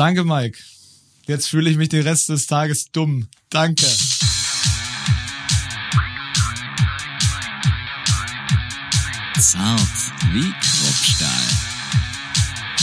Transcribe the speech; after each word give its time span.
Danke, 0.00 0.24
Mike. 0.24 0.58
Jetzt 1.26 1.48
fühle 1.48 1.68
ich 1.68 1.76
mich 1.76 1.90
den 1.90 2.00
Rest 2.00 2.30
des 2.30 2.46
Tages 2.46 2.86
dumm. 2.90 3.28
Danke. 3.50 3.84
Zart 9.38 9.78
wie 10.32 10.50
Kruppstahl. 10.52 11.28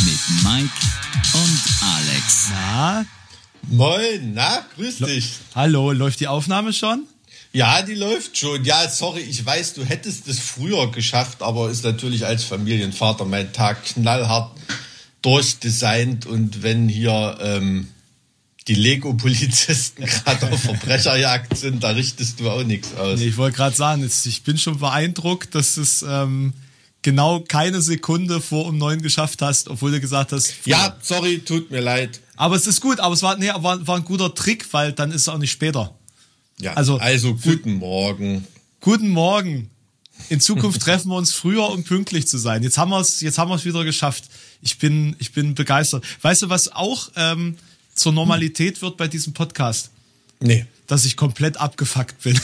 Mit 0.05 0.19
Mike 0.43 0.69
und 1.33 1.59
Alex. 1.95 2.49
Na? 2.51 3.03
Moin, 3.63 4.35
na, 4.35 4.63
grüß 4.75 4.99
dich. 4.99 5.39
Hallo, 5.55 5.93
läuft 5.93 6.19
die 6.19 6.27
Aufnahme 6.27 6.71
schon? 6.71 7.07
Ja, 7.51 7.81
die 7.81 7.95
läuft 7.95 8.37
schon. 8.37 8.63
Ja, 8.63 8.87
sorry, 8.87 9.21
ich 9.21 9.43
weiß, 9.43 9.73
du 9.73 9.83
hättest 9.83 10.27
es 10.27 10.37
früher 10.39 10.91
geschafft, 10.91 11.41
aber 11.41 11.71
ist 11.71 11.83
natürlich 11.83 12.27
als 12.27 12.43
Familienvater 12.43 13.25
mein 13.25 13.51
Tag 13.53 13.83
knallhart 13.85 14.51
durchdesignt 15.27 16.25
und 16.25 16.63
wenn 16.63 16.87
hier 16.87 17.37
ähm, 17.41 17.87
die 18.67 18.75
Lego-Polizisten 18.75 20.05
gerade 20.23 20.51
auf 20.51 20.61
Verbrecherjagd 20.61 21.57
sind, 21.57 21.83
da 21.83 21.89
richtest 21.89 22.39
du 22.39 22.49
auch 22.49 22.63
nichts 22.63 22.93
aus. 22.95 23.19
Nee, 23.19 23.27
ich 23.27 23.37
wollte 23.37 23.57
gerade 23.57 23.75
sagen, 23.75 24.03
jetzt, 24.03 24.25
ich 24.25 24.43
bin 24.43 24.57
schon 24.57 24.79
beeindruckt, 24.79 25.53
dass 25.53 25.75
es 25.75 26.03
ähm, 26.07 26.53
genau 27.01 27.41
keine 27.41 27.81
Sekunde 27.81 28.39
vor 28.39 28.67
um 28.67 28.77
neun 28.77 29.01
geschafft 29.01 29.41
hast, 29.41 29.67
obwohl 29.67 29.91
du 29.91 29.99
gesagt 29.99 30.31
hast. 30.31 30.53
Ja, 30.65 30.95
sorry, 31.01 31.39
tut 31.39 31.71
mir 31.71 31.81
leid. 31.81 32.21
Aber 32.37 32.55
es 32.55 32.65
ist 32.65 32.79
gut, 32.79 33.01
aber 33.01 33.13
es 33.13 33.21
war, 33.21 33.35
nee, 33.37 33.49
war, 33.49 33.85
war 33.85 33.97
ein 33.97 34.05
guter 34.05 34.33
Trick, 34.33 34.71
weil 34.71 34.93
dann 34.93 35.11
ist 35.11 35.23
es 35.23 35.29
auch 35.29 35.37
nicht 35.39 35.51
später. 35.51 35.93
Ja, 36.59 36.73
Also- 36.73 36.97
also, 36.99 37.31
also 37.31 37.35
guten 37.35 37.73
Morgen. 37.73 38.47
Guten 38.79 39.09
Morgen. 39.09 39.69
In 40.29 40.39
Zukunft 40.39 40.81
treffen 40.83 41.09
wir 41.09 41.17
uns 41.17 41.33
früher, 41.33 41.69
um 41.69 41.83
pünktlich 41.83 42.27
zu 42.27 42.37
sein. 42.37 42.63
Jetzt 42.63 42.77
haben 42.77 42.91
wir 42.91 42.99
es, 43.01 43.19
jetzt 43.19 43.37
haben 43.37 43.49
wir 43.51 43.55
es 43.55 43.65
wieder 43.65 43.83
geschafft. 43.83 44.23
Ich 44.61 44.77
bin, 44.77 45.15
ich 45.19 45.31
bin 45.31 45.55
begeistert. 45.55 46.03
Weißt 46.21 46.41
du, 46.43 46.49
was 46.49 46.71
auch 46.71 47.11
ähm, 47.15 47.57
zur 47.93 48.13
Normalität 48.13 48.81
wird 48.81 48.97
bei 48.97 49.07
diesem 49.07 49.33
Podcast? 49.33 49.91
Nee. 50.39 50.65
Dass 50.87 51.05
ich 51.05 51.15
komplett 51.17 51.57
abgefuckt 51.57 52.21
bin. 52.23 52.39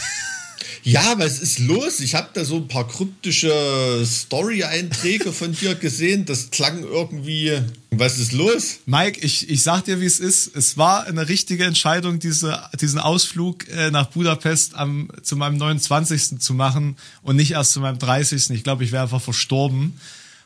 Ja, 0.85 1.15
was 1.17 1.39
ist 1.39 1.59
los? 1.59 2.01
Ich 2.01 2.13
habe 2.13 2.29
da 2.33 2.43
so 2.43 2.57
ein 2.57 2.67
paar 2.67 2.87
kryptische 2.87 4.03
Story-Einträge 4.05 5.31
von 5.31 5.53
dir 5.53 5.75
gesehen. 5.75 6.25
Das 6.25 6.51
klang 6.51 6.83
irgendwie. 6.83 7.57
Was 7.91 8.19
ist 8.19 8.33
los? 8.33 8.79
Mike, 8.85 9.21
ich, 9.21 9.49
ich 9.49 9.63
sag 9.63 9.85
dir, 9.85 10.01
wie 10.01 10.05
es 10.05 10.19
ist. 10.19 10.53
Es 10.55 10.77
war 10.77 11.05
eine 11.05 11.29
richtige 11.29 11.63
Entscheidung, 11.63 12.19
diese, 12.19 12.61
diesen 12.81 12.99
Ausflug 12.99 13.67
äh, 13.69 13.91
nach 13.91 14.07
Budapest 14.07 14.75
am, 14.75 15.09
zu 15.21 15.37
meinem 15.37 15.57
29. 15.57 16.39
zu 16.39 16.53
machen 16.53 16.97
und 17.21 17.37
nicht 17.37 17.51
erst 17.51 17.71
zu 17.71 17.79
meinem 17.79 17.99
30. 17.99 18.49
Ich 18.49 18.63
glaube, 18.63 18.83
ich 18.83 18.91
wäre 18.91 19.03
einfach 19.03 19.21
verstorben. 19.21 19.99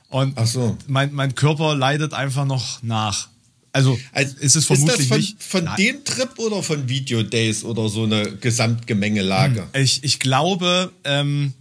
Und 0.09 0.39
so. 0.47 0.77
mein, 0.87 1.13
mein 1.13 1.35
Körper 1.35 1.75
leidet 1.75 2.13
einfach 2.13 2.45
noch 2.45 2.81
nach. 2.81 3.29
Also, 3.73 3.99
Also, 4.11 4.35
ist 4.37 4.55
es 4.55 4.65
vermutlich 4.65 4.99
ist 4.99 5.01
das 5.01 5.07
von, 5.07 5.17
nicht. 5.19 5.43
von 5.43 5.69
dem 5.77 6.03
Trip 6.03 6.39
oder 6.39 6.63
von 6.63 6.89
Video 6.89 7.21
Days 7.23 7.63
oder 7.63 7.89
so 7.89 8.03
eine 8.03 8.35
Gesamtgemengelage? 8.37 9.67
Ich, 9.73 10.03
ich 10.03 10.19
glaube, 10.19 10.91
ähm, 11.03 11.53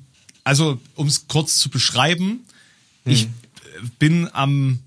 also 0.44 0.80
um 0.94 1.08
es 1.08 1.28
kurz 1.28 1.58
zu 1.58 1.68
beschreiben, 1.68 2.40
ich 3.04 3.24
äh, 3.24 3.28
bin 3.98 4.28
am 4.32 4.78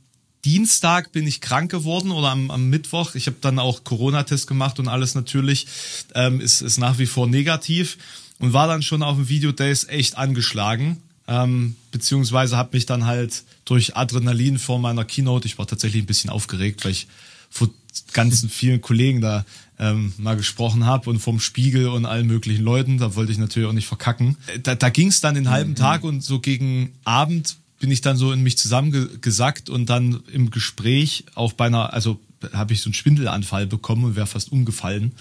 Dienstag 0.46 1.12
bin 1.12 1.28
ich 1.28 1.42
krank 1.42 1.70
geworden 1.70 2.12
oder 2.12 2.30
am, 2.30 2.50
am 2.50 2.70
Mittwoch. 2.70 3.14
Ich 3.16 3.28
habe 3.28 3.38
dann 3.42 3.60
auch 3.60 3.84
Corona-Test 3.84 4.48
gemacht 4.48 4.80
und 4.80 4.88
alles 4.88 5.16
natürlich 5.16 5.68
ähm, 6.16 6.40
ist, 6.40 6.62
ist 6.62 6.78
nach 6.78 6.98
wie 6.98 7.06
vor 7.06 7.28
negativ 7.28 7.98
und 8.40 8.54
war 8.54 8.68
dann 8.68 8.82
schon 8.82 9.04
auf 9.04 9.18
dem 9.18 9.30
Video 9.30 9.52
Days 9.52 9.86
echt 9.88 10.18
angeschlagen. 10.18 10.98
Ähm, 11.30 11.76
beziehungsweise 11.92 12.58
habe 12.58 12.72
mich 12.74 12.88
dann 12.88 13.06
halt 13.06 13.44
durch 13.64 13.96
Adrenalin 13.96 14.58
vor 14.58 14.80
meiner 14.80 15.06
Keynote, 15.06 15.46
ich 15.46 15.60
war 15.60 15.68
tatsächlich 15.68 16.04
ein 16.04 16.08
bisschen 16.08 16.32
aufgeregt, 16.32 16.84
weil 16.84 16.92
ich 16.92 17.08
vor 17.52 17.70
ganzen 18.14 18.50
vielen 18.50 18.82
Kollegen 18.82 19.22
da 19.22 19.46
ähm, 19.78 20.14
mal 20.18 20.36
gesprochen 20.36 20.86
habe 20.86 21.10
und 21.10 21.20
vom 21.20 21.40
Spiegel 21.40 21.88
und 21.88 22.06
allen 22.06 22.28
möglichen 22.28 22.64
Leuten. 22.64 22.98
Da 22.98 23.16
wollte 23.16 23.32
ich 23.32 23.38
natürlich 23.38 23.70
auch 23.70 23.74
nicht 23.74 23.88
verkacken. 23.88 24.38
Da, 24.64 24.76
da 24.76 24.90
ging 24.90 25.08
es 25.08 25.22
dann 25.22 25.36
den 25.36 25.50
halben 25.50 25.76
Tag 25.76 26.04
und 26.04 26.24
so 26.24 26.40
gegen 26.40 26.94
Abend 27.04 27.58
bin 27.80 27.92
ich 27.92 28.02
dann 28.02 28.18
so 28.18 28.32
in 28.34 28.44
mich 28.44 28.58
zusammengesackt 28.58 29.70
und 29.70 29.90
dann 29.90 30.22
im 30.34 30.52
Gespräch 30.52 31.26
auch 31.36 31.54
bei 31.54 31.68
einer, 31.68 31.94
also 31.94 32.20
habe 32.54 32.74
ich 32.74 32.82
so 32.82 32.88
einen 32.88 32.94
Schwindelanfall 32.94 33.68
bekommen 33.68 34.04
und 34.04 34.16
wäre 34.16 34.28
fast 34.28 34.52
umgefallen. 34.52 35.14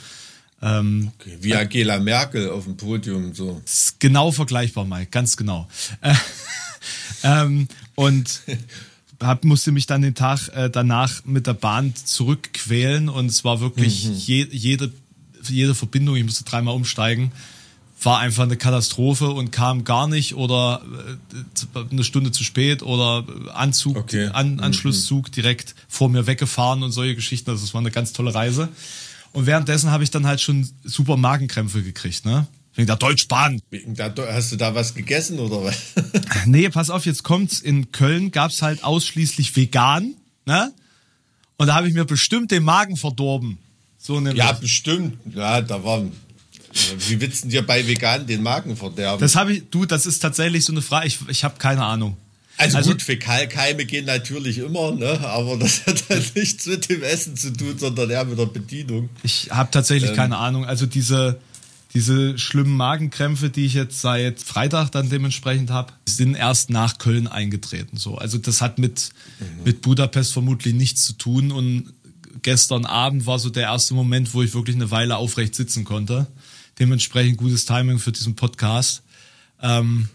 Ähm, 0.60 1.12
Okay, 1.20 1.38
wie 1.40 1.54
Angela 1.54 1.98
Merkel 1.98 2.50
auf 2.50 2.64
dem 2.64 2.76
Podium 2.76 3.34
so. 3.34 3.60
genau 3.98 4.32
vergleichbar, 4.32 4.84
Mike, 4.84 5.08
ganz 5.10 5.36
genau. 5.36 5.68
Äh, 6.00 6.14
ähm, 7.22 7.68
und 7.94 8.40
hab, 9.22 9.44
musste 9.44 9.72
mich 9.72 9.86
dann 9.86 10.02
den 10.02 10.14
Tag 10.14 10.48
äh, 10.48 10.68
danach 10.70 11.24
mit 11.24 11.46
der 11.46 11.54
Bahn 11.54 11.94
zurückquälen 11.94 13.08
und 13.08 13.26
es 13.26 13.44
war 13.44 13.60
wirklich 13.60 14.04
je, 14.26 14.46
jede, 14.50 14.92
jede 15.48 15.74
Verbindung, 15.74 16.16
ich 16.16 16.24
musste 16.24 16.44
dreimal 16.44 16.74
umsteigen, 16.74 17.32
war 18.02 18.20
einfach 18.20 18.44
eine 18.44 18.56
Katastrophe 18.56 19.30
und 19.30 19.50
kam 19.50 19.84
gar 19.84 20.06
nicht 20.06 20.34
oder 20.34 20.82
äh, 21.74 21.78
eine 21.90 22.04
Stunde 22.04 22.30
zu 22.30 22.44
spät 22.44 22.82
oder 22.82 23.24
Anzug, 23.54 23.96
Okay. 23.96 24.28
An, 24.32 24.60
Anschlusszug 24.60 25.32
direkt 25.32 25.74
vor 25.88 26.08
mir 26.08 26.26
weggefahren 26.26 26.82
und 26.82 26.92
solche 26.92 27.14
Geschichten. 27.16 27.50
Also 27.50 27.64
es 27.64 27.74
war 27.74 27.80
eine 27.80 27.90
ganz 27.90 28.12
tolle 28.12 28.34
Reise. 28.34 28.68
Und 29.38 29.46
währenddessen 29.46 29.92
habe 29.92 30.02
ich 30.02 30.10
dann 30.10 30.26
halt 30.26 30.40
schon 30.40 30.68
super 30.82 31.16
Magenkrämpfe 31.16 31.84
gekriegt, 31.84 32.26
ne? 32.26 32.48
Wegen 32.74 32.88
der 32.88 32.96
Deutschbahn. 32.96 33.62
Wegen 33.70 33.96
Hast 33.96 34.50
du 34.50 34.56
da 34.56 34.74
was 34.74 34.94
gegessen 34.94 35.38
oder 35.38 35.62
was? 35.62 35.76
Nee, 36.46 36.68
pass 36.70 36.90
auf, 36.90 37.06
jetzt 37.06 37.22
kommt's. 37.22 37.60
In 37.60 37.92
Köln 37.92 38.32
gab's 38.32 38.62
halt 38.62 38.82
ausschließlich 38.82 39.54
vegan, 39.54 40.16
ne? 40.44 40.72
Und 41.56 41.68
da 41.68 41.76
habe 41.76 41.86
ich 41.86 41.94
mir 41.94 42.04
bestimmt 42.04 42.50
den 42.50 42.64
Magen 42.64 42.96
verdorben. 42.96 43.58
So 43.96 44.18
nämlich. 44.18 44.38
Ja, 44.38 44.50
bestimmt. 44.50 45.16
Ja, 45.32 45.60
da 45.60 45.84
waren. 45.84 46.10
Wie 47.06 47.16
du 47.16 47.28
dir 47.28 47.64
bei 47.64 47.86
Vegan 47.86 48.26
den 48.26 48.42
Magen 48.42 48.76
verderben? 48.76 49.20
Das 49.20 49.36
habe 49.36 49.52
ich, 49.52 49.70
du, 49.70 49.86
das 49.86 50.04
ist 50.04 50.18
tatsächlich 50.18 50.64
so 50.64 50.72
eine 50.72 50.82
Frage. 50.82 51.06
Ich, 51.06 51.20
ich 51.28 51.44
habe 51.44 51.58
keine 51.58 51.84
Ahnung. 51.84 52.16
Also, 52.58 52.76
also- 52.78 52.90
gut, 52.90 53.02
Fäkalkeime 53.02 53.84
gehen 53.86 54.04
natürlich 54.04 54.58
immer, 54.58 54.92
ne? 54.92 55.20
aber 55.20 55.56
das 55.56 55.86
hat 55.86 56.04
halt 56.08 56.34
nichts 56.36 56.66
mit 56.66 56.88
dem 56.88 57.02
Essen 57.02 57.36
zu 57.36 57.52
tun, 57.52 57.78
sondern 57.78 58.10
eher 58.10 58.24
mit 58.24 58.38
der 58.38 58.46
Bedienung. 58.46 59.08
Ich 59.22 59.50
habe 59.50 59.70
tatsächlich 59.70 60.14
keine 60.14 60.36
Ahnung. 60.36 60.64
Also 60.64 60.86
diese, 60.86 61.40
diese 61.94 62.36
schlimmen 62.38 62.76
Magenkrämpfe, 62.76 63.48
die 63.50 63.64
ich 63.64 63.74
jetzt 63.74 64.00
seit 64.00 64.40
Freitag 64.40 64.90
dann 64.90 65.08
dementsprechend 65.08 65.70
habe, 65.70 65.92
sind 66.06 66.34
erst 66.34 66.70
nach 66.70 66.98
Köln 66.98 67.26
eingetreten. 67.28 67.96
So, 67.96 68.16
also 68.16 68.38
das 68.38 68.60
hat 68.60 68.78
mit 68.78 69.10
mit 69.64 69.80
Budapest 69.82 70.32
vermutlich 70.32 70.74
nichts 70.74 71.04
zu 71.04 71.12
tun. 71.14 71.52
Und 71.52 71.92
gestern 72.42 72.84
Abend 72.86 73.26
war 73.26 73.38
so 73.38 73.50
der 73.50 73.64
erste 73.64 73.94
Moment, 73.94 74.34
wo 74.34 74.42
ich 74.42 74.54
wirklich 74.54 74.76
eine 74.76 74.90
Weile 74.90 75.16
aufrecht 75.16 75.54
sitzen 75.54 75.84
konnte. 75.84 76.26
Dementsprechend 76.78 77.38
gutes 77.38 77.64
Timing 77.64 77.98
für 77.98 78.12
diesen 78.12 78.36
Podcast. 78.36 79.02
Ähm, 79.62 80.08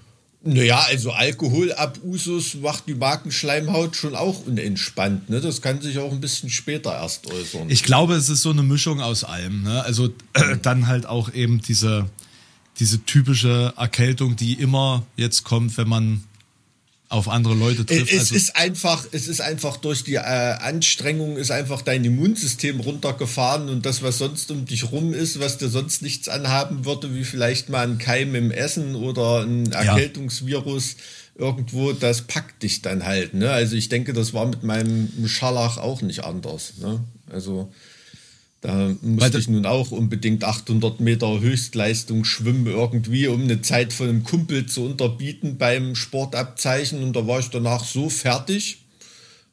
Naja, 0.46 0.86
also 0.90 1.12
Alkoholabusus 1.12 2.56
macht 2.56 2.88
die 2.88 2.96
Magenschleimhaut 2.96 3.96
schon 3.96 4.14
auch 4.14 4.46
unentspannt. 4.46 5.30
Ne? 5.30 5.40
Das 5.40 5.62
kann 5.62 5.81
sich 5.81 6.00
auch 6.00 6.12
ein 6.12 6.20
bisschen 6.20 6.50
später 6.50 6.92
erst 6.92 7.28
äußern. 7.28 7.70
Ich 7.70 7.84
glaube, 7.84 8.16
es 8.16 8.28
ist 8.28 8.42
so 8.42 8.50
eine 8.50 8.62
Mischung 8.62 9.00
aus 9.00 9.24
allem. 9.24 9.64
Ne? 9.64 9.81
Also 9.84 10.08
äh, 10.34 10.58
dann 10.62 10.88
halt 10.88 11.06
auch 11.06 11.34
eben 11.34 11.62
diese, 11.62 12.09
diese 12.80 13.06
typische 13.06 13.74
Erkältung, 13.78 14.36
die 14.36 14.56
immer 14.56 15.06
jetzt 15.16 15.46
kommt, 15.46 15.78
wenn 15.78 15.88
man 15.88 16.26
auf 17.13 17.29
andere 17.29 17.53
Leute 17.53 17.85
trifft. 17.85 18.12
es 18.12 18.19
also, 18.19 18.35
ist 18.35 18.56
einfach, 18.56 19.06
es 19.12 19.28
ist 19.28 19.40
einfach 19.40 19.78
durch 19.78 20.03
die 20.03 20.16
äh, 20.16 20.19
Anstrengung 20.19 21.38
ist 21.38 21.51
einfach 21.51 21.84
dein 21.84 22.03
Immunsystem 22.03 22.79
runtergefahren 22.79 23.69
und 23.69 23.85
das, 23.85 24.01
was 24.01 24.18
sonst 24.18 24.50
um 24.50 24.66
dich 24.66 24.91
rum 24.91 25.13
ist, 25.13 25.40
was 25.40 25.59
dir 25.59 25.69
sonst 25.69 26.01
nichts 26.01 26.28
anhaben 26.28 26.85
würde, 26.85 27.13
wie 27.13 27.24
vielleicht 27.24 27.69
mal 27.69 27.88
ein 27.88 28.00
Keim 28.00 28.34
im 28.34 28.50
Essen 28.50 28.96
oder 28.96 29.41
ein 29.41 29.72
Erkältungsvirus 29.72 30.96
irgendwo, 31.35 31.94
das 31.94 32.24
packt 32.24 32.63
dich 32.63 32.81
dann 32.81 33.06
halt. 33.06 33.35
Ne? 33.35 33.51
Also 33.51 33.75
ich 33.75 33.90
denke, 33.90 34.13
das 34.13 34.34
war 34.34 34.47
mit 34.47 34.63
meinem 34.63 35.28
Scharlach 35.28 35.78
auch 35.78 36.01
nicht 36.01 36.24
anders. 36.24 36.74
Ne? 36.80 37.03
Also 37.30 37.71
da 38.63 38.95
musste 39.01 39.39
ich 39.39 39.50
nun 39.50 39.65
auch 39.65 39.92
unbedingt 39.92 40.45
800 40.45 41.01
Meter 41.01 41.42
Höchstleistung 41.42 42.24
schwimmen 42.24 42.65
irgendwie, 42.65 43.27
um 43.27 43.44
eine 43.44 43.62
Zeit 43.62 43.92
von 43.92 44.07
einem 44.07 44.24
Kumpel 44.24 44.68
zu 44.68 44.86
unterbieten 44.86 45.57
beim 45.57 45.95
Sportabzeichen. 45.95 47.04
Und 47.04 47.13
da 47.13 47.27
war 47.27 47.42
ich 47.42 47.50
danach 47.50 47.83
so 47.83 48.10
fertig, 48.10 48.77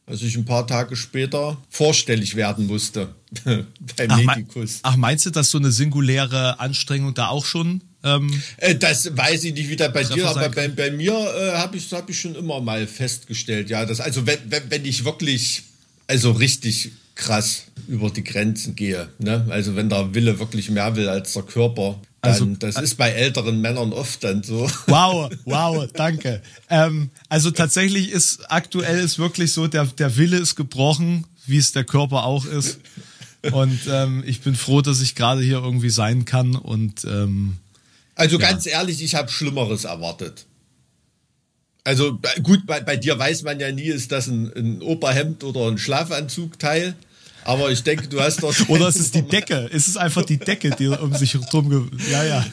dass 0.07 0.23
ich 0.23 0.37
ein 0.37 0.45
paar 0.45 0.65
Tage 0.65 0.95
später 0.95 1.61
vorstellig 1.71 2.37
werden 2.37 2.69
musste 2.69 3.12
beim 3.45 3.67
ach, 4.11 4.37
Medikus. 4.37 4.79
ach, 4.83 4.95
meinst 4.95 5.27
du, 5.27 5.31
dass 5.31 5.51
so 5.51 5.59
eine 5.59 5.73
singuläre 5.73 6.61
Anstrengung 6.61 7.12
da 7.12 7.29
auch 7.29 7.45
schon? 7.45 7.83
Ähm, 8.05 8.31
Äh, 8.59 8.77
Das 8.77 9.17
weiß 9.17 9.43
ich 9.43 9.55
nicht, 9.55 9.69
wie 9.71 9.77
das 9.77 9.93
bei 9.93 10.05
dir, 10.05 10.29
aber 10.29 10.51
bei, 10.51 10.69
bei 10.69 10.93
mir 10.93 11.12
äh, 11.12 11.57
habe 11.59 11.77
ich, 11.77 11.93
hab 11.93 12.09
ich 12.09 12.21
schon 12.21 12.37
immer 12.37 12.61
mal 12.61 12.87
festgestellt, 12.87 13.71
ja, 13.71 13.85
dass, 13.85 13.99
also 13.99 14.25
wenn, 14.25 14.39
wenn, 14.47 14.71
wenn 14.71 14.85
ich 14.85 15.05
wirklich, 15.05 15.65
also 16.07 16.31
richtig 16.31 16.93
krass 17.21 17.65
über 17.87 18.11
die 18.11 18.25
Grenzen 18.25 18.75
gehe, 18.75 19.09
ne? 19.19 19.47
also 19.51 19.77
wenn 19.77 19.89
der 19.89 20.15
Wille 20.15 20.39
wirklich 20.39 20.71
mehr 20.71 20.97
will 20.97 21.09
als 21.09 21.35
der 21.35 21.43
Körper, 21.43 22.01
dann, 22.23 22.33
Also, 22.33 22.45
das 22.47 22.77
ist 22.77 22.97
bei 22.97 23.11
älteren 23.11 23.61
Männern 23.61 23.95
oft 23.95 24.23
dann 24.23 24.43
so. 24.43 24.71
wow, 24.87 25.31
wow, 25.45 25.87
danke. 25.95 26.43
Ähm, 26.69 27.11
also 27.31 27.51
tatsächlich 27.51 28.11
ist 28.11 28.51
aktuell 28.51 28.99
ist 29.01 29.19
wirklich 29.19 29.53
so, 29.53 29.69
der, 29.69 29.87
der 29.87 30.17
Wille 30.19 30.37
ist 30.37 30.55
gebrochen, 30.55 31.25
wie 31.47 31.57
es 31.57 31.73
der 31.73 31.85
Körper 31.85 32.25
auch 32.25 32.45
ist. 32.45 32.79
Und 33.53 33.81
ähm, 33.89 34.23
ich 34.27 34.43
bin 34.43 34.55
froh, 34.55 34.83
dass 34.83 35.01
ich 35.01 35.15
gerade 35.15 35.41
hier 35.41 35.63
irgendwie 35.63 35.89
sein 35.89 36.27
kann. 36.27 36.57
Und 36.57 37.05
ähm, 37.05 37.57
also 38.15 38.39
ja. 38.39 38.51
ganz 38.51 38.67
ehrlich, 38.67 39.03
ich 39.03 39.15
habe 39.15 39.31
Schlimmeres 39.31 39.85
erwartet. 39.85 40.45
Also 41.85 42.21
gut, 42.43 42.67
bei, 42.67 42.81
bei, 42.81 42.99
dir 42.99 43.19
weiß 43.19 43.43
man 43.45 43.59
ja 43.59 43.73
nie, 43.73 43.85
ist 43.89 44.13
das 44.13 44.27
ein, 44.27 44.53
ein 44.55 44.83
Oberhemd 44.83 45.43
oder 45.43 45.69
ein 45.69 45.79
Schlafanzugteil. 45.79 46.95
Aber 47.45 47.71
ich 47.71 47.83
denke, 47.83 48.09
du 48.09 48.21
hast 48.21 48.43
doch. 48.43 48.55
Oder 48.69 48.89
ist 48.89 49.01
es 49.01 49.11
die 49.11 49.23
Decke? 49.23 49.69
Ist 49.73 49.89
es 49.89 49.97
einfach 49.97 50.25
die 50.25 50.39
Decke, 50.39 50.71
die 50.71 50.89
um 50.89 51.15
sich 51.15 51.33
drum. 51.33 51.91
Ja, 52.11 52.25
ja. 52.25 52.47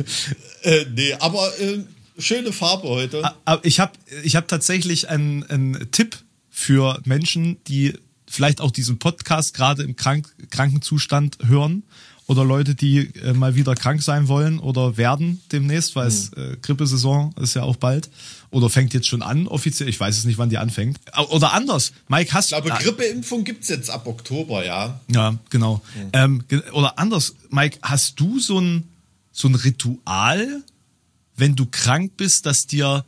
Äh, 0.63 0.85
nee, 0.93 1.13
aber 1.13 1.47
äh, 1.59 1.79
schöne 2.17 2.51
Farbe 2.51 2.87
heute. 2.87 3.31
Aber 3.45 3.63
ich 3.65 3.79
habe 3.79 3.93
ich 4.23 4.35
hab 4.35 4.47
tatsächlich 4.47 5.09
einen, 5.09 5.43
einen 5.43 5.91
Tipp 5.91 6.17
für 6.49 6.99
Menschen, 7.05 7.57
die 7.67 7.93
vielleicht 8.29 8.61
auch 8.61 8.71
diesen 8.71 8.99
Podcast 8.99 9.53
gerade 9.53 9.83
im 9.83 9.95
Krank 9.95 10.33
Krankenzustand 10.49 11.37
hören 11.47 11.83
oder 12.27 12.43
Leute, 12.43 12.75
die 12.75 13.09
äh, 13.15 13.33
mal 13.33 13.55
wieder 13.55 13.73
krank 13.73 14.03
sein 14.03 14.27
wollen 14.27 14.59
oder 14.59 14.97
werden 14.97 15.41
demnächst, 15.51 15.95
weil 15.95 16.07
es 16.07 16.31
mhm. 16.31 16.53
äh, 16.53 16.57
Grippesaison 16.61 17.33
ist 17.41 17.53
ja 17.53 17.63
auch 17.63 17.77
bald 17.77 18.09
oder 18.51 18.69
fängt 18.69 18.93
jetzt 18.93 19.07
schon 19.07 19.21
an 19.21 19.47
offiziell. 19.47 19.89
Ich 19.89 19.99
weiß 19.99 20.17
es 20.17 20.25
nicht, 20.25 20.37
wann 20.37 20.49
die 20.49 20.57
anfängt. 20.57 20.99
Oder 21.29 21.53
anders, 21.53 21.93
Mike, 22.09 22.33
hast 22.33 22.51
du. 22.51 22.57
Ich 22.57 22.63
glaube, 22.63 22.83
Grippeimpfung 22.83 23.43
gibt's 23.45 23.69
jetzt 23.69 23.89
ab 23.89 24.07
Oktober, 24.07 24.65
ja. 24.65 24.99
Ja, 25.07 25.37
genau. 25.49 25.81
Mhm. 25.95 26.09
Ähm, 26.13 26.43
oder 26.73 26.99
anders, 26.99 27.35
Mike, 27.49 27.79
hast 27.81 28.19
du 28.19 28.39
so 28.39 28.59
ein, 28.59 28.83
so 29.31 29.47
ein 29.47 29.55
Ritual, 29.55 30.63
wenn 31.37 31.55
du 31.55 31.65
krank 31.65 32.13
bist, 32.17 32.45
das 32.45 32.67
dir 32.67 33.05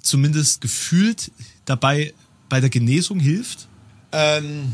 zumindest 0.00 0.60
gefühlt 0.60 1.32
dabei 1.64 2.14
bei 2.48 2.60
der 2.60 2.70
Genesung 2.70 3.18
hilft? 3.18 3.66
Ähm, 4.12 4.72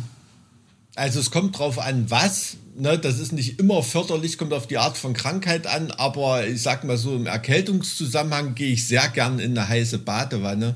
also 0.94 1.20
es 1.20 1.30
kommt 1.30 1.58
drauf 1.58 1.78
an, 1.78 2.10
was. 2.10 2.56
Ne, 2.78 2.98
das 2.98 3.18
ist 3.18 3.32
nicht 3.32 3.58
immer 3.58 3.82
förderlich, 3.82 4.36
kommt 4.36 4.52
auf 4.52 4.66
die 4.66 4.76
Art 4.76 4.98
von 4.98 5.14
Krankheit 5.14 5.66
an, 5.66 5.90
aber 5.92 6.46
ich 6.46 6.60
sag 6.60 6.84
mal 6.84 6.98
so, 6.98 7.16
im 7.16 7.24
Erkältungszusammenhang 7.24 8.54
gehe 8.54 8.72
ich 8.72 8.86
sehr 8.86 9.08
gern 9.08 9.38
in 9.38 9.56
eine 9.56 9.66
heiße 9.66 9.96
Badewanne 9.98 10.74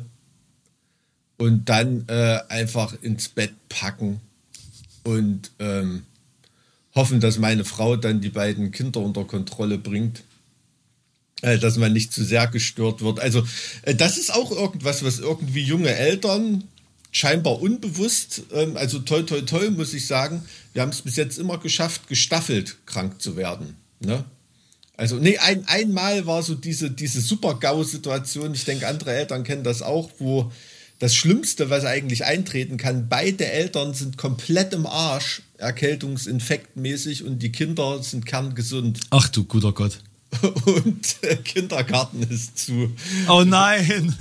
und 1.36 1.68
dann 1.68 2.06
äh, 2.08 2.38
einfach 2.48 2.94
ins 3.02 3.28
Bett 3.28 3.52
packen 3.68 4.20
und 5.04 5.50
ähm, 5.58 6.04
hoffen, 6.94 7.20
dass 7.20 7.38
meine 7.38 7.66
Frau 7.66 7.96
dann 7.96 8.22
die 8.22 8.30
beiden 8.30 8.70
Kinder 8.72 9.00
unter 9.00 9.24
Kontrolle 9.24 9.76
bringt. 9.76 10.22
Äh, 11.42 11.58
dass 11.58 11.78
man 11.78 11.92
nicht 11.92 12.12
zu 12.12 12.22
sehr 12.22 12.46
gestört 12.48 13.00
wird. 13.00 13.18
Also, 13.18 13.42
äh, 13.82 13.94
das 13.94 14.18
ist 14.18 14.32
auch 14.32 14.50
irgendwas, 14.50 15.02
was 15.02 15.18
irgendwie 15.18 15.62
junge 15.62 15.94
Eltern 15.94 16.64
scheinbar 17.10 17.60
unbewusst, 17.60 18.42
ähm, 18.52 18.76
also 18.76 19.00
toll, 19.00 19.26
toll, 19.26 19.44
toll, 19.44 19.70
muss 19.70 19.94
ich 19.94 20.06
sagen. 20.06 20.42
Wir 20.72 20.82
haben 20.82 20.90
es 20.90 21.02
bis 21.02 21.16
jetzt 21.16 21.38
immer 21.38 21.58
geschafft, 21.58 22.08
gestaffelt 22.08 22.76
krank 22.86 23.20
zu 23.20 23.36
werden. 23.36 23.76
Ne? 24.00 24.24
Also, 24.96 25.16
nee, 25.16 25.38
ein, 25.38 25.66
einmal 25.66 26.26
war 26.26 26.42
so 26.42 26.54
diese, 26.54 26.90
diese 26.90 27.20
Super-GAU-Situation, 27.20 28.52
ich 28.54 28.64
denke, 28.64 28.86
andere 28.86 29.12
Eltern 29.12 29.44
kennen 29.44 29.64
das 29.64 29.82
auch, 29.82 30.10
wo 30.18 30.52
das 30.98 31.14
Schlimmste, 31.14 31.70
was 31.70 31.86
eigentlich 31.86 32.26
eintreten 32.26 32.76
kann, 32.76 33.08
beide 33.08 33.46
Eltern 33.46 33.94
sind 33.94 34.18
komplett 34.18 34.74
im 34.74 34.86
Arsch, 34.86 35.40
erkältungsinfektmäßig, 35.56 37.24
und 37.24 37.38
die 37.38 37.50
Kinder 37.50 38.02
sind 38.02 38.26
kerngesund. 38.26 39.00
Ach 39.08 39.28
du 39.28 39.44
guter 39.44 39.72
Gott. 39.72 40.00
und 40.64 41.22
der 41.22 41.36
Kindergarten 41.36 42.22
ist 42.22 42.58
zu. 42.58 42.92
Oh 43.28 43.42
nein! 43.44 44.14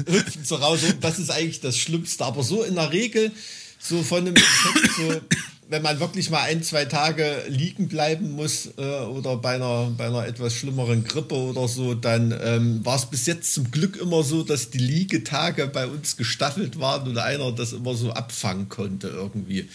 so 0.43 0.55
raus. 0.55 0.83
Und 0.83 1.03
das 1.03 1.19
ist 1.19 1.29
eigentlich 1.29 1.61
das 1.61 1.77
Schlimmste. 1.77 2.25
Aber 2.25 2.43
so 2.43 2.63
in 2.63 2.75
der 2.75 2.91
Regel, 2.91 3.31
so 3.79 4.01
von 4.03 4.19
einem 4.19 4.35
Infekt, 4.35 4.91
so, 4.97 5.21
wenn 5.69 5.83
man 5.83 5.99
wirklich 5.99 6.31
mal 6.31 6.41
ein, 6.41 6.63
zwei 6.63 6.85
Tage 6.85 7.43
liegen 7.47 7.87
bleiben 7.87 8.31
muss 8.31 8.69
äh, 8.77 8.81
oder 8.81 9.37
bei 9.37 9.55
einer, 9.55 9.91
bei 9.95 10.07
einer 10.07 10.25
etwas 10.25 10.55
schlimmeren 10.55 11.03
Grippe 11.03 11.35
oder 11.35 11.67
so, 11.67 11.93
dann 11.93 12.35
ähm, 12.43 12.83
war 12.83 12.95
es 12.95 13.05
bis 13.05 13.27
jetzt 13.27 13.53
zum 13.53 13.69
Glück 13.69 13.95
immer 13.95 14.23
so, 14.23 14.43
dass 14.43 14.71
die 14.71 14.79
Liegetage 14.79 15.67
bei 15.67 15.85
uns 15.85 16.17
gestaffelt 16.17 16.79
waren 16.79 17.07
und 17.07 17.17
einer 17.19 17.51
das 17.51 17.73
immer 17.73 17.95
so 17.95 18.11
abfangen 18.11 18.67
konnte 18.67 19.09
irgendwie. 19.09 19.69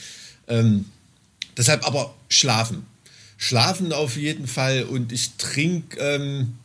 Ähm, 0.49 0.87
deshalb 1.57 1.87
aber 1.87 2.13
schlafen 2.29 2.87
Schlafen 3.37 3.93
auf 3.93 4.17
jeden 4.17 4.47
Fall 4.47 4.85
und 4.85 5.13
ich 5.13 5.33
trinke 5.37 5.99
ähm, 5.99 6.59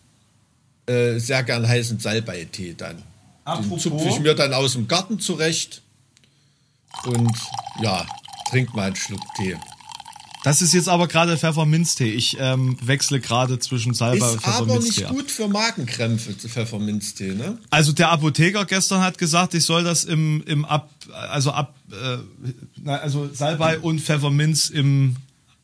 äh, 0.85 1.19
sehr 1.19 1.43
gern 1.43 1.67
heißen 1.67 1.99
Salbeitee 1.99 2.75
dann. 2.77 3.03
Den 3.47 3.79
zupfe 3.79 4.09
ich 4.09 4.19
mir 4.19 4.35
dann 4.35 4.53
aus 4.53 4.73
dem 4.73 4.87
Garten 4.87 5.19
zurecht 5.19 5.81
und 7.05 7.35
ja, 7.81 8.05
trink 8.49 8.73
mal 8.75 8.87
einen 8.87 8.95
Schluck 8.95 9.21
Tee. 9.37 9.55
Das 10.43 10.61
ist 10.61 10.73
jetzt 10.73 10.87
aber 10.87 11.07
gerade 11.07 11.37
Pfefferminztee. 11.37 12.11
Ich 12.13 12.37
ähm, 12.39 12.77
wechsle 12.81 13.19
gerade 13.19 13.59
zwischen 13.59 13.93
Salbei 13.93 14.31
und 14.31 14.41
Pfefferminztee. 14.41 15.01
Ist 15.01 15.07
aber 15.07 15.13
nicht 15.13 15.23
gut 15.23 15.31
für 15.31 15.47
Magenkrämpfe, 15.49 16.33
Pfefferminztee, 16.33 17.33
ne? 17.33 17.57
Also 17.69 17.91
der 17.91 18.09
Apotheker 18.09 18.65
gestern 18.65 19.01
hat 19.01 19.17
gesagt, 19.17 19.53
ich 19.53 19.65
soll 19.65 19.83
das 19.83 20.05
im, 20.05 20.41
im 20.45 20.63
ab, 20.63 20.89
also 21.11 21.51
ab, 21.51 21.75
äh, 21.91 22.89
also 22.89 23.29
Salbei 23.33 23.79
und 23.79 23.99
Pfefferminz 23.99 24.69
im 24.69 25.17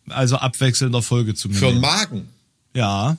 also 0.09 0.37
abwechselnder 0.37 1.01
Folge 1.01 1.33
zu 1.33 1.49
mir. 1.49 1.55
Für 1.55 1.71
den 1.71 1.81
Magen? 1.81 2.27
Ja. 2.73 3.17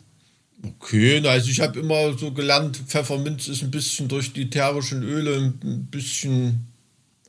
Okay, 0.62 1.26
also 1.26 1.50
ich 1.50 1.60
habe 1.60 1.80
immer 1.80 2.16
so 2.16 2.32
gelernt, 2.32 2.76
Pfefferminz 2.76 3.48
ist 3.48 3.62
ein 3.62 3.70
bisschen 3.70 4.08
durch 4.08 4.32
die 4.32 4.50
thermischen 4.50 5.02
Öle 5.02 5.36
ein 5.36 5.86
bisschen 5.90 6.66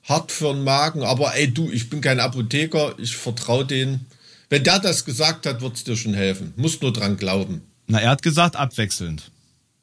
hart 0.04 0.32
für 0.32 0.54
den 0.54 0.64
Magen. 0.64 1.04
Aber 1.04 1.36
ey, 1.36 1.52
du, 1.52 1.70
ich 1.70 1.90
bin 1.90 2.02
kein 2.02 2.20
Apotheker, 2.20 2.96
ich 2.98 3.16
vertraue 3.16 3.66
denen. 3.66 4.06
Wenn 4.50 4.64
der 4.64 4.80
das 4.80 5.04
gesagt 5.04 5.46
hat, 5.46 5.62
wird 5.62 5.76
es 5.76 5.84
dir 5.84 5.98
schon 5.98 6.14
helfen. 6.14 6.54
Musst 6.56 6.82
nur 6.82 6.94
dran 6.94 7.18
glauben. 7.18 7.62
Na, 7.88 8.00
er 8.00 8.12
hat 8.12 8.22
gesagt, 8.22 8.56
abwechselnd. 8.56 9.30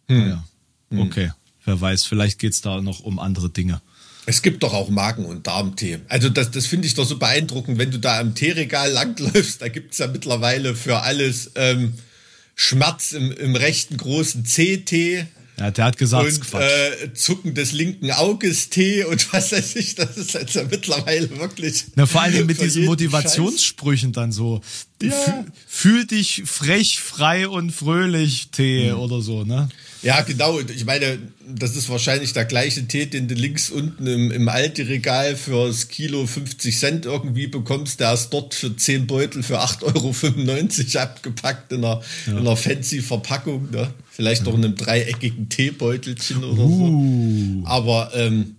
Hm. 0.09 0.29
Ja. 0.29 0.44
Hm. 0.91 1.00
Okay. 1.00 1.32
Wer 1.65 1.81
weiß, 1.81 2.05
vielleicht 2.05 2.38
geht 2.38 2.53
es 2.53 2.61
da 2.61 2.81
noch 2.81 3.00
um 3.00 3.19
andere 3.19 3.50
Dinge. 3.50 3.81
Es 4.26 4.43
gibt 4.43 4.62
doch 4.62 4.73
auch 4.73 4.88
Magen- 4.88 5.26
und 5.26 5.47
Darmtee. 5.47 5.99
Also 6.09 6.29
das, 6.29 6.50
das 6.50 6.67
finde 6.67 6.87
ich 6.87 6.94
doch 6.94 7.05
so 7.05 7.19
beeindruckend, 7.19 7.79
wenn 7.79 7.91
du 7.91 7.99
da 7.99 8.19
am 8.19 8.35
Teeregal 8.35 8.91
langläufst, 8.91 9.61
da 9.61 9.69
gibt 9.69 9.93
es 9.93 9.99
ja 9.99 10.06
mittlerweile 10.06 10.75
für 10.75 11.00
alles 11.03 11.50
ähm, 11.56 11.94
Schmerz 12.55 13.12
im, 13.12 13.32
im 13.32 13.56
rechten 13.56 13.97
großen 13.97 14.44
C-Tee. 14.47 15.26
Ja, 15.59 15.71
der 15.71 15.85
hat 15.85 15.99
gesagt, 15.99 16.26
und, 16.26 16.61
äh, 16.61 17.12
Zucken 17.15 17.55
des 17.55 17.73
linken 17.73 18.11
Auges 18.11 18.71
Tee 18.71 19.05
und 19.05 19.32
was 19.32 19.53
weiß 19.53 19.76
ich, 19.76 19.94
das 19.94 20.17
ist 20.17 20.35
jetzt 20.35 20.55
ja 20.56 20.65
mittlerweile 20.69 21.31
wirklich. 21.38 21.85
Na, 21.94 22.06
vor 22.06 22.23
allem 22.23 22.47
mit 22.47 22.61
diesen 22.61 22.87
Motivationssprüchen 22.87 24.09
Scheiß. 24.09 24.15
dann 24.15 24.32
so. 24.32 24.62
Ja. 25.00 25.44
Fühl 25.69 26.06
dich 26.06 26.43
frech, 26.46 27.01
frei 27.01 27.48
und 27.48 27.70
fröhlich 27.70 28.48
Tee 28.51 28.91
mhm. 28.91 28.98
oder 28.98 29.20
so, 29.20 29.44
ne? 29.44 29.69
Ja, 30.05 30.20
genau. 30.20 30.61
Ich 30.61 30.84
meine, 30.84 31.19
das 31.49 31.77
ist 31.77 31.89
wahrscheinlich 31.89 32.34
der 32.34 32.44
gleiche 32.44 32.87
Tee, 32.87 33.06
den 33.06 33.27
du 33.27 33.34
links 33.34 33.70
unten 33.70 34.06
im, 34.06 34.31
im 34.31 34.49
Aldi-Regal 34.49 35.34
fürs 35.34 35.89
Kilo 35.89 36.27
50 36.27 36.79
Cent 36.79 37.06
irgendwie 37.06 37.46
bekommst. 37.46 38.01
Der 38.01 38.13
ist 38.13 38.29
dort 38.29 38.55
für 38.55 38.77
10 38.77 39.06
Beutel 39.06 39.43
für 39.43 39.61
8,95 39.61 40.94
Euro 40.94 41.03
abgepackt 41.03 41.73
in 41.73 41.84
einer, 41.84 42.03
ja. 42.27 42.32
in 42.32 42.39
einer 42.39 42.56
fancy 42.56 43.01
Verpackung. 43.01 43.70
Ne? 43.70 43.93
Vielleicht 44.11 44.44
noch 44.44 44.55
in 44.55 44.65
einem 44.65 44.77
dreieckigen 44.77 45.49
Teebeutelchen 45.49 46.44
oder 46.44 46.63
uh. 46.65 47.63
so. 47.63 47.67
Aber 47.67 48.11
ähm, 48.15 48.56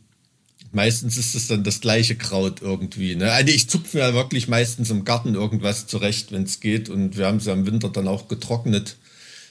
meistens 0.72 1.18
ist 1.18 1.36
es 1.36 1.48
dann 1.48 1.64
das 1.64 1.80
gleiche 1.80 2.16
Kraut 2.16 2.64
irgendwie. 2.64 3.16
Ne? 3.16 3.32
Also 3.32 3.54
ich 3.54 3.70
zupfe 3.70 3.98
mir 3.98 4.16
wirklich 4.16 4.48
meistens 4.48 4.90
im 4.90 5.06
Garten 5.06 5.36
irgendwas 5.36 5.86
zurecht, 5.86 6.32
wenn 6.32 6.44
es 6.44 6.60
geht. 6.60 6.90
Und 6.90 7.18
wir 7.18 7.28
haben 7.28 7.40
sie 7.40 7.52
im 7.52 7.68
Winter 7.68 7.90
dann 7.90 8.08
auch 8.08 8.28
getrocknet 8.28 8.98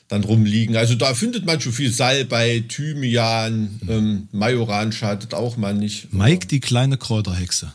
dann 0.08 0.24
rumliegen. 0.24 0.76
Also 0.76 0.94
da 0.94 1.14
findet 1.14 1.46
man 1.46 1.60
schon 1.60 1.72
viel 1.72 1.92
Salbei, 1.92 2.64
Thymian, 2.68 3.80
ähm, 3.88 4.28
Majoran 4.32 4.92
schadet 4.92 5.34
auch 5.34 5.56
mal 5.56 5.74
nicht. 5.74 6.12
Mike, 6.12 6.46
die 6.46 6.60
kleine 6.60 6.96
Kräuterhexe. 6.98 7.72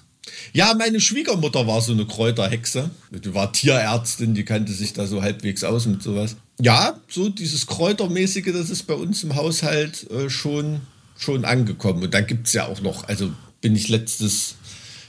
Ja, 0.54 0.74
meine 0.74 1.00
Schwiegermutter 1.00 1.68
war 1.68 1.82
so 1.82 1.92
eine 1.92 2.06
Kräuterhexe. 2.06 2.92
Die 3.12 3.34
war 3.34 3.52
Tierärztin, 3.52 4.36
die 4.36 4.46
kannte 4.46 4.72
sich 4.72 4.94
da 4.94 5.06
so 5.08 5.22
halbwegs 5.22 5.64
aus 5.64 5.86
mit 5.86 6.02
sowas. 6.02 6.36
Ja, 6.60 7.00
so 7.08 7.30
dieses 7.30 7.68
Kräutermäßige, 7.68 8.52
das 8.54 8.70
ist 8.70 8.84
bei 8.84 8.94
uns 8.94 9.24
im 9.24 9.36
Haushalt 9.36 10.10
äh, 10.12 10.30
schon, 10.30 10.82
schon 11.18 11.46
angekommen. 11.46 12.04
Und 12.04 12.14
da 12.14 12.22
gibt 12.22 12.48
es 12.48 12.54
ja 12.54 12.68
auch 12.68 12.82
noch, 12.82 13.08
also 13.08 13.32
bin 13.62 13.76
ich 13.76 13.90
letztes 13.90 14.56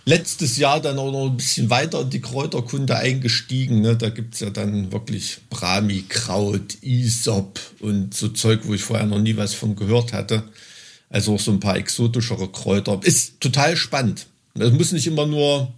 letztes 0.04 0.56
Jahr 0.56 0.80
dann 0.80 0.98
auch 0.98 1.12
noch 1.12 1.26
ein 1.26 1.36
bisschen 1.36 1.70
weiter 1.70 2.02
in 2.02 2.10
die 2.10 2.20
Kräuterkunde 2.20 2.96
eingestiegen. 2.96 3.80
Ne? 3.80 3.96
Da 3.96 4.10
gibt 4.10 4.34
es 4.34 4.40
ja 4.40 4.50
dann 4.50 4.92
wirklich 4.92 5.38
Brahmi-Kraut, 5.50 6.82
Isop 6.82 7.60
und 7.80 8.14
so 8.14 8.28
Zeug, 8.28 8.60
wo 8.64 8.74
ich 8.74 8.82
vorher 8.82 9.06
noch 9.06 9.20
nie 9.20 9.36
was 9.36 9.54
von 9.54 9.76
gehört 9.76 10.12
hatte. 10.12 10.44
Also 11.08 11.34
auch 11.34 11.40
so 11.40 11.50
ein 11.50 11.60
paar 11.60 11.76
exotischere 11.76 12.48
Kräuter. 12.48 13.00
Ist 13.02 13.40
total 13.40 13.76
spannend. 13.76 14.26
Es 14.54 14.72
muss 14.72 14.92
nicht 14.92 15.06
immer 15.06 15.26
nur 15.26 15.72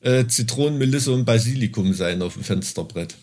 äh, 0.00 0.26
Zitronen, 0.26 0.78
Melisse 0.78 1.12
und 1.12 1.24
Basilikum 1.24 1.94
sein 1.94 2.22
auf 2.22 2.34
dem 2.34 2.44
Fensterbrett. 2.44 3.14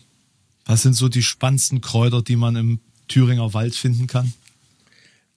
Was 0.66 0.82
sind 0.82 0.94
so 0.94 1.08
die 1.08 1.22
spannendsten 1.22 1.80
Kräuter, 1.80 2.22
die 2.22 2.36
man 2.36 2.56
im 2.56 2.80
Thüringer 3.08 3.52
Wald 3.52 3.74
finden 3.74 4.06
kann? 4.06 4.32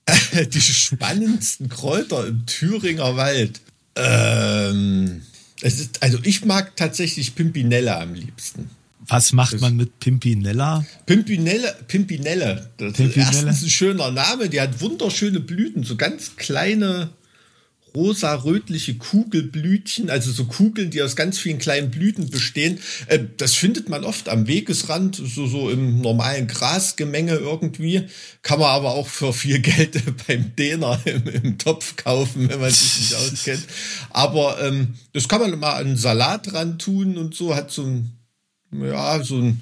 die 0.54 0.62
spannendsten 0.62 1.70
Kräuter 1.70 2.28
im 2.28 2.46
Thüringer 2.46 3.18
Wald. 3.18 3.62
Ähm, 3.96 5.22
Es 5.62 5.80
ist, 5.80 6.04
also 6.04 6.20
ich 6.24 6.46
mag 6.46 6.76
tatsächlich 6.76 7.36
Pimpinella 7.36 8.02
am 8.02 8.14
liebsten. 8.14 8.70
Was 9.08 9.34
macht 9.34 9.62
man 9.62 9.76
mit 9.76 10.00
Pimpinella? 10.00 10.84
Pimpinelle, 11.06 11.76
Pimpinelle. 11.88 12.70
Das 12.78 12.94
Pimpinelle. 12.94 13.30
ist 13.30 13.36
erstens 13.36 13.64
ein 13.64 13.70
schöner 13.70 14.12
Name. 14.12 14.50
Die 14.50 14.60
hat 14.60 14.82
wunderschöne 14.82 15.40
Blüten, 15.40 15.84
so 15.84 15.96
ganz 15.96 16.36
kleine 16.38 17.10
rosa-rötliche 17.96 18.96
Kugelblütchen, 18.96 20.10
also 20.10 20.32
so 20.32 20.46
Kugeln, 20.46 20.92
die 20.92 21.02
aus 21.02 21.16
ganz 21.16 21.40
vielen 21.40 21.58
kleinen 21.58 21.90
Blüten 21.90 22.30
bestehen. 22.30 22.80
Äh, 23.08 23.20
das 23.38 23.54
findet 23.54 23.90
man 23.90 24.04
oft 24.04 24.30
am 24.30 24.48
Wegesrand, 24.48 25.16
so, 25.16 25.48
so 25.48 25.70
im 25.70 26.02
normalen 26.02 26.48
Grasgemenge 26.48 27.36
irgendwie. 27.36 28.04
Kann 28.42 28.60
man 28.60 28.70
aber 28.70 28.92
auch 28.92 29.08
für 29.08 29.34
viel 29.34 29.60
Geld 29.60 30.02
beim 30.28 30.56
Däner 30.56 31.00
im, 31.06 31.28
im 31.28 31.58
Topf 31.58 31.96
kaufen, 31.96 32.50
wenn 32.50 32.60
man 32.60 32.72
sich 32.72 33.00
nicht 33.00 33.16
auskennt. 33.16 33.64
Aber 34.10 34.62
ähm, 34.62 34.96
das 35.14 35.28
kann 35.28 35.42
man 35.42 35.58
mal 35.58 35.74
an 35.74 35.98
Salat 35.98 36.52
dran 36.52 36.78
tun 36.78 37.18
und 37.18 37.34
so, 37.34 37.56
hat 37.56 37.72
so 37.72 37.84
ein, 37.84 38.12
ja, 38.72 39.24
so 39.24 39.38
ein 39.38 39.62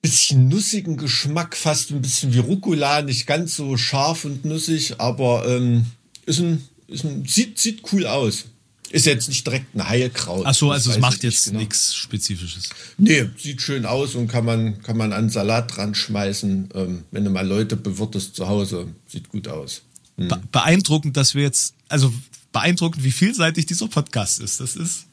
bisschen 0.00 0.48
nussigen 0.48 0.96
Geschmack, 0.96 1.56
fast 1.56 1.90
ein 1.90 2.00
bisschen 2.00 2.32
wie 2.32 2.38
Rucola, 2.38 3.02
nicht 3.02 3.26
ganz 3.26 3.56
so 3.56 3.76
scharf 3.76 4.24
und 4.24 4.44
nussig, 4.44 5.00
aber 5.00 5.44
ähm, 5.48 5.86
ist 6.26 6.38
ein 6.38 6.62
ein, 6.88 7.24
sieht, 7.26 7.58
sieht 7.58 7.82
cool 7.92 8.06
aus. 8.06 8.46
Ist 8.90 9.06
jetzt 9.06 9.28
nicht 9.28 9.44
direkt 9.44 9.74
ein 9.74 9.88
Heilkraut. 9.88 10.46
Ach 10.46 10.54
so, 10.54 10.70
also 10.70 10.90
es 10.90 10.98
macht 10.98 11.24
jetzt 11.24 11.46
genau. 11.46 11.58
nichts 11.58 11.94
Spezifisches. 11.96 12.68
Nee, 12.98 13.28
sieht 13.36 13.60
schön 13.60 13.84
aus 13.84 14.14
und 14.14 14.28
kann 14.28 14.44
man, 14.44 14.80
kann 14.82 14.96
man 14.96 15.12
an 15.12 15.28
Salat 15.28 15.76
dran 15.76 15.94
schmeißen. 15.94 16.68
Ähm, 16.72 17.02
wenn 17.10 17.24
du 17.24 17.30
mal 17.30 17.46
Leute 17.46 17.76
bewirtest 17.76 18.36
zu 18.36 18.48
Hause, 18.48 18.86
sieht 19.08 19.28
gut 19.28 19.48
aus. 19.48 19.82
Be 20.16 20.40
beeindruckend, 20.52 21.16
dass 21.16 21.34
wir 21.34 21.42
jetzt, 21.42 21.74
also 21.88 22.12
beeindruckend, 22.52 23.02
wie 23.04 23.10
vielseitig 23.10 23.66
dieser 23.66 23.88
Podcast 23.88 24.40
ist. 24.40 24.60
Das 24.60 24.76
ist. 24.76 25.06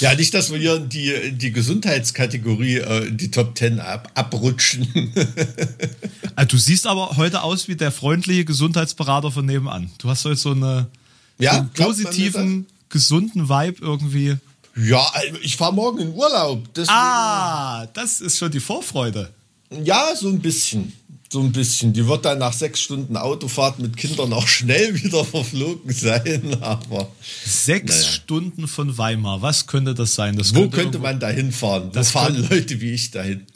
Ja, 0.00 0.14
nicht, 0.14 0.34
dass 0.34 0.50
wir 0.50 0.58
hier 0.58 0.76
in 0.76 0.88
die, 0.88 1.32
die 1.32 1.52
Gesundheitskategorie, 1.52 2.78
äh, 2.78 3.08
in 3.08 3.16
die 3.16 3.30
Top 3.30 3.54
Ten 3.54 3.80
ab, 3.80 4.10
abrutschen. 4.14 5.12
Also 6.36 6.56
du 6.56 6.58
siehst 6.58 6.86
aber 6.86 7.16
heute 7.16 7.42
aus 7.42 7.68
wie 7.68 7.76
der 7.76 7.92
freundliche 7.92 8.44
Gesundheitsberater 8.44 9.30
von 9.30 9.44
nebenan. 9.44 9.90
Du 9.98 10.08
hast 10.08 10.24
heute 10.24 10.36
so 10.36 10.52
eine 10.52 10.88
Ja, 11.40 11.68
positiven, 11.76 12.66
gesunden 12.88 13.48
Vibe 13.48 13.76
irgendwie. 13.80 14.36
ja, 14.76 15.04
also 15.12 15.36
ich 15.42 15.56
fahre 15.56 15.72
morgen 15.74 15.98
in 16.00 16.14
Urlaub. 16.14 16.62
Deswegen, 16.74 16.96
Ah, 16.96 17.86
das 17.94 18.20
ist 18.20 18.38
schon 18.38 18.50
die 18.50 18.60
Vorfreude. 18.60 19.30
Ja, 19.84 20.14
so 20.16 20.28
ein 20.28 20.40
bisschen. 20.40 20.92
So 21.32 21.40
ein 21.40 21.52
bisschen. 21.52 21.92
Die 21.92 22.04
wird 22.08 22.24
dann 22.24 22.40
nach 22.40 22.52
sechs 22.52 22.80
Stunden 22.80 23.16
Autofahrt 23.16 23.78
mit 23.78 23.96
Kindern 23.96 24.32
auch 24.32 24.48
schnell 24.58 25.00
wieder 25.00 25.24
verflogen 25.24 25.92
sein. 25.92 26.56
Aber 26.60 27.08
Sechs 27.46 27.98
Naja. 28.00 28.08
Stunden 28.12 28.66
von 28.66 28.98
Weimar. 28.98 29.40
Was 29.40 29.68
könnte 29.68 29.94
das 29.94 30.16
sein? 30.16 30.36
Das 30.36 30.52
wo 30.56 30.62
könnte 30.62 30.80
irgendwo- 30.98 30.98
man 31.02 31.20
da 31.20 31.28
hinfahren? 31.28 31.92
Das 31.92 32.10
fahren 32.10 32.34
könnte- 32.34 32.54
Leute 32.56 32.80
wie 32.80 32.90
ich 32.90 33.12
dahin? 33.12 33.46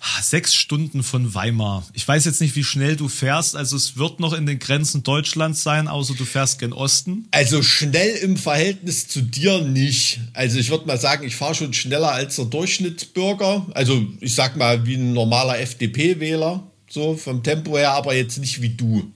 Ah, 0.00 0.22
Sechs 0.22 0.54
Stunden 0.54 1.02
von 1.02 1.34
Weimar. 1.34 1.86
Ich 1.92 2.06
weiß 2.06 2.24
jetzt 2.26 2.40
nicht, 2.40 2.56
wie 2.56 2.64
schnell 2.64 2.96
du 2.96 3.08
fährst. 3.08 3.56
Also 3.56 3.76
es 3.76 3.96
wird 3.96 4.20
noch 4.20 4.32
in 4.32 4.46
den 4.46 4.58
Grenzen 4.58 5.02
Deutschlands 5.02 5.62
sein, 5.62 5.88
außer 5.88 6.14
du 6.14 6.24
fährst 6.24 6.58
gen 6.58 6.72
Osten. 6.72 7.26
Also 7.30 7.62
schnell 7.62 8.16
im 8.16 8.36
Verhältnis 8.36 9.08
zu 9.08 9.22
dir 9.22 9.60
nicht. 9.62 10.20
Also 10.32 10.58
ich 10.58 10.70
würde 10.70 10.86
mal 10.86 10.98
sagen, 11.00 11.26
ich 11.26 11.36
fahre 11.36 11.54
schon 11.54 11.72
schneller 11.72 12.12
als 12.12 12.36
der 12.36 12.44
Durchschnittsbürger. 12.46 13.66
Also 13.74 14.06
ich 14.20 14.34
sag 14.34 14.56
mal 14.56 14.86
wie 14.86 14.94
ein 14.96 15.12
normaler 15.14 15.58
FDP-Wähler, 15.60 16.62
so 16.88 17.16
vom 17.16 17.42
Tempo 17.42 17.76
her, 17.78 17.92
aber 17.92 18.14
jetzt 18.14 18.38
nicht 18.38 18.60
wie 18.60 18.70
du. 18.70 19.10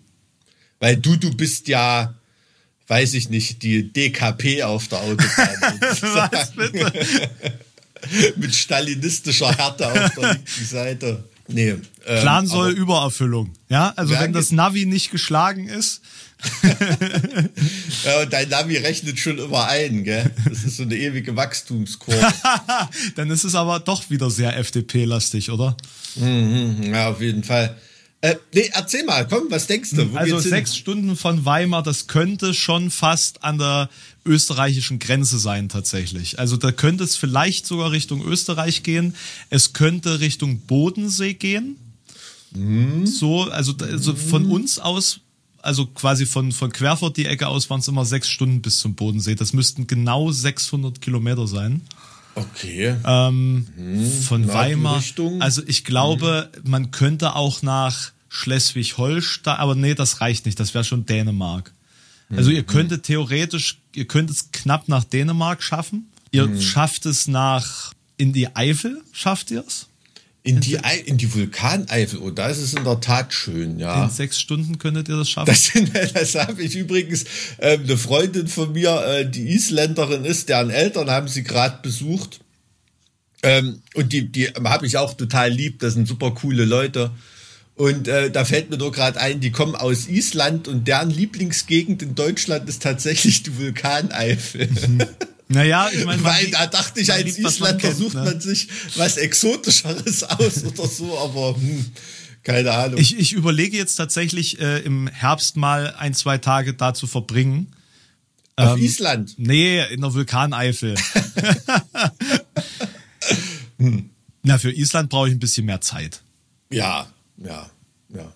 Weil 0.80 0.96
du, 0.96 1.16
du 1.16 1.34
bist 1.34 1.68
ja, 1.68 2.14
weiß 2.86 3.14
ich 3.14 3.28
nicht, 3.28 3.62
die 3.62 3.92
DKP 3.92 4.62
auf 4.62 4.88
der 4.88 5.00
Autobahn. 5.02 5.80
Was 6.00 6.52
bitte? 6.52 6.92
Mit 8.36 8.54
stalinistischer 8.54 9.56
Härte 9.56 9.86
auf 9.86 10.14
der 10.14 10.32
linken 10.34 10.64
Seite. 10.64 11.24
Nee. 11.48 11.70
Ähm, 11.70 12.20
Plan 12.20 12.46
soll 12.46 12.72
Übererfüllung. 12.72 13.52
Ja, 13.68 13.92
also 13.96 14.14
wenn 14.18 14.32
das 14.32 14.52
Navi 14.52 14.84
nicht 14.84 15.10
geschlagen 15.10 15.68
ist, 15.68 16.02
Ja, 18.04 18.22
und 18.22 18.32
dein 18.32 18.48
Navi 18.48 18.76
rechnet 18.76 19.18
schon 19.18 19.38
immer 19.38 19.66
ein, 19.66 20.04
gell? 20.04 20.30
Das 20.48 20.64
ist 20.64 20.76
so 20.76 20.84
eine 20.84 20.96
ewige 20.96 21.34
Wachstumskurve. 21.36 22.32
dann 23.16 23.30
ist 23.30 23.44
es 23.44 23.54
aber 23.54 23.80
doch 23.80 24.08
wieder 24.10 24.30
sehr 24.30 24.56
FDP-lastig, 24.56 25.50
oder? 25.50 25.76
Ja, 26.16 27.10
auf 27.10 27.20
jeden 27.20 27.42
Fall. 27.42 27.76
Äh, 28.20 28.34
nee, 28.52 28.68
erzähl 28.72 29.04
mal, 29.04 29.28
komm, 29.28 29.44
was 29.48 29.68
denkst 29.68 29.90
du? 29.92 30.02
Also 30.14 30.34
geht's 30.34 30.42
hin? 30.42 30.50
sechs 30.50 30.76
Stunden 30.76 31.16
von 31.16 31.44
Weimar, 31.44 31.84
das 31.84 32.08
könnte 32.08 32.52
schon 32.52 32.90
fast 32.90 33.44
an 33.44 33.58
der 33.58 33.88
österreichischen 34.24 34.98
Grenze 34.98 35.38
sein 35.38 35.68
tatsächlich. 35.68 36.38
Also 36.38 36.56
da 36.56 36.72
könnte 36.72 37.04
es 37.04 37.14
vielleicht 37.14 37.64
sogar 37.64 37.92
Richtung 37.92 38.24
Österreich 38.24 38.82
gehen. 38.82 39.14
Es 39.50 39.72
könnte 39.72 40.18
Richtung 40.18 40.60
Bodensee 40.60 41.34
gehen. 41.34 41.76
Mhm. 42.52 43.06
So, 43.06 43.44
also, 43.44 43.74
also 43.80 44.16
von 44.16 44.46
uns 44.46 44.80
aus, 44.80 45.20
also 45.62 45.86
quasi 45.86 46.26
von, 46.26 46.50
von 46.50 46.72
Querfurt 46.72 47.16
die 47.16 47.26
Ecke 47.26 47.46
aus 47.46 47.70
waren 47.70 47.80
es 47.80 47.88
immer 47.88 48.04
sechs 48.04 48.28
Stunden 48.28 48.62
bis 48.62 48.80
zum 48.80 48.96
Bodensee. 48.96 49.36
Das 49.36 49.52
müssten 49.52 49.86
genau 49.86 50.32
600 50.32 51.00
Kilometer 51.00 51.46
sein. 51.46 51.82
Okay. 52.38 52.96
Ähm, 53.04 53.66
von 54.26 54.42
na, 54.42 54.46
die 54.46 54.52
Weimar. 54.52 55.02
Also 55.40 55.62
ich 55.66 55.84
glaube, 55.84 56.50
man 56.64 56.90
könnte 56.90 57.34
auch 57.34 57.62
nach 57.62 58.12
Schleswig-Holstein, 58.28 59.56
aber 59.56 59.74
nee, 59.74 59.94
das 59.94 60.20
reicht 60.20 60.46
nicht. 60.46 60.60
Das 60.60 60.74
wäre 60.74 60.84
schon 60.84 61.06
Dänemark. 61.06 61.72
Also 62.30 62.50
ihr 62.50 62.62
könntet 62.62 63.04
theoretisch, 63.04 63.78
ihr 63.94 64.06
könnt 64.06 64.28
es 64.30 64.52
knapp 64.52 64.88
nach 64.88 65.04
Dänemark 65.04 65.62
schaffen. 65.62 66.10
Ihr 66.30 66.60
schafft 66.60 67.06
es 67.06 67.26
nach 67.26 67.92
in 68.18 68.32
die 68.32 68.54
Eifel, 68.54 69.00
schafft 69.12 69.50
ihr 69.50 69.64
es? 69.66 69.87
In 70.44 70.60
die, 70.60 70.78
in 71.04 71.18
die 71.18 71.34
Vulkaneifel, 71.34 72.20
oh, 72.20 72.30
da 72.30 72.48
ist 72.48 72.58
es 72.58 72.72
in 72.72 72.84
der 72.84 73.00
Tat 73.00 73.34
schön, 73.34 73.78
ja. 73.78 74.04
In 74.04 74.10
sechs 74.10 74.40
Stunden 74.40 74.78
könntet 74.78 75.08
ihr 75.08 75.16
das 75.16 75.28
schaffen. 75.28 75.46
Das, 75.46 75.72
das 76.14 76.34
habe 76.36 76.62
ich 76.62 76.74
übrigens, 76.74 77.24
ähm, 77.58 77.82
eine 77.82 77.98
Freundin 77.98 78.48
von 78.48 78.72
mir, 78.72 79.04
äh, 79.04 79.28
die 79.28 79.48
Isländerin 79.48 80.24
ist, 80.24 80.48
deren 80.48 80.70
Eltern 80.70 81.10
haben 81.10 81.28
sie 81.28 81.42
gerade 81.42 81.80
besucht. 81.82 82.40
Ähm, 83.42 83.82
und 83.94 84.12
die, 84.12 84.30
die 84.30 84.48
habe 84.48 84.86
ich 84.86 84.96
auch 84.96 85.14
total 85.14 85.50
lieb, 85.50 85.80
das 85.80 85.94
sind 85.94 86.08
super 86.08 86.30
coole 86.30 86.64
Leute. 86.64 87.10
Und 87.74 88.08
äh, 88.08 88.30
da 88.30 88.44
fällt 88.44 88.70
mir 88.70 88.78
nur 88.78 88.90
gerade 88.90 89.20
ein, 89.20 89.40
die 89.40 89.52
kommen 89.52 89.76
aus 89.76 90.08
Island 90.08 90.66
und 90.66 90.88
deren 90.88 91.10
Lieblingsgegend 91.10 92.02
in 92.02 92.16
Deutschland 92.16 92.68
ist 92.68 92.82
tatsächlich 92.82 93.44
die 93.44 93.56
Vulkaneifel. 93.56 94.68
naja, 95.48 95.88
ich 95.92 96.04
meine, 96.04 96.22
Weil 96.22 96.50
da 96.50 96.66
dachte 96.66 97.00
ich, 97.00 97.10
als 97.12 97.38
Isländer 97.38 97.92
sucht 97.94 98.14
ne? 98.14 98.24
man 98.24 98.40
sich 98.40 98.68
was 98.96 99.16
Exotischeres 99.16 100.22
aus 100.24 100.64
oder 100.64 100.86
so, 100.86 101.18
aber 101.18 101.56
hm, 101.56 101.86
keine 102.42 102.72
Ahnung. 102.72 103.00
Ich, 103.00 103.18
ich 103.18 103.32
überlege 103.32 103.76
jetzt 103.76 103.96
tatsächlich 103.96 104.60
äh, 104.60 104.80
im 104.80 105.08
Herbst 105.08 105.56
mal 105.56 105.94
ein, 105.98 106.12
zwei 106.14 106.38
Tage 106.38 106.74
da 106.74 106.92
zu 106.92 107.06
verbringen. 107.06 107.74
Auf 108.56 108.76
ähm, 108.76 108.84
Island. 108.84 109.34
Nee, 109.38 109.82
in 109.86 110.02
der 110.02 110.12
Vulkaneifel. 110.12 110.94
Na, 114.42 114.58
für 114.58 114.72
Island 114.72 115.08
brauche 115.10 115.28
ich 115.28 115.34
ein 115.34 115.40
bisschen 115.40 115.66
mehr 115.66 115.80
Zeit. 115.80 116.22
Ja, 116.70 117.06
ja, 117.38 117.70
ja. 118.14 118.32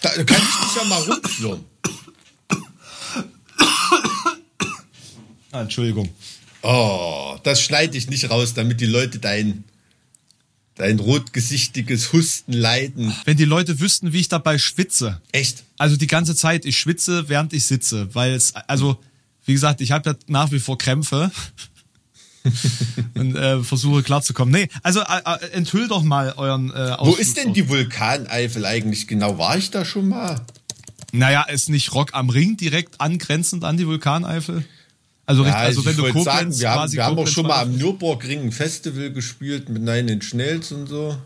Da 0.00 0.10
kann 0.10 0.42
ich 0.42 0.66
dich 0.66 0.76
ja 0.76 0.84
mal 0.84 1.02
rumführen. 1.02 1.64
Ah, 5.52 5.62
Entschuldigung. 5.62 6.08
Oh, 6.68 7.38
das 7.44 7.60
schneide 7.60 7.96
ich 7.96 8.10
nicht 8.10 8.28
raus, 8.28 8.54
damit 8.54 8.80
die 8.80 8.86
Leute 8.86 9.20
dein, 9.20 9.62
dein 10.74 10.98
rotgesichtiges 10.98 12.12
Husten 12.12 12.52
leiden. 12.52 13.14
Wenn 13.24 13.36
die 13.36 13.44
Leute 13.44 13.78
wüssten, 13.78 14.12
wie 14.12 14.18
ich 14.18 14.28
dabei 14.28 14.58
schwitze. 14.58 15.20
Echt? 15.30 15.62
Also 15.78 15.96
die 15.96 16.08
ganze 16.08 16.34
Zeit, 16.34 16.64
ich 16.64 16.76
schwitze, 16.76 17.28
während 17.28 17.52
ich 17.52 17.66
sitze, 17.66 18.12
weil 18.16 18.32
es, 18.32 18.52
also, 18.66 18.98
wie 19.44 19.52
gesagt, 19.52 19.80
ich 19.80 19.92
habe 19.92 20.10
ja 20.10 20.16
nach 20.26 20.50
wie 20.50 20.58
vor 20.58 20.76
Krämpfe 20.76 21.30
und 23.14 23.36
äh, 23.36 23.62
versuche 23.62 24.02
klarzukommen. 24.02 24.52
Nee, 24.52 24.68
also 24.82 25.02
äh, 25.02 25.20
äh, 25.24 25.50
enthüll 25.52 25.86
doch 25.86 26.02
mal 26.02 26.34
euren 26.36 26.72
äh, 26.72 26.96
Wo 26.98 27.14
ist 27.14 27.36
denn 27.36 27.54
die 27.54 27.68
Vulkaneifel 27.68 28.66
eigentlich 28.66 29.06
genau? 29.06 29.38
War 29.38 29.56
ich 29.56 29.70
da 29.70 29.84
schon 29.84 30.08
mal? 30.08 30.44
Naja, 31.12 31.42
ist 31.42 31.68
nicht 31.68 31.94
Rock 31.94 32.12
am 32.14 32.28
Ring 32.28 32.56
direkt 32.56 33.00
angrenzend 33.00 33.62
an 33.62 33.76
die 33.76 33.86
Vulkaneifel? 33.86 34.64
Also, 35.26 35.42
richtig, 35.42 35.60
also 35.60 35.84
wenn 35.84 35.90
ich 35.92 35.96
du 35.96 36.02
Koblenz 36.04 36.24
sagen, 36.24 36.60
wir 36.60 36.70
haben, 36.70 36.92
wir 36.92 37.04
haben 37.04 37.18
auch 37.18 37.26
schon 37.26 37.46
mal 37.46 37.62
am 37.62 37.76
Nürburgring 37.76 38.42
ein 38.44 38.52
Festival 38.52 39.10
gespielt 39.12 39.68
mit 39.68 39.82
Nine 39.82 40.12
Inch 40.12 40.32
Nails 40.34 40.70
und 40.70 40.86
so. 40.86 41.16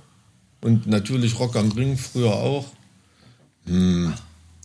Und 0.62 0.86
natürlich 0.86 1.38
Rock 1.38 1.56
am 1.56 1.70
Ring 1.72 1.98
früher 1.98 2.32
auch. 2.32 2.66
Hm. 3.66 4.14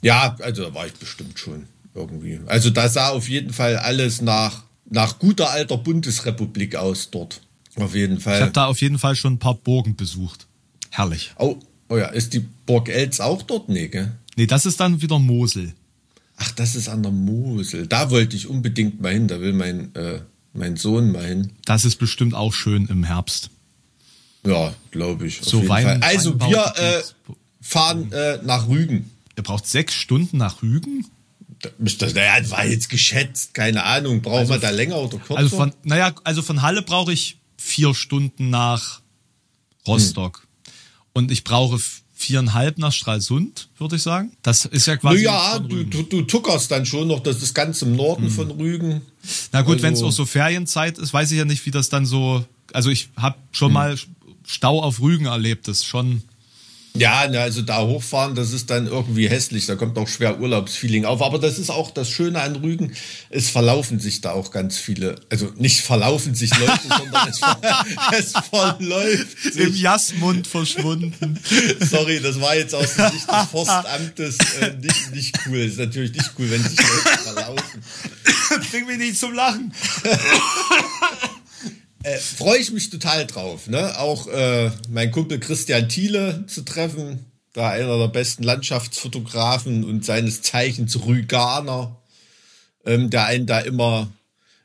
Ja, 0.02 0.36
also 0.40 0.64
da 0.64 0.74
war 0.74 0.88
ich 0.88 0.94
bestimmt 0.94 1.38
schon 1.38 1.66
irgendwie. 1.94 2.40
Also 2.46 2.70
da 2.70 2.88
sah 2.88 3.10
auf 3.10 3.28
jeden 3.28 3.52
Fall 3.52 3.78
alles 3.78 4.22
nach, 4.22 4.64
nach 4.90 5.20
guter 5.20 5.50
alter 5.50 5.78
Bundesrepublik 5.78 6.76
aus 6.76 7.10
dort. 7.12 7.42
Auf 7.78 7.94
jeden 7.94 8.18
Ich 8.18 8.26
habe 8.26 8.38
Fall. 8.38 8.52
da 8.52 8.66
auf 8.68 8.80
jeden 8.82 9.00
Fall 9.00 9.16
schon 9.16 9.34
ein 9.34 9.40
paar 9.40 9.56
Burgen 9.56 9.96
besucht. 9.96 10.48
Herrlich. 10.92 11.34
Oh, 11.38 11.58
oh 11.90 11.98
ja, 11.98 12.08
ist 12.08 12.34
die 12.34 12.40
Burg 12.66 12.88
Elz 12.88 13.20
auch 13.20 13.42
dort? 13.42 13.68
Nee, 13.68 13.90
gell? 13.90 14.14
Nee, 14.38 14.48
das 14.48 14.66
ist 14.66 14.80
dann 14.80 15.02
wieder 15.02 15.20
Mosel. 15.20 15.74
Ach, 16.38 16.52
das 16.52 16.76
ist 16.76 16.90
an 16.90 17.04
der 17.04 17.12
Mosel. 17.12 17.88
Da 17.88 18.12
wollte 18.12 18.36
ich 18.36 18.48
unbedingt 18.48 19.02
mal 19.02 19.14
hin. 19.14 19.28
Da 19.28 19.40
will 19.40 19.54
mein, 19.54 19.94
äh, 19.96 20.20
mein 20.54 20.76
Sohn 20.76 21.12
mal 21.12 21.26
hin. 21.26 21.52
Das 21.66 21.86
ist 21.86 21.96
bestimmt 21.98 22.34
auch 22.34 22.54
schön 22.54 22.88
im 22.88 23.04
Herbst. 23.04 23.50
Ja, 24.46 24.74
glaube 24.92 25.28
ich. 25.28 25.42
So 25.42 25.68
Wein-. 25.68 26.04
Also 26.04 26.40
wir 26.40 26.74
äh, 26.78 27.02
fahren 27.62 28.12
äh, 28.12 28.40
nach 28.44 28.68
Rügen. 28.68 29.12
Ihr 29.38 29.44
braucht 29.44 29.66
sechs 29.66 29.94
Stunden 29.94 30.38
nach 30.38 30.62
Rügen? 30.62 31.06
Das, 31.80 32.14
naja, 32.14 32.50
war 32.52 32.66
jetzt 32.66 32.90
geschätzt, 32.90 33.54
keine 33.54 33.84
Ahnung. 33.84 34.22
Brauchen 34.22 34.50
wir 34.50 34.60
da 34.60 34.70
länger 34.70 34.98
oder 34.98 35.18
kürzer? 35.18 35.38
Also 35.38 35.56
von, 35.56 35.74
naja, 35.84 36.14
also 36.24 36.42
von 36.42 36.62
Halle 36.62 36.82
brauche 36.82 37.12
ich 37.12 37.40
vier 37.58 37.96
Stunden 37.96 38.50
nach 38.50 39.02
Rostock. 39.88 40.48
Und 41.14 41.32
ich 41.32 41.44
brauche 41.44 41.80
viereinhalb 42.26 42.78
nach 42.78 42.92
Stralsund, 42.92 43.70
würde 43.78 43.96
ich 43.96 44.02
sagen. 44.04 44.32
Das 44.42 44.66
ist 44.66 44.86
ja 44.88 44.98
quasi. 44.98 45.24
ja, 45.24 45.54
von 45.54 45.70
du, 45.70 45.84
du, 45.84 46.04
du 46.04 46.22
tuckerst 46.24 46.72
dann 46.72 46.86
schon 46.86 47.08
noch, 47.08 47.20
das 47.22 47.42
ist 47.42 47.54
ganz 47.54 47.82
im 47.82 47.96
Norden 47.96 48.30
von 48.30 48.52
Rügen. 48.52 49.02
Na 49.52 49.62
gut, 49.62 49.82
wenn 49.82 49.94
es 49.94 50.00
also- 50.00 50.08
auch 50.08 50.12
so 50.12 50.26
Ferienzeit 50.26 50.98
ist, 50.98 51.14
weiß 51.14 51.32
ich 51.32 51.38
ja 51.38 51.46
nicht, 51.46 51.66
wie 51.66 51.72
das 51.72 51.90
dann 51.90 52.06
so. 52.06 52.44
Also 52.74 52.90
ich 52.90 53.10
habe 53.16 53.38
schon 53.52 53.72
mal 53.72 53.96
Stau 54.46 54.82
auf 54.82 55.00
Rügen 55.02 55.26
erlebt, 55.26 55.68
das 55.68 55.78
ist 55.80 55.86
schon. 55.86 56.24
Ja, 56.96 57.28
ne, 57.28 57.42
also 57.42 57.62
da 57.62 57.82
hochfahren, 57.82 58.36
das 58.36 58.52
ist 58.52 58.70
dann 58.70 58.88
irgendwie 58.88 59.28
hässlich. 59.30 59.66
Da 59.66 59.76
kommt 59.76 59.98
auch 59.98 60.08
schwer 60.08 60.40
Urlaubsfeeling 60.40 61.06
auf. 61.06 61.22
Aber 61.22 61.40
das 61.40 61.60
ist 61.60 61.70
auch 61.70 61.92
das 61.92 62.10
Schöne 62.10 62.42
an 62.42 62.56
Rügen. 62.56 62.94
Es 63.30 63.50
verlaufen 63.50 64.00
sich 64.00 64.22
da 64.22 64.32
auch 64.32 64.52
ganz 64.52 64.78
viele. 64.78 65.16
Also 65.30 65.52
nicht 65.58 65.82
verlaufen 65.82 66.36
sich 66.36 66.58
Leute, 66.58 66.80
sondern 66.88 67.28
es, 67.30 67.40
ver 67.40 67.86
es 68.18 68.34
verläuft 68.50 69.46
Im 69.56 69.72
sich. 69.72 69.82
Jasmund 69.82 70.48
verschwunden. 70.48 71.40
Sorry, 71.80 72.20
das 72.22 72.40
war 72.40 72.56
jetzt 72.56 72.74
aus 72.74 72.96
der 72.96 73.12
Sicht 73.12 73.30
des 73.30 73.48
Forstamtes 73.52 74.38
äh, 74.62 74.74
nicht, 74.82 75.14
nicht 75.14 75.40
cool. 75.46 75.58
Ist 75.58 75.78
natürlich 75.78 76.14
nicht 76.14 76.32
cool, 76.40 76.50
wenn 76.50 76.64
sich 76.64 76.78
Leute 76.78 77.20
verlaufen. 77.24 77.84
Bring 78.72 78.88
mich 78.88 78.98
nicht 78.98 79.20
zum 79.20 79.34
Lachen. 79.34 79.74
Äh, 82.06 82.20
Freue 82.20 82.60
ich 82.60 82.72
mich 82.72 82.92
total 82.92 83.26
drauf. 83.26 83.68
Ne? 83.68 83.98
Auch 83.98 84.28
äh, 84.28 84.70
mein 84.90 85.10
Kumpel 85.10 85.40
Christian 85.40 85.90
Thiele 85.90 86.46
zu 86.46 86.62
treffen. 86.62 87.26
Da 87.54 87.70
einer 87.70 87.98
der 87.98 88.10
besten 88.10 88.44
Landschaftsfotografen 88.44 89.84
und 89.84 90.06
seines 90.06 90.44
Zeichens 90.44 91.04
Rüganer, 91.04 92.00
ähm, 92.86 93.10
der 93.10 93.26
einen 93.26 93.48
da 93.48 93.60
immer, 93.60 94.12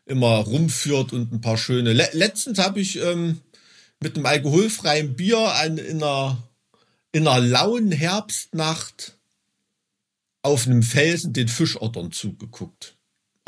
immer 0.04 0.36
rumführt 0.36 1.14
und 1.14 1.32
ein 1.32 1.40
paar 1.40 1.56
schöne. 1.56 1.94
Le 1.94 2.10
letztens 2.12 2.58
habe 2.58 2.80
ich 2.80 3.00
ähm, 3.00 3.40
mit 4.00 4.16
einem 4.16 4.26
alkoholfreien 4.26 5.14
Bier 5.14 5.38
an, 5.38 5.78
in, 5.78 6.02
einer, 6.02 6.42
in 7.12 7.26
einer 7.26 7.40
lauen 7.40 7.90
Herbstnacht 7.90 9.16
auf 10.42 10.66
einem 10.66 10.82
Felsen 10.82 11.32
den 11.32 11.48
Fischottern 11.48 12.12
zugeguckt. 12.12 12.96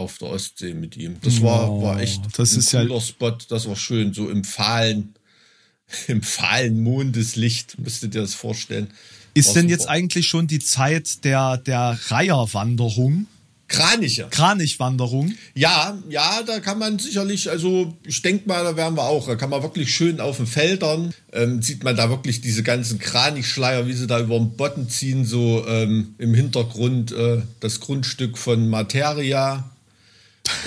Auf 0.02 0.18
der 0.18 0.28
Ostsee 0.28 0.75
mit 0.75 0.97
ihm. 0.97 1.16
Das 1.23 1.40
war, 1.42 1.71
Oh, 1.71 1.82
war 1.82 2.00
echt 2.00 2.21
das 2.37 2.52
ein 2.52 2.59
ist 2.59 2.73
ja- 2.73 2.82
cooler 2.85 3.00
Spot. 3.00 3.37
Das 3.49 3.66
war 3.68 3.76
schön, 3.76 4.12
so 4.12 4.28
im 4.28 4.44
fahlen, 4.44 5.14
im 6.09 6.23
fahlen 6.23 6.82
Mondeslicht, 6.82 7.78
müsst 7.78 8.02
ihr 8.02 8.11
das 8.11 8.35
vorstellen. 8.35 8.88
Ist 9.35 9.49
War 9.49 9.54
denn 9.54 9.62
super. 9.64 9.71
jetzt 9.73 9.88
eigentlich 9.88 10.26
schon 10.26 10.47
die 10.47 10.59
Zeit 10.59 11.25
der, 11.25 11.56
der 11.56 11.99
Reiherwanderung, 12.09 13.26
Kraniche. 13.68 14.26
Kranichwanderung? 14.30 15.32
Ja, 15.54 15.97
ja, 16.11 16.42
da 16.42 16.61
kann 16.61 16.78
man 16.78 16.99
sicherlich, 16.99 17.49
also 17.49 17.97
ich 18.06 18.21
denke 18.21 18.47
mal, 18.47 18.62
da 18.62 18.76
werden 18.76 18.94
wir 18.99 19.04
auch, 19.04 19.26
da 19.26 19.35
kann 19.37 19.49
man 19.49 19.62
wirklich 19.62 19.94
schön 19.94 20.21
auf 20.21 20.37
den 20.37 20.47
Feldern, 20.47 21.14
ähm, 21.32 21.62
sieht 21.62 21.82
man 21.82 21.97
da 21.97 22.11
wirklich 22.11 22.42
diese 22.42 22.62
ganzen 22.62 22.99
Kranichschleier, 22.99 23.87
wie 23.87 23.94
sie 23.94 24.06
da 24.06 24.21
über 24.21 24.38
den 24.38 24.56
Botten 24.59 24.90
ziehen, 24.90 25.25
so 25.25 25.64
ähm, 25.66 26.14
im 26.18 26.35
Hintergrund 26.35 27.12
äh, 27.12 27.40
das 27.61 27.80
Grundstück 27.80 28.37
von 28.37 28.68
Materia. 28.68 29.71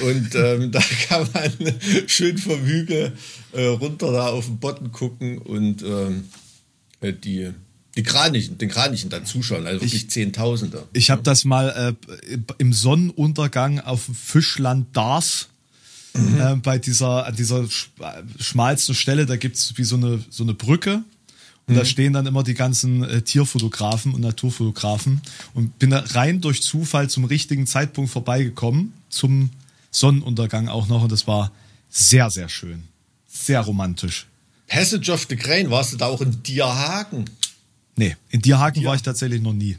Und 0.01 0.35
ähm, 0.35 0.71
da 0.71 0.81
kann 1.07 1.27
man 1.33 1.51
schön 2.07 2.37
vom 2.37 2.61
Hügel 2.61 3.13
äh, 3.53 3.65
runter 3.65 4.11
da 4.11 4.27
auf 4.27 4.45
den 4.45 4.59
Botten 4.59 4.91
gucken 4.91 5.37
und 5.37 5.83
ähm, 5.83 6.25
äh, 7.01 7.13
die, 7.13 7.51
die 7.95 8.03
Kranichen, 8.03 8.57
den 8.57 8.69
Kranichen 8.69 9.09
dann 9.09 9.25
zuschauen, 9.25 9.65
also 9.65 9.81
wirklich 9.81 10.09
Zehntausende. 10.09 10.87
Ich 10.93 11.09
habe 11.09 11.23
das 11.23 11.45
mal 11.45 11.95
äh, 11.97 12.37
im 12.57 12.73
Sonnenuntergang 12.73 13.79
auf 13.79 14.05
dem 14.05 14.15
Fischland 14.15 14.95
Dars 14.95 15.49
äh, 16.13 16.55
bei 16.55 16.77
dieser 16.77 17.25
an 17.25 17.35
dieser 17.35 17.69
sch 17.69 17.89
schmalsten 18.39 18.95
Stelle, 18.95 19.25
da 19.25 19.35
gibt's 19.35 19.73
wie 19.77 19.83
so 19.83 19.95
eine 19.95 20.23
so 20.29 20.43
eine 20.43 20.53
Brücke 20.53 21.03
und 21.67 21.75
da 21.75 21.83
stehen 21.83 22.13
dann 22.13 22.27
immer 22.27 22.43
die 22.43 22.53
ganzen 22.53 23.03
äh, 23.03 23.21
Tierfotografen 23.21 24.13
und 24.13 24.21
Naturfotografen 24.21 25.21
und 25.55 25.79
bin 25.79 25.89
da 25.89 25.99
rein 25.99 26.39
durch 26.39 26.61
Zufall 26.61 27.09
zum 27.09 27.25
richtigen 27.25 27.65
Zeitpunkt 27.65 28.11
vorbeigekommen 28.11 28.93
zum 29.09 29.49
Sonnenuntergang 29.95 30.67
auch 30.67 30.87
noch 30.87 31.03
und 31.03 31.11
das 31.11 31.25
war 31.25 31.51
sehr 31.89 32.29
sehr 32.29 32.49
schön, 32.49 32.83
sehr 33.27 33.61
romantisch. 33.61 34.27
Passage 34.67 35.11
of 35.11 35.25
the 35.29 35.35
Crane, 35.35 35.69
warst 35.69 35.93
du 35.93 35.97
da 35.97 36.07
auch 36.07 36.21
in 36.21 36.43
Dierhagen? 36.43 37.29
Nee, 37.95 38.17
in 38.29 38.41
Dierhaken 38.41 38.83
war 38.83 38.95
ich 38.95 39.03
tatsächlich 39.03 39.41
noch 39.41 39.53
nie. 39.53 39.77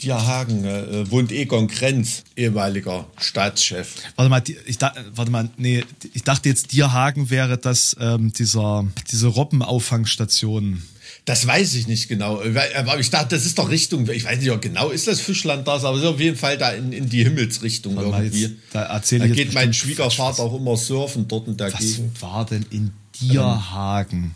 Dierhagen 0.00 0.64
äh, 0.64 1.10
wohnt 1.10 1.32
Egon 1.32 1.66
Krenz, 1.66 2.22
ehemaliger 2.36 3.06
Staatschef. 3.18 3.96
Warte 4.16 4.30
mal, 4.30 4.42
ich 4.66 4.78
da, 4.78 4.94
warte 5.14 5.30
mal, 5.30 5.50
nee, 5.56 5.84
ich 6.14 6.22
dachte 6.22 6.48
jetzt 6.48 6.72
Dierhagen 6.72 7.30
wäre 7.30 7.58
das 7.58 7.96
ähm, 8.00 8.32
dieser 8.32 8.86
diese 9.10 9.26
Robbenauffangstation. 9.26 10.82
Das 11.28 11.46
weiß 11.46 11.74
ich 11.74 11.86
nicht 11.86 12.08
genau. 12.08 12.40
Aber 12.74 12.98
ich 12.98 13.10
dachte, 13.10 13.36
das 13.36 13.44
ist 13.44 13.58
doch 13.58 13.68
Richtung, 13.68 14.08
ich 14.08 14.24
weiß 14.24 14.38
nicht, 14.38 14.50
ob 14.50 14.62
genau 14.62 14.88
ist 14.88 15.06
das 15.08 15.20
Fischland 15.20 15.68
das, 15.68 15.84
aber 15.84 15.98
es 15.98 16.02
ist 16.02 16.08
auf 16.08 16.20
jeden 16.20 16.38
Fall 16.38 16.56
da 16.56 16.70
in, 16.70 16.90
in 16.90 17.06
die 17.10 17.22
Himmelsrichtung 17.22 17.96
Warte 17.96 18.24
irgendwie. 18.24 18.42
jetzt, 18.44 18.54
da 18.72 18.84
erzähle 18.84 19.28
Da 19.28 19.34
geht 19.34 19.52
mein 19.52 19.74
Schwiegervater 19.74 20.44
auch 20.44 20.58
immer 20.58 20.78
surfen 20.78 21.28
dort 21.28 21.46
in 21.46 21.58
der 21.58 21.70
Was 21.70 21.80
Gegend. 21.80 22.22
war 22.22 22.46
denn 22.46 22.64
in 22.70 22.92
Dierhagen? 23.20 24.34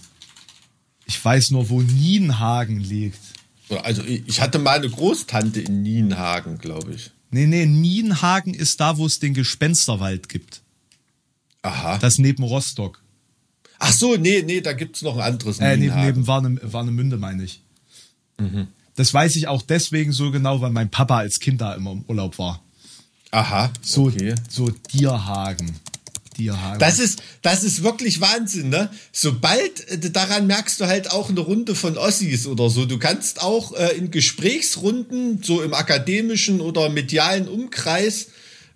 Ich 1.07 1.25
weiß 1.25 1.53
nur, 1.53 1.71
wo 1.71 1.81
Nienhagen 1.81 2.79
liegt. 2.79 3.21
Also 3.85 4.03
ich 4.05 4.25
ich 4.27 4.43
hatte 4.43 4.59
mal 4.59 4.77
eine 4.77 4.91
Großtante 4.91 5.63
in 5.63 5.83
Nienhagen, 5.83 6.59
glaube 6.59 6.93
ich. 6.93 7.11
Nee, 7.31 7.47
nee, 7.47 7.65
Nienhagen 7.65 8.53
ist 8.53 8.81
da, 8.81 8.99
wo 8.99 9.07
es 9.07 9.19
den 9.19 9.33
Gespensterwald 9.33 10.29
gibt. 10.29 10.61
Aha. 11.63 11.97
Das 11.97 12.19
neben 12.19 12.43
Rostock. 12.43 13.02
Ach 13.85 13.93
so, 13.93 14.15
nee, 14.15 14.43
nee, 14.47 14.61
da 14.61 14.75
gibt's 14.75 15.03
noch 15.03 15.17
ein 15.17 15.23
anderes 15.23 15.59
Äh, 15.59 15.77
neben, 15.77 16.01
neben 16.01 16.27
Warne, 16.29 16.57
Warnemünde, 16.63 17.17
meine 17.17 17.43
ich. 17.43 17.63
Mhm. 18.39 18.69
Das 18.95 19.13
weiß 19.13 19.35
ich 19.35 19.49
auch 19.49 19.61
deswegen 19.63 20.13
so 20.13 20.31
genau, 20.31 20.61
weil 20.61 20.71
mein 20.71 20.89
Papa 20.89 21.19
als 21.19 21.41
Kind 21.41 21.61
da 21.61 21.75
immer 21.75 21.91
im 21.91 22.05
Urlaub 22.07 22.39
war. 22.39 22.63
Aha, 23.33 23.73
So, 23.83 24.05
okay. 24.05 24.37
so 24.49 24.71
Dierhagen. 24.93 25.73
Dierhagen. 26.39 26.79
Das 26.79 27.01
ist, 27.01 27.25
das 27.43 27.65
ist 27.65 27.83
wirklich 27.83 28.21
Wahnsinn, 28.21 28.69
ne? 28.69 28.89
Sobald, 29.11 29.89
äh, 29.89 29.99
daran 30.11 30.47
merkst 30.47 30.79
du 30.81 30.87
halt 30.87 31.11
auch 31.11 31.29
eine 31.29 31.41
Runde 31.41 31.75
von 31.75 31.99
Ossis 31.99 32.47
oder 32.47 32.71
so. 32.71 32.87
Du 32.87 32.99
kannst 32.99 33.43
auch 33.43 33.73
äh, 33.73 33.97
in 33.97 34.13
Gesprächsrunden, 34.13 35.43
so 35.43 35.61
im 35.61 35.75
akademischen 35.75 36.61
oder 36.61 36.89
medialen 36.89 37.49
Umkreis, 37.49 38.29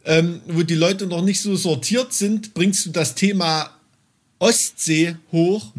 ähm, 0.05 0.41
wo 0.49 0.65
die 0.65 0.75
Leute 0.75 1.07
noch 1.07 1.23
nicht 1.23 1.41
so 1.41 1.55
sortiert 1.55 2.13
sind, 2.13 2.55
bringst 2.55 2.87
du 2.87 2.91
das 2.91 3.15
Thema 3.15 3.71
Ostsee 4.39 5.17
hoch, 5.33 5.73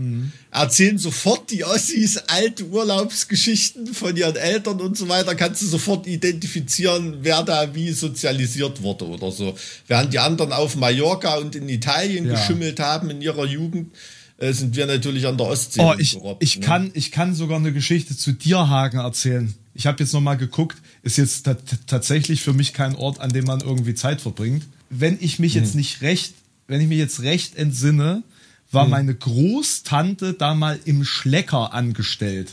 erzählen 0.51 0.97
sofort 0.97 1.51
die 1.51 1.63
Ossis 1.63 2.17
alte 2.17 2.65
Urlaubsgeschichten 2.65 3.93
von 3.93 4.15
ihren 4.17 4.35
Eltern 4.35 4.81
und 4.81 4.97
so 4.97 5.07
weiter, 5.09 5.35
kannst 5.35 5.61
du 5.61 5.67
sofort 5.67 6.07
identifizieren, 6.07 7.17
wer 7.21 7.43
da 7.43 7.73
wie 7.75 7.91
sozialisiert 7.91 8.81
wurde 8.81 9.05
oder 9.07 9.31
so. 9.31 9.55
Während 9.87 10.13
die 10.13 10.19
anderen 10.19 10.53
auf 10.53 10.75
Mallorca 10.75 11.37
und 11.37 11.55
in 11.55 11.69
Italien 11.69 12.25
Ja. 12.25 12.33
geschimmelt 12.33 12.79
haben 12.79 13.09
in 13.11 13.21
ihrer 13.21 13.45
Jugend, 13.45 13.91
äh, 14.39 14.51
sind 14.53 14.75
wir 14.75 14.85
natürlich 14.87 15.25
an 15.27 15.37
der 15.37 15.47
Ostsee. 15.47 15.81
Oh, 15.81 15.93
ich, 15.97 16.15
rumgerobbt, 16.15 16.43
ich, 16.43 16.57
ne? 16.59 16.65
kann, 16.65 16.91
ich 16.93 17.11
kann 17.11 17.35
sogar 17.35 17.57
eine 17.59 17.73
Geschichte 17.73 18.17
zu 18.17 18.33
Dierhagen 18.33 18.99
erzählen. 18.99 19.53
Ich 19.75 19.85
habe 19.85 20.03
jetzt 20.03 20.13
noch 20.13 20.21
mal 20.21 20.35
geguckt, 20.35 20.77
ist 21.03 21.17
jetzt 21.17 21.43
ta- 21.45 21.57
tatsächlich 21.85 22.41
für 22.41 22.53
mich 22.53 22.73
kein 22.73 22.95
Ort, 22.95 23.19
an 23.21 23.29
dem 23.31 23.45
man 23.45 23.61
irgendwie 23.61 23.93
Zeit 23.93 24.21
verbringt. 24.21 24.63
Wenn 24.89 25.17
ich 25.21 25.37
mich 25.37 25.53
Hm. 25.55 25.63
jetzt 25.63 25.75
nicht 25.75 26.01
recht, 26.01 26.33
wenn 26.67 26.81
ich 26.81 26.87
mich 26.87 26.97
jetzt 26.97 27.21
recht 27.21 27.55
entsinne, 27.55 28.23
war 28.71 28.83
Hm. 28.85 28.91
meine 28.91 29.15
Großtante 29.15 30.33
da 30.33 30.53
mal 30.53 30.79
im 30.85 31.03
Schlecker 31.03 31.73
angestellt. 31.73 32.51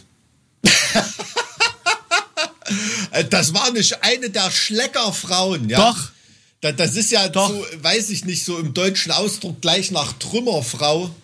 Äh, 3.11 3.24
Das 3.24 3.53
war 3.55 3.70
nicht 3.72 4.03
eine 4.03 4.31
der 4.31 4.50
Schleckerfrauen, 4.50 5.68
ja. 5.68 5.79
Doch. 5.92 6.09
Da- 6.61 6.72
Das 6.72 6.96
ist 6.96 7.11
ja 7.12 7.29
Doch. 7.29 7.48
so, 7.50 7.64
weiß 7.83 8.11
ich 8.11 8.24
nicht, 8.24 8.44
so 8.44 8.59
im 8.59 8.72
deutschen 8.74 9.12
Ausdruck 9.12 9.61
gleich 9.61 9.90
nach 9.90 10.12
Trümmerfrau. 10.14 11.14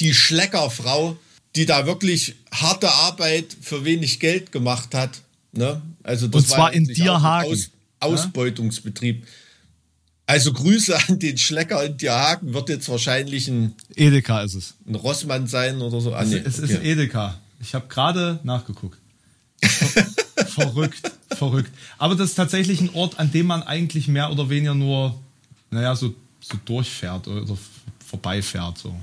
Die 0.00 0.12
Schleckerfrau, 0.12 1.16
die 1.56 1.66
da 1.66 1.86
wirklich 1.86 2.34
harte 2.52 2.92
Arbeit 2.92 3.56
für 3.60 3.84
wenig 3.84 4.20
Geld 4.20 4.52
gemacht 4.52 4.94
hat. 4.94 5.22
Ne? 5.52 5.80
Also 6.02 6.26
das 6.28 6.42
Und 6.42 6.48
zwar 6.48 6.72
in 6.72 6.84
auch 6.84 6.88
ein 6.90 6.94
Dierhagen. 6.94 7.52
Aus, 7.52 7.70
Ausbeutungsbetrieb. 8.00 9.26
Also 10.26 10.52
Grüße 10.52 10.96
an 11.08 11.18
den 11.18 11.38
Schlecker 11.38 11.84
in 11.84 11.96
Dierhagen. 11.96 12.54
Wird 12.54 12.68
jetzt 12.68 12.88
wahrscheinlich 12.88 13.48
ein, 13.48 13.74
Edeka 13.94 14.42
ist 14.42 14.54
es. 14.54 14.74
ein 14.86 14.94
Rossmann 14.94 15.46
sein 15.46 15.80
oder 15.82 16.00
so. 16.00 16.14
Ah, 16.14 16.24
nee, 16.24 16.36
es 16.36 16.58
ist 16.58 16.70
okay. 16.70 16.76
ein 16.76 16.84
Edeka. 16.84 17.38
Ich 17.60 17.74
habe 17.74 17.86
gerade 17.88 18.40
nachgeguckt. 18.42 18.98
Ver- 19.62 20.06
verrückt, 20.46 21.12
verrückt. 21.30 21.70
Aber 21.98 22.14
das 22.14 22.30
ist 22.30 22.34
tatsächlich 22.34 22.80
ein 22.80 22.90
Ort, 22.94 23.18
an 23.18 23.30
dem 23.32 23.46
man 23.46 23.62
eigentlich 23.62 24.08
mehr 24.08 24.30
oder 24.30 24.48
weniger 24.50 24.74
nur, 24.74 25.18
naja, 25.70 25.94
so 25.96 26.14
so 26.40 26.58
durchfährt 26.66 27.26
oder 27.26 27.56
vorbeifährt. 28.06 28.76
So. 28.78 28.94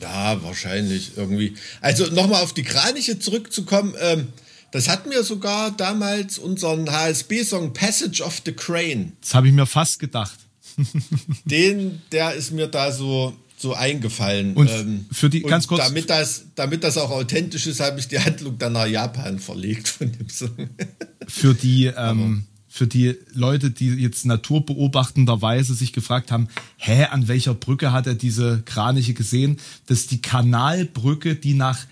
Ja, 0.00 0.42
wahrscheinlich 0.42 1.12
irgendwie. 1.16 1.54
Also 1.80 2.06
nochmal 2.06 2.42
auf 2.42 2.52
die 2.52 2.62
Kraniche 2.62 3.18
zurückzukommen. 3.18 3.94
Ähm, 4.00 4.28
das 4.70 4.88
hat 4.88 5.06
mir 5.06 5.22
sogar 5.22 5.70
damals 5.70 6.36
unseren 6.38 6.90
HSB-Song 6.90 7.72
Passage 7.72 8.22
of 8.22 8.42
the 8.44 8.52
Crane. 8.52 9.12
Das 9.22 9.34
habe 9.34 9.48
ich 9.48 9.54
mir 9.54 9.66
fast 9.66 9.98
gedacht. 9.98 10.38
Den, 11.44 12.02
der 12.12 12.34
ist 12.34 12.52
mir 12.52 12.66
da 12.66 12.92
so, 12.92 13.34
so 13.56 13.74
eingefallen. 13.74 14.54
Und 14.54 14.70
ähm, 14.70 15.06
für 15.10 15.30
die, 15.30 15.42
ganz 15.42 15.66
kurz. 15.66 15.84
Damit 15.84 16.10
das, 16.10 16.46
damit 16.54 16.84
das 16.84 16.98
auch 16.98 17.10
authentisch 17.10 17.66
ist, 17.66 17.80
habe 17.80 17.98
ich 18.00 18.08
die 18.08 18.18
Handlung 18.18 18.58
dann 18.58 18.72
nach 18.72 18.86
Japan 18.86 19.38
verlegt 19.38 19.88
von 19.88 20.12
dem 20.12 20.28
Song. 20.28 20.70
Für 21.26 21.54
die, 21.54 21.86
ähm, 21.86 22.44
für 22.68 22.86
die 22.86 23.14
Leute, 23.32 23.70
die 23.70 23.88
jetzt 23.88 24.26
naturbeobachtenderweise 24.26 25.74
sich 25.74 25.94
gefragt 25.94 26.30
haben, 26.30 26.48
hä, 26.76 27.04
an 27.04 27.28
welcher 27.28 27.54
Brücke 27.54 27.92
hat 27.92 28.06
er 28.06 28.14
diese 28.14 28.60
Kraniche 28.66 29.14
gesehen? 29.14 29.58
Das 29.86 30.00
ist 30.00 30.10
die 30.10 30.20
Kanalbrücke, 30.20 31.34
die 31.34 31.54
nach 31.54 31.86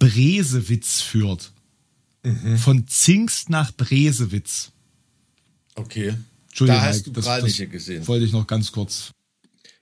Bresewitz 0.00 1.00
führt. 1.00 1.52
Mhm. 2.24 2.56
Von 2.56 2.88
Zingst 2.88 3.50
nach 3.50 3.72
Bresewitz. 3.72 4.72
Okay. 5.74 6.14
Entschuldigung, 6.52 6.82
da 6.82 6.86
hast 6.86 7.06
du 7.06 7.12
Kraniche 7.12 7.64
das 7.64 7.72
gesehen. 7.72 8.06
Wollte 8.06 8.26
ich 8.26 8.32
noch 8.32 8.46
ganz 8.46 8.70
kurz. 8.72 9.12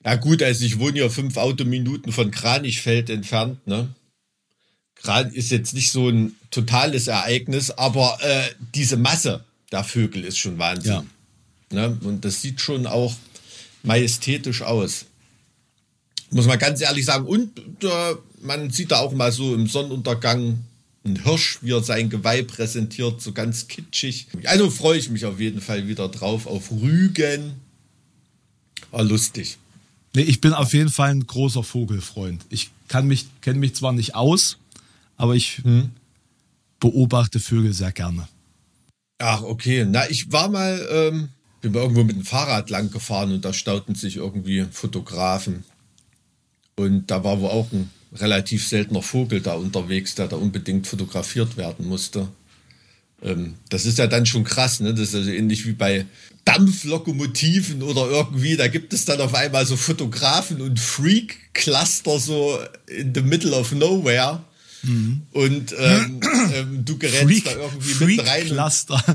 Ja 0.05 0.15
gut, 0.15 0.41
also 0.41 0.65
ich 0.65 0.79
wohne 0.79 1.01
ja 1.01 1.09
fünf 1.09 1.37
Autominuten 1.37 2.13
von 2.13 2.31
Kranichfeld 2.31 3.11
entfernt, 3.11 3.67
ne? 3.67 3.93
Kran 4.95 5.33
ist 5.33 5.51
jetzt 5.51 5.75
nicht 5.75 5.91
so 5.91 6.09
ein 6.09 6.37
totales 6.51 7.09
Ereignis, 7.09 7.71
aber 7.71 8.19
äh, 8.21 8.51
diese 8.75 8.97
Masse, 8.97 9.45
der 9.73 9.83
Vögel 9.83 10.25
ist 10.25 10.39
schon 10.39 10.59
Wahnsinn. 10.59 10.93
Ja. 10.93 11.05
Ne? 11.73 11.99
Und 12.05 12.25
das 12.25 12.41
sieht 12.43 12.61
schon 12.61 12.87
auch 12.87 13.15
majestätisch 13.83 14.63
aus. 14.63 15.07
Muss 16.31 16.47
man 16.47 16.59
ganz 16.59 16.81
ehrlich 16.81 17.05
sagen. 17.07 17.27
Und 17.27 17.59
äh, 17.83 18.15
man 18.43 18.71
sieht 18.71 18.91
da 18.91 18.99
auch 18.99 19.13
mal 19.13 19.33
so 19.33 19.55
im 19.55 19.67
Sonnenuntergang 19.67 20.59
ein 21.05 21.23
Hirsch, 21.23 21.59
wie 21.63 21.73
er 21.73 21.83
sein 21.83 22.11
Geweih 22.11 22.43
präsentiert, 22.43 23.21
so 23.21 23.33
ganz 23.33 23.69
kitschig. 23.69 24.27
Also 24.45 24.71
freue 24.71 24.99
ich 24.99 25.11
mich 25.11 25.25
auf 25.25 25.41
jeden 25.41 25.61
Fall 25.61 25.89
wieder 25.89 26.09
drauf, 26.09 26.47
auf 26.47 26.71
Rügen. 26.71 27.55
War 28.91 29.05
lustig. 29.05 29.59
Nee, 30.15 30.23
ich 30.23 30.41
bin 30.41 30.53
auf 30.53 30.73
jeden 30.73 30.91
Fall 30.91 31.11
ein 31.11 31.27
großer 31.27 31.63
Vogelfreund. 31.63 32.45
Ich 32.51 32.71
kann 32.89 33.07
mich, 33.07 33.27
kenne 33.41 33.61
mich 33.61 33.75
zwar 33.75 33.93
nicht 33.93 34.15
aus, 34.15 34.59
aber 35.17 35.37
ich 35.37 35.59
hm. 35.59 35.91
beobachte 36.81 37.41
Vögel 37.41 37.73
sehr 37.73 37.93
gerne. 37.93 38.29
Ach, 39.19 39.43
okay. 39.43 39.87
Na, 39.89 40.09
ich 40.11 40.33
war 40.33 40.49
mal, 40.49 40.87
ähm, 40.91 41.29
bin 41.61 41.73
mal 41.73 41.81
irgendwo 41.81 42.05
mit 42.05 42.17
dem 42.17 42.25
Fahrrad 42.25 42.71
lang 42.71 42.91
gefahren 42.91 43.33
und 43.33 43.45
da 43.45 43.53
stauten 43.53 43.95
sich 43.95 44.17
irgendwie 44.17 44.67
Fotografen. 44.71 45.65
Und 46.77 47.11
da 47.11 47.23
war 47.23 47.41
wohl 47.41 47.51
auch 47.51 47.71
ein 47.73 47.91
relativ 48.15 48.67
seltener 48.67 49.03
Vogel 49.03 49.41
da 49.41 49.55
unterwegs, 49.55 50.15
der 50.15 50.29
da 50.29 50.37
unbedingt 50.37 50.87
fotografiert 50.87 51.57
werden 51.57 51.87
musste. 51.87 52.29
Ähm, 53.23 53.55
das 53.69 53.87
ist 53.87 53.99
ja 53.99 54.07
dann 54.07 54.27
schon 54.27 54.45
krass, 54.45 54.81
ne? 54.81 54.93
Das 54.93 55.11
ist 55.11 55.15
also 55.15 55.31
ähnlich 55.31 55.67
wie 55.67 55.73
bei 55.73 56.07
Dampflokomotiven 56.45 57.83
oder 57.83 58.07
irgendwie, 58.09 58.57
da 58.57 58.69
gibt 58.69 58.93
es 58.93 59.05
dann 59.05 59.21
auf 59.21 59.35
einmal 59.35 59.67
so 59.67 59.77
Fotografen 59.77 60.61
und 60.61 60.81
Freak-Cluster 60.81 62.19
so 62.19 62.59
in 62.87 63.15
the 63.15 63.23
middle 63.23 63.53
of 63.53 63.73
nowhere. 63.73 64.43
Mhm. 64.83 65.23
Und 65.33 65.75
ähm, 65.79 66.21
ähm, 66.55 66.85
du 66.85 66.97
gerätst 66.97 67.25
Freak, 67.25 67.45
da 67.45 67.53
irgendwie 67.53 67.93
Freak 67.93 68.17
mit 68.17 68.27
rein 68.27 68.47
Cluster. 68.47 69.05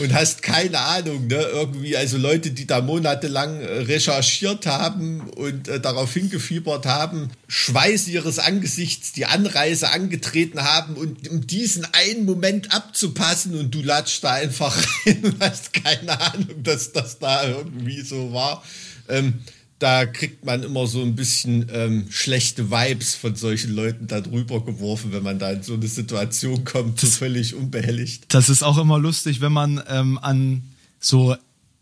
Und, 0.00 0.14
hast 0.14 0.42
keine 0.42 0.78
Ahnung, 0.78 1.26
ne? 1.26 1.36
Irgendwie, 1.36 1.96
also 1.96 2.16
Leute, 2.16 2.50
die 2.50 2.66
da 2.66 2.80
monatelang 2.80 3.60
äh, 3.60 3.66
recherchiert 3.82 4.66
haben 4.66 5.28
und 5.30 5.68
äh, 5.68 5.80
darauf 5.80 6.12
hingefiebert 6.12 6.86
haben, 6.86 7.30
Schweiß 7.48 8.08
ihres 8.08 8.38
Angesichts 8.38 9.12
die 9.12 9.26
Anreise 9.26 9.90
angetreten 9.90 10.62
haben 10.62 10.96
und 10.96 11.28
um 11.28 11.46
diesen 11.46 11.86
einen 11.92 12.24
Moment 12.24 12.74
abzupassen 12.74 13.54
und 13.58 13.74
du 13.74 13.82
latschst 13.82 14.24
da 14.24 14.32
einfach 14.32 14.76
rein 15.06 15.20
und 15.22 15.40
hast 15.40 15.72
keine 15.72 16.20
Ahnung, 16.20 16.62
dass 16.62 16.92
das 16.92 17.18
da 17.18 17.46
irgendwie 17.46 18.00
so 18.00 18.32
war. 18.32 18.64
Ähm, 19.08 19.40
da 19.80 20.04
kriegt 20.04 20.44
man 20.44 20.62
immer 20.62 20.86
so 20.86 21.02
ein 21.02 21.16
bisschen 21.16 21.66
ähm, 21.72 22.06
schlechte 22.10 22.70
Vibes 22.70 23.14
von 23.14 23.34
solchen 23.34 23.74
Leuten 23.74 24.06
da 24.06 24.20
drüber 24.20 24.62
geworfen, 24.64 25.10
wenn 25.12 25.22
man 25.22 25.38
da 25.38 25.50
in 25.50 25.62
so 25.62 25.74
eine 25.74 25.88
Situation 25.88 26.64
kommt, 26.64 27.00
so 27.00 27.06
völlig 27.08 27.54
unbehelligt. 27.54 28.26
Das 28.28 28.48
ist 28.50 28.62
auch 28.62 28.78
immer 28.78 28.98
lustig, 28.98 29.40
wenn 29.40 29.52
man 29.52 29.82
ähm, 29.88 30.18
an 30.18 30.62
so, 31.00 31.34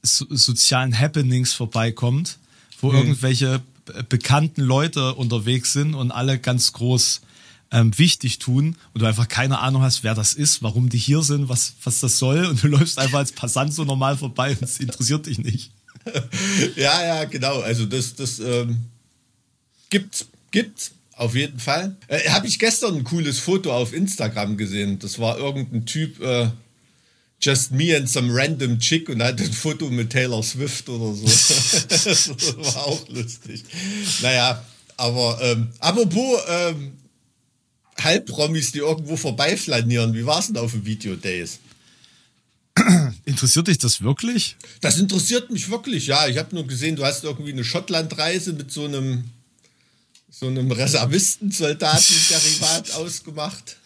so, 0.03 0.27
sozialen 0.31 0.99
Happenings 0.99 1.53
vorbeikommt, 1.53 2.39
wo 2.81 2.93
hm. 2.93 2.99
irgendwelche 2.99 3.61
bekannten 4.09 4.63
Leute 4.63 5.15
unterwegs 5.15 5.73
sind 5.73 5.95
und 5.95 6.13
alle 6.13 6.39
ganz 6.39 6.73
groß 6.75 7.23
ähm, 7.71 7.97
wichtig 7.99 8.39
tun 8.39 8.77
und 8.95 9.03
du 9.03 9.07
einfach 9.07 9.29
keine 9.29 9.59
Ahnung 9.59 9.83
hast, 9.83 10.05
wer 10.05 10.15
das 10.15 10.35
ist, 10.35 10.63
warum 10.63 10.89
die 10.89 10.99
hier 10.99 11.23
sind, 11.23 11.49
was, 11.49 11.75
was 11.83 12.01
das 12.01 12.19
soll 12.19 12.47
und 12.47 12.63
du 12.63 12.67
läufst 12.69 12.99
einfach 12.99 13.19
als 13.19 13.33
Passant 13.33 13.75
so 13.75 13.85
normal 13.85 14.17
vorbei 14.17 14.53
und 14.53 14.63
es 14.63 14.79
interessiert 14.79 15.27
dich 15.27 15.39
nicht. 15.39 15.73
ja, 16.77 17.05
ja, 17.05 17.25
genau. 17.25 17.61
Also 17.61 17.87
das, 17.87 18.15
das 18.15 18.39
ähm, 18.39 18.79
gibt's, 19.91 20.27
gibt's 20.51 20.93
auf 21.13 21.35
jeden 21.35 21.59
Fall. 21.59 21.97
Äh, 22.07 22.29
Habe 22.31 22.47
ich 22.47 22.59
gestern 22.59 22.97
ein 22.97 23.05
cooles 23.05 23.39
Foto 23.39 23.73
auf 23.73 23.93
Instagram 23.93 24.57
gesehen. 24.57 24.99
Das 24.99 25.19
war 25.19 25.39
irgendein 25.39 25.85
Typ, 25.85 26.21
äh, 26.21 26.51
just 27.41 27.73
me 27.73 27.97
and 27.97 28.09
some 28.09 28.33
random 28.33 28.79
chick 28.79 29.09
und 29.09 29.23
hat 29.23 29.41
ein 29.41 29.53
Foto 29.53 29.91
mit 29.91 30.11
Taylor 30.11 30.43
Swift 30.43 30.89
oder 30.89 31.15
so. 31.15 31.25
das 31.89 32.57
war 32.57 32.87
auch 32.87 33.09
lustig. 33.09 33.65
Naja, 34.23 34.65
aber 34.97 35.39
ähm, 35.43 35.69
apropos 35.81 36.41
ähm, 36.49 36.93
Halbpromis, 38.01 38.73
die 38.73 38.79
irgendwo 38.79 39.17
vorbeiflanieren. 39.17 40.15
Wie 40.15 40.27
war 40.27 40.39
es 40.39 40.47
denn 40.47 40.57
auf 40.57 40.73
dem 40.73 40.85
Video 40.85 41.17
Days? 41.17 41.59
Interessiert 43.29 43.69
dich 43.69 43.77
das 43.77 44.01
wirklich? 44.01 44.57
Das 44.81 44.97
interessiert 44.97 45.51
mich 45.51 45.69
wirklich, 45.69 46.07
ja. 46.07 46.27
Ich 46.29 46.39
habe 46.39 46.55
nur 46.55 46.67
gesehen, 46.67 46.97
du 46.97 47.05
hast 47.05 47.25
irgendwie 47.25 47.53
eine 47.53 47.63
Schottlandreise 47.63 48.55
mit 48.55 48.73
so 48.73 48.87
einem 48.87 49.25
so 50.31 50.47
einem 50.47 50.71
Reservistensoldaten-Derivat 50.71 52.91
ausgemacht. 52.95 53.77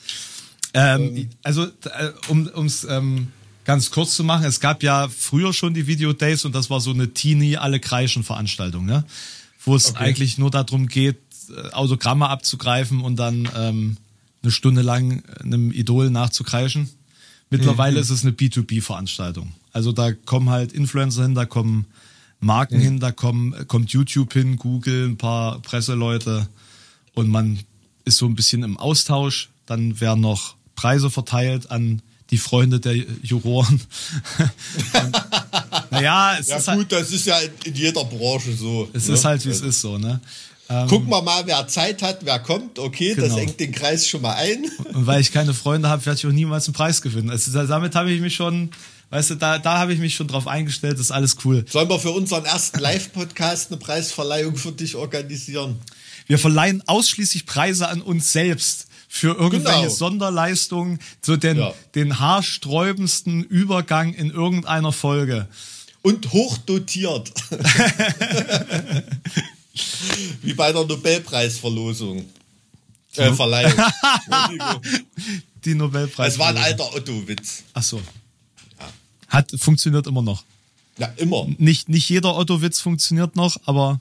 Ähm, 0.74 1.16
ähm. 1.16 1.28
Also, 1.42 1.64
äh, 1.64 2.12
um 2.28 2.66
es 2.66 2.84
ähm, 2.84 3.32
ganz 3.64 3.90
kurz 3.90 4.14
zu 4.14 4.22
machen, 4.22 4.44
es 4.44 4.60
gab 4.60 4.84
ja 4.84 5.08
früher 5.08 5.52
schon 5.52 5.74
die 5.74 5.88
Video 5.88 6.12
Days 6.12 6.44
und 6.44 6.54
das 6.54 6.70
war 6.70 6.80
so 6.80 6.92
eine 6.92 7.12
Teenie 7.12 7.56
alle 7.56 7.80
kreischen 7.80 8.22
Veranstaltung, 8.22 8.86
ne? 8.86 9.04
Wo 9.64 9.74
es 9.74 9.90
okay. 9.90 10.04
eigentlich 10.04 10.38
nur 10.38 10.52
darum 10.52 10.86
geht, 10.86 11.18
äh, 11.50 11.70
Autogramme 11.70 12.28
abzugreifen 12.28 13.00
und 13.00 13.16
dann 13.16 13.48
ähm, 13.56 13.96
eine 14.44 14.52
Stunde 14.52 14.82
lang 14.82 15.24
einem 15.40 15.72
Idol 15.72 16.10
nachzukreischen. 16.10 16.90
Mittlerweile 17.52 17.96
mhm. 17.96 18.02
ist 18.02 18.10
es 18.10 18.22
eine 18.22 18.32
B2B-Veranstaltung. 18.32 19.52
Also 19.72 19.92
da 19.92 20.12
kommen 20.12 20.48
halt 20.48 20.72
Influencer 20.72 21.24
hin, 21.24 21.34
da 21.34 21.44
kommen 21.44 21.86
Marken 22.40 22.78
mhm. 22.78 22.82
hin, 22.82 23.00
da 23.00 23.12
kommen, 23.12 23.68
kommt 23.68 23.90
YouTube 23.90 24.32
hin, 24.32 24.56
Google, 24.56 25.08
ein 25.08 25.18
paar 25.18 25.60
Presseleute 25.60 26.48
und 27.14 27.28
man 27.28 27.58
ist 28.06 28.16
so 28.16 28.26
ein 28.26 28.34
bisschen 28.34 28.62
im 28.62 28.78
Austausch. 28.78 29.50
Dann 29.66 30.00
werden 30.00 30.20
noch 30.20 30.56
Preise 30.74 31.10
verteilt 31.10 31.70
an 31.70 32.00
die 32.30 32.38
Freunde 32.38 32.80
der 32.80 32.96
Juroren. 33.22 33.82
naja, 35.90 36.38
es 36.40 36.48
ja, 36.48 36.56
ist 36.56 36.66
gut, 36.66 36.76
halt, 36.76 36.92
das 36.92 37.12
ist 37.12 37.26
ja 37.26 37.38
in 37.64 37.74
jeder 37.74 38.04
Branche 38.04 38.54
so. 38.54 38.88
Es 38.94 39.08
ne? 39.08 39.14
ist 39.14 39.26
halt, 39.26 39.44
wie 39.44 39.50
es 39.50 39.60
ist 39.60 39.82
so, 39.82 39.98
ne? 39.98 40.20
Ähm, 40.68 40.88
Gucken 40.88 41.10
wir 41.10 41.22
mal, 41.22 41.46
wer 41.46 41.66
Zeit 41.68 42.02
hat, 42.02 42.24
wer 42.24 42.38
kommt. 42.38 42.78
Okay, 42.78 43.14
genau. 43.14 43.26
das 43.26 43.36
engt 43.36 43.58
den 43.60 43.72
Kreis 43.72 44.08
schon 44.08 44.22
mal 44.22 44.34
ein. 44.34 44.64
Und 44.92 45.06
weil 45.06 45.20
ich 45.20 45.32
keine 45.32 45.54
Freunde 45.54 45.88
habe, 45.88 46.04
werde 46.06 46.18
ich 46.18 46.26
auch 46.26 46.32
niemals 46.32 46.66
einen 46.66 46.74
Preis 46.74 47.02
gewinnen. 47.02 47.30
Also 47.30 47.66
damit 47.66 47.94
habe 47.94 48.10
ich 48.10 48.20
mich 48.20 48.34
schon, 48.34 48.70
weißt 49.10 49.30
du, 49.30 49.34
da, 49.34 49.58
da 49.58 49.78
habe 49.78 49.92
ich 49.92 49.98
mich 49.98 50.14
schon 50.14 50.28
drauf 50.28 50.46
eingestellt, 50.46 50.94
das 50.94 51.06
ist 51.06 51.10
alles 51.10 51.36
cool. 51.44 51.64
Sollen 51.68 51.88
wir 51.88 51.98
für 51.98 52.12
unseren 52.12 52.44
ersten 52.44 52.78
Live-Podcast 52.78 53.70
eine 53.70 53.78
Preisverleihung 53.78 54.56
für 54.56 54.72
dich 54.72 54.96
organisieren? 54.96 55.76
Wir 56.26 56.38
verleihen 56.38 56.82
ausschließlich 56.86 57.46
Preise 57.46 57.88
an 57.88 58.00
uns 58.00 58.32
selbst 58.32 58.86
für 59.08 59.36
irgendwelche 59.36 59.82
genau. 59.82 59.92
Sonderleistungen, 59.92 60.98
so 61.20 61.36
den, 61.36 61.58
ja. 61.58 61.74
den 61.94 62.18
haarsträubendsten 62.18 63.44
Übergang 63.44 64.14
in 64.14 64.30
irgendeiner 64.30 64.92
Folge. 64.92 65.48
Und 66.00 66.32
hochdotiert. 66.32 67.30
Wie 70.42 70.54
bei 70.54 70.72
der 70.72 70.84
Nobelpreisverlosung. 70.84 72.24
Äh, 73.16 73.32
Verleihung. 73.32 73.74
Die 75.64 75.74
Nobelpreis. 75.74 76.34
Es 76.34 76.38
war 76.38 76.48
ein 76.48 76.56
alter 76.56 76.94
Otto-Witz. 76.94 77.64
Ach 77.74 77.82
so. 77.82 77.98
Ja. 78.78 78.92
Hat, 79.28 79.52
funktioniert 79.56 80.06
immer 80.06 80.22
noch. 80.22 80.44
Ja, 80.98 81.06
immer. 81.16 81.46
Nicht, 81.58 81.88
nicht 81.88 82.08
jeder 82.08 82.36
Otto-Witz 82.36 82.80
funktioniert 82.80 83.36
noch, 83.36 83.56
aber 83.66 84.00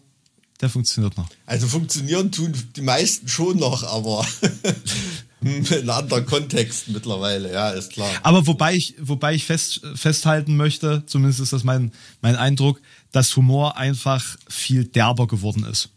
der 0.62 0.70
funktioniert 0.70 1.18
noch. 1.18 1.28
Also 1.46 1.68
funktionieren 1.68 2.32
tun 2.32 2.54
die 2.76 2.82
meisten 2.82 3.28
schon 3.28 3.58
noch, 3.58 3.84
aber 3.84 4.26
in 5.42 5.90
anderen 5.90 6.26
Kontexten 6.26 6.94
mittlerweile, 6.94 7.52
ja, 7.52 7.72
ist 7.72 7.92
klar. 7.92 8.10
Aber 8.22 8.46
wobei 8.46 8.76
ich, 8.76 8.96
wobei 9.00 9.34
ich 9.34 9.46
fest, 9.46 9.82
festhalten 9.96 10.56
möchte, 10.56 11.04
zumindest 11.08 11.40
ist 11.40 11.54
das 11.54 11.64
mein, 11.64 11.92
mein 12.22 12.36
Eindruck, 12.36 12.80
dass 13.12 13.36
Humor 13.36 13.78
einfach 13.78 14.38
viel 14.47 14.86
derber 14.86 15.28
geworden 15.28 15.63
ist. 15.65 15.89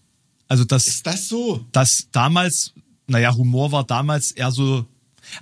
Also 0.49 0.65
das, 0.65 0.87
Ist 0.87 1.07
das 1.07 1.29
so? 1.29 1.65
dass 1.73 2.09
damals, 2.13 2.73
naja, 3.07 3.35
Humor 3.35 3.73
war 3.73 3.85
damals 3.85 4.33
eher 4.33 4.51
so, 4.51 4.85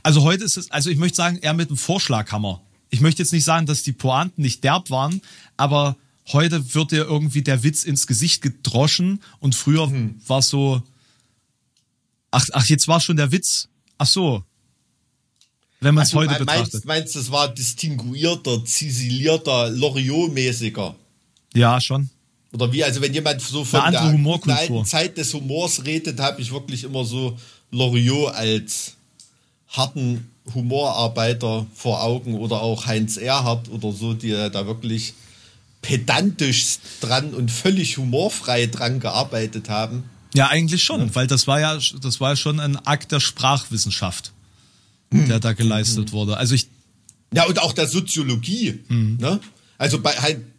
also 0.02 0.22
heute 0.22 0.44
ist 0.44 0.56
es, 0.56 0.70
also 0.70 0.90
ich 0.90 0.96
möchte 0.98 1.16
sagen, 1.16 1.38
eher 1.38 1.54
mit 1.54 1.68
einem 1.68 1.76
Vorschlaghammer. 1.76 2.60
Ich 2.90 3.00
möchte 3.00 3.22
jetzt 3.22 3.32
nicht 3.32 3.44
sagen, 3.44 3.66
dass 3.66 3.82
die 3.82 3.92
Pointen 3.92 4.42
nicht 4.42 4.62
derb 4.64 4.90
waren, 4.90 5.20
aber 5.56 5.96
heute 6.32 6.74
wird 6.74 6.92
dir 6.92 7.04
irgendwie 7.04 7.42
der 7.42 7.62
Witz 7.62 7.84
ins 7.84 8.06
Gesicht 8.06 8.42
gedroschen 8.42 9.20
und 9.40 9.54
früher 9.54 9.90
war 10.26 10.38
es 10.38 10.48
so, 10.50 10.82
ach, 12.30 12.46
ach, 12.52 12.66
jetzt 12.66 12.86
war 12.86 13.00
schon 13.00 13.16
der 13.16 13.32
Witz. 13.32 13.68
Ach 13.98 14.06
so. 14.06 14.44
Wenn 15.80 15.94
man 15.96 16.02
es 16.04 16.10
Also, 16.14 16.18
heute 16.18 16.44
meinst, 16.44 16.46
betrachtet. 16.46 16.84
meinst 16.84 17.14
du, 17.14 17.18
das 17.18 17.30
war 17.32 17.52
distinguierter, 17.52 18.64
ziselierter, 18.64 19.68
Loriot-mäßiger? 19.70 20.94
Ja, 21.54 21.80
schon. 21.80 22.10
Oder 22.52 22.72
wie, 22.72 22.84
also 22.84 23.00
wenn 23.00 23.14
jemand 23.14 23.40
so 23.40 23.64
von 23.64 23.90
der 23.90 24.02
alten 24.02 24.84
Zeit 24.84 25.16
des 25.16 25.32
Humors 25.32 25.84
redet, 25.84 26.20
habe 26.20 26.40
ich 26.42 26.52
wirklich 26.52 26.84
immer 26.84 27.04
so 27.04 27.38
Loriot 27.70 28.34
als 28.34 28.94
harten 29.68 30.30
Humorarbeiter 30.54 31.66
vor 31.74 32.02
Augen 32.02 32.34
oder 32.34 32.60
auch 32.60 32.86
Heinz 32.86 33.16
Erhardt 33.16 33.70
oder 33.70 33.92
so, 33.92 34.12
die 34.12 34.30
da 34.30 34.66
wirklich 34.66 35.14
pedantisch 35.80 36.78
dran 37.00 37.32
und 37.32 37.50
völlig 37.50 37.96
humorfrei 37.96 38.66
dran 38.66 39.00
gearbeitet 39.00 39.68
haben. 39.68 40.04
Ja, 40.34 40.48
eigentlich 40.48 40.82
schon, 40.82 41.14
weil 41.14 41.26
das 41.26 41.46
war 41.46 41.60
ja, 41.60 41.78
das 42.00 42.20
war 42.20 42.30
ja 42.30 42.36
schon 42.36 42.60
ein 42.60 42.76
Akt 42.86 43.12
der 43.12 43.20
Sprachwissenschaft, 43.20 44.32
der 45.10 45.40
da 45.40 45.52
geleistet 45.52 46.12
wurde. 46.12 46.36
Also 46.36 46.54
ich, 46.54 46.68
Ja, 47.34 47.44
und 47.44 47.60
auch 47.60 47.72
der 47.72 47.86
Soziologie. 47.86 48.80
Mhm. 48.88 49.18
Ne? 49.20 49.40
Also 49.78 50.00
bei 50.00 50.12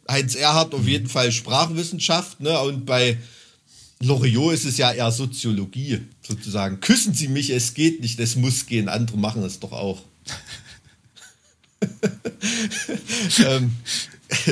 Heinz 0.10 0.36
Erhardt 0.36 0.74
auf 0.74 0.88
jeden 0.88 1.08
Fall 1.08 1.32
Sprachwissenschaft 1.32 2.40
ne? 2.40 2.60
und 2.62 2.86
bei 2.86 3.18
Loriot 4.04 4.54
ist 4.54 4.66
es 4.66 4.78
ja 4.78 4.92
eher 4.92 5.12
Soziologie 5.12 6.02
sozusagen. 6.28 6.80
Küssen 6.82 7.14
Sie 7.14 7.28
mich, 7.28 7.50
es 7.50 7.74
geht 7.74 8.02
nicht, 8.02 8.20
es 8.20 8.36
muss 8.36 8.66
gehen, 8.66 8.90
andere 8.90 9.18
machen 9.18 9.44
es 9.44 9.60
doch 9.60 9.72
auch. 9.72 10.02
ähm, 13.46 13.74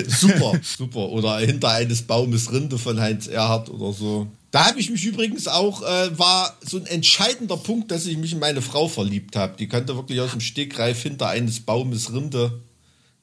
super, 0.08 0.54
super. 0.64 1.10
Oder 1.10 1.40
hinter 1.40 1.72
eines 1.72 2.04
Baumes 2.04 2.52
Rinde 2.52 2.78
von 2.78 3.00
Heinz 3.00 3.28
Erhardt 3.28 3.70
oder 3.70 3.94
so. 3.94 4.28
Da 4.52 4.68
habe 4.68 4.80
ich 4.80 4.90
mich 4.90 5.06
übrigens 5.06 5.48
auch, 5.48 5.82
äh, 5.82 6.18
war 6.18 6.58
so 6.62 6.78
ein 6.78 6.86
entscheidender 6.86 7.58
Punkt, 7.58 7.92
dass 7.92 8.06
ich 8.06 8.18
mich 8.18 8.34
in 8.34 8.40
meine 8.40 8.62
Frau 8.62 8.88
verliebt 8.88 9.36
habe. 9.36 9.56
Die 9.58 9.68
konnte 9.68 9.96
wirklich 9.96 10.20
aus 10.20 10.32
dem 10.32 10.42
Stegreif 10.42 11.02
hinter 11.04 11.30
eines 11.30 11.62
Baumes 11.62 12.12
Rinde 12.12 12.62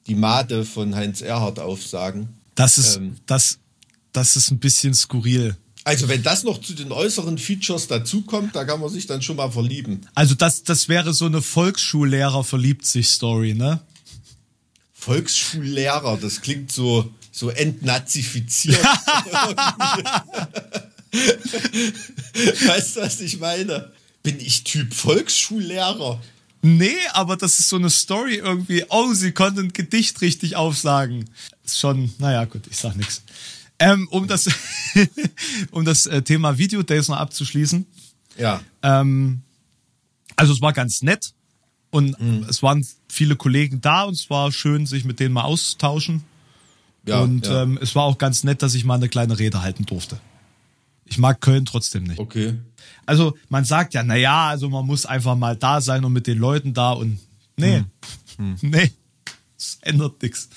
die 0.09 0.15
Made 0.15 0.65
von 0.65 0.95
Heinz 0.95 1.21
Erhardt 1.21 1.59
aufsagen. 1.59 2.27
das 2.55 2.77
ist, 2.77 2.97
Ähm. 2.97 3.15
das, 3.25 3.59
das 4.11 4.35
ist 4.35 4.51
ein 4.51 4.59
bisschen 4.59 4.93
skurril. 4.93 5.55
Also 5.85 6.09
wenn 6.09 6.21
das 6.23 6.43
noch 6.43 6.59
zu 6.59 6.73
den 6.73 6.91
äußeren 6.91 7.37
Features 7.37 7.87
dazukommt, 7.87 8.53
da 8.55 8.65
kann 8.65 8.81
man 8.81 8.89
sich 8.89 9.07
dann 9.07 9.21
schon 9.21 9.37
mal 9.37 9.49
verlieben. 9.49 10.01
Also 10.13 10.35
das, 10.35 10.63
das 10.63 10.89
wäre 10.89 11.13
so 11.13 11.25
eine 11.25 11.41
Volksschullehrer 11.41 12.43
verliebt 12.43 12.85
sich 12.85 13.07
Story, 13.07 13.53
ne? 13.53 13.79
Volksschullehrer, 14.93 16.17
das 16.17 16.41
klingt 16.41 16.71
so, 16.71 17.09
so 17.31 17.49
entnazifiziert. 17.49 18.77
weißt 22.67 22.97
du, 22.97 23.01
was 23.01 23.21
ich 23.21 23.39
meine? 23.39 23.91
Bin 24.21 24.39
ich 24.39 24.65
Typ 24.65 24.93
Volksschullehrer? 24.93 26.21
Nee, 26.61 26.95
aber 27.13 27.37
das 27.37 27.59
ist 27.59 27.69
so 27.69 27.77
eine 27.77 27.89
Story 27.89 28.35
irgendwie. 28.35 28.83
Oh, 28.89 29.13
sie 29.13 29.31
konnte 29.31 29.61
ein 29.61 29.71
Gedicht 29.73 30.19
richtig 30.21 30.55
aufsagen. 30.57 31.25
Ist 31.63 31.79
schon, 31.79 32.13
naja, 32.17 32.45
gut, 32.45 32.63
ich 32.69 32.77
sag 32.77 32.95
nix. 32.97 33.21
Ähm, 33.79 34.07
um 34.11 34.27
das, 34.27 34.49
um 35.71 35.85
das 35.85 36.05
äh, 36.05 36.21
Thema 36.21 36.57
Videodays 36.57 37.07
noch 37.07 37.17
abzuschließen. 37.17 37.85
Ja. 38.37 38.61
Ähm, 38.83 39.41
also 40.35 40.53
es 40.53 40.61
war 40.61 40.73
ganz 40.73 41.01
nett 41.01 41.33
und 41.91 42.19
Mhm. 42.19 42.45
es 42.49 42.61
waren 42.61 42.85
viele 43.07 43.35
Kollegen 43.35 43.79
da 43.81 44.03
und 44.03 44.13
es 44.15 44.29
war 44.29 44.51
schön, 44.51 44.85
sich 44.85 45.05
mit 45.05 45.19
denen 45.19 45.33
mal 45.33 45.43
auszutauschen. 45.43 46.23
ja 47.05 47.21
und 47.21 47.45
ja. 47.47 47.63
Ähm, 47.63 47.79
es 47.81 47.95
war 47.95 48.03
auch 48.03 48.17
ganz 48.17 48.43
nett, 48.43 48.61
dass 48.61 48.75
ich 48.75 48.83
mal 48.83 48.95
eine 48.95 49.07
kleine 49.09 49.39
Rede 49.39 49.61
halten 49.61 49.85
durfte. 49.85 50.19
Ich 51.05 51.17
mag 51.17 51.39
Köln 51.41 51.65
trotzdem 51.65 52.03
nicht. 52.03 52.19
okay. 52.19 52.55
Also 53.05 53.37
man 53.49 53.65
sagt 53.65 53.93
ja, 53.93 54.03
na 54.03 54.15
ja, 54.15 54.47
also 54.49 54.69
man 54.69 54.85
muss 54.85 55.05
einfach 55.05 55.35
mal 55.35 55.55
da 55.55 55.81
sein 55.81 56.05
und 56.05 56.13
mit 56.13 56.27
den 56.27 56.37
Leuten 56.37 56.73
da 56.73 56.91
und 56.91 57.19
nee, 57.57 57.83
Hm. 58.37 58.57
nee, 58.61 58.91
es 59.57 59.77
ändert 59.81 60.21
nichts. 60.21 60.49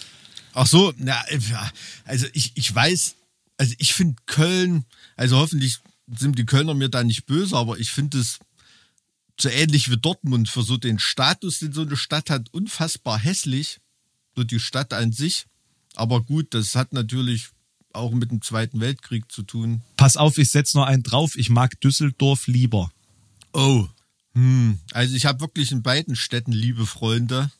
Ach 0.54 0.66
so, 0.66 0.92
na, 0.98 1.20
ja, 1.30 1.70
also 2.04 2.26
ich, 2.32 2.52
ich 2.54 2.72
weiß, 2.74 3.16
also 3.56 3.74
ich 3.78 3.94
finde 3.94 4.16
Köln, 4.26 4.84
also 5.16 5.38
hoffentlich 5.38 5.78
sind 6.18 6.38
die 6.38 6.46
Kölner 6.46 6.74
mir 6.74 6.88
da 6.88 7.02
nicht 7.02 7.26
böse, 7.26 7.56
aber 7.56 7.78
ich 7.78 7.90
finde 7.90 8.18
es 8.18 8.38
so 9.40 9.48
ähnlich 9.48 9.90
wie 9.90 9.96
Dortmund 9.96 10.48
für 10.48 10.62
so 10.62 10.76
den 10.76 10.98
Status, 10.98 11.58
den 11.58 11.72
so 11.72 11.82
eine 11.82 11.96
Stadt 11.96 12.30
hat, 12.30 12.52
unfassbar 12.52 13.18
hässlich, 13.18 13.80
so 14.36 14.44
die 14.44 14.60
Stadt 14.60 14.92
an 14.92 15.12
sich. 15.12 15.46
Aber 15.94 16.22
gut, 16.22 16.54
das 16.54 16.74
hat 16.74 16.92
natürlich 16.92 17.48
auch 17.94 18.12
mit 18.12 18.30
dem 18.30 18.42
Zweiten 18.42 18.80
Weltkrieg 18.80 19.30
zu 19.30 19.42
tun. 19.42 19.82
Pass 19.96 20.16
auf, 20.16 20.38
ich 20.38 20.50
setz 20.50 20.74
noch 20.74 20.86
einen 20.86 21.02
drauf. 21.02 21.36
Ich 21.36 21.50
mag 21.50 21.80
Düsseldorf 21.80 22.46
lieber. 22.46 22.90
Oh. 23.52 23.86
Hm. 24.34 24.78
Also 24.92 25.14
ich 25.14 25.26
habe 25.26 25.40
wirklich 25.40 25.72
in 25.72 25.82
beiden 25.82 26.16
Städten 26.16 26.52
liebe 26.52 26.86
Freunde. 26.86 27.50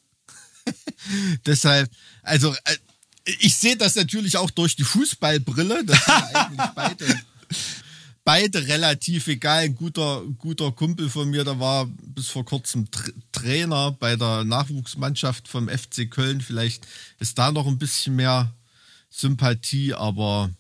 Deshalb, 1.46 1.90
also 2.22 2.54
äh, 2.64 2.76
ich 3.24 3.56
sehe 3.56 3.76
das 3.76 3.94
natürlich 3.94 4.36
auch 4.36 4.50
durch 4.50 4.76
die 4.76 4.84
Fußballbrille. 4.84 5.84
Das 5.84 6.04
sind 6.04 6.36
eigentlich 6.36 6.70
beide, 6.74 7.20
beide 8.24 8.68
relativ 8.68 9.28
egal. 9.28 9.64
Ein 9.64 9.74
guter, 9.74 10.22
guter 10.38 10.72
Kumpel 10.72 11.08
von 11.08 11.30
mir, 11.30 11.44
der 11.44 11.60
war 11.60 11.86
bis 11.86 12.28
vor 12.28 12.44
kurzem 12.44 12.90
Tr 12.90 13.12
Trainer 13.32 13.92
bei 13.92 14.16
der 14.16 14.44
Nachwuchsmannschaft 14.44 15.48
vom 15.48 15.68
FC 15.68 16.10
Köln. 16.10 16.40
Vielleicht 16.40 16.86
ist 17.18 17.38
da 17.38 17.52
noch 17.52 17.66
ein 17.66 17.78
bisschen 17.78 18.16
mehr 18.16 18.52
Sympathie, 19.12 19.94
aber 19.94 20.50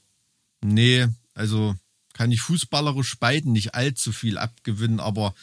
nee, 0.62 1.08
also 1.34 1.74
kann 2.12 2.30
ich 2.30 2.42
fußballerisch 2.42 3.18
beiden 3.18 3.52
nicht 3.52 3.74
allzu 3.74 4.12
viel 4.12 4.36
abgewinnen, 4.38 5.00
aber 5.00 5.34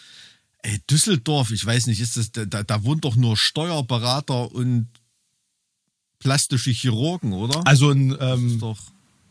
ey, 0.61 0.79
Düsseldorf, 0.89 1.51
ich 1.51 1.65
weiß 1.65 1.87
nicht, 1.87 1.99
ist 1.99 2.17
das, 2.17 2.31
da, 2.31 2.45
da 2.45 2.83
wohnt 2.83 3.05
doch 3.05 3.15
nur 3.15 3.35
Steuerberater 3.35 4.51
und 4.51 4.87
plastische 6.19 6.71
Chirurgen, 6.71 7.33
oder? 7.33 7.65
Also 7.65 7.89
ein, 7.89 8.15
ähm, 8.19 8.61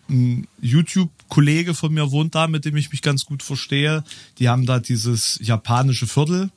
ein 0.08 0.48
YouTube-Kollege 0.60 1.74
von 1.74 1.92
mir 1.92 2.10
wohnt 2.10 2.34
da, 2.34 2.48
mit 2.48 2.64
dem 2.64 2.76
ich 2.76 2.90
mich 2.90 3.02
ganz 3.02 3.24
gut 3.24 3.42
verstehe. 3.42 4.02
Die 4.38 4.48
haben 4.48 4.66
da 4.66 4.80
dieses 4.80 5.38
japanische 5.42 6.06
Viertel, 6.06 6.50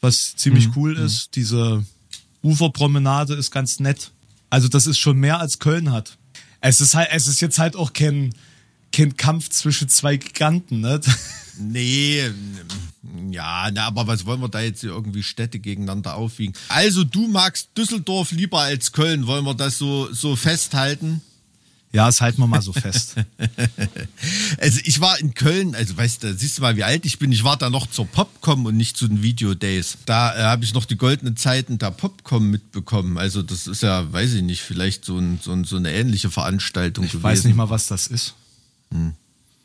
was 0.00 0.32
Mhm, 0.32 0.38
ziemlich 0.38 0.76
cool 0.76 0.96
ist. 0.96 1.36
Diese 1.36 1.86
Uferpromenade 2.42 3.34
ist 3.34 3.50
ganz 3.50 3.80
nett. 3.80 4.10
Also 4.50 4.68
das 4.68 4.86
ist 4.86 4.98
schon 4.98 5.18
mehr 5.18 5.40
als 5.40 5.58
Köln 5.58 5.92
hat. 5.92 6.18
Es 6.60 6.80
ist 6.80 6.94
halt, 6.94 7.08
es 7.12 7.26
ist 7.26 7.40
jetzt 7.40 7.58
halt 7.58 7.76
auch 7.76 7.92
kein, 7.92 8.34
kein 8.92 9.16
Kampf 9.16 9.50
zwischen 9.50 9.88
zwei 9.88 10.16
Giganten, 10.16 10.80
ne? 10.80 11.00
Nee, 11.58 12.22
ja, 13.30 13.70
na, 13.72 13.86
aber 13.86 14.06
was 14.06 14.26
wollen 14.26 14.40
wir 14.40 14.48
da 14.50 14.60
jetzt 14.60 14.84
irgendwie 14.84 15.22
Städte 15.22 15.58
gegeneinander 15.58 16.14
aufwiegen? 16.14 16.54
Also 16.68 17.02
du 17.02 17.28
magst 17.28 17.70
Düsseldorf 17.78 18.32
lieber 18.32 18.60
als 18.60 18.92
Köln, 18.92 19.26
wollen 19.26 19.46
wir 19.46 19.54
das 19.54 19.78
so, 19.78 20.12
so 20.12 20.36
festhalten? 20.36 21.22
Ja, 21.96 22.06
das 22.06 22.20
halten 22.20 22.40
wir 22.42 22.46
mal 22.46 22.60
so 22.62 22.72
fest. 22.72 23.14
Also 24.58 24.80
ich 24.84 25.00
war 25.00 25.18
in 25.18 25.34
Köln, 25.34 25.74
also 25.74 25.96
weißt 25.96 26.22
du, 26.22 26.34
siehst 26.34 26.58
du 26.58 26.62
mal, 26.62 26.76
wie 26.76 26.84
alt 26.84 27.04
ich 27.06 27.18
bin. 27.18 27.30
Ich 27.32 27.44
war 27.44 27.56
da 27.56 27.70
noch 27.70 27.86
zur 27.88 28.06
Popcom 28.06 28.66
und 28.66 28.76
nicht 28.76 28.96
zu 28.96 29.06
den 29.08 29.22
Videodays. 29.22 29.98
Da 30.06 30.34
äh, 30.36 30.42
habe 30.42 30.64
ich 30.64 30.74
noch 30.74 30.84
die 30.84 30.96
goldenen 30.96 31.36
Zeiten 31.36 31.78
der 31.78 31.90
Popcom 31.90 32.50
mitbekommen. 32.50 33.18
Also 33.18 33.42
das 33.42 33.66
ist 33.66 33.82
ja, 33.82 34.10
weiß 34.12 34.32
ich 34.34 34.42
nicht, 34.42 34.62
vielleicht 34.62 35.04
so, 35.04 35.18
ein, 35.18 35.38
so, 35.42 35.52
ein, 35.52 35.64
so 35.64 35.76
eine 35.76 35.92
ähnliche 35.92 36.30
Veranstaltung 36.30 37.04
Ich 37.04 37.12
gewesen. 37.12 37.22
weiß 37.24 37.44
nicht 37.44 37.54
mal, 37.56 37.70
was 37.70 37.86
das 37.86 38.06
ist. 38.08 38.34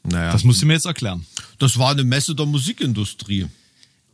Naja, 0.04 0.32
Das 0.32 0.44
musst 0.44 0.62
du 0.62 0.66
mir 0.66 0.74
jetzt 0.74 0.86
erklären. 0.86 1.26
das 1.60 1.78
war 1.78 1.92
eine 1.92 2.04
Messe 2.04 2.36
der 2.36 2.46
Musikindustrie. 2.46 3.48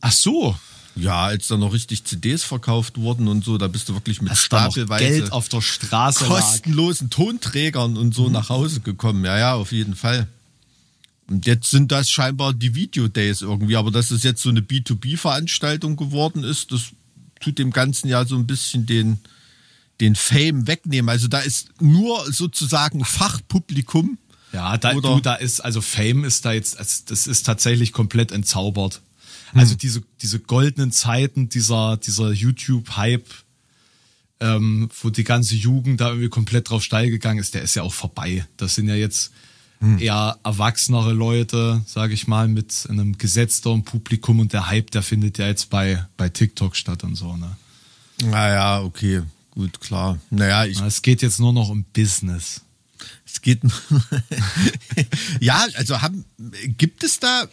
Ach 0.01 0.11
so. 0.11 0.55
Ja, 0.97 1.25
als 1.25 1.47
da 1.47 1.57
noch 1.57 1.73
richtig 1.73 2.03
CDs 2.05 2.43
verkauft 2.43 2.97
wurden 2.97 3.27
und 3.27 3.43
so, 3.43 3.57
da 3.57 3.67
bist 3.67 3.89
du 3.89 3.93
wirklich 3.93 4.21
mit 4.21 4.31
Dass 4.31 4.43
stapelweise 4.43 5.03
Geld 5.03 5.31
auf 5.31 5.49
der 5.49 5.61
Straße 5.61 6.23
lag. 6.23 6.29
kostenlosen 6.29 7.09
Tonträgern 7.09 7.97
und 7.97 8.13
so 8.13 8.29
nach 8.29 8.49
Hause 8.49 8.81
gekommen. 8.81 9.23
Ja, 9.25 9.37
ja, 9.37 9.53
auf 9.55 9.71
jeden 9.71 9.95
Fall. 9.95 10.27
Und 11.29 11.45
jetzt 11.45 11.69
sind 11.69 11.91
das 11.91 12.09
scheinbar 12.09 12.53
die 12.53 12.73
Videodays 12.73 13.41
irgendwie, 13.41 13.75
aber 13.75 13.91
dass 13.91 14.11
es 14.11 14.23
jetzt 14.23 14.41
so 14.41 14.49
eine 14.49 14.61
B2B-Veranstaltung 14.61 15.97
geworden 15.97 16.43
ist, 16.43 16.71
das 16.71 16.91
tut 17.39 17.59
dem 17.59 17.71
Ganzen 17.71 18.07
ja 18.07 18.25
so 18.25 18.35
ein 18.35 18.47
bisschen 18.47 18.85
den, 18.85 19.19
den 19.99 20.15
Fame 20.15 20.67
wegnehmen. 20.67 21.09
Also 21.09 21.27
da 21.27 21.39
ist 21.39 21.69
nur 21.81 22.31
sozusagen 22.31 23.03
Fachpublikum. 23.03 24.17
Ja, 24.53 24.77
da, 24.77 24.93
du, 24.93 25.19
da 25.19 25.35
ist, 25.35 25.59
also 25.59 25.81
Fame 25.81 26.23
ist 26.23 26.45
da 26.45 26.53
jetzt, 26.53 26.79
das 26.79 27.27
ist 27.27 27.45
tatsächlich 27.45 27.91
komplett 27.91 28.31
entzaubert. 28.31 29.01
Also 29.53 29.75
diese, 29.75 30.03
diese 30.21 30.39
goldenen 30.39 30.91
Zeiten 30.91 31.49
dieser, 31.49 31.97
dieser 31.97 32.31
YouTube-Hype 32.31 33.27
ähm, 34.39 34.89
wo 35.01 35.09
die 35.09 35.23
ganze 35.23 35.55
Jugend 35.55 36.01
da 36.01 36.09
irgendwie 36.09 36.29
komplett 36.29 36.69
drauf 36.69 36.83
steil 36.83 37.09
gegangen 37.09 37.39
ist, 37.39 37.55
der 37.55 37.63
ist 37.63 37.75
ja 37.75 37.83
auch 37.83 37.93
vorbei. 37.93 38.45
Das 38.57 38.75
sind 38.75 38.87
ja 38.87 38.95
jetzt 38.95 39.31
eher 39.99 40.37
erwachsenere 40.43 41.13
Leute, 41.13 41.83
sage 41.85 42.13
ich 42.13 42.27
mal, 42.27 42.47
mit 42.47 42.87
einem 42.89 43.17
gesetzteren 43.17 43.83
Publikum 43.83 44.39
und 44.39 44.53
der 44.53 44.69
Hype, 44.69 44.91
der 44.91 45.03
findet 45.03 45.37
ja 45.37 45.47
jetzt 45.47 45.69
bei, 45.69 46.05
bei 46.17 46.29
TikTok 46.29 46.75
statt 46.75 47.03
und 47.03 47.15
so. 47.15 47.37
Ne? 47.37 47.55
Naja, 48.23 48.81
okay, 48.81 49.21
gut, 49.51 49.79
klar. 49.79 50.19
Naja, 50.31 50.65
ich, 50.65 50.79
Es 50.81 51.01
geht 51.01 51.21
jetzt 51.21 51.39
nur 51.39 51.53
noch 51.53 51.69
um 51.69 51.83
Business. 51.93 52.61
es 53.25 53.41
geht. 53.41 53.61
ja, 55.39 55.63
also 55.75 56.01
haben, 56.01 56.25
gibt 56.77 57.03
es 57.03 57.19
da, 57.19 57.47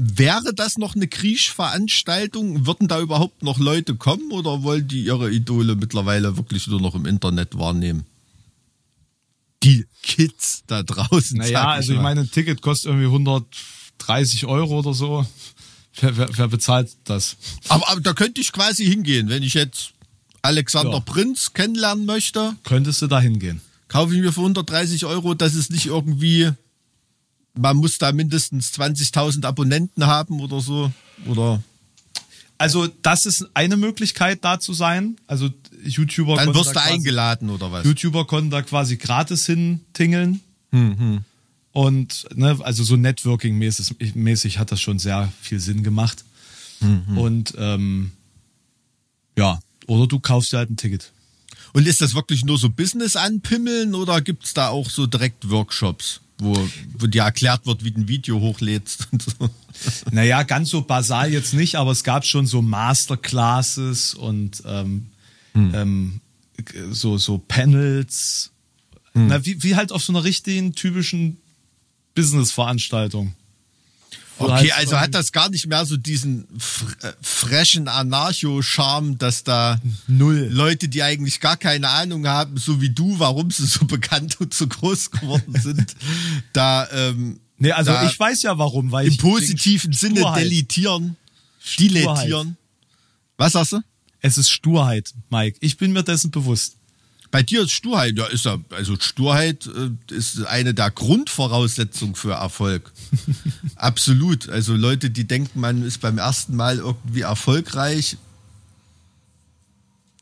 wäre 0.00 0.54
das 0.54 0.78
noch 0.78 0.94
eine 0.94 1.08
Kriech-Veranstaltung? 1.08 2.66
Würden 2.66 2.88
da 2.88 3.00
überhaupt 3.00 3.42
noch 3.42 3.58
Leute 3.58 3.94
kommen 3.94 4.30
oder 4.32 4.62
wollen 4.62 4.88
die 4.88 5.04
ihre 5.04 5.30
Idole 5.30 5.76
mittlerweile 5.76 6.36
wirklich 6.36 6.66
nur 6.66 6.80
noch 6.80 6.94
im 6.94 7.06
Internet 7.06 7.58
wahrnehmen? 7.58 8.04
Die 9.62 9.86
Kids 10.02 10.62
da 10.66 10.82
draußen. 10.82 11.38
Naja, 11.38 11.62
sag 11.62 11.66
also 11.68 11.92
ich 11.92 12.00
meine, 12.00 12.22
ein 12.22 12.30
Ticket 12.30 12.62
kostet 12.62 12.90
irgendwie 12.90 13.06
130 13.06 14.46
Euro 14.46 14.78
oder 14.78 14.94
so. 14.94 15.26
Wer, 16.00 16.16
wer, 16.16 16.28
wer 16.36 16.48
bezahlt 16.48 16.90
das? 17.04 17.36
Aber, 17.68 17.88
aber 17.88 18.00
da 18.00 18.12
könnte 18.14 18.40
ich 18.40 18.52
quasi 18.52 18.86
hingehen, 18.86 19.28
wenn 19.28 19.42
ich 19.42 19.54
jetzt 19.54 19.92
Alexander 20.42 20.94
Ja. 20.94 21.00
Prinz 21.00 21.52
kennenlernen 21.52 22.06
möchte. 22.06 22.56
Könntest 22.64 23.02
du 23.02 23.06
da 23.06 23.20
hingehen? 23.20 23.60
kaufe 23.90 24.14
ich 24.14 24.20
mir 24.22 24.32
für 24.32 24.40
130 24.40 25.04
Euro, 25.04 25.34
das 25.34 25.54
ist 25.54 25.70
nicht 25.70 25.86
irgendwie, 25.86 26.50
man 27.54 27.76
muss 27.76 27.98
da 27.98 28.12
mindestens 28.12 28.72
20.000 28.74 29.44
Abonnenten 29.44 30.06
haben 30.06 30.40
oder 30.40 30.60
so. 30.60 30.92
Oder 31.26 31.62
Also, 32.58 32.88
das 33.02 33.26
ist 33.26 33.48
eine 33.54 33.76
Möglichkeit, 33.76 34.44
da 34.44 34.60
zu 34.60 34.72
sein. 34.72 35.16
Also, 35.26 35.50
YouTuber 35.82 36.36
dann 36.36 36.54
wirst 36.54 36.76
du 36.76 36.80
eingeladen 36.80 37.50
oder 37.50 37.72
was? 37.72 37.84
YouTuber 37.84 38.26
konnten 38.26 38.50
da 38.50 38.62
quasi 38.62 38.96
gratis 38.96 39.46
hintingeln. 39.46 40.40
Und, 41.72 42.26
ne, 42.34 42.58
also 42.62 42.82
so 42.84 42.96
Networking-mäßig 42.96 44.14
mäßig 44.14 44.58
hat 44.58 44.72
das 44.72 44.80
schon 44.80 44.98
sehr 44.98 45.32
viel 45.40 45.60
Sinn 45.60 45.82
gemacht. 45.82 46.24
Und, 47.16 47.54
ähm, 47.58 48.12
ja, 49.38 49.60
oder 49.86 50.06
du 50.06 50.18
kaufst 50.18 50.52
dir 50.52 50.58
halt 50.58 50.70
ein 50.70 50.76
Ticket. 50.76 51.12
Und 51.72 51.86
ist 51.86 52.00
das 52.00 52.14
wirklich 52.14 52.44
nur 52.44 52.58
so 52.58 52.68
Business 52.70 53.16
anpimmeln 53.16 53.94
oder 53.94 54.20
gibt's 54.20 54.54
da 54.54 54.68
auch 54.68 54.90
so 54.90 55.06
direkt 55.06 55.50
Workshops, 55.50 56.20
wo, 56.42 56.68
wo 56.98 57.06
dir 57.06 57.22
erklärt 57.22 57.66
wird, 57.66 57.84
wie 57.84 57.90
du 57.90 58.00
ein 58.00 58.08
Video 58.08 58.40
hochlädst 58.40 59.08
und 59.12 59.22
so? 59.22 59.50
Naja, 60.10 60.42
ganz 60.42 60.70
so 60.70 60.82
basal 60.82 61.32
jetzt 61.32 61.54
nicht, 61.54 61.76
aber 61.76 61.92
es 61.92 62.04
gab 62.04 62.24
schon 62.24 62.46
so 62.46 62.62
Masterclasses 62.62 64.14
und 64.14 64.62
ähm, 64.66 65.06
ähm, 65.54 66.20
so, 66.90 67.18
so 67.18 67.38
Panels. 67.38 68.50
Na, 69.12 69.44
wie, 69.44 69.62
wie 69.62 69.74
halt 69.74 69.90
auf 69.92 70.02
so 70.02 70.12
einer 70.12 70.22
richtigen, 70.22 70.74
typischen 70.74 71.38
Business-Veranstaltung. 72.14 73.34
Okay, 74.40 74.72
also 74.72 74.92
so- 74.92 75.00
hat 75.00 75.14
das 75.14 75.32
gar 75.32 75.48
nicht 75.50 75.66
mehr 75.66 75.84
so 75.84 75.96
diesen 75.96 76.46
fr 76.58 76.86
äh, 77.52 77.88
Anarcho-Charme, 77.88 79.18
dass 79.18 79.44
da 79.44 79.80
Null. 80.06 80.48
Leute, 80.50 80.88
die 80.88 81.02
eigentlich 81.02 81.40
gar 81.40 81.56
keine 81.56 81.88
Ahnung 81.88 82.26
haben, 82.26 82.56
so 82.56 82.80
wie 82.80 82.90
du, 82.90 83.18
warum 83.18 83.50
sie 83.50 83.66
so 83.66 83.84
bekannt 83.86 84.40
und 84.40 84.54
so 84.54 84.66
groß 84.66 85.10
geworden 85.10 85.54
sind, 85.60 85.94
da 86.52 86.88
ähm, 86.92 87.40
Nee, 87.62 87.72
also 87.72 87.90
da 87.92 88.06
ich 88.06 88.18
weiß 88.18 88.42
ja 88.42 88.56
warum, 88.56 88.90
weil 88.90 89.08
im 89.08 89.16
positiven 89.18 89.92
Sinne 89.92 90.20
Sturheit. 90.20 90.44
deletieren, 90.44 91.16
Sturheit. 91.62 91.90
dilettieren. 91.90 92.56
Was 93.36 93.52
sagst 93.52 93.72
du? 93.72 93.80
Es 94.22 94.38
ist 94.38 94.50
Sturheit, 94.50 95.12
Mike. 95.28 95.58
Ich 95.60 95.76
bin 95.76 95.92
mir 95.92 96.02
dessen 96.02 96.30
bewusst. 96.30 96.76
Bei 97.30 97.44
dir 97.44 97.62
ist 97.62 97.70
Sturheit, 97.70 98.18
ja, 98.18 98.26
ist 98.26 98.44
ja, 98.44 98.58
also 98.70 98.96
Sturheit 98.98 99.66
äh, 99.66 100.14
ist 100.14 100.44
eine 100.46 100.74
der 100.74 100.90
Grundvoraussetzungen 100.90 102.16
für 102.16 102.32
Erfolg. 102.32 102.92
Absolut. 103.76 104.48
Also 104.48 104.74
Leute, 104.74 105.10
die 105.10 105.24
denken, 105.24 105.60
man 105.60 105.84
ist 105.84 106.00
beim 106.00 106.18
ersten 106.18 106.56
Mal 106.56 106.78
irgendwie 106.78 107.20
erfolgreich, 107.20 108.16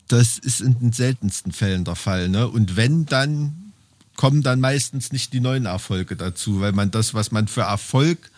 das 0.07 0.38
ist 0.38 0.61
in 0.61 0.79
den 0.79 0.92
seltensten 0.92 1.53
Fällen 1.53 1.85
der 1.85 1.97
Fall. 1.97 2.29
Ne? 2.29 2.49
Und 2.49 2.77
wenn, 2.77 3.07
dann 3.07 3.73
kommen 4.16 4.42
dann 4.42 4.61
meistens 4.61 5.12
nicht 5.12 5.33
die 5.33 5.40
neuen 5.40 5.66
Erfolge 5.66 6.16
dazu, 6.16 6.61
weil 6.61 6.73
man 6.73 6.90
das, 6.90 7.14
was 7.14 7.31
man 7.31 7.47
für 7.47 7.62
Erfolg 7.62 8.31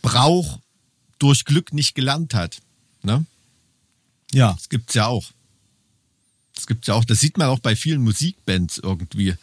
braucht, 0.00 0.60
durch 1.18 1.44
Glück 1.44 1.72
nicht 1.72 1.94
gelernt 1.94 2.34
hat. 2.34 2.58
Ne? 3.02 3.26
Ja. 4.32 4.54
Das 4.54 4.68
gibt's 4.68 4.94
ja 4.94 5.06
auch. 5.06 5.32
Das 6.58 6.66
gibt's 6.66 6.88
ja 6.88 6.94
auch. 6.94 7.04
Das 7.04 7.20
sieht 7.20 7.38
man 7.38 7.48
auch 7.48 7.60
bei 7.60 7.76
vielen 7.76 8.02
Musikbands 8.02 8.78
irgendwie, 8.78 9.34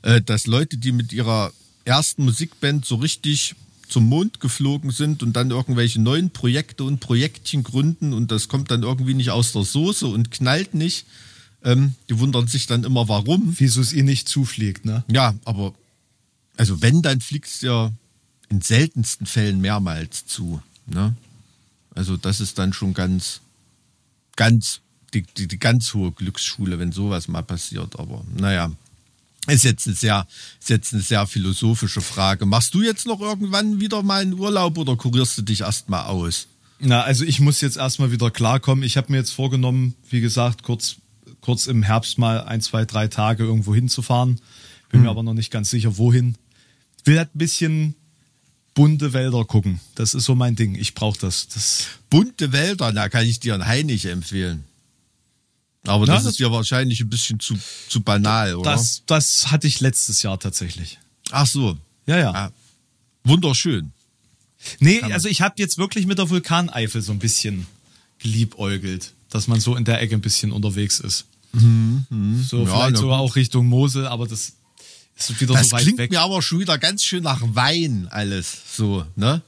äh, 0.00 0.22
dass 0.22 0.46
Leute, 0.46 0.78
die 0.78 0.92
mit 0.92 1.12
ihrer 1.12 1.52
ersten 1.84 2.24
Musikband 2.24 2.86
so 2.86 2.96
richtig 2.96 3.54
zum 3.88 4.08
Mond 4.08 4.40
geflogen 4.40 4.90
sind 4.90 5.22
und 5.22 5.34
dann 5.34 5.50
irgendwelche 5.50 6.00
neuen 6.00 6.30
Projekte 6.30 6.84
und 6.84 7.00
Projektchen 7.00 7.62
gründen 7.62 8.14
und 8.14 8.30
das 8.30 8.48
kommt 8.48 8.70
dann 8.70 8.84
irgendwie 8.84 9.12
nicht 9.12 9.30
aus 9.30 9.52
der 9.52 9.64
Soße 9.64 10.06
und 10.06 10.30
knallt 10.30 10.72
nicht. 10.72 11.04
Ähm, 11.62 11.94
die 12.08 12.18
wundern 12.18 12.48
sich 12.48 12.66
dann 12.66 12.84
immer, 12.84 13.08
warum. 13.08 13.54
Wieso 13.58 13.82
es 13.82 13.92
ihnen 13.92 14.06
nicht 14.06 14.28
zufliegt, 14.28 14.86
ne? 14.86 15.04
Ja, 15.08 15.34
aber 15.44 15.74
also 16.56 16.80
wenn, 16.80 17.02
dann 17.02 17.20
fliegt's 17.20 17.60
ja 17.60 17.92
in 18.48 18.60
seltensten 18.60 19.26
Fällen 19.26 19.60
mehrmals 19.60 20.26
zu. 20.26 20.62
Ne? 20.86 21.14
Also 21.94 22.16
das 22.16 22.40
ist 22.40 22.58
dann 22.58 22.72
schon 22.72 22.94
ganz, 22.94 23.40
ganz, 24.36 24.80
die, 25.14 25.22
die, 25.22 25.48
die 25.48 25.58
ganz 25.58 25.94
hohe 25.94 26.12
Glücksschule, 26.12 26.78
wenn 26.78 26.92
sowas 26.92 27.28
mal 27.28 27.42
passiert. 27.42 27.98
Aber 27.98 28.24
naja, 28.36 28.70
ist 29.48 29.64
jetzt 29.64 29.86
eine 29.86 29.96
sehr, 29.96 30.26
ist 30.60 30.70
jetzt 30.70 30.92
eine 30.92 31.02
sehr 31.02 31.26
philosophische 31.26 32.00
Frage. 32.00 32.46
Machst 32.46 32.74
du 32.74 32.82
jetzt 32.82 33.06
noch 33.06 33.20
irgendwann 33.20 33.80
wieder 33.80 34.02
mal 34.02 34.22
einen 34.22 34.34
Urlaub 34.34 34.78
oder 34.78 34.96
kurierst 34.96 35.38
du 35.38 35.42
dich 35.42 35.62
erstmal 35.62 36.06
aus? 36.06 36.46
Na, 36.78 37.02
also 37.02 37.24
ich 37.24 37.40
muss 37.40 37.60
jetzt 37.60 37.76
erstmal 37.76 38.12
wieder 38.12 38.30
klarkommen. 38.30 38.84
Ich 38.84 38.96
habe 38.96 39.12
mir 39.12 39.18
jetzt 39.18 39.32
vorgenommen, 39.32 39.94
wie 40.10 40.20
gesagt, 40.20 40.62
kurz, 40.62 40.96
kurz 41.40 41.66
im 41.66 41.82
Herbst 41.82 42.18
mal 42.18 42.42
ein, 42.42 42.60
zwei, 42.60 42.84
drei 42.84 43.08
Tage 43.08 43.44
irgendwo 43.44 43.74
hinzufahren. 43.74 44.40
Bin 44.90 45.02
mir 45.02 45.10
aber 45.10 45.22
noch 45.22 45.34
nicht 45.34 45.50
ganz 45.50 45.70
sicher, 45.70 45.96
wohin. 45.96 46.36
Will 47.04 47.18
halt 47.18 47.34
ein 47.34 47.38
bisschen 47.38 47.94
bunte 48.74 49.12
Wälder 49.12 49.44
gucken. 49.44 49.80
Das 49.94 50.14
ist 50.14 50.24
so 50.24 50.34
mein 50.34 50.56
Ding. 50.56 50.74
Ich 50.74 50.94
brauche 50.94 51.18
das. 51.18 51.48
das. 51.48 51.86
Bunte 52.10 52.52
Wälder, 52.52 52.92
da 52.92 53.08
kann 53.08 53.26
ich 53.26 53.40
dir 53.40 53.54
einen 53.54 53.66
Heinig 53.66 54.06
empfehlen. 54.06 54.64
Aber 55.86 56.06
Na, 56.06 56.14
das, 56.14 56.24
das- 56.24 56.32
ist 56.34 56.38
ja 56.40 56.50
wahrscheinlich 56.52 57.00
ein 57.00 57.08
bisschen 57.10 57.40
zu, 57.40 57.56
zu 57.88 58.00
banal, 58.02 58.54
oder? 58.54 58.70
Das, 58.72 59.02
das 59.06 59.50
hatte 59.50 59.66
ich 59.66 59.80
letztes 59.80 60.22
Jahr 60.22 60.38
tatsächlich. 60.38 60.98
Ach 61.30 61.46
so. 61.46 61.76
Ja, 62.06 62.18
ja. 62.18 62.30
Ah, 62.32 62.52
wunderschön. 63.24 63.92
Nee, 64.78 65.00
also 65.02 65.28
ich 65.28 65.40
habe 65.42 65.54
jetzt 65.58 65.78
wirklich 65.78 66.06
mit 66.06 66.18
der 66.18 66.30
Vulkaneifel 66.30 67.02
so 67.02 67.10
ein 67.12 67.18
bisschen 67.18 67.66
geliebäugelt, 68.20 69.12
dass 69.30 69.48
man 69.48 69.58
so 69.60 69.74
in 69.76 69.84
der 69.84 70.00
Ecke 70.00 70.14
ein 70.14 70.20
bisschen 70.20 70.52
unterwegs 70.52 71.00
ist. 71.00 71.24
so 71.52 71.58
Ja, 71.58 72.66
vielleicht 72.66 72.96
sogar 72.98 73.18
auch 73.18 73.34
Richtung 73.34 73.66
Mosel, 73.66 74.06
aber 74.06 74.26
das 74.28 74.52
ist 75.16 75.40
wieder 75.40 75.54
Das 75.54 75.68
so 75.68 75.72
weit 75.76 75.82
klingt 75.82 75.98
weg. 75.98 76.10
mir 76.12 76.20
aber 76.20 76.42
schon 76.42 76.60
wieder 76.60 76.78
ganz 76.78 77.02
schön 77.04 77.24
nach 77.24 77.40
Wein 77.42 78.06
alles. 78.10 78.56
So, 78.76 79.04
ne? 79.16 79.42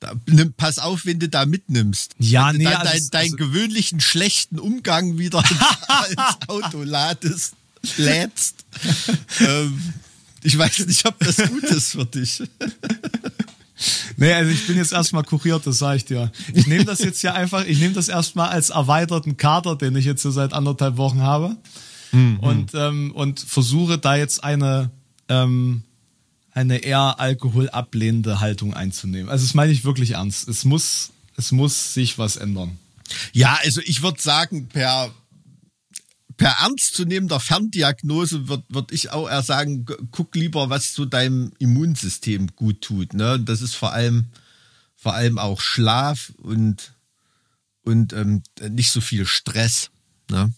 Da, 0.00 0.12
nimm, 0.26 0.52
pass 0.52 0.78
auf, 0.78 1.06
wenn 1.06 1.18
du 1.18 1.28
da 1.28 1.44
mitnimmst. 1.44 2.14
Ja, 2.18 2.48
wenn 2.48 2.52
du 2.54 2.58
nee, 2.58 2.64
dann 2.64 2.86
also 2.86 2.92
dein, 2.92 3.10
deinen 3.10 3.32
also- 3.32 3.36
gewöhnlichen 3.36 4.00
schlechten 4.00 4.58
Umgang 4.58 5.18
wieder 5.18 5.38
ins 6.10 6.48
Auto 6.48 6.82
ladest, 6.84 7.54
lädst. 7.96 8.64
ähm, 9.40 9.94
ich 10.42 10.56
weiß 10.56 10.86
nicht, 10.86 11.04
ob 11.04 11.18
das 11.18 11.36
gut 11.36 11.64
ist 11.64 11.92
für 11.92 12.06
dich. 12.06 12.42
Nee, 14.16 14.32
also 14.32 14.50
ich 14.50 14.66
bin 14.66 14.76
jetzt 14.76 14.90
erstmal 14.90 15.22
kuriert, 15.22 15.64
das 15.64 15.78
sage 15.78 15.98
ich 15.98 16.04
dir. 16.04 16.32
Ich 16.52 16.66
nehme 16.66 16.84
das 16.84 16.98
jetzt 16.98 17.20
hier 17.20 17.34
einfach, 17.34 17.64
ich 17.64 17.78
nehme 17.78 17.94
das 17.94 18.08
erstmal 18.08 18.48
als 18.48 18.70
erweiterten 18.70 19.36
Kader, 19.36 19.76
den 19.76 19.94
ich 19.94 20.04
jetzt 20.04 20.20
so 20.20 20.32
seit 20.32 20.52
anderthalb 20.52 20.96
Wochen 20.96 21.20
habe. 21.20 21.56
Und, 22.10 22.72
ähm, 22.74 23.12
und 23.12 23.38
versuche 23.38 23.96
da 23.98 24.16
jetzt 24.16 24.42
eine, 24.42 24.90
ähm, 25.28 25.82
eine 26.58 26.78
eher 26.78 27.20
alkoholablehnende 27.20 28.40
Haltung 28.40 28.74
einzunehmen. 28.74 29.28
Also 29.28 29.44
das 29.46 29.54
meine 29.54 29.70
ich 29.70 29.84
wirklich 29.84 30.12
ernst. 30.12 30.48
Es 30.48 30.64
muss, 30.64 31.10
es 31.36 31.52
muss 31.52 31.94
sich 31.94 32.18
was 32.18 32.36
ändern. 32.36 32.78
Ja, 33.32 33.58
also 33.62 33.80
ich 33.84 34.02
würde 34.02 34.20
sagen, 34.20 34.66
per, 34.68 35.14
per 36.36 36.50
ernstzunehmender 36.60 37.38
Ferndiagnose 37.38 38.48
würde 38.48 38.64
würd 38.68 38.90
ich 38.90 39.10
auch 39.10 39.28
eher 39.30 39.42
sagen, 39.42 39.84
gu- 39.84 39.96
guck 40.10 40.34
lieber, 40.34 40.68
was 40.68 40.92
zu 40.94 41.06
deinem 41.06 41.52
Immunsystem 41.58 42.48
gut 42.56 42.82
tut. 42.82 43.14
Ne? 43.14 43.38
Das 43.38 43.62
ist 43.62 43.74
vor 43.74 43.92
allem, 43.92 44.26
vor 44.96 45.14
allem 45.14 45.38
auch 45.38 45.60
Schlaf 45.60 46.32
und, 46.38 46.92
und 47.82 48.12
ähm, 48.14 48.42
nicht 48.68 48.90
so 48.90 49.00
viel 49.00 49.26
Stress. 49.26 49.90
Ne? 50.28 50.52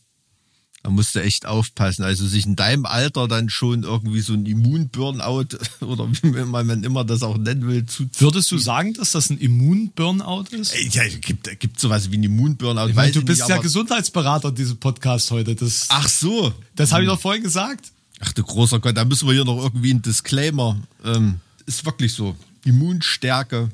Da 0.82 0.88
musst 0.88 1.14
du 1.14 1.22
echt 1.22 1.44
aufpassen. 1.44 2.04
Also 2.04 2.26
sich 2.26 2.46
in 2.46 2.56
deinem 2.56 2.86
Alter 2.86 3.28
dann 3.28 3.50
schon 3.50 3.82
irgendwie 3.82 4.20
so 4.20 4.32
ein 4.32 4.46
Immun-Burnout 4.46 5.58
oder 5.80 6.08
wie 6.10 6.30
man 6.30 6.82
immer 6.84 7.04
das 7.04 7.22
auch 7.22 7.36
nennen 7.36 7.66
will, 7.66 7.84
zu. 7.84 8.08
Würdest 8.18 8.50
du 8.50 8.56
sagen, 8.56 8.94
dass 8.94 9.12
das 9.12 9.28
ein 9.28 9.38
Immun-Burnout 9.38 10.44
ist? 10.52 10.74
Ja, 10.94 11.06
gibt, 11.06 11.60
gibt 11.60 11.78
sowas 11.78 12.10
wie 12.10 12.16
ein 12.16 12.24
Immun-Burnout. 12.24 12.88
Ich 12.88 12.94
meine, 12.94 13.12
du 13.12 13.22
bist 13.22 13.42
nicht, 13.42 13.50
ja 13.50 13.58
Gesundheitsberater 13.58 14.48
in 14.48 14.54
diesem 14.54 14.78
Podcast 14.78 15.30
heute. 15.30 15.54
Das, 15.54 15.86
Ach 15.90 16.08
so. 16.08 16.54
das 16.76 16.92
habe 16.92 17.02
ich 17.02 17.08
doch 17.08 17.20
vorhin 17.20 17.42
gesagt. 17.42 17.92
Ach 18.20 18.32
du 18.32 18.42
großer 18.42 18.80
Gott, 18.80 18.96
da 18.96 19.04
müssen 19.04 19.28
wir 19.28 19.34
hier 19.34 19.44
noch 19.44 19.62
irgendwie 19.62 19.90
einen 19.90 20.02
Disclaimer. 20.02 20.80
Ähm, 21.04 21.40
ist 21.66 21.84
wirklich 21.84 22.14
so. 22.14 22.36
Immunstärke 22.64 23.70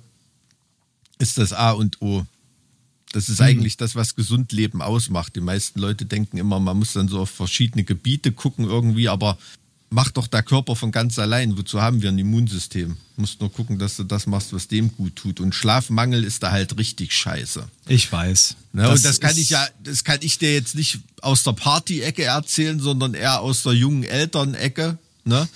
ist 1.18 1.38
das 1.38 1.52
A 1.52 1.70
und 1.72 2.00
O. 2.02 2.26
Das 3.16 3.30
ist 3.30 3.40
eigentlich 3.40 3.78
das, 3.78 3.94
was 3.94 4.14
Gesundleben 4.14 4.82
ausmacht. 4.82 5.36
Die 5.36 5.40
meisten 5.40 5.80
Leute 5.80 6.04
denken 6.04 6.36
immer, 6.36 6.60
man 6.60 6.78
muss 6.78 6.92
dann 6.92 7.08
so 7.08 7.20
auf 7.20 7.30
verschiedene 7.30 7.82
Gebiete 7.82 8.30
gucken 8.30 8.66
irgendwie, 8.66 9.08
aber 9.08 9.38
macht 9.88 10.18
doch 10.18 10.26
der 10.26 10.42
Körper 10.42 10.76
von 10.76 10.92
ganz 10.92 11.18
allein. 11.18 11.56
Wozu 11.56 11.80
haben 11.80 12.02
wir 12.02 12.10
ein 12.10 12.18
Immunsystem? 12.18 12.98
Du 13.14 13.20
musst 13.22 13.40
nur 13.40 13.50
gucken, 13.50 13.78
dass 13.78 13.96
du 13.96 14.04
das 14.04 14.26
machst, 14.26 14.52
was 14.52 14.68
dem 14.68 14.94
gut 14.94 15.16
tut. 15.16 15.40
Und 15.40 15.54
Schlafmangel 15.54 16.24
ist 16.24 16.42
da 16.42 16.50
halt 16.50 16.76
richtig 16.76 17.14
scheiße. 17.14 17.66
Ich 17.88 18.12
weiß. 18.12 18.56
Ne? 18.74 18.90
und 18.90 19.02
das 19.02 19.18
kann 19.18 19.34
ich 19.38 19.48
ja, 19.48 19.66
das 19.82 20.04
kann 20.04 20.18
ich 20.20 20.36
dir 20.36 20.52
jetzt 20.52 20.74
nicht 20.74 20.98
aus 21.22 21.42
der 21.42 21.52
Party-Ecke 21.52 22.24
erzählen, 22.24 22.78
sondern 22.80 23.14
eher 23.14 23.40
aus 23.40 23.62
der 23.62 23.72
jungen 23.72 24.04
Elternecke. 24.04 24.98
Ne? 25.24 25.48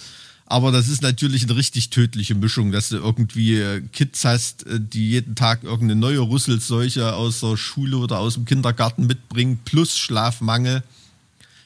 Aber 0.51 0.73
das 0.73 0.89
ist 0.89 1.01
natürlich 1.01 1.45
eine 1.45 1.55
richtig 1.55 1.91
tödliche 1.91 2.35
Mischung, 2.35 2.73
dass 2.73 2.89
du 2.89 2.97
irgendwie 2.97 3.55
äh, 3.55 3.83
Kids 3.93 4.25
hast, 4.25 4.67
äh, 4.67 4.81
die 4.81 5.11
jeden 5.11 5.37
Tag 5.37 5.63
irgendeine 5.63 5.95
neue 6.01 6.19
Rüsselseuche 6.19 7.15
aus 7.15 7.39
der 7.39 7.57
Schule 7.57 7.99
oder 7.99 8.19
aus 8.19 8.35
dem 8.35 8.47
Kindergarten 8.47 9.07
mitbringen, 9.07 9.61
plus 9.65 9.97
Schlafmangel. 9.97 10.83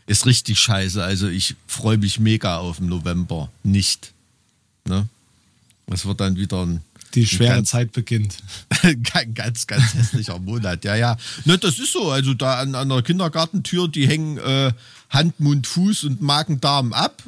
Ist 0.07 0.27
richtig 0.27 0.59
scheiße. 0.59 1.03
Also 1.03 1.29
ich 1.29 1.55
freue 1.67 1.97
mich 1.97 2.21
mega 2.21 2.59
auf 2.59 2.77
den 2.77 2.89
November. 2.91 3.51
Nicht. 3.63 4.13
Ne? 4.87 5.09
Das 5.87 6.05
wird 6.05 6.21
dann 6.21 6.37
wieder 6.37 6.67
ein 6.67 6.83
Die 7.15 7.27
schwere 7.27 7.55
ganz- 7.55 7.71
Zeit 7.71 7.93
beginnt. 7.93 8.37
ein 8.83 9.03
ganz, 9.35 9.67
ganz 9.67 9.95
hässlicher 9.95 10.39
Monat. 10.39 10.85
Ja, 10.85 10.95
ja. 10.95 11.17
Ne, 11.47 11.57
das 11.57 11.79
ist 11.79 11.95
so. 11.95 12.11
Also 12.11 12.35
da 12.35 12.59
an, 12.61 12.75
an 12.75 12.91
der 12.91 13.01
Kindergartentür, 13.01 13.89
die 13.89 14.07
hängen 14.07 14.37
äh, 14.37 14.75
Hand, 15.09 15.41
Mund, 15.41 15.67
Fuß 15.67 16.05
und 16.05 16.21
Magen, 16.21 16.61
Darm 16.61 16.93
ab 16.93 17.23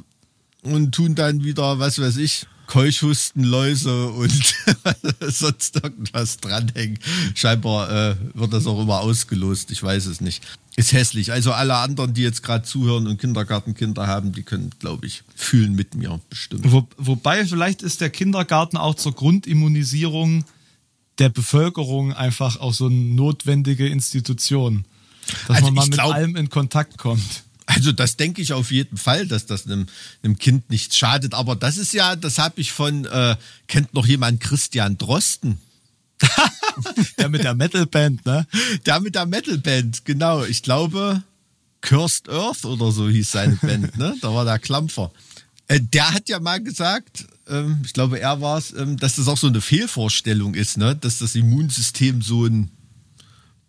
und 0.73 0.95
tun 0.95 1.15
dann 1.15 1.45
wieder, 1.45 1.79
was 1.79 1.99
weiß 1.99 2.17
ich, 2.19 2.47
Keuchhusten, 2.67 3.45
Läuse 3.45 4.09
und 4.09 4.33
sonst 5.29 5.77
irgendwas 5.77 6.39
dranhängen. 6.39 6.99
Scheinbar 7.35 7.91
äh, 7.91 8.17
wird 8.35 8.53
das 8.53 8.67
auch 8.67 8.81
immer 8.83 9.01
ausgelost. 9.01 9.71
Ich 9.71 9.83
weiß 9.83 10.07
es 10.07 10.21
nicht. 10.21 10.43
Ist 10.75 10.93
hässlich. 10.93 11.33
Also 11.33 11.53
alle 11.53 11.77
anderen, 11.77 12.13
die 12.13 12.23
jetzt 12.23 12.43
gerade 12.43 12.65
zuhören 12.65 13.07
und 13.07 13.21
Kindergartenkinder 13.21 14.07
haben, 14.09 14.33
die 14.33 14.43
können, 14.43 14.71
glaube 14.81 15.07
ich, 15.07 15.23
fühlen 15.35 15.75
mit 15.75 15.95
mir 15.95 16.21
bestimmt. 16.29 16.71
Wo, 16.71 16.87
wobei 16.99 17.47
vielleicht 17.47 17.83
ist 17.83 18.01
der 18.01 18.11
Kindergarten 18.11 18.77
auch 18.77 18.95
zur 18.97 19.15
Grundimmunisierung 19.15 20.45
der 21.19 21.29
Bevölkerung 21.31 22.13
einfach 22.13 22.59
auch 22.61 22.75
so 22.75 22.87
eine 22.87 22.95
notwendige 22.97 23.87
Institution. 23.89 24.85
Dass 25.47 25.57
Also 25.59 25.65
man 25.67 25.75
mal 25.75 25.85
mit 25.87 25.95
glaub- 25.95 26.13
allem 26.15 26.37
in 26.37 26.51
Kontakt 26.51 26.99
kommt. 26.99 27.45
Also 27.77 27.93
das 27.93 28.17
denke 28.17 28.41
ich 28.41 28.55
auf 28.55 28.71
jeden 28.71 28.97
Fall, 28.97 29.27
dass 29.27 29.45
das 29.45 29.67
einem, 29.67 29.87
einem 30.23 30.39
Kind 30.39 30.71
nichts 30.71 30.97
schadet. 30.97 31.35
Aber 31.35 31.55
das 31.55 31.77
ist 31.77 31.93
ja, 31.93 32.17
das 32.17 32.39
habe 32.39 32.59
ich 32.59 32.73
von, 32.73 33.05
äh, 33.05 33.37
kennt 33.67 33.93
noch 33.93 34.07
jemand 34.07 34.41
Christian 34.41 34.97
Drosten? 34.97 35.59
Der 37.19 37.29
mit 37.29 37.45
der 37.45 37.55
Metalband, 37.55 38.25
ne? 38.25 38.47
Der 38.87 39.01
mit 39.01 39.15
der 39.15 39.27
Metalband, 39.27 40.05
genau. 40.07 40.45
Ich 40.45 40.63
glaube, 40.63 41.23
Cursed 41.83 42.29
Earth 42.31 42.65
oder 42.65 42.91
so 42.91 43.09
hieß 43.09 43.33
seine 43.33 43.57
Band, 43.63 43.99
ne? 43.99 44.15
Da 44.23 44.33
war 44.33 44.45
der 44.47 44.59
Klampfer. 44.59 45.11
Äh, 45.69 45.81
der 45.81 46.13
hat 46.13 46.29
ja 46.29 46.41
mal 46.41 46.63
gesagt, 46.63 47.27
ähm, 47.49 47.83
ich 47.85 47.93
glaube, 47.93 48.19
er 48.21 48.41
war 48.41 48.59
es, 48.59 48.73
ähm, 48.73 48.97
dass 48.97 49.17
das 49.17 49.29
auch 49.29 49.37
so 49.37 49.47
eine 49.49 49.61
Fehlvorstellung 49.61 50.55
ist, 50.55 50.79
ne? 50.79 50.97
Dass 50.97 51.19
das 51.19 51.35
Immunsystem 51.35 52.23
so 52.23 52.47
ein 52.47 52.71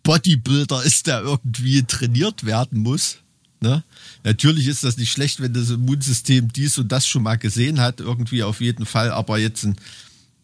Bodybuilder 0.02 0.82
ist, 0.82 1.06
der 1.06 1.20
irgendwie 1.20 1.82
trainiert 1.82 2.44
werden 2.44 2.80
muss. 2.80 3.18
Ne? 3.60 3.82
Natürlich 4.24 4.68
ist 4.68 4.84
das 4.84 4.96
nicht 4.96 5.10
schlecht, 5.10 5.40
wenn 5.40 5.52
das 5.52 5.70
Immunsystem 5.70 6.52
dies 6.52 6.78
und 6.78 6.92
das 6.92 7.06
schon 7.06 7.22
mal 7.22 7.36
gesehen 7.36 7.80
hat, 7.80 8.00
irgendwie 8.00 8.42
auf 8.42 8.60
jeden 8.60 8.86
Fall, 8.86 9.10
aber 9.10 9.38
jetzt 9.38 9.64
ein 9.64 9.76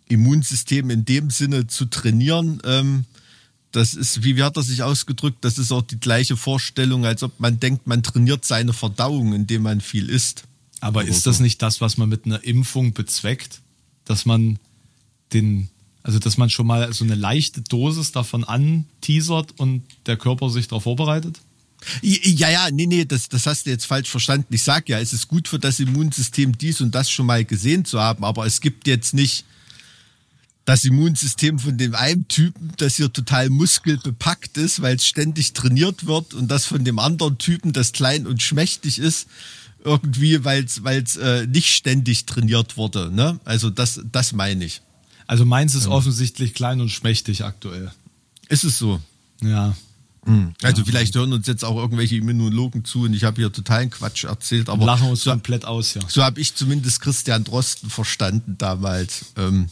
Immunsystem 0.09 0.91
in 0.91 1.05
dem 1.05 1.31
Sinne 1.31 1.67
zu 1.67 1.87
trainieren, 1.87 2.61
ähm, 2.65 3.05
das 3.75 3.95
ist, 3.95 4.23
wie, 4.23 4.41
hat 4.43 4.57
er 4.57 4.63
sich 4.63 4.83
ausgedrückt, 4.83 5.39
das 5.45 5.59
ist 5.59 5.73
auch 5.73 5.83
die 5.83 5.99
gleiche 5.99 6.37
Vorstellung, 6.37 7.05
als 7.05 7.23
ob 7.23 7.41
man 7.41 7.59
denkt, 7.59 7.87
man 7.87 8.03
trainiert 8.03 8.45
seine 8.45 8.73
Verdauung, 8.73 9.35
indem 9.35 9.63
man 9.63 9.81
viel 9.81 10.09
isst. 10.09 10.45
Aber 10.81 11.01
Oder 11.01 11.09
ist 11.09 11.27
das 11.27 11.41
nicht 11.41 11.61
das, 11.61 11.81
was 11.81 11.97
man 11.97 12.09
mit 12.09 12.25
einer 12.25 12.45
Impfung 12.45 12.93
bezweckt? 12.93 13.61
Dass 14.05 14.27
man 14.27 14.59
den, 15.33 15.69
also 16.03 16.19
dass 16.19 16.37
man 16.37 16.51
schon 16.51 16.67
mal 16.67 16.93
so 16.93 17.05
eine 17.05 17.15
leichte 17.15 17.63
Dosis 17.63 18.13
davon 18.13 18.45
anteasert 18.45 19.59
und 19.59 19.83
der 20.07 20.17
Körper 20.17 20.51
sich 20.51 20.69
darauf 20.69 20.85
vorbereitet? 20.85 21.41
Ja, 22.03 22.49
ja, 22.49 22.71
nee, 22.71 22.87
nee, 22.87 23.05
das, 23.05 23.29
das 23.29 23.47
hast 23.47 23.67
du 23.67 23.71
jetzt 23.71 23.87
falsch 23.87 24.09
verstanden. 24.09 24.53
Ich 24.55 24.63
sag 24.63 24.89
ja, 24.89 24.99
es 24.99 25.13
ist 25.13 25.29
gut 25.29 25.49
für 25.49 25.59
das 25.59 25.81
Immunsystem, 25.81 26.57
dies 26.57 26.81
und 26.81 26.95
das 26.95 27.11
schon 27.11 27.27
mal 27.27 27.45
gesehen 27.45 27.85
zu 27.85 28.01
haben, 28.01 28.25
aber 28.25 28.47
es 28.47 28.61
gibt 28.61 28.87
jetzt 28.87 29.15
nicht 29.15 29.45
das 30.65 30.85
Immunsystem 30.85 31.59
von 31.59 31.77
dem 31.77 31.95
einen 31.95 32.27
Typen, 32.29 32.73
das 32.79 32.97
hier 32.97 33.13
total 33.13 33.51
muskelbepackt 33.51 34.57
ist, 34.57 34.81
weil 34.81 34.97
es 34.97 35.07
ständig 35.07 35.53
trainiert 35.53 36.07
wird 36.07 36.33
und 36.33 36.49
das 36.49 36.65
von 36.65 36.85
dem 36.85 36.99
anderen 36.99 37.37
Typen, 37.39 37.73
das 37.73 37.93
klein 37.93 38.27
und 38.27 38.43
schmächtig 38.43 38.99
ist, 38.99 39.29
irgendwie, 39.85 40.43
weil 40.45 40.65
es 40.65 41.17
äh, 41.17 41.47
nicht 41.47 41.69
ständig 41.69 42.25
trainiert 42.25 42.79
wurde. 42.79 43.11
Ne? 43.15 43.39
Also 43.45 43.69
das, 43.69 44.01
das 44.11 44.33
meine 44.33 44.65
ich. 44.65 44.81
Also 45.27 45.45
meins 45.45 45.75
ist 45.75 45.87
offensichtlich 45.87 46.55
klein 46.55 46.81
und 46.81 46.91
schmächtig 46.91 47.45
aktuell. 47.45 47.91
Ist 48.49 48.65
es 48.65 48.79
so? 48.79 49.01
Ja. 49.43 49.77
Also 50.63 50.85
vielleicht 50.85 51.15
hören 51.15 51.33
uns 51.33 51.47
jetzt 51.47 51.65
auch 51.65 51.77
irgendwelche 51.77 52.17
Immunologen 52.17 52.85
zu 52.85 53.03
und 53.03 53.15
ich 53.15 53.25
habe 53.25 53.37
hier 53.37 53.53
totalen 53.53 53.91
Quatsch 53.91 54.25
erzählt, 54.25 54.69
aber 54.69 54.85
Lachen 54.87 55.09
uns 55.11 55.23
so, 55.23 55.31
komplett 55.31 55.65
aus, 55.65 55.95
ja. 55.95 56.03
so 56.09 56.23
habe 56.23 56.41
ich 56.41 56.55
zumindest 56.55 57.01
Christian 57.01 57.45
Drosten 57.45 57.91
verstanden 57.91 58.57
damals. 58.59 59.27
Ähm, 59.37 59.69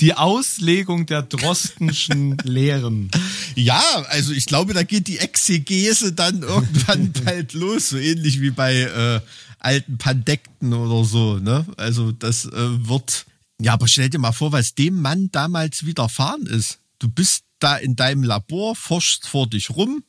Die 0.00 0.14
Auslegung 0.14 1.06
der 1.06 1.22
Drostenschen 1.22 2.36
Lehren. 2.44 3.10
ja, 3.54 3.82
also 4.08 4.32
ich 4.32 4.46
glaube, 4.46 4.74
da 4.74 4.82
geht 4.82 5.06
die 5.08 5.18
Exegese 5.18 6.12
dann 6.12 6.42
irgendwann 6.42 7.12
bald 7.24 7.52
los, 7.52 7.90
so 7.90 7.96
ähnlich 7.98 8.40
wie 8.40 8.50
bei 8.50 8.80
äh, 8.82 9.20
alten 9.58 9.98
Pandekten 9.98 10.72
oder 10.72 11.04
so. 11.04 11.38
Ne? 11.38 11.66
Also 11.76 12.12
das 12.12 12.46
äh, 12.46 12.88
wird. 12.88 13.26
Ja, 13.60 13.74
aber 13.74 13.88
stell 13.88 14.08
dir 14.08 14.18
mal 14.18 14.32
vor, 14.32 14.52
was 14.52 14.74
dem 14.74 15.02
Mann 15.02 15.28
damals 15.32 15.84
widerfahren 15.84 16.46
ist. 16.46 16.78
Du 16.98 17.08
bist 17.08 17.44
da 17.60 17.76
in 17.76 17.96
deinem 17.96 18.22
Labor, 18.22 18.74
forschst 18.74 19.26
vor 19.26 19.48
dich 19.48 19.70
rum, 19.70 20.02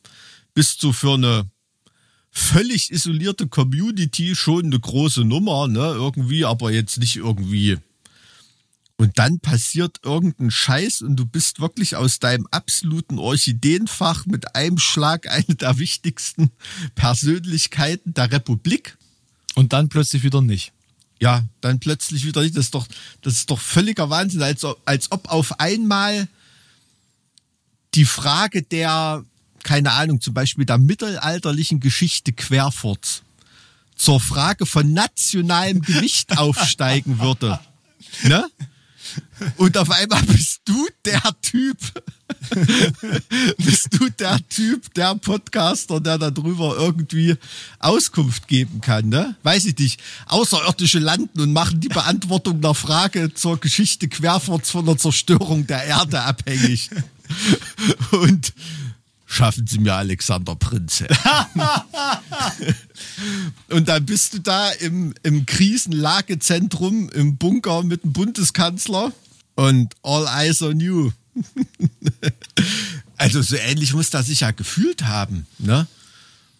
bist 0.54 0.80
so 0.80 0.92
für 0.92 1.14
eine 1.14 1.50
völlig 2.30 2.90
isolierte 2.90 3.46
Community 3.46 4.34
schon 4.34 4.66
eine 4.66 4.80
große 4.80 5.24
Nummer, 5.24 5.68
ne? 5.68 5.80
Irgendwie, 5.80 6.44
aber 6.44 6.72
jetzt 6.72 6.98
nicht 6.98 7.16
irgendwie. 7.16 7.78
Und 8.96 9.18
dann 9.18 9.40
passiert 9.40 9.98
irgendein 10.04 10.50
Scheiß 10.50 11.02
und 11.02 11.16
du 11.16 11.26
bist 11.26 11.60
wirklich 11.60 11.96
aus 11.96 12.20
deinem 12.20 12.46
absoluten 12.50 13.18
Orchideenfach 13.18 14.26
mit 14.26 14.54
einem 14.54 14.78
Schlag 14.78 15.28
eine 15.28 15.56
der 15.56 15.78
wichtigsten 15.78 16.52
Persönlichkeiten 16.94 18.14
der 18.14 18.30
Republik. 18.30 18.96
Und 19.54 19.72
dann 19.72 19.88
plötzlich 19.88 20.22
wieder 20.22 20.40
nicht. 20.40 20.72
Ja, 21.20 21.44
dann 21.60 21.80
plötzlich 21.80 22.24
wieder 22.24 22.42
nicht. 22.42 22.56
Das 22.56 22.66
ist 22.66 22.74
doch, 22.74 22.86
das 23.20 23.34
ist 23.34 23.50
doch 23.50 23.60
völliger 23.60 24.08
Wahnsinn, 24.08 24.42
als 24.42 24.64
als 24.84 25.12
ob 25.12 25.28
auf 25.28 25.60
einmal 25.60 26.28
die 27.94 28.04
Frage 28.04 28.62
der, 28.62 29.24
keine 29.62 29.92
Ahnung, 29.92 30.20
zum 30.20 30.34
Beispiel 30.34 30.64
der 30.64 30.78
mittelalterlichen 30.78 31.80
Geschichte 31.80 32.32
Querforts 32.32 33.22
zur 33.96 34.20
Frage 34.20 34.66
von 34.66 34.92
nationalem 34.92 35.82
Gewicht 35.82 36.36
aufsteigen 36.38 37.20
würde. 37.20 37.60
Ne? 38.24 38.46
Und 39.56 39.76
auf 39.76 39.90
einmal 39.90 40.22
bist 40.22 40.60
du 40.64 40.88
der 41.04 41.22
Typ. 41.42 41.76
bist 43.58 43.88
du 43.92 44.08
der 44.10 44.38
Typ, 44.48 44.92
der 44.94 45.14
Podcaster, 45.16 46.00
der 46.00 46.18
darüber 46.18 46.76
irgendwie 46.76 47.36
Auskunft 47.78 48.48
geben 48.48 48.80
kann, 48.80 49.08
ne? 49.08 49.36
Weiß 49.42 49.64
ich 49.66 49.78
nicht. 49.78 50.00
Außerirdische 50.26 50.98
landen 50.98 51.40
und 51.40 51.52
machen 51.52 51.80
die 51.80 51.88
Beantwortung 51.88 52.60
der 52.60 52.74
Frage 52.74 53.34
zur 53.34 53.60
Geschichte 53.60 54.08
Querforts 54.08 54.70
von 54.70 54.86
der 54.86 54.96
Zerstörung 54.96 55.66
der 55.66 55.84
Erde 55.84 56.22
abhängig. 56.22 56.90
Und 58.12 58.52
schaffen 59.26 59.66
Sie 59.66 59.78
mir 59.78 59.94
Alexander 59.94 60.54
Prinz 60.56 61.00
her. 61.00 61.08
Und 63.70 63.88
dann 63.88 64.04
bist 64.06 64.34
du 64.34 64.38
da 64.40 64.70
im, 64.70 65.14
im 65.22 65.46
Krisenlagezentrum, 65.46 67.08
im 67.10 67.36
Bunker 67.36 67.82
mit 67.82 68.04
dem 68.04 68.12
Bundeskanzler 68.12 69.12
und 69.54 69.94
all 70.02 70.26
eyes 70.26 70.62
on 70.62 70.80
you. 70.80 71.10
also 73.16 73.42
so 73.42 73.56
ähnlich 73.56 73.94
muss 73.94 74.12
er 74.12 74.22
sich 74.22 74.40
ja 74.40 74.50
gefühlt 74.50 75.04
haben. 75.04 75.46
Ne? 75.58 75.86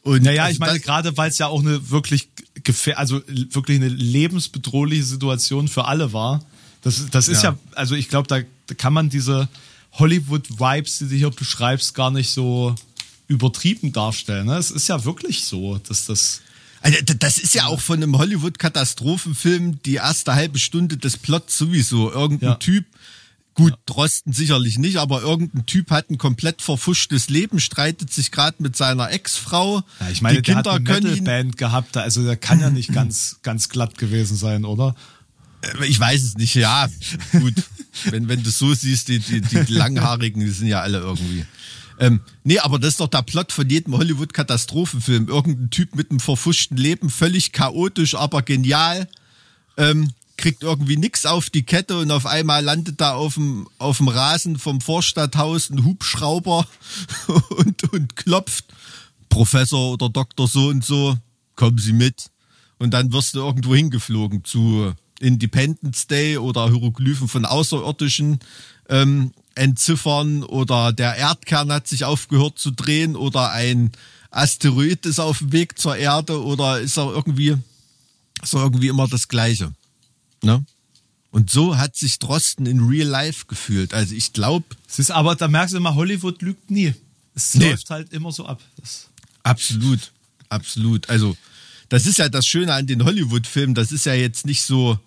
Und 0.02 0.22
Naja, 0.22 0.44
also 0.44 0.54
ich 0.54 0.58
meine, 0.58 0.74
das- 0.74 0.82
gerade 0.82 1.16
weil 1.16 1.30
es 1.30 1.38
ja 1.38 1.46
auch 1.46 1.60
eine 1.60 1.90
wirklich 1.90 2.28
gefähr 2.64 2.98
also 2.98 3.22
wirklich 3.26 3.76
eine 3.78 3.88
lebensbedrohliche 3.88 5.04
Situation 5.04 5.68
für 5.68 5.86
alle 5.86 6.12
war. 6.12 6.42
Das, 6.82 7.06
das 7.10 7.28
ist 7.28 7.42
ja, 7.42 7.50
Ja. 7.52 7.58
also 7.74 7.94
ich 7.94 8.08
glaube, 8.08 8.28
da 8.28 8.40
kann 8.74 8.92
man 8.92 9.08
diese 9.08 9.48
Hollywood-Vibes, 9.92 10.98
die 10.98 11.08
du 11.08 11.14
hier 11.16 11.30
beschreibst, 11.30 11.94
gar 11.94 12.10
nicht 12.10 12.30
so 12.30 12.74
übertrieben 13.28 13.92
darstellen. 13.92 14.46
Ne? 14.46 14.56
Es 14.56 14.70
ist 14.70 14.88
ja 14.88 15.04
wirklich 15.04 15.44
so, 15.44 15.78
dass 15.78 16.06
das. 16.06 16.40
Also, 16.80 16.98
das 17.18 17.38
ist 17.38 17.54
ja 17.54 17.66
auch 17.66 17.80
von 17.80 18.02
einem 18.02 18.18
Hollywood-Katastrophenfilm 18.18 19.80
die 19.82 19.94
erste 19.94 20.34
halbe 20.34 20.58
Stunde 20.58 20.96
des 20.96 21.16
Plots 21.16 21.56
sowieso. 21.56 22.10
Irgendein 22.12 22.50
Ja. 22.50 22.54
Typ, 22.56 22.86
gut, 23.54 23.74
Drosten 23.86 24.32
sicherlich 24.32 24.78
nicht, 24.78 24.96
aber 24.96 25.22
irgendein 25.22 25.64
Typ 25.66 25.90
hat 25.90 26.10
ein 26.10 26.18
komplett 26.18 26.60
verfuschtes 26.60 27.28
Leben, 27.28 27.60
streitet 27.60 28.12
sich 28.12 28.32
gerade 28.32 28.56
mit 28.60 28.76
seiner 28.76 29.10
Ex-Frau. 29.12 29.82
Ja, 30.00 30.08
ich 30.10 30.22
meine, 30.22 30.38
die 30.38 30.42
der 30.42 30.54
Kinder 30.56 30.72
hat 30.72 30.88
eine 30.88 31.00
Metal-Band 31.10 31.56
gehabt, 31.56 31.96
also 31.96 32.24
der 32.24 32.36
kann 32.36 32.60
ja 32.60 32.70
nicht 32.70 32.92
ganz, 32.92 33.36
ganz 33.42 33.68
glatt 33.68 33.96
gewesen 33.98 34.36
sein, 34.36 34.64
oder? 34.64 34.96
Äh, 35.60 35.86
Ich 35.86 36.00
weiß 36.00 36.22
es 36.22 36.36
nicht, 36.36 36.54
ja, 36.56 36.88
gut. 37.32 37.54
wenn, 38.04 38.28
wenn 38.28 38.42
du 38.42 38.50
so 38.50 38.74
siehst, 38.74 39.08
die, 39.08 39.18
die, 39.18 39.40
die 39.40 39.72
Langhaarigen, 39.72 40.40
die 40.40 40.50
sind 40.50 40.68
ja 40.68 40.80
alle 40.80 40.98
irgendwie. 40.98 41.44
Ähm, 41.98 42.20
nee, 42.42 42.58
aber 42.58 42.78
das 42.78 42.90
ist 42.90 43.00
doch 43.00 43.08
der 43.08 43.22
Plot 43.22 43.52
von 43.52 43.68
jedem 43.68 43.96
Hollywood-Katastrophenfilm. 43.96 45.28
Irgendein 45.28 45.70
Typ 45.70 45.94
mit 45.94 46.10
einem 46.10 46.20
verfuschten 46.20 46.76
Leben, 46.76 47.10
völlig 47.10 47.52
chaotisch, 47.52 48.14
aber 48.14 48.42
genial, 48.42 49.08
ähm, 49.76 50.10
kriegt 50.36 50.62
irgendwie 50.62 50.96
nix 50.96 51.26
auf 51.26 51.50
die 51.50 51.62
Kette 51.62 51.98
und 51.98 52.10
auf 52.10 52.26
einmal 52.26 52.64
landet 52.64 53.00
da 53.00 53.14
auf 53.14 53.34
dem, 53.34 53.68
auf 53.78 53.98
dem 53.98 54.08
Rasen 54.08 54.58
vom 54.58 54.80
Vorstadthaus 54.80 55.70
ein 55.70 55.84
Hubschrauber 55.84 56.66
und, 57.50 57.92
und 57.92 58.16
klopft. 58.16 58.64
Professor 59.28 59.92
oder 59.92 60.10
Doktor 60.10 60.46
so 60.46 60.68
und 60.68 60.84
so, 60.84 61.16
kommen 61.56 61.78
Sie 61.78 61.94
mit. 61.94 62.30
Und 62.78 62.90
dann 62.90 63.12
wirst 63.12 63.34
du 63.34 63.38
irgendwo 63.38 63.74
hingeflogen 63.74 64.44
zu 64.44 64.92
Independence 65.22 66.06
Day 66.06 66.36
oder 66.38 66.68
Hieroglyphen 66.68 67.28
von 67.28 67.44
Außerirdischen 67.46 68.40
ähm, 68.88 69.32
entziffern 69.54 70.42
oder 70.42 70.92
der 70.92 71.16
Erdkern 71.16 71.72
hat 71.72 71.86
sich 71.88 72.04
aufgehört 72.04 72.58
zu 72.58 72.70
drehen 72.70 73.16
oder 73.16 73.50
ein 73.52 73.92
Asteroid 74.30 75.04
ist 75.06 75.18
auf 75.20 75.38
dem 75.38 75.52
Weg 75.52 75.78
zur 75.78 75.96
Erde 75.96 76.42
oder 76.42 76.80
ist 76.80 76.96
er 76.96 77.12
irgendwie, 77.12 77.56
ist 78.42 78.54
er 78.54 78.62
irgendwie 78.62 78.88
immer 78.88 79.06
das 79.06 79.28
Gleiche. 79.28 79.72
Ne? 80.42 80.64
Und 81.30 81.50
so 81.50 81.76
hat 81.76 81.96
sich 81.96 82.18
Drosten 82.18 82.66
in 82.66 82.80
Real 82.80 83.08
Life 83.08 83.44
gefühlt. 83.46 83.94
Also 83.94 84.14
ich 84.14 84.32
glaube, 84.32 84.64
Es 84.88 84.98
ist 84.98 85.10
aber, 85.10 85.34
da 85.36 85.48
merkst 85.48 85.74
du 85.74 85.78
immer, 85.78 85.94
Hollywood 85.94 86.40
lügt 86.42 86.70
nie. 86.70 86.94
Es 87.34 87.54
Nee. 87.54 87.70
läuft 87.70 87.88
halt 87.90 88.12
immer 88.12 88.32
so 88.32 88.46
ab. 88.46 88.60
Das, 88.76 89.08
Absolut, 89.42 90.12
absolut. 90.50 91.08
Also, 91.10 91.36
das 91.88 92.06
ist 92.06 92.18
ja 92.18 92.28
das 92.28 92.46
Schöne 92.46 92.72
an 92.74 92.86
den 92.86 93.04
Hollywood-Filmen. 93.04 93.74
Das 93.74 93.90
ist 93.92 94.06
ja 94.06 94.14
jetzt 94.14 94.46
nicht 94.46 94.62
so 94.62 94.98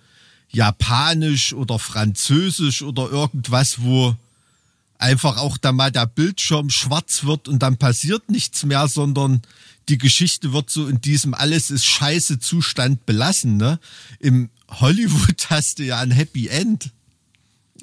japanisch 0.56 1.54
oder 1.54 1.78
französisch 1.80 2.82
oder 2.82 3.12
irgendwas, 3.12 3.82
wo 3.82 4.16
einfach 4.98 5.38
auch 5.38 5.58
da 5.58 5.74
mal 5.74 5.92
der 5.92 6.08
Bildschirm 6.08 6.70
schwarz 6.70 7.26
wird 7.26 7.50
und 7.50 7.60
dann 7.60 7.78
passiert 7.78 8.32
nichts 8.32 8.64
mehr, 8.64 8.88
sondern 8.88 9.42
die 9.90 9.98
Geschichte 9.98 10.54
wird 10.54 10.70
so 10.70 10.88
in 10.88 11.02
diesem 11.02 11.34
alles 11.34 11.70
ist 11.70 11.86
scheiße 11.86 12.40
Zustand 12.40 13.06
belassen. 13.06 13.58
Ne? 13.58 13.80
Im 14.20 14.50
Hollywood 14.70 15.46
hast 15.50 15.80
du 15.80 15.84
ja 15.84 16.00
ein 16.00 16.12
Happy 16.12 16.48
End. 16.48 16.92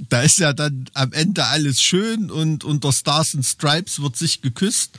Da 0.09 0.23
ist 0.23 0.39
ja 0.39 0.55
dann 0.55 0.87
am 0.95 1.13
Ende 1.13 1.45
alles 1.45 1.83
schön 1.83 2.31
und 2.31 2.65
unter 2.65 2.93
Stars 2.93 3.35
and 3.35 3.45
Stripes 3.45 4.01
wird 4.01 4.17
sich 4.17 4.41
geküsst 4.41 4.99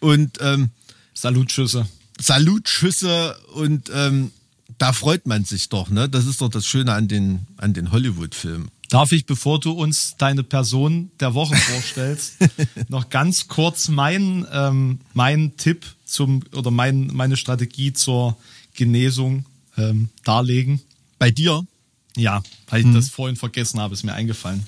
und 0.00 0.38
ähm, 0.42 0.68
Salutschüsse. 1.14 1.88
Salutschüsse 2.20 3.36
und 3.54 3.90
ähm, 3.92 4.30
da 4.78 4.92
freut 4.92 5.26
man 5.26 5.44
sich 5.44 5.68
doch, 5.68 5.88
ne? 5.90 6.08
Das 6.08 6.26
ist 6.26 6.40
doch 6.40 6.48
das 6.48 6.66
Schöne 6.66 6.92
an 6.92 7.08
den, 7.08 7.46
an 7.56 7.72
den 7.74 7.92
Hollywood-Filmen. 7.92 8.68
Darf 8.90 9.12
ich, 9.12 9.26
bevor 9.26 9.58
du 9.60 9.72
uns 9.72 10.16
deine 10.18 10.42
Person 10.42 11.10
der 11.20 11.34
Woche 11.34 11.56
vorstellst, 11.56 12.34
noch 12.88 13.08
ganz 13.08 13.48
kurz 13.48 13.88
meinen 13.88 14.46
ähm, 14.52 15.00
meinen 15.14 15.56
Tipp 15.56 15.84
zum 16.04 16.42
oder 16.54 16.70
mein, 16.70 17.08
meine 17.08 17.36
Strategie 17.36 17.92
zur 17.92 18.36
Genesung 18.74 19.46
ähm, 19.76 20.10
darlegen? 20.24 20.80
Bei 21.18 21.30
dir? 21.30 21.66
Ja, 22.16 22.42
weil 22.68 22.86
ich 22.86 22.92
das 22.92 23.08
vorhin 23.08 23.36
vergessen 23.36 23.80
habe, 23.80 23.94
ist 23.94 24.04
mir 24.04 24.12
eingefallen. 24.14 24.64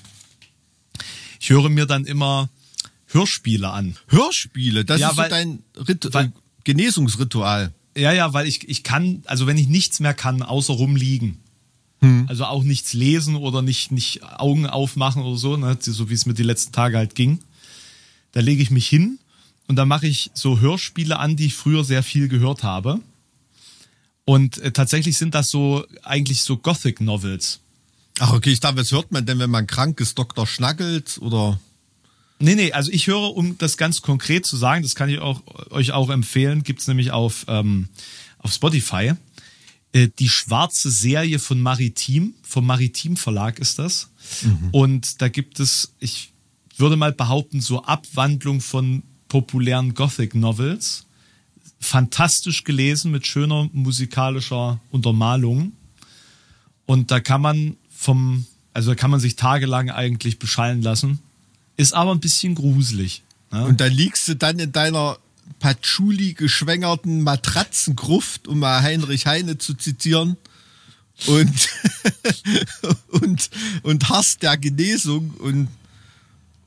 Ich 1.39 1.49
höre 1.49 1.69
mir 1.69 1.85
dann 1.85 2.05
immer 2.05 2.49
Hörspiele 3.07 3.69
an. 3.69 3.95
Hörspiele, 4.07 4.83
das 4.83 4.99
Ja, 4.99 5.09
ist 5.09 5.15
so 5.15 5.21
weil- 5.21 5.29
dein 5.29 5.63
Rit 5.77 6.07
weil- 6.13 6.33
Genesungsritual. 6.65 7.73
Ja, 7.97 8.11
ja, 8.11 8.33
weil 8.33 8.47
ich, 8.47 8.67
ich 8.69 8.83
kann, 8.83 9.23
also 9.25 9.47
wenn 9.47 9.57
ich 9.57 9.67
nichts 9.67 9.99
mehr 9.99 10.13
kann, 10.13 10.43
außer 10.43 10.73
rumliegen. 10.73 11.39
Also 12.27 12.45
auch 12.45 12.63
nichts 12.63 12.93
lesen 12.93 13.35
oder 13.35 13.61
nicht, 13.61 13.91
nicht 13.91 14.23
Augen 14.23 14.67
aufmachen 14.67 15.23
oder 15.23 15.37
so, 15.37 15.57
ne, 15.57 15.77
so 15.79 16.09
wie 16.09 16.13
es 16.13 16.25
mir 16.25 16.35
die 16.35 16.43
letzten 16.43 16.71
Tage 16.71 16.97
halt 16.97 17.15
ging. 17.15 17.39
Da 18.33 18.41
lege 18.41 18.61
ich 18.61 18.69
mich 18.69 18.87
hin 18.87 19.17
und 19.67 19.77
dann 19.77 19.87
mache 19.87 20.07
ich 20.07 20.29
so 20.33 20.59
Hörspiele 20.59 21.17
an, 21.17 21.35
die 21.35 21.47
ich 21.47 21.55
früher 21.55 21.83
sehr 21.83 22.03
viel 22.03 22.27
gehört 22.27 22.63
habe. 22.63 22.99
Und 24.25 24.59
äh, 24.59 24.71
tatsächlich 24.71 25.17
sind 25.17 25.33
das 25.33 25.49
so 25.49 25.85
eigentlich 26.03 26.43
so 26.43 26.57
Gothic 26.57 27.01
Novels. 27.01 27.61
Ach, 28.19 28.33
okay, 28.33 28.51
ich 28.51 28.59
dachte, 28.59 28.77
was 28.77 28.91
hört 28.91 29.11
man 29.11 29.25
denn, 29.25 29.39
wenn 29.39 29.49
man 29.49 29.67
krank 29.67 29.99
ist? 29.99 30.19
Dr. 30.19 30.45
Schnaggelt 30.45 31.17
oder? 31.19 31.59
Nee, 32.39 32.55
nee, 32.55 32.71
also 32.71 32.91
ich 32.91 33.07
höre, 33.07 33.35
um 33.35 33.57
das 33.57 33.77
ganz 33.77 34.01
konkret 34.01 34.45
zu 34.45 34.57
sagen, 34.57 34.83
das 34.83 34.95
kann 34.95 35.09
ich 35.09 35.19
auch, 35.19 35.41
euch 35.71 35.91
auch 35.91 36.09
empfehlen, 36.09 36.63
gibt's 36.63 36.87
nämlich 36.87 37.11
auf, 37.11 37.45
ähm, 37.47 37.89
auf 38.37 38.53
Spotify. 38.53 39.13
Äh, 39.91 40.09
die 40.19 40.29
schwarze 40.29 40.91
Serie 40.91 41.39
von 41.39 41.59
Maritim, 41.59 42.35
vom 42.43 42.65
Maritim 42.65 43.17
Verlag 43.17 43.59
ist 43.59 43.79
das. 43.79 44.09
Und 44.71 45.21
da 45.21 45.29
gibt 45.29 45.59
es, 45.59 45.93
ich 45.99 46.31
würde 46.77 46.95
mal 46.95 47.11
behaupten, 47.11 47.61
so 47.61 47.83
Abwandlung 47.83 48.61
von 48.61 49.03
populären 49.27 49.93
Gothic 49.93 50.35
Novels. 50.35 51.05
Fantastisch 51.79 52.63
gelesen 52.63 53.11
mit 53.11 53.25
schöner 53.25 53.69
musikalischer 53.73 54.79
Untermalung. 54.91 55.73
Und 56.85 57.11
da 57.11 57.19
kann 57.19 57.41
man 57.41 57.77
vom, 57.89 58.45
also 58.73 58.91
da 58.91 58.95
kann 58.95 59.11
man 59.11 59.19
sich 59.19 59.35
tagelang 59.35 59.89
eigentlich 59.89 60.39
beschallen 60.39 60.81
lassen. 60.81 61.19
Ist 61.77 61.93
aber 61.93 62.11
ein 62.11 62.19
bisschen 62.19 62.55
gruselig. 62.55 63.23
Ne? 63.51 63.63
Und 63.65 63.79
dann 63.79 63.91
liegst 63.93 64.27
du 64.27 64.35
dann 64.35 64.59
in 64.59 64.71
deiner 64.71 65.17
Patchouli 65.59 66.33
geschwängerten 66.33 67.21
Matratzengruft, 67.23 68.47
um 68.47 68.59
mal 68.59 68.81
Heinrich 68.81 69.25
Heine 69.27 69.57
zu 69.57 69.73
zitieren. 69.75 70.35
Und, 71.25 71.69
und, 73.09 73.49
und 73.83 74.09
harrst 74.09 74.43
der 74.43 74.57
Genesung 74.57 75.31
und, 75.39 75.67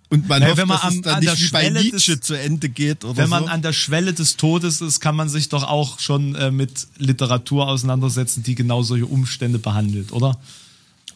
und 0.08 0.28
man 0.28 0.40
Naja, 0.40 0.48
hofft, 0.52 0.58
wenn 0.58 0.68
man 0.68 0.76
dass 0.78 0.84
am- 0.86 0.94
es 0.96 1.00
dann 1.02 1.14
an 1.16 1.20
der 1.22 1.32
nicht 1.34 1.42
wie 1.44 1.50
bei 1.52 1.60
Schwelle 1.60 1.82
des- 1.84 1.92
Nietzsche 1.92 2.20
zu 2.20 2.34
Ende 2.34 2.68
geht 2.68 3.04
oder 3.04 3.16
Wenn 3.16 3.28
man 3.30 3.44
so. 3.44 3.48
an 3.50 3.62
der 3.62 3.72
Schwelle 3.72 4.12
des 4.12 4.36
Todes 4.36 4.80
ist, 4.80 4.98
kann 5.00 5.14
man 5.14 5.28
sich 5.28 5.48
doch 5.50 5.62
auch 5.62 6.00
schon 6.00 6.34
äh, 6.34 6.50
mit 6.50 6.88
Literatur 6.98 7.68
auseinandersetzen, 7.68 8.42
die 8.42 8.54
genau 8.56 8.82
solche 8.82 9.06
Umstände 9.06 9.58
behandelt, 9.60 10.12
oder? 10.12 10.36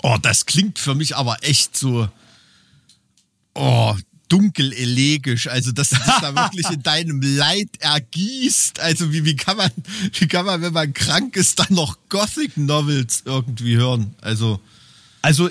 Oh, 0.03 0.17
das 0.21 0.47
klingt 0.47 0.79
für 0.79 0.95
mich 0.95 1.17
aber 1.17 1.39
echt 1.43 1.77
so, 1.77 2.09
oh, 3.55 3.95
dunkel 4.29 4.73
elegisch. 4.73 5.47
Also, 5.49 5.73
dass 5.73 5.91
du 5.91 5.97
dich 5.97 6.15
da 6.21 6.35
wirklich 6.35 6.69
in 6.71 6.83
deinem 6.83 7.21
Leid 7.23 7.69
ergießt. 7.81 8.81
Also, 8.81 9.13
wie, 9.13 9.25
wie 9.25 9.37
kann 9.37 9.57
man, 9.57 9.71
wie 10.19 10.27
kann 10.27 10.47
man, 10.47 10.63
wenn 10.63 10.73
man 10.73 10.93
krank 10.95 11.37
ist, 11.37 11.59
dann 11.59 11.67
noch 11.71 11.97
Gothic 12.09 12.57
Novels 12.57 13.23
irgendwie 13.25 13.77
hören? 13.77 14.15
Also, 14.21 14.61
Also 15.23 15.49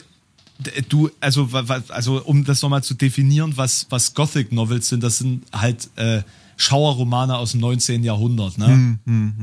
du, 0.90 1.10
also 1.20 1.50
also 1.90 2.24
um 2.24 2.44
das 2.46 2.62
nochmal 2.62 2.84
zu 2.84 2.94
definieren, 2.94 3.58
was 3.58 3.88
was 3.90 4.14
Gothic 4.14 4.52
Novels 4.52 4.88
sind, 4.88 5.04
das 5.04 5.18
sind 5.18 5.44
halt 5.52 5.90
äh, 5.98 6.22
Schauerromane 6.58 7.36
aus 7.38 7.52
dem 7.52 7.60
19. 7.62 8.04
Jahrhundert, 8.04 8.58
ne? 8.58 9.00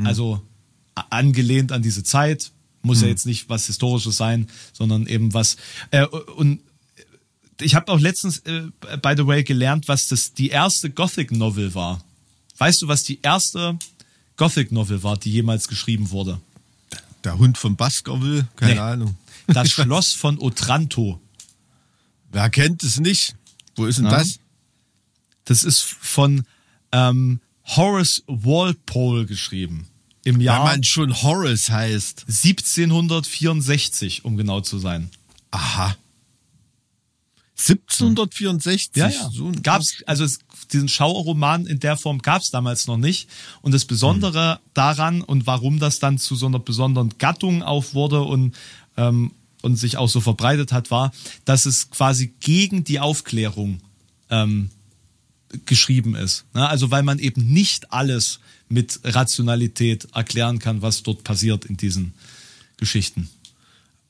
Also 0.06 0.40
a- 0.94 1.04
angelehnt 1.10 1.72
an 1.72 1.82
diese 1.82 2.04
Zeit, 2.04 2.52
muss 2.82 3.02
ja 3.02 3.08
jetzt 3.08 3.26
nicht 3.26 3.48
was 3.48 3.66
historisches 3.66 4.16
sein, 4.16 4.48
sondern 4.72 5.06
eben 5.06 5.34
was 5.34 5.56
äh, 5.90 6.04
und 6.06 6.60
ich 7.62 7.74
habe 7.74 7.90
auch 7.92 7.98
letztens 8.00 8.38
äh, 8.40 8.62
by 9.02 9.14
the 9.16 9.26
way 9.26 9.42
gelernt, 9.44 9.88
was 9.88 10.08
das 10.08 10.32
die 10.32 10.48
erste 10.48 10.90
Gothic 10.90 11.30
Novel 11.32 11.74
war. 11.74 12.02
Weißt 12.58 12.82
du, 12.82 12.88
was 12.88 13.02
die 13.04 13.20
erste 13.22 13.78
Gothic 14.36 14.72
Novel 14.72 15.02
war, 15.02 15.16
die 15.16 15.30
jemals 15.32 15.68
geschrieben 15.68 16.10
wurde? 16.10 16.40
der 17.24 17.36
Hund 17.36 17.58
von 17.58 17.76
Baskerville, 17.76 18.46
keine 18.56 18.72
Nee. 18.74 18.78
Ahnung. 18.78 19.16
Das 19.46 19.70
Schloss 19.70 20.12
von 20.14 20.38
Otranto. 20.38 21.20
Wer 22.32 22.48
kennt 22.48 22.82
es 22.82 22.98
nicht? 22.98 23.34
Wo 23.76 23.84
ist 23.84 23.98
denn 23.98 24.06
Ja. 24.06 24.12
das? 24.12 24.38
Das 25.44 25.62
ist 25.64 25.80
von 25.82 26.44
ähm, 26.92 27.40
Horace 27.66 28.22
Walpole 28.26 29.26
geschrieben. 29.26 29.86
Im 30.24 30.36
Wenn 30.36 30.40
Jahr 30.42 30.64
man 30.64 30.82
schon 30.82 31.12
Horace 31.22 31.68
heißt. 31.68 32.24
1764, 32.28 34.24
um 34.24 34.36
genau 34.36 34.60
zu 34.60 34.78
sein. 34.78 35.10
Aha. 35.50 35.96
1764. 37.60 38.96
Ja, 38.96 39.08
ja. 39.08 39.30
So 39.30 39.52
gab's, 39.62 40.02
also 40.06 40.24
es, 40.24 40.38
diesen 40.72 40.88
Schauerroman 40.88 41.66
in 41.66 41.78
der 41.78 41.96
Form 41.96 42.20
gab's 42.20 42.50
damals 42.50 42.86
noch 42.86 42.96
nicht. 42.96 43.28
Und 43.60 43.72
das 43.72 43.84
Besondere 43.84 44.60
daran 44.72 45.20
und 45.22 45.46
warum 45.46 45.78
das 45.78 45.98
dann 45.98 46.18
zu 46.18 46.36
so 46.36 46.46
einer 46.46 46.58
besonderen 46.58 47.14
Gattung 47.18 47.62
auch 47.62 47.92
wurde 47.92 48.22
und, 48.22 48.56
ähm, 48.96 49.32
und 49.62 49.76
sich 49.76 49.98
auch 49.98 50.08
so 50.08 50.20
verbreitet 50.20 50.72
hat, 50.72 50.90
war, 50.90 51.12
dass 51.44 51.66
es 51.66 51.90
quasi 51.90 52.32
gegen 52.40 52.84
die 52.84 52.98
Aufklärung 52.98 53.80
ähm, 54.30 54.70
geschrieben 55.66 56.14
ist. 56.14 56.46
Ne? 56.54 56.66
Also 56.66 56.90
weil 56.90 57.02
man 57.02 57.18
eben 57.18 57.52
nicht 57.52 57.92
alles 57.92 58.40
mit 58.68 59.00
Rationalität 59.04 60.08
erklären 60.14 60.60
kann, 60.60 60.80
was 60.80 61.02
dort 61.02 61.24
passiert 61.24 61.64
in 61.66 61.76
diesen 61.76 62.14
Geschichten. 62.78 63.28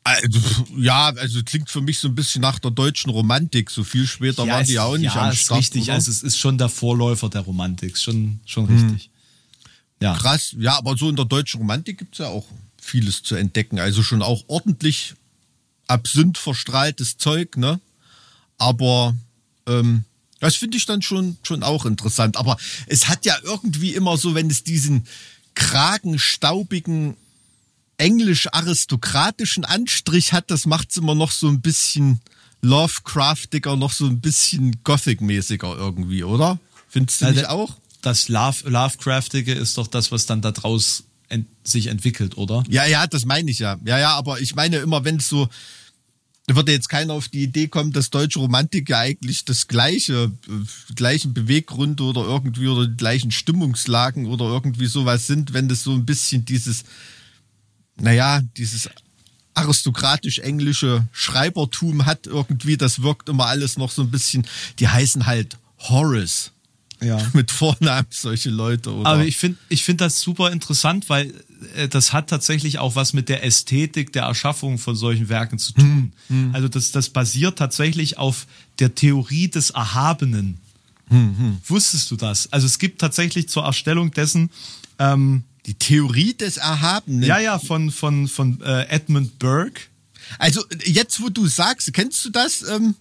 Also, 0.02 0.40
ja, 0.76 1.08
also 1.08 1.42
klingt 1.44 1.68
für 1.68 1.82
mich 1.82 1.98
so 1.98 2.08
ein 2.08 2.14
bisschen 2.14 2.40
nach 2.40 2.58
der 2.58 2.70
deutschen 2.70 3.10
Romantik. 3.10 3.70
So 3.70 3.84
viel 3.84 4.06
später 4.06 4.46
waren 4.46 4.64
die 4.64 4.72
ja 4.72 4.84
auch 4.84 4.96
nicht 4.96 5.14
ja, 5.14 5.26
am 5.26 5.32
ist 5.32 5.40
Start. 5.40 5.60
richtig. 5.60 5.82
oder? 5.84 5.94
Also 5.94 6.10
es 6.10 6.22
ist 6.22 6.38
schon 6.38 6.56
der 6.56 6.68
Vorläufer 6.68 7.28
der 7.28 7.42
Romantik, 7.42 7.98
schon 7.98 8.40
schon 8.46 8.66
richtig. 8.66 9.10
Ja. 10.00 10.16
Krass, 10.16 10.56
ja, 10.58 10.78
aber 10.78 10.96
so 10.96 11.10
in 11.10 11.16
der 11.16 11.26
deutschen 11.26 11.58
Romantik 11.58 11.98
gibt's 11.98 12.18
ja 12.18 12.28
auch 12.28 12.46
vieles 12.80 13.22
zu 13.22 13.34
entdecken. 13.34 13.78
Also 13.78 14.02
schon 14.02 14.22
auch 14.22 14.44
ordentlich 14.46 15.14
Absinth 15.86 16.38
verstrahltes 16.38 17.18
Zeug, 17.18 17.58
ne? 17.58 17.80
Aber 18.56 19.14
ähm, 19.66 20.04
das 20.38 20.56
finde 20.56 20.78
ich 20.78 20.86
dann 20.86 21.02
schon, 21.02 21.36
schon 21.42 21.62
auch 21.62 21.84
interessant. 21.84 22.38
Aber 22.38 22.56
es 22.86 23.08
hat 23.08 23.26
ja 23.26 23.36
irgendwie 23.42 23.94
immer 23.94 24.16
so, 24.16 24.34
wenn 24.34 24.50
es 24.50 24.64
diesen 24.64 25.06
kragenstaubigen 25.54 27.16
englisch-aristokratischen 28.00 29.64
Anstrich 29.64 30.32
hat, 30.32 30.50
das 30.50 30.66
macht's 30.66 30.96
immer 30.96 31.14
noch 31.14 31.30
so 31.30 31.48
ein 31.48 31.60
bisschen 31.60 32.20
Lovecraftiger, 32.62 33.76
noch 33.76 33.92
so 33.92 34.06
ein 34.06 34.20
bisschen 34.20 34.82
Gothic-mäßiger 34.84 35.76
irgendwie, 35.76 36.24
oder? 36.24 36.58
Findest 36.88 37.20
du 37.20 37.24
Ja, 37.26 37.30
nicht 37.30 37.42
der- 37.42 37.52
auch? 37.52 37.76
Das 38.02 38.28
Love, 38.28 38.68
Lovecraftige 38.68 39.52
ist 39.52 39.76
doch 39.76 39.86
das, 39.86 40.10
was 40.10 40.24
dann 40.26 40.40
da 40.40 40.52
draus 40.52 41.04
ent 41.28 41.46
sich 41.64 41.86
entwickelt, 41.88 42.36
oder? 42.38 42.64
Ja, 42.68 42.86
ja, 42.86 43.06
das 43.06 43.24
meine 43.26 43.50
ich 43.50 43.58
ja. 43.58 43.78
Ja, 43.84 43.98
ja, 43.98 44.14
aber 44.16 44.40
ich 44.40 44.54
meine 44.54 44.78
immer, 44.78 45.04
wenn 45.04 45.16
es 45.16 45.28
so, 45.28 45.48
da 46.46 46.56
würde 46.56 46.72
jetzt 46.72 46.88
keiner 46.88 47.12
auf 47.12 47.28
die 47.28 47.42
Idee 47.44 47.68
kommen, 47.68 47.92
dass 47.92 48.10
deutsche 48.10 48.38
Romantik 48.40 48.88
ja 48.88 48.98
eigentlich 49.00 49.44
das 49.44 49.68
gleiche, 49.68 50.32
äh, 50.48 50.94
gleichen 50.94 51.34
Beweggründe 51.34 52.02
oder 52.02 52.22
irgendwie 52.22 52.66
oder 52.68 52.86
die 52.88 52.96
gleichen 52.96 53.30
Stimmungslagen 53.30 54.26
oder 54.26 54.46
irgendwie 54.46 54.86
sowas 54.86 55.26
sind, 55.26 55.52
wenn 55.52 55.68
das 55.68 55.82
so 55.84 55.92
ein 55.92 56.04
bisschen 56.06 56.44
dieses, 56.46 56.84
naja, 58.00 58.40
dieses 58.56 58.88
aristokratisch-englische 59.54 61.06
Schreibertum 61.12 62.06
hat 62.06 62.26
irgendwie, 62.26 62.76
das 62.76 63.02
wirkt 63.02 63.28
immer 63.28 63.46
alles 63.46 63.76
noch 63.76 63.90
so 63.90 64.02
ein 64.02 64.10
bisschen, 64.10 64.46
die 64.78 64.88
heißen 64.88 65.26
halt 65.26 65.58
Horace. 65.78 66.52
Ja. 67.02 67.18
Mit 67.32 67.50
Vornamen 67.50 68.06
solche 68.10 68.50
Leute, 68.50 68.92
oder? 68.92 69.08
Aber 69.08 69.24
ich 69.24 69.38
finde 69.38 69.58
ich 69.70 69.84
finde 69.84 70.04
das 70.04 70.20
super 70.20 70.52
interessant, 70.52 71.08
weil 71.08 71.32
äh, 71.74 71.88
das 71.88 72.12
hat 72.12 72.28
tatsächlich 72.28 72.78
auch 72.78 72.94
was 72.94 73.14
mit 73.14 73.30
der 73.30 73.42
Ästhetik 73.42 74.12
der 74.12 74.24
Erschaffung 74.24 74.76
von 74.76 74.94
solchen 74.94 75.30
Werken 75.30 75.58
zu 75.58 75.72
tun. 75.72 76.12
Also 76.52 76.68
das, 76.68 76.92
das 76.92 77.08
basiert 77.08 77.58
tatsächlich 77.58 78.18
auf 78.18 78.46
der 78.80 78.94
Theorie 78.94 79.48
des 79.48 79.70
Erhabenen. 79.70 80.58
Wusstest 81.66 82.10
du 82.10 82.16
das? 82.16 82.52
Also 82.52 82.66
es 82.66 82.78
gibt 82.78 83.00
tatsächlich 83.00 83.48
zur 83.48 83.64
Erstellung 83.64 84.12
dessen 84.12 84.50
ähm, 84.98 85.42
die 85.66 85.74
Theorie 85.74 86.34
des 86.34 86.56
Erhabenen. 86.56 87.22
ja, 87.22 87.38
ja, 87.38 87.58
von, 87.58 87.90
von, 87.90 88.28
von 88.28 88.60
äh, 88.62 88.88
Edmund 88.88 89.38
Burke. 89.38 89.82
Also 90.38 90.64
jetzt, 90.84 91.20
wo 91.20 91.28
du 91.28 91.46
sagst, 91.46 91.92
kennst 91.92 92.24
du 92.24 92.30
das? 92.30 92.62
Ähm, 92.62 92.94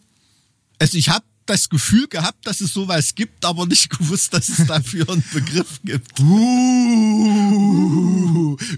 also 0.80 0.98
ich 0.98 1.10
habe 1.10 1.24
das 1.46 1.70
Gefühl 1.70 2.08
gehabt, 2.08 2.46
dass 2.46 2.62
es 2.62 2.74
sowas 2.74 3.16
gibt, 3.16 3.44
aber 3.44 3.66
nicht 3.66 3.90
gewusst, 3.98 4.34
dass 4.34 4.50
es 4.50 4.68
dafür 4.68 5.10
einen 5.10 5.24
Begriff 5.34 5.80
gibt. 5.84 6.20
Uh, 6.20 7.26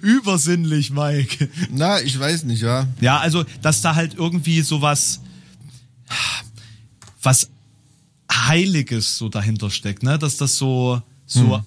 übersinnlich, 0.02 0.92
Mike. 0.92 1.50
Na, 1.70 2.02
ich 2.02 2.18
weiß 2.18 2.44
nicht, 2.44 2.62
ja. 2.62 2.88
Ja, 3.02 3.20
also, 3.20 3.44
dass 3.62 3.82
da 3.82 3.96
halt 3.96 4.14
irgendwie 4.16 4.62
sowas, 4.62 5.20
was 7.22 7.50
Heiliges 8.32 9.18
so 9.18 9.28
dahinter 9.28 9.70
steckt, 9.70 10.04
ne? 10.04 10.18
Dass 10.18 10.38
das 10.38 10.56
so, 10.56 11.02
so 11.26 11.62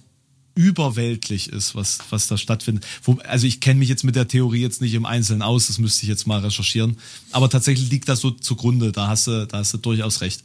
überweltlich 0.55 1.49
ist, 1.49 1.75
was, 1.75 1.99
was 2.11 2.27
da 2.27 2.39
stattfindet. 2.39 2.87
Wo, 3.03 3.19
also 3.25 3.47
ich 3.47 3.61
kenne 3.61 3.81
mich 3.81 3.89
jetzt 3.89 4.05
mit 4.05 4.17
der 4.17 4.29
Theorie 4.29 4.61
jetzt 4.61 4.81
nicht 4.81 4.95
im 4.95 5.07
Einzelnen 5.07 5.43
aus, 5.43 5.67
das 5.67 5.79
müsste 5.79 6.03
ich 6.03 6.09
jetzt 6.09 6.27
mal 6.27 6.41
recherchieren. 6.41 6.97
Aber 7.33 7.51
tatsächlich 7.51 7.91
liegt 7.91 8.09
das 8.09 8.21
so 8.21 8.31
zugrunde, 8.31 8.93
da 8.93 9.09
hast 9.09 9.27
du, 9.27 9.47
da 9.47 9.59
hast 9.59 9.75
du 9.75 9.79
durchaus 9.79 10.21
recht. 10.21 10.45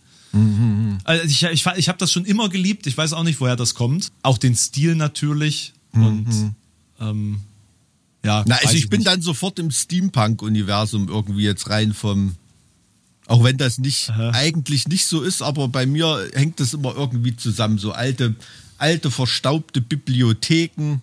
Also 1.03 1.26
ich 1.26 1.43
ich, 1.43 1.66
ich 1.66 1.89
habe 1.89 1.97
das 1.97 2.12
schon 2.12 2.26
immer 2.26 2.49
geliebt, 2.49 2.86
ich 2.88 2.97
weiß 2.97 3.14
auch 3.14 3.24
nicht, 3.24 3.39
woher 3.39 3.55
das 3.55 3.74
kommt. 3.74 4.12
Auch 4.22 4.38
den 4.38 4.55
Stil 4.55 4.95
natürlich. 4.95 5.74
Und 5.91 6.53
ähm, 6.99 7.39
ja. 8.24 8.43
Na, 8.47 8.55
also 8.57 8.76
ich 8.76 8.89
bin 8.89 8.99
nicht. 8.99 9.07
dann 9.07 9.22
sofort 9.22 9.60
im 9.60 9.72
Steampunk-Universum 9.72 11.07
irgendwie 11.07 11.43
jetzt 11.43 11.70
rein 11.70 11.93
vom. 11.93 12.36
Auch 13.26 13.43
wenn 13.43 13.57
das 13.57 13.78
nicht 13.78 14.10
eigentlich 14.10 14.88
nicht 14.88 15.05
so 15.05 15.22
ist, 15.22 15.43
aber 15.43 15.68
bei 15.68 15.86
mir 15.86 16.30
hängt 16.34 16.60
das 16.60 16.74
immer 16.74 16.95
irgendwie 16.95 17.36
zusammen. 17.36 17.78
So 17.78 17.91
alte, 17.91 18.34
alte 18.80 19.12
verstaubte 19.12 19.82
Bibliotheken, 19.82 21.02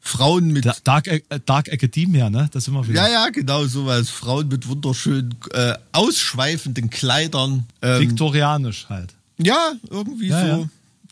Frauen 0.00 0.48
mit 0.52 0.64
Da- 0.66 0.76
Dark, 0.84 1.06
äh, 1.08 1.20
Dark 1.46 1.68
Academia, 1.68 2.30
ne? 2.30 2.48
Das 2.52 2.64
sind 2.66 2.74
wir 2.74 2.86
wieder. 2.86 3.02
Ja, 3.02 3.08
ja, 3.24 3.28
genau 3.30 3.66
sowas. 3.66 4.08
Frauen 4.10 4.48
mit 4.48 4.68
wunderschönen, 4.68 5.34
äh, 5.52 5.74
ausschweifenden 5.92 6.90
Kleidern. 6.90 7.64
Ähm, 7.82 8.00
Viktorianisch 8.02 8.86
halt. 8.88 9.14
ja, 9.38 9.72
irgendwie 9.90 10.28
Ja, 10.28 10.40
so. 10.40 10.46
ja. 10.62 10.68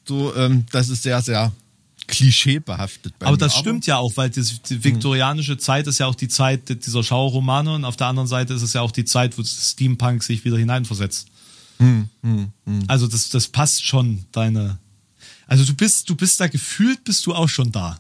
So, 0.07 0.37
ähm, 0.37 0.65
das 0.71 0.91
ist 0.91 1.03
sehr, 1.03 1.21
sehr 1.23 1.51
klischeebehaftet 2.07 3.19
bei 3.19 3.27
Aber 3.27 3.33
mir. 3.35 3.39
das 3.39 3.57
stimmt 3.57 3.87
ja 3.87 3.97
auch, 3.97 4.13
weil 4.17 4.29
das, 4.31 4.61
die 4.63 4.85
viktorianische 4.85 5.57
Zeit 5.57 5.87
ist 5.87 5.99
ja 5.99 6.07
auch 6.07 6.15
die 6.15 6.29
Zeit 6.29 6.69
dieser 6.87 7.03
Schauerromane 7.03 7.73
und 7.75 7.85
auf 7.87 7.97
der 7.97 8.09
anderen 8.09 8.29
Seite 8.29 8.53
ist 8.55 8.63
es 8.63 8.75
ja 8.75 8.83
auch 8.83 8.91
die 8.93 9.05
Zeit, 9.07 9.37
wo 9.39 9.43
Steampunk 9.43 10.23
sich 10.23 10.45
wieder 10.45 10.59
hineinversetzt. 10.59 11.29
Also 12.87 13.07
das, 13.09 13.29
das 13.31 13.49
passt 13.49 13.85
schon, 13.87 14.25
deine. 14.33 14.79
Also 15.47 15.65
du 15.65 15.75
bist, 15.75 16.09
du 16.09 16.15
bist 16.15 16.41
da 16.41 16.47
gefühlt, 16.47 17.05
bist 17.05 17.27
du 17.27 17.35
auch 17.35 17.49
schon 17.49 17.73
da, 17.73 17.99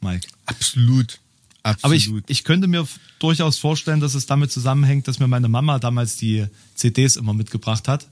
Mike. 0.00 0.28
Absolut. 0.46 1.18
Absolut. 1.62 1.84
Aber 1.84 1.94
ich, 1.94 2.10
ich 2.26 2.44
könnte 2.44 2.66
mir 2.66 2.86
durchaus 3.20 3.58
vorstellen, 3.58 4.00
dass 4.00 4.14
es 4.14 4.26
damit 4.26 4.50
zusammenhängt, 4.50 5.06
dass 5.06 5.20
mir 5.20 5.28
meine 5.28 5.48
Mama 5.48 5.78
damals 5.78 6.16
die 6.16 6.46
CDs 6.74 7.16
immer 7.16 7.34
mitgebracht 7.34 7.86
hat. 7.86 8.08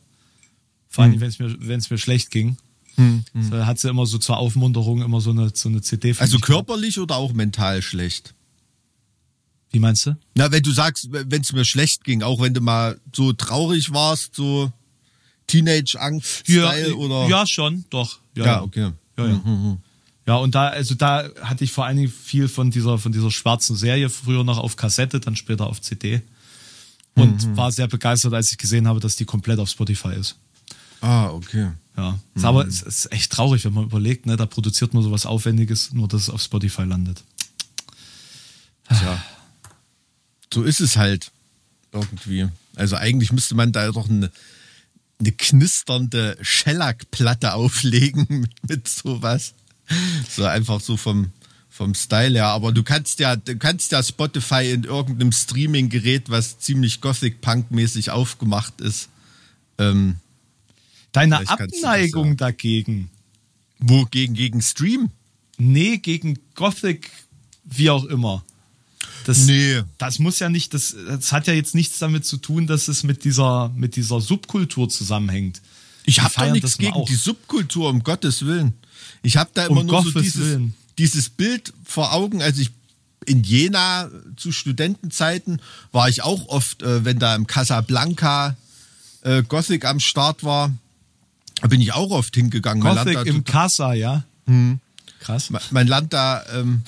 Vor 0.88 1.04
allem, 1.04 1.20
wenn 1.20 1.28
es 1.28 1.38
mir, 1.38 1.56
wenn 1.58 1.80
es 1.80 1.90
mir 1.90 1.98
schlecht 1.98 2.30
ging. 2.30 2.56
So 3.50 3.64
hat 3.64 3.78
sie 3.78 3.88
immer 3.88 4.06
so 4.06 4.18
zur 4.18 4.36
Aufmunterung 4.36 5.02
immer 5.02 5.20
so 5.20 5.30
eine, 5.30 5.50
so 5.54 5.68
eine 5.68 5.80
CD 5.80 6.10
also 6.10 6.22
mich 6.22 6.30
gehabt. 6.30 6.46
körperlich 6.66 6.98
oder 6.98 7.16
auch 7.16 7.32
mental 7.32 7.82
schlecht? 7.82 8.34
Wie 9.70 9.78
meinst 9.78 10.06
du? 10.06 10.16
Na, 10.34 10.50
wenn 10.50 10.62
du 10.62 10.72
sagst, 10.72 11.08
wenn 11.10 11.40
es 11.40 11.52
mir 11.52 11.64
schlecht 11.64 12.04
ging, 12.04 12.22
auch 12.22 12.40
wenn 12.40 12.52
du 12.52 12.60
mal 12.60 13.00
so 13.14 13.32
traurig 13.32 13.92
warst, 13.92 14.34
so 14.34 14.72
Teenage-Angst-Style 15.50 16.96
oder? 16.96 17.28
ja, 17.28 17.46
schon, 17.46 17.84
doch. 17.90 18.18
Ja, 18.36 18.44
Ja, 18.44 18.62
okay. 18.62 18.92
Ja, 19.18 19.26
ja. 19.26 19.78
ja, 20.26 20.36
und 20.36 20.54
da, 20.54 20.68
also 20.68 20.94
da 20.94 21.28
hatte 21.42 21.64
ich 21.64 21.72
vor 21.72 21.84
allen 21.84 21.96
Dingen 21.96 22.10
viel 22.10 22.48
von 22.48 22.70
dieser, 22.70 22.98
von 22.98 23.12
dieser 23.12 23.30
schwarzen 23.30 23.76
Serie 23.76 24.08
früher 24.08 24.44
noch 24.44 24.58
auf 24.58 24.76
Kassette, 24.76 25.20
dann 25.20 25.36
später 25.36 25.66
auf 25.66 25.80
CD. 25.80 26.22
Und 27.16 27.56
war 27.56 27.70
sehr 27.70 27.88
begeistert, 27.88 28.32
als 28.32 28.50
ich 28.50 28.56
gesehen 28.56 28.86
habe, 28.88 29.00
dass 29.00 29.16
die 29.16 29.26
komplett 29.26 29.58
auf 29.58 29.68
Spotify 29.68 30.14
ist. 30.14 30.36
Ah, 31.00 31.28
okay. 31.28 31.70
Ja. 31.96 32.18
Ist 32.34 32.44
Aber 32.44 32.66
es 32.66 32.82
ist 32.82 33.12
echt 33.12 33.32
traurig, 33.32 33.64
wenn 33.64 33.74
man 33.74 33.84
überlegt, 33.84 34.26
ne, 34.26 34.36
da 34.36 34.46
produziert 34.46 34.94
man 34.94 35.02
sowas 35.02 35.26
Aufwendiges, 35.26 35.92
nur 35.92 36.08
dass 36.08 36.22
es 36.22 36.30
auf 36.30 36.40
Spotify 36.40 36.84
landet. 36.84 37.22
Tja. 38.88 39.22
So 40.52 40.62
ist 40.62 40.80
es 40.80 40.96
halt 40.96 41.30
irgendwie. 41.92 42.48
Also 42.76 42.96
eigentlich 42.96 43.32
müsste 43.32 43.54
man 43.54 43.72
da 43.72 43.90
doch 43.90 44.08
eine, 44.08 44.30
eine 45.20 45.32
knisternde 45.32 46.36
Shellac-Platte 46.40 47.54
auflegen 47.54 48.26
mit, 48.40 48.68
mit 48.68 48.88
sowas. 48.88 49.54
So 50.28 50.44
einfach 50.44 50.80
so 50.80 50.96
vom, 50.96 51.30
vom 51.68 51.94
Style 51.94 52.38
her. 52.38 52.46
Aber 52.46 52.72
du 52.72 52.82
kannst 52.82 53.20
ja, 53.20 53.36
du 53.36 53.56
kannst 53.56 53.92
ja 53.92 54.02
Spotify 54.02 54.70
in 54.72 54.84
irgendeinem 54.84 55.32
Streaming-Gerät, 55.32 56.30
was 56.30 56.58
ziemlich 56.58 57.00
Gothic-Punk-mäßig 57.00 58.10
aufgemacht 58.10 58.80
ist. 58.80 59.08
Ähm, 59.78 60.16
Deine 61.12 61.48
Abneigung 61.48 62.36
dagegen, 62.36 63.10
wo 63.78 64.04
gegen, 64.04 64.34
gegen 64.34 64.62
Stream? 64.62 65.10
nee, 65.60 65.98
gegen 65.98 66.38
Gothic, 66.54 67.10
wie 67.64 67.90
auch 67.90 68.04
immer. 68.04 68.44
Das, 69.24 69.38
Nee. 69.46 69.82
das 69.98 70.18
muss 70.18 70.38
ja 70.38 70.48
nicht, 70.48 70.72
das, 70.74 70.94
das 71.08 71.32
hat 71.32 71.46
ja 71.46 71.52
jetzt 71.52 71.74
nichts 71.74 71.98
damit 71.98 72.24
zu 72.26 72.36
tun, 72.36 72.66
dass 72.66 72.88
es 72.88 73.02
mit 73.02 73.24
dieser, 73.24 73.68
mit 73.76 73.96
dieser 73.96 74.20
Subkultur 74.20 74.88
zusammenhängt. 74.88 75.60
Ich 76.04 76.20
habe 76.20 76.32
da 76.36 76.50
nichts 76.50 76.78
gegen 76.78 76.92
auch. 76.94 77.06
die 77.06 77.14
Subkultur, 77.14 77.90
um 77.90 78.02
Gottes 78.02 78.44
Willen. 78.46 78.72
Ich 79.22 79.36
habe 79.36 79.50
da 79.54 79.66
immer 79.66 79.80
Um 79.80 79.86
nur 79.86 80.02
so 80.02 80.12
Gottes 80.12 80.22
dieses, 80.22 80.40
Willen. 80.46 80.74
dieses 80.98 81.28
Bild 81.28 81.72
vor 81.84 82.12
Augen. 82.12 82.40
Also 82.42 82.62
ich 82.62 82.70
in 83.26 83.42
Jena 83.44 84.10
zu 84.36 84.50
Studentenzeiten 84.50 85.60
war 85.92 86.08
ich 86.08 86.22
auch 86.22 86.48
oft, 86.48 86.82
äh, 86.82 87.04
wenn 87.04 87.18
da 87.18 87.34
im 87.36 87.46
Casablanca 87.46 88.56
äh, 89.22 89.42
Gothic 89.42 89.84
am 89.84 90.00
Start 90.00 90.42
war, 90.42 90.72
da 91.60 91.68
bin 91.68 91.82
ich 91.82 91.92
auch 91.92 92.10
oft 92.10 92.34
hingegangen. 92.34 92.82
Gothic 92.82 93.26
im 93.26 93.44
Kassa, 93.44 93.92
ja? 93.92 94.24
Krass. 95.20 95.50
Ma- 95.50 95.60
mein 95.70 95.86
Land 95.86 96.14
da, 96.14 96.42
ähm, 96.54 96.82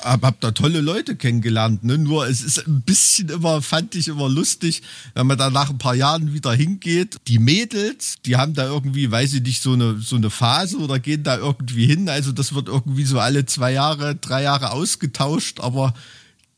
hab, 0.00 0.22
hab 0.22 0.40
da 0.40 0.50
tolle 0.52 0.80
Leute 0.80 1.16
kennengelernt. 1.16 1.84
Ne? 1.84 1.98
Nur 1.98 2.26
es 2.26 2.42
ist 2.42 2.66
ein 2.66 2.82
bisschen 2.82 3.28
immer, 3.28 3.62
fand 3.62 3.94
ich 3.94 4.08
immer 4.08 4.28
lustig, 4.28 4.82
wenn 5.14 5.26
man 5.26 5.38
da 5.38 5.50
nach 5.50 5.70
ein 5.70 5.78
paar 5.78 5.94
Jahren 5.94 6.32
wieder 6.32 6.52
hingeht. 6.52 7.16
Die 7.26 7.38
Mädels, 7.38 8.16
die 8.24 8.36
haben 8.36 8.54
da 8.54 8.66
irgendwie, 8.66 9.10
weiß 9.10 9.34
ich 9.34 9.42
nicht, 9.42 9.62
so 9.62 9.72
eine, 9.72 9.98
so 10.00 10.16
eine 10.16 10.30
Phase 10.30 10.78
oder 10.78 10.98
gehen 10.98 11.22
da 11.22 11.36
irgendwie 11.36 11.86
hin. 11.86 12.08
Also 12.08 12.32
das 12.32 12.54
wird 12.54 12.68
irgendwie 12.68 13.04
so 13.04 13.18
alle 13.18 13.46
zwei 13.46 13.72
Jahre, 13.72 14.14
drei 14.16 14.42
Jahre 14.42 14.72
ausgetauscht, 14.72 15.60
aber 15.60 15.94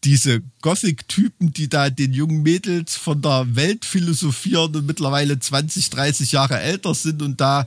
diese 0.04 0.40
Gothic-Typen, 0.62 1.52
die 1.52 1.68
da 1.68 1.90
den 1.90 2.12
jungen 2.12 2.42
Mädels 2.42 2.96
von 2.96 3.20
der 3.20 3.54
Welt 3.54 3.84
philosophieren 3.84 4.74
und 4.74 4.86
mittlerweile 4.86 5.38
20, 5.38 5.90
30 5.90 6.32
Jahre 6.32 6.58
älter 6.58 6.94
sind 6.94 7.20
und 7.22 7.40
da 7.40 7.66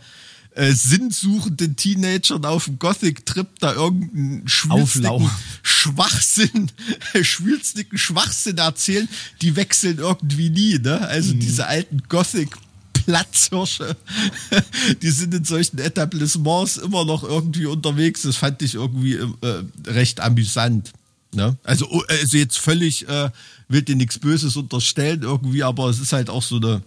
äh, 0.55 0.71
sinnsuchenden 0.71 1.75
Teenagern 1.75 2.45
auf 2.45 2.65
dem 2.65 2.79
Gothic-Trip 2.79 3.47
da 3.59 3.73
irgendeinen 3.73 4.47
schwülstigen. 4.47 5.29
Schwachsinn, 5.61 6.71
schwülstigen 7.21 7.97
Schwachsinn 7.97 8.57
erzählen, 8.57 9.07
die 9.41 9.55
wechseln 9.55 9.97
irgendwie 9.97 10.49
nie, 10.49 10.79
ne? 10.79 11.01
Also 11.07 11.33
diese 11.33 11.67
alten 11.67 12.03
Gothic 12.09 12.49
Platzhirsche, 13.05 13.97
die 15.01 15.09
sind 15.09 15.33
in 15.33 15.43
solchen 15.43 15.79
Etablissements 15.79 16.77
immer 16.77 17.03
noch 17.05 17.23
irgendwie 17.23 17.65
unterwegs. 17.65 18.21
Das 18.21 18.37
fand 18.37 18.61
ich 18.61 18.75
irgendwie 18.75 19.15
äh, 19.15 19.63
recht 19.87 20.19
amüsant. 20.19 20.93
Ne? 21.33 21.57
Also, 21.63 21.87
oh, 21.89 22.03
also 22.07 22.37
jetzt 22.37 22.59
völlig, 22.59 23.07
äh, 23.07 23.29
will 23.67 23.81
dir 23.81 23.95
nichts 23.95 24.19
Böses 24.19 24.55
unterstellen 24.55 25.23
irgendwie, 25.23 25.63
aber 25.63 25.89
es 25.89 25.99
ist 25.99 26.13
halt 26.13 26.29
auch 26.29 26.43
so 26.43 26.57
eine, 26.57 26.81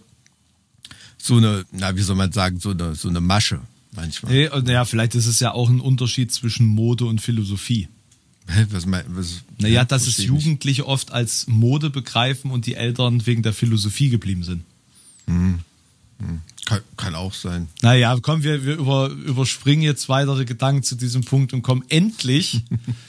so 1.17 1.37
eine, 1.37 1.65
na, 1.71 1.95
wie 1.95 2.01
soll 2.01 2.15
man 2.15 2.31
sagen, 2.31 2.59
so 2.59 2.71
eine, 2.71 2.95
so 2.95 3.09
eine 3.09 3.21
Masche 3.21 3.59
manchmal. 3.91 4.31
Nee, 4.31 4.49
und 4.49 4.67
ja, 4.69 4.85
vielleicht 4.85 5.15
ist 5.15 5.27
es 5.27 5.39
ja 5.39 5.51
auch 5.51 5.69
ein 5.69 5.79
Unterschied 5.79 6.31
zwischen 6.31 6.67
Mode 6.67 7.05
und 7.05 7.21
Philosophie. 7.21 7.87
Hä, 8.47 8.65
was 8.71 8.85
mein, 8.85 9.03
was, 9.09 9.43
Naja, 9.59 9.85
dass 9.85 10.03
es 10.03 10.19
ich 10.19 10.19
nicht. 10.19 10.27
Jugendliche 10.27 10.87
oft 10.87 11.11
als 11.11 11.47
Mode 11.47 11.89
begreifen 11.89 12.51
und 12.51 12.65
die 12.65 12.75
Eltern 12.75 13.25
wegen 13.25 13.43
der 13.43 13.53
Philosophie 13.53 14.09
geblieben 14.09 14.43
sind. 14.43 14.63
Kann, 16.65 16.81
kann 16.95 17.15
auch 17.15 17.33
sein. 17.33 17.67
Naja, 17.81 18.17
komm, 18.21 18.43
wir, 18.43 18.65
wir 18.65 18.75
über, 18.75 19.09
überspringen 19.09 19.83
jetzt 19.83 20.09
weitere 20.09 20.45
Gedanken 20.45 20.83
zu 20.83 20.95
diesem 20.95 21.23
Punkt 21.23 21.53
und 21.53 21.61
kommen 21.61 21.83
endlich 21.89 22.61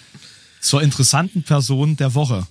zur 0.60 0.82
interessanten 0.82 1.42
Person 1.42 1.96
der 1.96 2.14
Woche. 2.14 2.46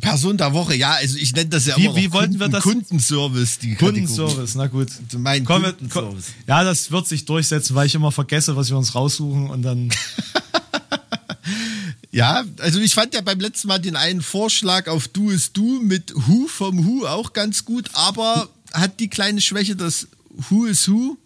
Person 0.00 0.36
der 0.36 0.52
Woche, 0.52 0.74
ja, 0.74 0.92
also 0.92 1.16
ich 1.16 1.32
nenne 1.34 1.50
das 1.50 1.66
ja 1.66 1.76
Wie- 1.76 1.86
immer 1.86 1.96
wie 1.96 2.12
wollten 2.12 2.34
wir 2.34 2.46
Kunden, 2.48 2.52
das- 2.52 2.62
Kundenservice, 2.64 3.58
die. 3.58 3.74
Kundenservice, 3.76 4.54
na 4.56 4.66
gut. 4.66 4.88
Mein 5.16 5.44
Komm, 5.44 5.62
wir- 5.62 5.72
Kundenservice. 5.72 6.24
komm, 6.26 6.44
ja, 6.48 6.64
das 6.64 6.90
wird 6.90 7.06
sich 7.08 7.24
durchsetzen, 7.24 7.74
weil 7.74 7.86
ich 7.86 7.94
immer 7.94 8.12
vergesse, 8.12 8.56
was 8.56 8.70
wir 8.70 8.76
uns 8.78 8.94
raussuchen 8.94 9.48
und 9.50 9.62
dann. 9.62 9.90
Ja, 12.10 12.44
also 12.60 12.78
ich 12.78 12.94
fand 12.94 13.12
ja 13.14 13.20
beim 13.22 13.40
letzten 13.40 13.66
Mal 13.68 13.80
den 13.80 13.96
einen 13.96 14.22
Vorschlag 14.22 14.86
auf 14.86 15.08
Du 15.08 15.30
ist 15.30 15.56
Du 15.56 15.80
mit 15.82 16.12
Who 16.14 16.46
vom 16.46 16.86
Who 16.86 17.06
auch 17.08 17.32
ganz 17.32 17.64
gut, 17.64 17.90
aber 17.92 18.48
hat 18.72 19.00
die 19.00 19.08
kleine 19.08 19.40
Schwäche, 19.40 19.74
dass 19.74 20.06
Who 20.48 20.64
is 20.64 20.88
Who 20.88 21.18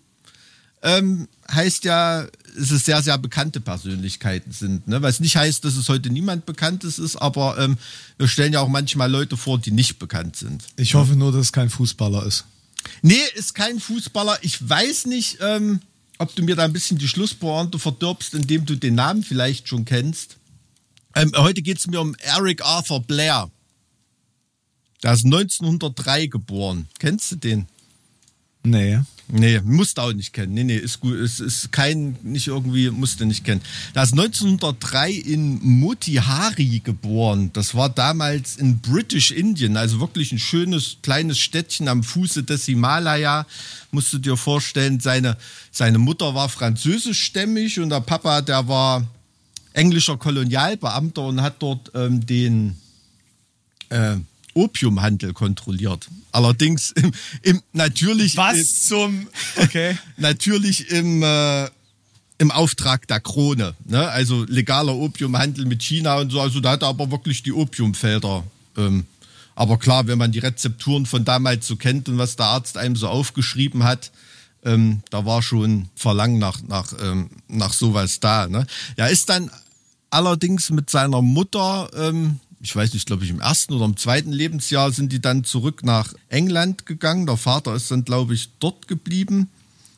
ähm, 0.82 1.28
heißt 1.52 1.84
ja, 1.84 2.26
es 2.56 2.84
sehr, 2.84 3.02
sehr 3.02 3.18
bekannte 3.18 3.60
Persönlichkeiten 3.60 4.52
sind. 4.52 4.88
Ne? 4.88 5.02
Was 5.02 5.20
nicht 5.20 5.36
heißt, 5.36 5.64
dass 5.64 5.76
es 5.76 5.88
heute 5.88 6.10
niemand 6.10 6.46
Bekanntes 6.46 6.98
ist, 6.98 7.16
aber 7.16 7.58
ähm, 7.58 7.76
wir 8.16 8.28
stellen 8.28 8.52
ja 8.52 8.60
auch 8.60 8.68
manchmal 8.68 9.10
Leute 9.10 9.36
vor, 9.36 9.58
die 9.58 9.70
nicht 9.70 9.98
bekannt 9.98 10.36
sind. 10.36 10.64
Ich 10.76 10.94
hoffe 10.94 11.16
nur, 11.16 11.32
dass 11.32 11.42
es 11.42 11.52
kein 11.52 11.70
Fußballer 11.70 12.24
ist. 12.24 12.44
Nee, 13.02 13.16
ist 13.34 13.54
kein 13.54 13.80
Fußballer. 13.80 14.38
Ich 14.42 14.66
weiß 14.68 15.06
nicht, 15.06 15.38
ähm, 15.40 15.80
ob 16.18 16.34
du 16.34 16.42
mir 16.42 16.56
da 16.56 16.64
ein 16.64 16.72
bisschen 16.72 16.98
die 16.98 17.08
Schlusspointe 17.08 17.78
verdirbst, 17.78 18.34
indem 18.34 18.66
du 18.66 18.76
den 18.76 18.94
Namen 18.94 19.22
vielleicht 19.22 19.68
schon 19.68 19.84
kennst. 19.84 20.36
Ähm, 21.14 21.32
heute 21.36 21.62
geht 21.62 21.78
es 21.78 21.86
mir 21.86 22.00
um 22.00 22.14
Eric 22.16 22.64
Arthur 22.64 23.02
Blair. 23.02 23.50
Der 25.02 25.12
ist 25.12 25.24
1903 25.24 26.26
geboren. 26.26 26.88
Kennst 26.98 27.30
du 27.30 27.36
den? 27.36 27.66
Nee. 28.64 29.00
Nee, 29.30 29.60
musst 29.62 29.98
du 29.98 30.02
auch 30.02 30.12
nicht 30.14 30.32
kennen. 30.32 30.54
Nee, 30.54 30.64
nee, 30.64 30.76
ist 30.76 31.00
gut. 31.00 31.14
Es 31.14 31.38
ist 31.38 31.70
kein, 31.70 32.16
nicht 32.22 32.46
irgendwie, 32.46 32.90
musst 32.90 33.20
du 33.20 33.26
nicht 33.26 33.44
kennen. 33.44 33.60
Der 33.94 34.04
ist 34.04 34.12
1903 34.12 35.10
in 35.10 35.58
Motihari 35.62 36.80
geboren. 36.82 37.50
Das 37.52 37.74
war 37.74 37.90
damals 37.90 38.56
in 38.56 38.78
British 38.80 39.30
Indien, 39.30 39.76
also 39.76 40.00
wirklich 40.00 40.32
ein 40.32 40.38
schönes 40.38 40.96
kleines 41.02 41.38
Städtchen 41.38 41.88
am 41.88 42.02
Fuße 42.02 42.42
des 42.42 42.64
Himalaya. 42.64 43.46
Musst 43.90 44.14
du 44.14 44.18
dir 44.18 44.38
vorstellen, 44.38 44.98
seine, 44.98 45.36
seine 45.70 45.98
Mutter 45.98 46.34
war 46.34 46.48
französischstämmig 46.48 47.80
und 47.80 47.90
der 47.90 48.00
Papa, 48.00 48.40
der 48.40 48.66
war 48.66 49.06
englischer 49.74 50.16
Kolonialbeamter 50.16 51.22
und 51.26 51.42
hat 51.42 51.56
dort 51.58 51.92
ähm, 51.94 52.24
den 52.24 52.76
äh, 53.90 54.16
Opiumhandel 54.54 55.32
kontrolliert. 55.32 56.08
Allerdings 56.32 56.90
im, 56.92 57.12
im 57.42 57.62
natürlich 57.72 58.36
Was 58.36 58.86
zum. 58.86 59.28
Okay. 59.56 59.96
natürlich 60.16 60.90
im, 60.90 61.22
äh, 61.22 61.68
im 62.38 62.50
Auftrag 62.50 63.06
der 63.08 63.20
Krone. 63.20 63.74
Ne? 63.84 64.08
Also 64.08 64.44
legaler 64.44 64.94
Opiumhandel 64.94 65.66
mit 65.66 65.82
China 65.82 66.18
und 66.18 66.30
so. 66.30 66.40
Also 66.40 66.60
da 66.60 66.72
hat 66.72 66.82
er 66.82 66.88
aber 66.88 67.10
wirklich 67.10 67.42
die 67.42 67.52
Opiumfelder. 67.52 68.44
Ähm, 68.76 69.06
aber 69.54 69.78
klar, 69.78 70.06
wenn 70.06 70.18
man 70.18 70.30
die 70.30 70.38
Rezepturen 70.38 71.04
von 71.04 71.24
damals 71.24 71.66
so 71.66 71.74
kennt 71.76 72.08
und 72.08 72.16
was 72.16 72.36
der 72.36 72.46
Arzt 72.46 72.76
einem 72.76 72.94
so 72.94 73.08
aufgeschrieben 73.08 73.82
hat, 73.82 74.12
ähm, 74.64 75.02
da 75.10 75.24
war 75.24 75.42
schon 75.42 75.88
Verlangen 75.96 76.38
nach, 76.38 76.62
nach, 76.62 76.92
ähm, 77.02 77.30
nach 77.48 77.72
sowas 77.72 78.20
da. 78.20 78.46
Ne? 78.46 78.66
Er 78.96 79.10
ist 79.10 79.28
dann 79.28 79.50
allerdings 80.10 80.70
mit 80.70 80.90
seiner 80.90 81.22
Mutter, 81.22 81.90
ähm, 81.96 82.40
ich 82.60 82.74
weiß 82.74 82.92
nicht, 82.94 83.06
glaube 83.06 83.24
ich, 83.24 83.30
im 83.30 83.40
ersten 83.40 83.74
oder 83.74 83.84
im 83.84 83.96
zweiten 83.96 84.32
Lebensjahr 84.32 84.90
sind 84.90 85.12
die 85.12 85.20
dann 85.20 85.44
zurück 85.44 85.84
nach 85.84 86.14
England 86.28 86.86
gegangen. 86.86 87.26
Der 87.26 87.36
Vater 87.36 87.74
ist 87.74 87.90
dann, 87.90 88.04
glaube 88.04 88.34
ich, 88.34 88.50
dort 88.58 88.88
geblieben. 88.88 89.48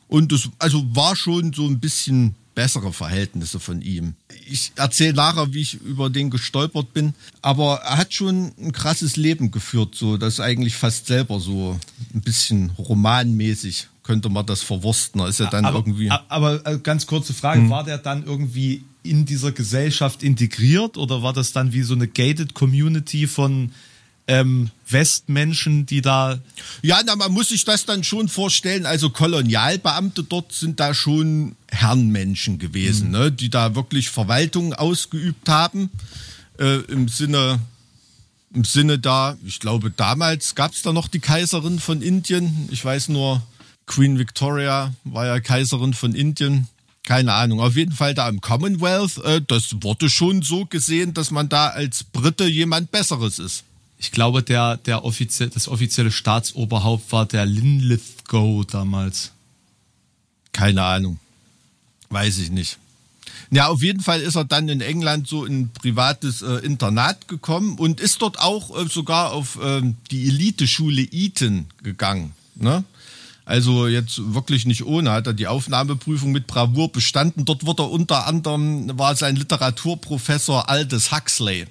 Und 0.07 0.31
es 0.31 0.49
also 0.59 0.83
war 0.95 1.15
schon 1.15 1.53
so 1.53 1.65
ein 1.65 1.79
bisschen 1.79 2.35
bessere 2.53 2.91
Verhältnisse 2.91 3.59
von 3.59 3.81
ihm. 3.81 4.15
Ich 4.45 4.73
erzähle 4.75 5.13
nachher, 5.13 5.53
wie 5.53 5.61
ich 5.61 5.75
über 5.75 6.09
den 6.09 6.29
gestolpert 6.29 6.93
bin, 6.93 7.13
aber 7.41 7.75
er 7.77 7.97
hat 7.97 8.13
schon 8.13 8.51
ein 8.59 8.73
krasses 8.73 9.15
Leben 9.15 9.51
geführt, 9.51 9.95
so 9.95 10.17
das 10.17 10.39
eigentlich 10.39 10.75
fast 10.75 11.07
selber 11.07 11.39
so 11.39 11.79
ein 12.13 12.21
bisschen 12.21 12.71
romanmäßig 12.71 13.87
könnte 14.11 14.29
man 14.29 14.45
das 14.45 14.61
verwursten. 14.61 15.21
Ist 15.21 15.39
ja 15.39 15.49
dann 15.49 15.63
aber, 15.65 15.79
irgendwie. 15.79 16.09
Hm. 16.11 16.17
aber 16.27 16.65
äh, 16.65 16.77
ganz 16.79 17.07
kurze 17.07 17.33
Frage, 17.33 17.69
war 17.69 17.85
der 17.85 17.97
dann 17.97 18.25
irgendwie 18.25 18.83
in 19.03 19.25
dieser 19.25 19.51
Gesellschaft 19.53 20.21
integriert 20.21 20.97
oder 20.97 21.23
war 21.23 21.31
das 21.33 21.53
dann 21.53 21.71
wie 21.71 21.81
so 21.83 21.93
eine 21.93 22.07
gated 22.07 22.53
Community 22.53 23.25
von 23.25 23.71
ähm, 24.27 24.69
Westmenschen, 24.89 25.85
die 25.85 26.01
da 26.01 26.39
Ja, 26.81 26.99
na, 27.05 27.15
man 27.15 27.31
muss 27.31 27.49
sich 27.49 27.63
das 27.63 27.85
dann 27.85 28.03
schon 28.03 28.27
vorstellen. 28.27 28.85
Also 28.85 29.09
Kolonialbeamte 29.09 30.23
dort 30.23 30.51
sind 30.51 30.79
da 30.79 30.93
schon 30.93 31.55
Herrenmenschen 31.69 32.59
gewesen, 32.59 33.07
Mhm. 33.07 33.11
ne? 33.11 33.31
die 33.31 33.49
da 33.49 33.73
wirklich 33.75 34.09
Verwaltung 34.09 34.73
ausgeübt 34.73 35.47
haben. 35.49 35.89
Äh, 36.59 36.81
Im 36.91 37.07
Sinne, 37.07 37.59
im 38.53 38.65
Sinne 38.65 38.99
da, 38.99 39.37
ich 39.45 39.59
glaube, 39.61 39.89
damals 39.89 40.53
gab 40.53 40.73
es 40.73 40.81
da 40.81 40.91
noch 40.93 41.07
die 41.07 41.19
Kaiserin 41.19 41.79
von 41.79 42.01
Indien. 42.01 42.67
Ich 42.71 42.83
weiß 42.85 43.07
nur, 43.09 43.41
Queen 43.85 44.17
Victoria 44.19 44.93
war 45.03 45.25
ja 45.25 45.39
Kaiserin 45.39 45.93
von 45.93 46.15
Indien. 46.15 46.67
Keine 47.03 47.33
Ahnung. 47.33 47.59
Auf 47.59 47.75
jeden 47.75 47.91
Fall 47.91 48.13
da 48.13 48.29
im 48.29 48.41
Commonwealth, 48.41 49.17
äh, 49.19 49.41
das 49.45 49.75
wurde 49.81 50.09
schon 50.09 50.43
so 50.43 50.65
gesehen, 50.65 51.13
dass 51.13 51.31
man 51.31 51.49
da 51.49 51.67
als 51.67 52.03
Brite 52.03 52.45
jemand 52.45 52.91
Besseres 52.91 53.39
ist. 53.39 53.63
Ich 53.97 54.11
glaube, 54.11 54.43
der, 54.43 54.77
der 54.77 55.03
offizie 55.03 55.49
das 55.49 55.67
offizielle 55.67 56.11
Staatsoberhaupt 56.11 57.11
war 57.11 57.25
der 57.25 57.45
Linlithgow 57.45 58.65
damals. 58.65 59.31
Keine 60.53 60.83
Ahnung. 60.83 61.19
Weiß 62.09 62.37
ich 62.39 62.49
nicht. 62.49 62.77
Ja, 63.51 63.67
auf 63.67 63.83
jeden 63.83 64.01
Fall 64.01 64.21
ist 64.21 64.35
er 64.35 64.45
dann 64.45 64.69
in 64.69 64.81
England 64.81 65.27
so 65.27 65.45
in 65.45 65.61
ein 65.61 65.69
privates 65.69 66.41
äh, 66.41 66.55
Internat 66.65 67.27
gekommen 67.27 67.77
und 67.77 67.99
ist 67.99 68.21
dort 68.21 68.39
auch 68.39 68.75
äh, 68.77 68.87
sogar 68.87 69.33
auf 69.33 69.59
ähm, 69.61 69.97
die 70.09 70.27
Eliteschule 70.27 71.01
Eton 71.11 71.67
gegangen. 71.83 72.33
Ne? 72.55 72.83
Also 73.45 73.87
jetzt 73.87 74.33
wirklich 74.33 74.65
nicht 74.65 74.85
ohne, 74.85 75.11
hat 75.11 75.27
er 75.27 75.33
die 75.33 75.47
Aufnahmeprüfung 75.47 76.31
mit 76.31 76.47
Bravour 76.47 76.91
bestanden. 76.91 77.45
Dort 77.45 77.65
wurde 77.65 77.83
er 77.83 77.91
unter 77.91 78.27
anderem, 78.27 78.97
war 78.97 79.15
sein 79.15 79.35
Literaturprofessor 79.35 80.69
Aldous 80.69 81.11
Huxley. 81.11 81.65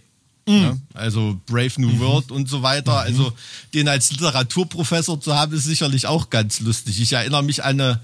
Ne? 0.61 0.81
Also 0.95 1.41
Brave 1.47 1.73
New 1.79 1.99
World 2.01 2.33
und 2.33 2.49
so 2.49 2.62
weiter. 2.62 2.99
Also 2.99 3.33
den 3.73 3.89
als 3.89 4.11
Literaturprofessor 4.11 5.21
zu 5.21 5.35
haben, 5.35 5.53
ist 5.53 5.64
sicherlich 5.64 6.07
auch 6.07 6.31
ganz 6.31 6.61
lustig. 6.61 7.01
Ich 7.01 7.12
erinnere 7.12 7.45
mich 7.45 7.62
an 7.62 7.81
eine, 7.81 8.01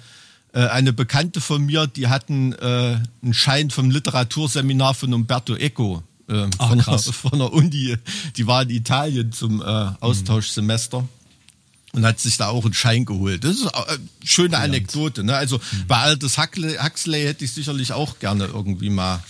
äh, 0.52 0.66
eine 0.68 0.92
Bekannte 0.92 1.40
von 1.40 1.64
mir, 1.64 1.86
die 1.86 2.06
hatten 2.08 2.52
äh, 2.52 2.98
einen 3.22 3.34
Schein 3.34 3.70
vom 3.70 3.90
Literaturseminar 3.90 4.94
von 4.94 5.12
Umberto 5.12 5.56
Eco. 5.56 6.02
Äh, 6.28 6.48
Ach, 6.58 6.68
von, 6.68 6.78
der, 6.78 6.98
von 6.98 7.38
der 7.38 7.52
Uni. 7.52 7.96
Die 8.36 8.46
war 8.46 8.62
in 8.62 8.70
Italien 8.70 9.32
zum 9.32 9.60
äh, 9.60 9.64
Austauschsemester. 9.64 11.06
Und 11.96 12.04
hat 12.04 12.20
sich 12.20 12.36
da 12.36 12.48
auch 12.48 12.66
einen 12.66 12.74
Schein 12.74 13.06
geholt. 13.06 13.42
Das 13.42 13.52
ist 13.52 13.74
eine 13.74 13.98
schöne 14.22 14.58
Anekdote. 14.58 15.24
Ne? 15.24 15.34
Also 15.34 15.56
mhm. 15.56 15.86
bei 15.88 15.96
Aldous 15.96 16.36
Huxley, 16.36 16.76
Huxley 16.76 17.22
hätte 17.22 17.46
ich 17.46 17.52
sicherlich 17.52 17.94
auch 17.94 18.18
gerne 18.18 18.44
irgendwie 18.44 18.90
mal 18.90 19.24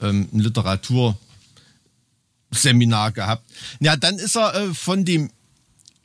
ähm, 0.00 0.26
ein 0.32 0.40
Literaturseminar 0.40 3.12
gehabt. 3.12 3.44
Ja, 3.78 3.96
dann 3.96 4.18
ist 4.18 4.38
er 4.38 4.54
äh, 4.54 4.72
von 4.72 5.04
dem 5.04 5.28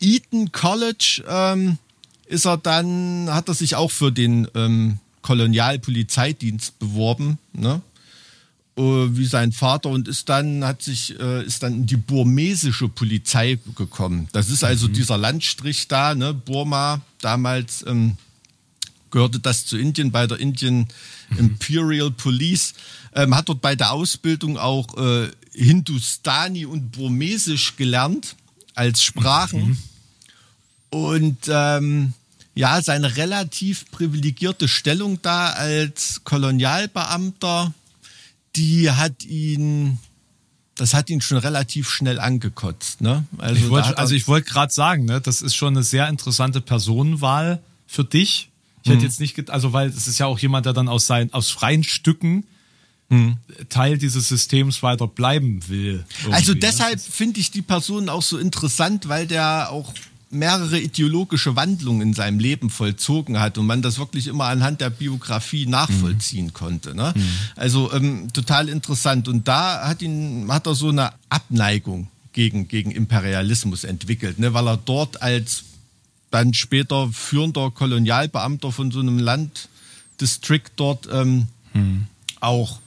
Eton 0.01 0.51
College 0.51 1.23
ähm, 1.25 1.77
ist 2.25 2.45
er 2.45 2.57
dann, 2.57 3.33
hat 3.33 3.47
er 3.47 3.53
sich 3.53 3.75
auch 3.75 3.89
für 3.89 4.11
den 4.11 4.49
ähm, 4.55 4.99
Kolonialpolizeidienst 5.21 6.79
beworben, 6.79 7.39
ne? 7.53 7.81
Uh, 8.79 9.07
wie 9.17 9.25
sein 9.25 9.53
Vater 9.53 9.89
und 9.89 10.07
ist 10.07 10.29
dann 10.29 10.63
hat 10.63 10.83
sich 10.83 11.19
äh, 11.19 11.43
ist 11.43 11.63
dann 11.63 11.73
in 11.73 11.85
die 11.87 11.97
burmesische 11.97 12.87
Polizei 12.87 13.57
gekommen. 13.75 14.29
Das 14.33 14.49
ist 14.49 14.63
also 14.63 14.87
mhm. 14.87 14.93
dieser 14.93 15.17
Landstrich 15.17 15.87
da, 15.87 16.13
ne, 16.13 16.31
Burma 16.31 17.01
damals 17.19 17.83
ähm, 17.87 18.17
gehörte 19.09 19.39
das 19.39 19.65
zu 19.65 19.77
Indien 19.77 20.11
bei 20.11 20.27
der 20.27 20.39
Indian 20.39 20.87
mhm. 21.29 21.37
Imperial 21.37 22.11
Police. 22.11 22.75
Ähm, 23.15 23.35
hat 23.35 23.49
dort 23.49 23.61
bei 23.61 23.75
der 23.75 23.91
Ausbildung 23.91 24.59
auch 24.59 24.95
äh, 24.97 25.29
Hindustani 25.53 26.65
und 26.65 26.91
Burmesisch 26.91 27.75
gelernt 27.77 28.35
als 28.75 29.01
Sprachen. 29.01 29.69
Mhm. 29.69 29.77
Und 30.89 31.37
ähm, 31.47 32.13
ja, 32.53 32.81
seine 32.81 33.17
relativ 33.17 33.89
privilegierte 33.91 34.67
Stellung 34.67 35.19
da 35.21 35.49
als 35.49 36.21
Kolonialbeamter, 36.23 37.73
die 38.57 38.91
hat 38.91 39.23
ihn, 39.23 39.99
das 40.75 40.93
hat 40.93 41.09
ihn 41.09 41.21
schon 41.21 41.37
relativ 41.37 41.89
schnell 41.89 42.19
angekotzt. 42.19 43.01
Ne? 43.01 43.25
Also 43.37 43.55
ich 43.55 43.69
wollte, 43.69 43.97
also 43.97 44.15
ich 44.15 44.27
wollte 44.27 44.49
gerade 44.49 44.73
sagen, 44.73 45.05
ne, 45.05 45.21
das 45.21 45.41
ist 45.41 45.55
schon 45.55 45.75
eine 45.75 45.83
sehr 45.83 46.09
interessante 46.09 46.59
Personenwahl 46.59 47.61
für 47.85 48.03
dich. 48.03 48.49
Ich 48.83 48.89
hätte 48.89 48.99
mhm. 48.99 49.05
jetzt 49.05 49.19
nicht, 49.19 49.49
also 49.49 49.73
weil 49.73 49.89
es 49.89 50.07
ist 50.07 50.17
ja 50.17 50.25
auch 50.25 50.39
jemand, 50.39 50.65
der 50.65 50.73
dann 50.73 50.87
aus 50.87 51.07
seinen, 51.07 51.33
aus 51.33 51.51
freien 51.51 51.83
Stücken 51.83 52.45
hm. 53.09 53.37
Teil 53.69 53.97
dieses 53.97 54.27
Systems 54.27 54.83
weiter 54.83 55.07
bleiben 55.07 55.67
will. 55.69 56.03
Also 56.31 56.53
ne? 56.53 56.59
deshalb 56.59 56.99
finde 56.99 57.39
ich 57.39 57.51
die 57.51 57.61
Person 57.61 58.09
auch 58.09 58.21
so 58.21 58.37
interessant, 58.37 59.07
weil 59.07 59.27
der 59.27 59.71
auch 59.71 59.93
mehrere 60.29 60.79
ideologische 60.79 61.55
Wandlungen 61.55 62.09
in 62.09 62.13
seinem 62.13 62.39
Leben 62.39 62.69
vollzogen 62.69 63.39
hat 63.39 63.57
und 63.57 63.65
man 63.65 63.81
das 63.81 63.97
wirklich 63.97 64.27
immer 64.27 64.45
anhand 64.45 64.81
der 64.81 64.89
Biografie 64.89 65.65
nachvollziehen 65.65 66.47
mhm. 66.47 66.53
konnte. 66.53 66.95
Ne? 66.95 67.13
Mhm. 67.15 67.23
Also 67.55 67.91
ähm, 67.93 68.33
total 68.33 68.69
interessant. 68.69 69.27
Und 69.27 69.47
da 69.47 69.87
hat 69.87 70.01
ihn, 70.01 70.47
hat 70.49 70.67
er 70.67 70.75
so 70.75 70.89
eine 70.89 71.11
Abneigung 71.29 72.09
gegen, 72.33 72.67
gegen 72.67 72.91
Imperialismus 72.91 73.83
entwickelt, 73.83 74.39
ne? 74.39 74.53
weil 74.53 74.67
er 74.67 74.77
dort 74.77 75.21
als 75.21 75.63
dann 76.29 76.53
später 76.53 77.09
führender 77.11 77.71
Kolonialbeamter 77.71 78.71
von 78.71 78.91
so 78.91 78.99
einem 78.99 79.19
Landdistrikt 79.19 80.73
dort 80.75 81.07
ähm, 81.11 81.47
mhm. 81.73 82.07
auch 82.41 82.79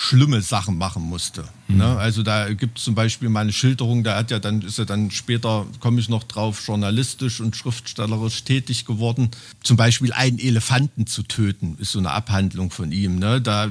schlimme 0.00 0.42
Sachen 0.42 0.78
machen 0.78 1.02
musste. 1.02 1.42
Mhm. 1.66 1.78
Ne? 1.78 1.98
Also 1.98 2.22
da 2.22 2.54
gibt 2.54 2.78
es 2.78 2.84
zum 2.84 2.94
Beispiel 2.94 3.28
mal 3.28 3.40
eine 3.40 3.52
Schilderung, 3.52 4.04
da 4.04 4.16
hat 4.16 4.30
ja 4.30 4.38
dann, 4.38 4.62
ist 4.62 4.78
er 4.78 4.86
dann 4.86 5.10
später, 5.10 5.66
komme 5.80 5.98
ich 6.00 6.08
noch 6.08 6.22
drauf, 6.22 6.62
journalistisch 6.64 7.40
und 7.40 7.56
schriftstellerisch 7.56 8.44
tätig 8.44 8.84
geworden. 8.84 9.32
Zum 9.64 9.76
Beispiel 9.76 10.12
einen 10.12 10.38
Elefanten 10.38 11.08
zu 11.08 11.24
töten, 11.24 11.76
ist 11.80 11.90
so 11.90 11.98
eine 11.98 12.12
Abhandlung 12.12 12.70
von 12.70 12.92
ihm. 12.92 13.18
Ne? 13.18 13.40
Da 13.40 13.70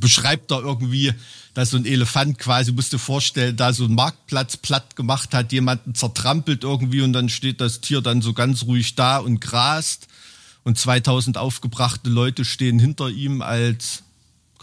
beschreibt 0.00 0.50
er 0.50 0.62
irgendwie, 0.62 1.12
dass 1.54 1.70
so 1.70 1.76
ein 1.76 1.86
Elefant 1.86 2.40
quasi, 2.40 2.72
musst 2.72 2.92
du 2.92 2.98
vorstellen, 2.98 3.56
da 3.56 3.72
so 3.72 3.84
einen 3.84 3.94
Marktplatz 3.94 4.56
platt 4.56 4.96
gemacht 4.96 5.32
hat, 5.32 5.52
jemanden 5.52 5.94
zertrampelt 5.94 6.64
irgendwie 6.64 7.02
und 7.02 7.12
dann 7.12 7.28
steht 7.28 7.60
das 7.60 7.80
Tier 7.80 8.00
dann 8.00 8.20
so 8.20 8.32
ganz 8.32 8.64
ruhig 8.64 8.96
da 8.96 9.18
und 9.18 9.40
grast 9.40 10.08
und 10.64 10.76
2000 10.76 11.38
aufgebrachte 11.38 12.10
Leute 12.10 12.44
stehen 12.44 12.80
hinter 12.80 13.10
ihm 13.10 13.42
als 13.42 14.02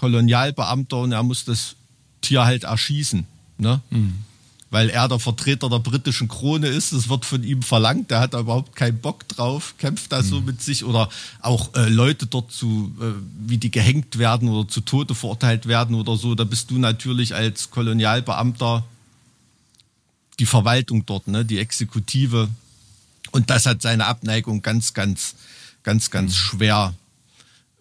Kolonialbeamter 0.04 0.98
und 0.98 1.14
er 1.14 1.24
muss 1.24 1.46
das 1.46 1.78
Tier 2.20 2.44
halt 2.44 2.66
erschießen. 2.66 3.26
Ne? 3.58 3.80
Mhm. 3.90 4.16
Weil 4.70 4.90
er 4.90 5.08
der 5.08 5.20
Vertreter 5.20 5.70
der 5.70 5.80
britischen 5.80 6.28
Krone 6.28 6.68
ist, 6.68 6.92
das 6.92 7.08
wird 7.08 7.24
von 7.24 7.42
ihm 7.42 7.62
verlangt, 7.62 8.12
der 8.12 8.20
hat 8.20 8.34
da 8.34 8.42
überhaupt 8.42 8.76
keinen 8.76 9.00
Bock 9.00 9.26
drauf, 9.30 9.76
kämpft 9.78 10.12
da 10.12 10.22
mhm. 10.22 10.26
so 10.26 10.42
mit 10.42 10.62
sich 10.62 10.84
oder 10.84 11.08
auch 11.42 11.74
äh, 11.76 11.88
Leute 11.88 12.26
dort 12.26 12.52
zu, 12.52 12.94
äh, 13.00 13.14
wie 13.48 13.58
die 13.58 13.72
gehängt 13.72 14.18
werden 14.18 14.50
oder 14.50 14.68
zu 14.68 14.82
Tode 14.82 15.16
verurteilt 15.16 15.70
werden 15.70 15.96
oder 15.96 16.18
so, 16.18 16.36
da 16.36 16.44
bist 16.44 16.70
du 16.70 16.80
natürlich 16.80 17.34
als 17.34 17.72
Kolonialbeamter 17.72 18.84
die 20.38 20.46
Verwaltung 20.46 21.06
dort, 21.06 21.30
ne, 21.30 21.46
die 21.46 21.60
Exekutive. 21.60 22.50
Und 23.32 23.50
das 23.50 23.66
hat 23.66 23.82
seine 23.82 24.06
Abneigung 24.08 24.62
ganz, 24.62 24.94
ganz, 24.94 25.36
ganz, 25.84 26.12
ganz 26.12 26.34
mhm. 26.34 26.36
schwer 26.36 26.94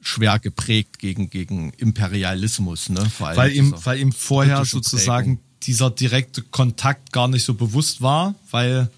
schwer 0.02 0.38
geprägt 0.38 0.98
gegen, 0.98 1.30
gegen 1.30 1.72
Imperialismus. 1.78 2.90
Ne? 2.90 3.10
Weil, 3.18 3.52
ihm, 3.52 3.74
weil 3.84 4.00
ihm 4.00 4.12
vorher 4.12 4.64
sozusagen 4.64 5.36
Prägung. 5.36 5.44
dieser 5.62 5.90
direkte 5.90 6.42
Kontakt 6.42 7.12
gar 7.12 7.28
nicht 7.28 7.44
so 7.44 7.54
bewusst 7.54 8.02
war, 8.02 8.34
weil 8.50 8.90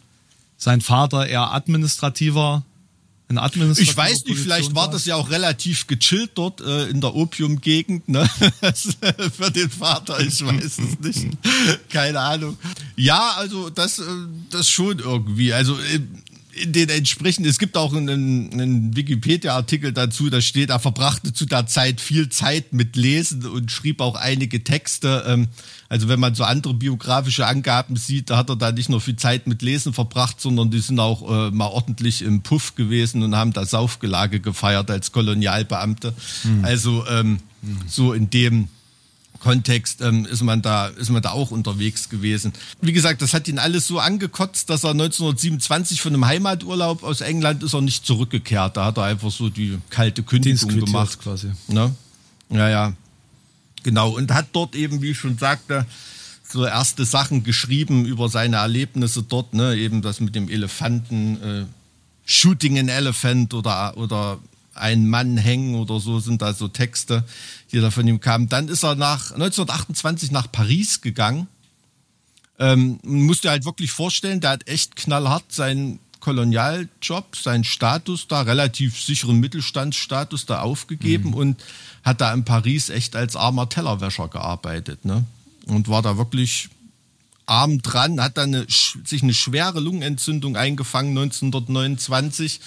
sein 0.56 0.80
Vater 0.80 1.26
eher 1.26 1.52
administrativer 1.52 2.64
ich 3.30 3.96
weiß 3.96 4.26
nicht, 4.26 4.38
vielleicht 4.38 4.74
war 4.74 4.90
das 4.90 5.06
ja 5.06 5.16
auch 5.16 5.30
relativ 5.30 5.86
gechillt 5.86 6.32
dort 6.34 6.60
äh, 6.60 6.88
in 6.88 7.00
der 7.00 7.14
Opiumgegend, 7.14 8.08
ne? 8.08 8.28
Für 9.36 9.50
den 9.50 9.70
Vater, 9.70 10.20
ich 10.20 10.44
weiß 10.44 10.78
es 10.78 11.00
nicht. 11.00 11.36
Keine 11.88 12.20
Ahnung. 12.20 12.58
Ja, 12.96 13.32
also 13.38 13.70
das, 13.70 13.98
äh, 13.98 14.04
das 14.50 14.68
schon 14.68 14.98
irgendwie. 14.98 15.52
Also 15.52 15.74
äh, 15.78 16.00
den 16.64 16.88
entsprechenden, 16.88 17.48
es 17.50 17.58
gibt 17.58 17.76
auch 17.76 17.94
einen, 17.94 18.52
einen 18.52 18.96
Wikipedia-Artikel 18.96 19.92
dazu, 19.92 20.30
da 20.30 20.40
steht, 20.40 20.70
er 20.70 20.78
verbrachte 20.78 21.32
zu 21.32 21.46
der 21.46 21.66
Zeit 21.66 22.00
viel 22.00 22.28
Zeit 22.28 22.72
mit 22.72 22.96
Lesen 22.96 23.46
und 23.46 23.70
schrieb 23.70 24.00
auch 24.00 24.14
einige 24.14 24.62
Texte. 24.62 25.24
Ähm, 25.26 25.48
also 25.88 26.08
wenn 26.08 26.20
man 26.20 26.34
so 26.34 26.44
andere 26.44 26.74
biografische 26.74 27.46
Angaben 27.46 27.96
sieht, 27.96 28.30
da 28.30 28.36
hat 28.36 28.50
er 28.50 28.56
da 28.56 28.72
nicht 28.72 28.88
nur 28.88 29.00
viel 29.00 29.16
Zeit 29.16 29.46
mit 29.46 29.62
Lesen 29.62 29.92
verbracht, 29.92 30.40
sondern 30.40 30.70
die 30.70 30.80
sind 30.80 30.98
auch 31.00 31.22
äh, 31.30 31.50
mal 31.50 31.68
ordentlich 31.68 32.22
im 32.22 32.42
Puff 32.42 32.74
gewesen 32.74 33.22
und 33.22 33.36
haben 33.36 33.52
da 33.52 33.64
Saufgelage 33.64 34.40
gefeiert 34.40 34.90
als 34.90 35.12
Kolonialbeamte. 35.12 36.14
Mhm. 36.44 36.64
Also 36.64 37.04
ähm, 37.08 37.40
mhm. 37.62 37.78
so 37.86 38.12
in 38.12 38.30
dem 38.30 38.68
Kontext 39.44 40.00
ähm, 40.00 40.24
ist 40.24 40.42
man 40.42 40.62
da 40.62 40.86
ist 40.86 41.10
man 41.10 41.20
da 41.20 41.32
auch 41.32 41.50
unterwegs 41.50 42.08
gewesen. 42.08 42.54
Wie 42.80 42.94
gesagt, 42.94 43.20
das 43.20 43.34
hat 43.34 43.46
ihn 43.46 43.58
alles 43.58 43.86
so 43.86 43.98
angekotzt, 43.98 44.70
dass 44.70 44.84
er 44.84 44.92
1927 44.92 46.00
von 46.00 46.14
einem 46.14 46.24
Heimaturlaub 46.24 47.02
aus 47.02 47.20
England 47.20 47.62
ist 47.62 47.74
er 47.74 47.82
nicht 47.82 48.06
zurückgekehrt. 48.06 48.78
Da 48.78 48.86
hat 48.86 48.96
er 48.96 49.04
einfach 49.04 49.30
so 49.30 49.50
die 49.50 49.78
kalte 49.90 50.22
Kündigung 50.22 50.80
gemacht 50.80 51.18
quasi. 51.20 51.48
Ne? 51.68 51.94
Ja, 52.48 52.70
ja. 52.70 52.92
Genau 53.82 54.16
und 54.16 54.32
hat 54.32 54.46
dort 54.52 54.74
eben, 54.74 55.02
wie 55.02 55.10
ich 55.10 55.18
schon 55.18 55.36
sagte, 55.36 55.84
so 56.42 56.64
erste 56.64 57.04
Sachen 57.04 57.44
geschrieben 57.44 58.06
über 58.06 58.30
seine 58.30 58.56
Erlebnisse 58.56 59.24
dort, 59.24 59.52
ne, 59.52 59.76
eben 59.76 60.00
das 60.00 60.20
mit 60.20 60.34
dem 60.34 60.48
Elefanten, 60.48 61.42
äh, 61.42 61.64
Shooting 62.24 62.78
an 62.78 62.88
Elephant 62.88 63.52
oder 63.52 63.98
oder 63.98 64.38
ein 64.74 65.08
Mann 65.08 65.36
hängen 65.36 65.74
oder 65.74 66.00
so 66.00 66.20
sind 66.20 66.42
da 66.42 66.52
so 66.52 66.68
Texte, 66.68 67.24
die 67.72 67.80
da 67.80 67.90
von 67.90 68.06
ihm 68.06 68.20
kamen. 68.20 68.48
Dann 68.48 68.68
ist 68.68 68.84
er 68.84 68.94
nach 68.94 69.32
1928 69.32 70.30
nach 70.30 70.50
Paris 70.50 71.00
gegangen. 71.00 71.48
Ähm, 72.58 73.00
musste 73.02 73.50
halt 73.50 73.64
wirklich 73.64 73.90
vorstellen, 73.90 74.40
der 74.40 74.50
hat 74.50 74.68
echt 74.68 74.96
knallhart 74.96 75.50
seinen 75.50 75.98
Kolonialjob, 76.20 77.36
seinen 77.36 77.64
Status 77.64 78.28
da, 78.28 78.42
relativ 78.42 78.98
sicheren 78.98 79.40
Mittelstandsstatus 79.40 80.46
da 80.46 80.60
aufgegeben 80.60 81.30
mhm. 81.30 81.34
und 81.34 81.64
hat 82.02 82.20
da 82.20 82.32
in 82.32 82.44
Paris 82.44 82.88
echt 82.88 83.14
als 83.16 83.36
armer 83.36 83.68
Tellerwäscher 83.68 84.28
gearbeitet. 84.28 85.04
Ne? 85.04 85.24
Und 85.66 85.88
war 85.88 86.00
da 86.00 86.16
wirklich 86.16 86.70
arm 87.46 87.82
dran, 87.82 88.22
hat 88.22 88.38
dann 88.38 88.54
eine, 88.54 88.66
sich 88.68 89.22
eine 89.22 89.34
schwere 89.34 89.80
Lungenentzündung 89.80 90.56
eingefangen 90.56 91.10
1929 91.10 92.60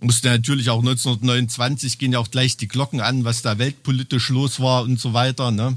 musste 0.00 0.28
natürlich 0.28 0.70
auch 0.70 0.80
1929 0.80 1.98
gehen 1.98 2.12
ja 2.12 2.18
auch 2.18 2.30
gleich 2.30 2.56
die 2.56 2.68
Glocken 2.68 3.00
an, 3.00 3.24
was 3.24 3.42
da 3.42 3.58
weltpolitisch 3.58 4.30
los 4.30 4.60
war 4.60 4.82
und 4.82 4.98
so 4.98 5.12
weiter. 5.12 5.50
Ne? 5.50 5.76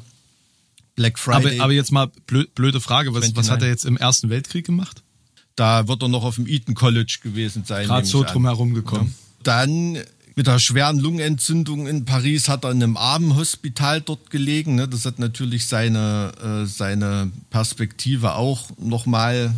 Black 0.96 1.20
Friday. 1.20 1.56
Aber, 1.56 1.66
aber 1.66 1.74
jetzt 1.74 1.92
mal 1.92 2.08
blöd, 2.28 2.54
blöde 2.56 2.80
Frage, 2.80 3.14
was, 3.14 3.36
was 3.36 3.50
hat 3.50 3.62
er 3.62 3.68
jetzt 3.68 3.86
im 3.86 3.98
Ersten 3.98 4.30
Weltkrieg 4.30 4.66
gemacht? 4.66 5.02
Da 5.56 5.88
wird 5.88 6.02
er 6.02 6.10
noch 6.10 6.24
auf 6.24 6.36
dem 6.36 6.48
Eton 6.48 6.74
College 6.74 7.20
gewesen 7.22 7.64
sein. 7.66 7.88
Gerade 7.88 8.08
so 8.08 8.24
drum 8.24 8.46
herum 8.46 8.74
gekommen. 8.74 9.14
Ja. 9.14 9.44
Dann 9.44 10.00
mit 10.36 10.48
der 10.48 10.58
schweren 10.58 10.98
Lungenentzündung 10.98 11.86
in 11.86 12.06
Paris 12.06 12.50
hat 12.50 12.64
er 12.64 12.72
in 12.72 12.82
einem 12.82 12.98
Armenhospital 12.98 14.02
dort 14.02 14.32
gelegen. 14.32 14.76
Ne? 14.76 14.88
Das 14.88 15.06
hat 15.06 15.20
natürlich 15.20 15.68
seine, 15.68 16.64
äh, 16.64 16.66
seine 16.66 17.32
Perspektive 17.52 18.34
auch 18.34 18.70
nochmal 18.80 19.54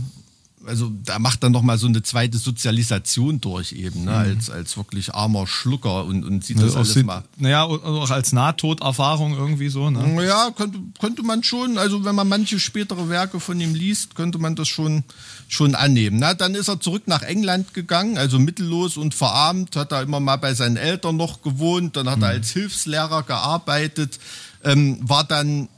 also 0.68 0.92
da 1.04 1.20
macht 1.20 1.44
dann 1.44 1.52
noch 1.52 1.62
mal 1.62 1.78
so 1.78 1.88
eine 1.88 2.02
zweite 2.04 2.38
Sozialisation 2.38 3.40
durch 3.42 3.72
eben, 3.74 4.06
ne? 4.06 4.12
als, 4.14 4.50
als 4.50 4.78
wirklich 4.78 5.14
armer 5.14 5.48
Schlucker 5.48 6.06
und, 6.06 6.24
und 6.26 6.44
sieht 6.44 6.58
das 6.58 6.64
Also 6.64 6.76
auch 6.76 6.80
alles 6.82 6.94
sind- 6.94 7.06
mal. 7.06 7.24
Naja, 7.38 7.64
auch 7.64 8.10
als 8.10 8.32
Nahtoderfahrung 8.34 9.36
irgendwie 9.36 9.70
so, 9.70 9.90
ne? 9.90 10.26
Ja, 10.26 10.52
könnte, 10.52 10.80
könnte 11.00 11.24
man 11.24 11.44
schon, 11.44 11.78
also 11.78 12.04
wenn 12.06 12.16
man 12.16 12.28
manche 12.28 12.60
spätere 12.60 13.10
Werke 13.10 13.40
von 13.40 13.60
ihm 13.62 13.74
liest, 13.76 14.16
könnte 14.16 14.38
man 14.40 14.56
das 14.56 14.68
schon, 14.68 15.04
schon 15.48 15.76
annehmen. 15.76 16.18
Na, 16.20 16.34
dann 16.34 16.56
ist 16.56 16.68
er 16.68 16.80
zurück 16.80 17.04
nach 17.08 17.22
England 17.22 17.74
gegangen, 17.74 18.18
also 18.18 18.40
mittellos 18.40 18.98
und 18.98 19.14
verarmt, 19.14 19.76
hat 19.76 19.92
er 19.92 20.02
immer 20.02 20.20
mal 20.20 20.38
bei 20.38 20.54
seinen 20.54 20.78
Eltern 20.78 21.18
noch 21.18 21.42
gewohnt, 21.42 21.96
dann 21.96 22.10
hat 22.10 22.22
er 22.22 22.30
als 22.30 22.52
Hilfslehrer 22.52 23.24
gearbeitet, 23.24 24.20
ähm, 24.64 24.98
war 25.02 25.24
dann 25.24 25.70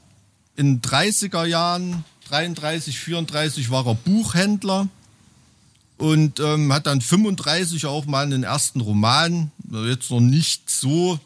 in 0.55 0.81
30er 0.81 1.45
Jahren, 1.45 2.03
33, 2.30 2.99
34 2.99 3.69
war 3.69 3.86
er 3.88 3.95
Buchhändler 3.95 4.88
und 5.97 6.39
ähm, 6.39 6.71
hat 6.71 6.88
dann 6.88 7.01
35 7.01 7.86
auch 7.86 8.05
mal 8.05 8.25
einen 8.25 8.43
ersten 8.43 8.82
Roman, 8.82 9.51
jetzt 9.71 10.11
noch 10.11 10.19
nicht 10.19 10.69
so 10.69 11.19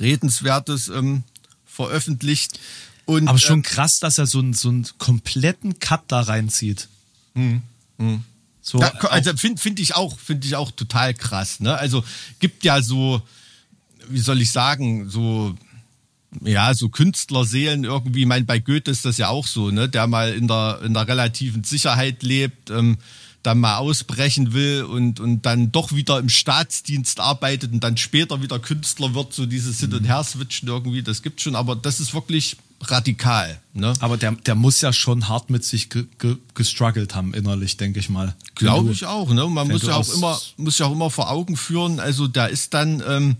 Redenswertes 0.00 0.88
ähm, 0.88 1.22
veröffentlicht. 1.66 2.58
Und, 3.06 3.28
Aber 3.28 3.38
schon 3.38 3.56
ähm, 3.56 3.62
krass, 3.62 4.00
dass 4.00 4.18
er 4.18 4.26
so 4.26 4.38
einen, 4.38 4.54
so 4.54 4.70
einen 4.70 4.86
kompletten 4.98 5.78
Cut 5.78 6.02
da 6.08 6.20
reinzieht. 6.20 6.88
So, 8.62 8.78
da, 8.78 8.88
also 8.88 9.36
finde 9.36 9.60
find 9.60 9.78
ich 9.78 9.94
auch, 9.94 10.18
finde 10.18 10.46
ich 10.46 10.56
auch 10.56 10.70
total 10.70 11.12
krass. 11.12 11.60
Ne? 11.60 11.76
Also 11.76 12.02
gibt 12.38 12.64
ja 12.64 12.80
so, 12.80 13.20
wie 14.08 14.20
soll 14.20 14.40
ich 14.40 14.52
sagen, 14.52 15.10
so 15.10 15.54
ja, 16.42 16.74
so 16.74 16.88
Künstlerseelen 16.88 17.84
irgendwie, 17.84 18.22
ich 18.22 18.26
meine, 18.26 18.44
bei 18.44 18.58
Goethe 18.58 18.90
ist 18.90 19.04
das 19.04 19.18
ja 19.18 19.28
auch 19.28 19.46
so, 19.46 19.70
ne, 19.70 19.88
der 19.88 20.06
mal 20.06 20.32
in 20.32 20.48
der, 20.48 20.80
in 20.84 20.94
der 20.94 21.06
relativen 21.06 21.64
Sicherheit 21.64 22.22
lebt, 22.22 22.70
ähm, 22.70 22.98
dann 23.42 23.60
mal 23.60 23.76
ausbrechen 23.76 24.54
will 24.54 24.84
und, 24.84 25.20
und 25.20 25.42
dann 25.42 25.70
doch 25.70 25.92
wieder 25.92 26.18
im 26.18 26.30
Staatsdienst 26.30 27.20
arbeitet 27.20 27.72
und 27.72 27.84
dann 27.84 27.96
später 27.96 28.42
wieder 28.42 28.58
Künstler 28.58 29.14
wird, 29.14 29.34
so 29.34 29.44
dieses 29.44 29.80
Hin- 29.80 29.92
und 29.92 30.04
Her-Switchen 30.04 30.68
irgendwie, 30.68 31.02
das 31.02 31.22
gibt 31.22 31.42
schon, 31.42 31.54
aber 31.54 31.76
das 31.76 32.00
ist 32.00 32.14
wirklich 32.14 32.56
radikal, 32.80 33.58
ne? 33.74 33.92
aber 34.00 34.16
der, 34.16 34.32
der 34.32 34.54
muss 34.54 34.80
ja 34.80 34.92
schon 34.92 35.28
hart 35.28 35.50
mit 35.50 35.64
sich 35.64 35.90
ge, 35.90 36.06
ge, 36.18 36.36
gestruggelt 36.54 37.14
haben, 37.14 37.34
innerlich, 37.34 37.76
denke 37.76 38.00
ich 38.00 38.08
mal. 38.08 38.34
Glaube 38.54 38.92
ich 38.92 39.04
auch. 39.06 39.30
Ne? 39.30 39.46
Man 39.48 39.68
muss 39.68 39.82
ja 39.82 39.96
auch 39.96 40.14
immer, 40.14 40.40
muss 40.56 40.78
ja 40.78 40.86
auch 40.86 40.92
immer 40.92 41.10
vor 41.10 41.30
Augen 41.30 41.56
führen. 41.56 42.00
Also 42.00 42.26
da 42.26 42.46
ist 42.46 42.74
dann, 42.74 43.02
ähm, 43.06 43.36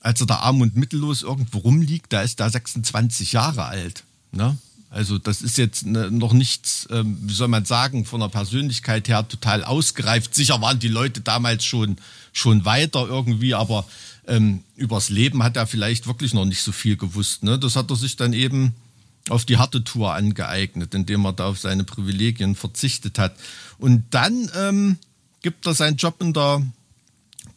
als 0.00 0.20
er 0.20 0.26
da 0.26 0.36
arm 0.36 0.60
und 0.60 0.76
mittellos 0.76 1.22
irgendwo 1.22 1.58
rumliegt, 1.58 2.12
da 2.12 2.22
ist 2.22 2.40
da 2.40 2.48
26 2.48 3.32
Jahre 3.32 3.64
alt. 3.64 4.04
Ne? 4.32 4.56
Also 4.90 5.18
das 5.18 5.42
ist 5.42 5.58
jetzt 5.58 5.84
ne, 5.84 6.10
noch 6.10 6.32
nichts, 6.32 6.88
ähm, 6.90 7.18
wie 7.22 7.34
soll 7.34 7.48
man 7.48 7.64
sagen, 7.64 8.04
von 8.04 8.20
der 8.20 8.28
Persönlichkeit 8.28 9.08
her 9.08 9.26
total 9.28 9.64
ausgereift. 9.64 10.34
Sicher 10.34 10.60
waren 10.62 10.78
die 10.78 10.88
Leute 10.88 11.20
damals 11.20 11.64
schon 11.64 11.96
schon 12.32 12.64
weiter 12.64 13.06
irgendwie, 13.08 13.54
aber 13.54 13.84
ähm, 14.26 14.62
übers 14.76 15.08
Leben 15.08 15.42
hat 15.42 15.56
er 15.56 15.66
vielleicht 15.66 16.06
wirklich 16.06 16.34
noch 16.34 16.44
nicht 16.44 16.62
so 16.62 16.72
viel 16.72 16.96
gewusst. 16.96 17.42
Ne? 17.42 17.58
Das 17.58 17.76
hat 17.76 17.90
er 17.90 17.96
sich 17.96 18.16
dann 18.16 18.32
eben 18.32 18.74
auf 19.28 19.44
die 19.44 19.58
harte 19.58 19.84
Tour 19.84 20.14
angeeignet, 20.14 20.94
indem 20.94 21.24
er 21.24 21.32
da 21.32 21.48
auf 21.48 21.58
seine 21.58 21.84
Privilegien 21.84 22.54
verzichtet 22.54 23.18
hat. 23.18 23.34
Und 23.78 24.04
dann 24.10 24.50
ähm, 24.56 24.98
gibt 25.42 25.66
er 25.66 25.74
seinen 25.74 25.96
Job 25.96 26.20
in 26.20 26.32
der 26.32 26.62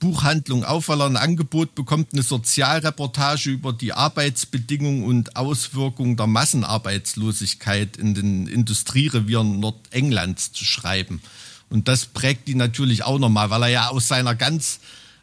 Buchhandlung 0.02 0.66
auf, 0.66 0.90
weil 0.90 1.00
er 1.00 1.06
ein 1.06 1.16
Angebot 1.16 1.76
bekommt, 1.76 2.12
eine 2.12 2.24
Sozialreportage 2.24 3.52
über 3.52 3.72
die 3.72 3.94
Arbeitsbedingungen 3.94 5.04
und 5.04 5.36
Auswirkungen 5.36 6.18
der 6.18 6.26
Massenarbeitslosigkeit 6.28 7.98
in 7.98 8.16
den 8.16 8.48
Industrierevieren 8.48 9.60
Nordenglands 9.60 10.52
zu 10.52 10.66
schreiben. 10.66 11.22
Und 11.70 11.88
das 11.88 12.08
prägt 12.08 12.50
ihn 12.50 12.58
natürlich 12.58 13.04
auch 13.04 13.20
nochmal, 13.20 13.52
weil 13.52 13.64
er 13.64 13.70
ja 13.70 13.88
aus 13.90 14.08
seiner 14.08 14.34
ganz 14.34 14.80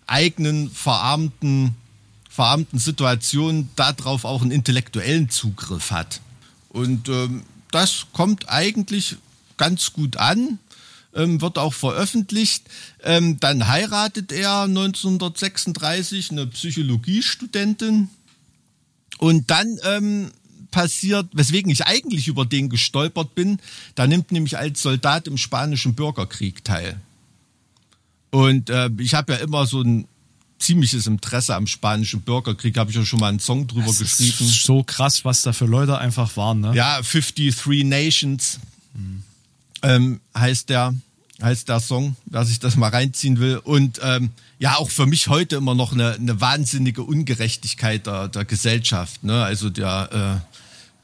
eigenen, 0.06 0.70
verarmten, 0.70 1.74
verarmten 2.30 2.78
Situation 2.78 3.68
darauf 3.74 4.24
auch 4.24 4.42
einen 4.42 4.52
intellektuellen 4.52 5.28
Zugriff 5.28 5.90
hat. 5.90 6.20
Und 6.68 7.08
ähm, 7.08 7.42
das 7.72 8.06
kommt 8.12 8.48
eigentlich 8.48 9.16
ganz 9.56 9.92
gut 9.92 10.16
an, 10.16 10.60
ähm, 11.18 11.40
wird 11.40 11.58
auch 11.58 11.74
veröffentlicht. 11.74 12.64
Ähm, 13.02 13.38
dann 13.40 13.68
heiratet 13.68 14.32
er 14.32 14.62
1936 14.62 16.30
eine 16.30 16.46
Psychologiestudentin. 16.46 18.08
Und 19.18 19.50
dann 19.50 19.78
ähm, 19.84 20.30
passiert, 20.70 21.26
weswegen 21.32 21.70
ich 21.70 21.86
eigentlich 21.86 22.28
über 22.28 22.46
den 22.46 22.68
gestolpert 22.68 23.34
bin, 23.34 23.58
da 23.94 24.06
nimmt 24.06 24.32
nämlich 24.32 24.56
als 24.56 24.80
Soldat 24.82 25.26
im 25.26 25.36
spanischen 25.36 25.94
Bürgerkrieg 25.94 26.64
teil. 26.64 27.00
Und 28.30 28.70
äh, 28.70 28.90
ich 28.98 29.14
habe 29.14 29.32
ja 29.32 29.38
immer 29.40 29.66
so 29.66 29.82
ein 29.82 30.06
ziemliches 30.58 31.06
Interesse 31.06 31.54
am 31.54 31.66
spanischen 31.66 32.20
Bürgerkrieg, 32.20 32.76
habe 32.76 32.90
ich 32.90 32.96
ja 32.96 33.04
schon 33.04 33.20
mal 33.20 33.28
einen 33.28 33.40
Song 33.40 33.66
drüber 33.66 33.86
Das 33.86 33.98
geschrieben. 33.98 34.48
ist 34.48 34.62
so 34.62 34.82
krass, 34.82 35.24
was 35.24 35.42
da 35.42 35.52
für 35.52 35.66
Leute 35.66 35.98
einfach 35.98 36.36
waren, 36.36 36.60
ne? 36.60 36.74
Ja, 36.74 37.00
53 37.00 37.84
Nations 37.84 38.58
ähm, 39.82 40.20
heißt 40.36 40.68
der 40.68 40.94
heißt 41.42 41.68
der 41.68 41.80
Song, 41.80 42.16
wer 42.26 42.44
sich 42.44 42.58
das 42.58 42.76
mal 42.76 42.88
reinziehen 42.88 43.38
will. 43.38 43.58
Und 43.58 44.00
ähm, 44.02 44.30
ja, 44.58 44.76
auch 44.76 44.90
für 44.90 45.06
mich 45.06 45.28
heute 45.28 45.56
immer 45.56 45.74
noch 45.74 45.92
eine, 45.92 46.14
eine 46.14 46.40
wahnsinnige 46.40 47.02
Ungerechtigkeit 47.02 48.06
der, 48.06 48.28
der 48.28 48.44
Gesellschaft. 48.44 49.22
Ne? 49.22 49.44
Also 49.44 49.70
der 49.70 50.42
äh, 50.44 50.54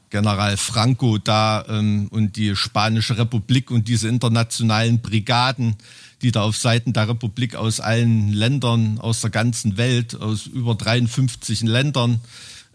General 0.09 0.57
Franco 0.57 1.17
da 1.17 1.65
ähm, 1.67 2.07
und 2.11 2.35
die 2.35 2.55
Spanische 2.55 3.17
Republik 3.17 3.71
und 3.71 3.87
diese 3.87 4.07
internationalen 4.07 4.99
Brigaden, 4.99 5.75
die 6.21 6.31
da 6.31 6.43
auf 6.43 6.57
Seiten 6.57 6.93
der 6.93 7.09
Republik 7.09 7.55
aus 7.55 7.79
allen 7.79 8.31
Ländern, 8.31 8.99
aus 8.99 9.21
der 9.21 9.29
ganzen 9.29 9.77
Welt, 9.77 10.15
aus 10.19 10.47
über 10.47 10.75
53 10.75 11.61
Ländern 11.61 12.19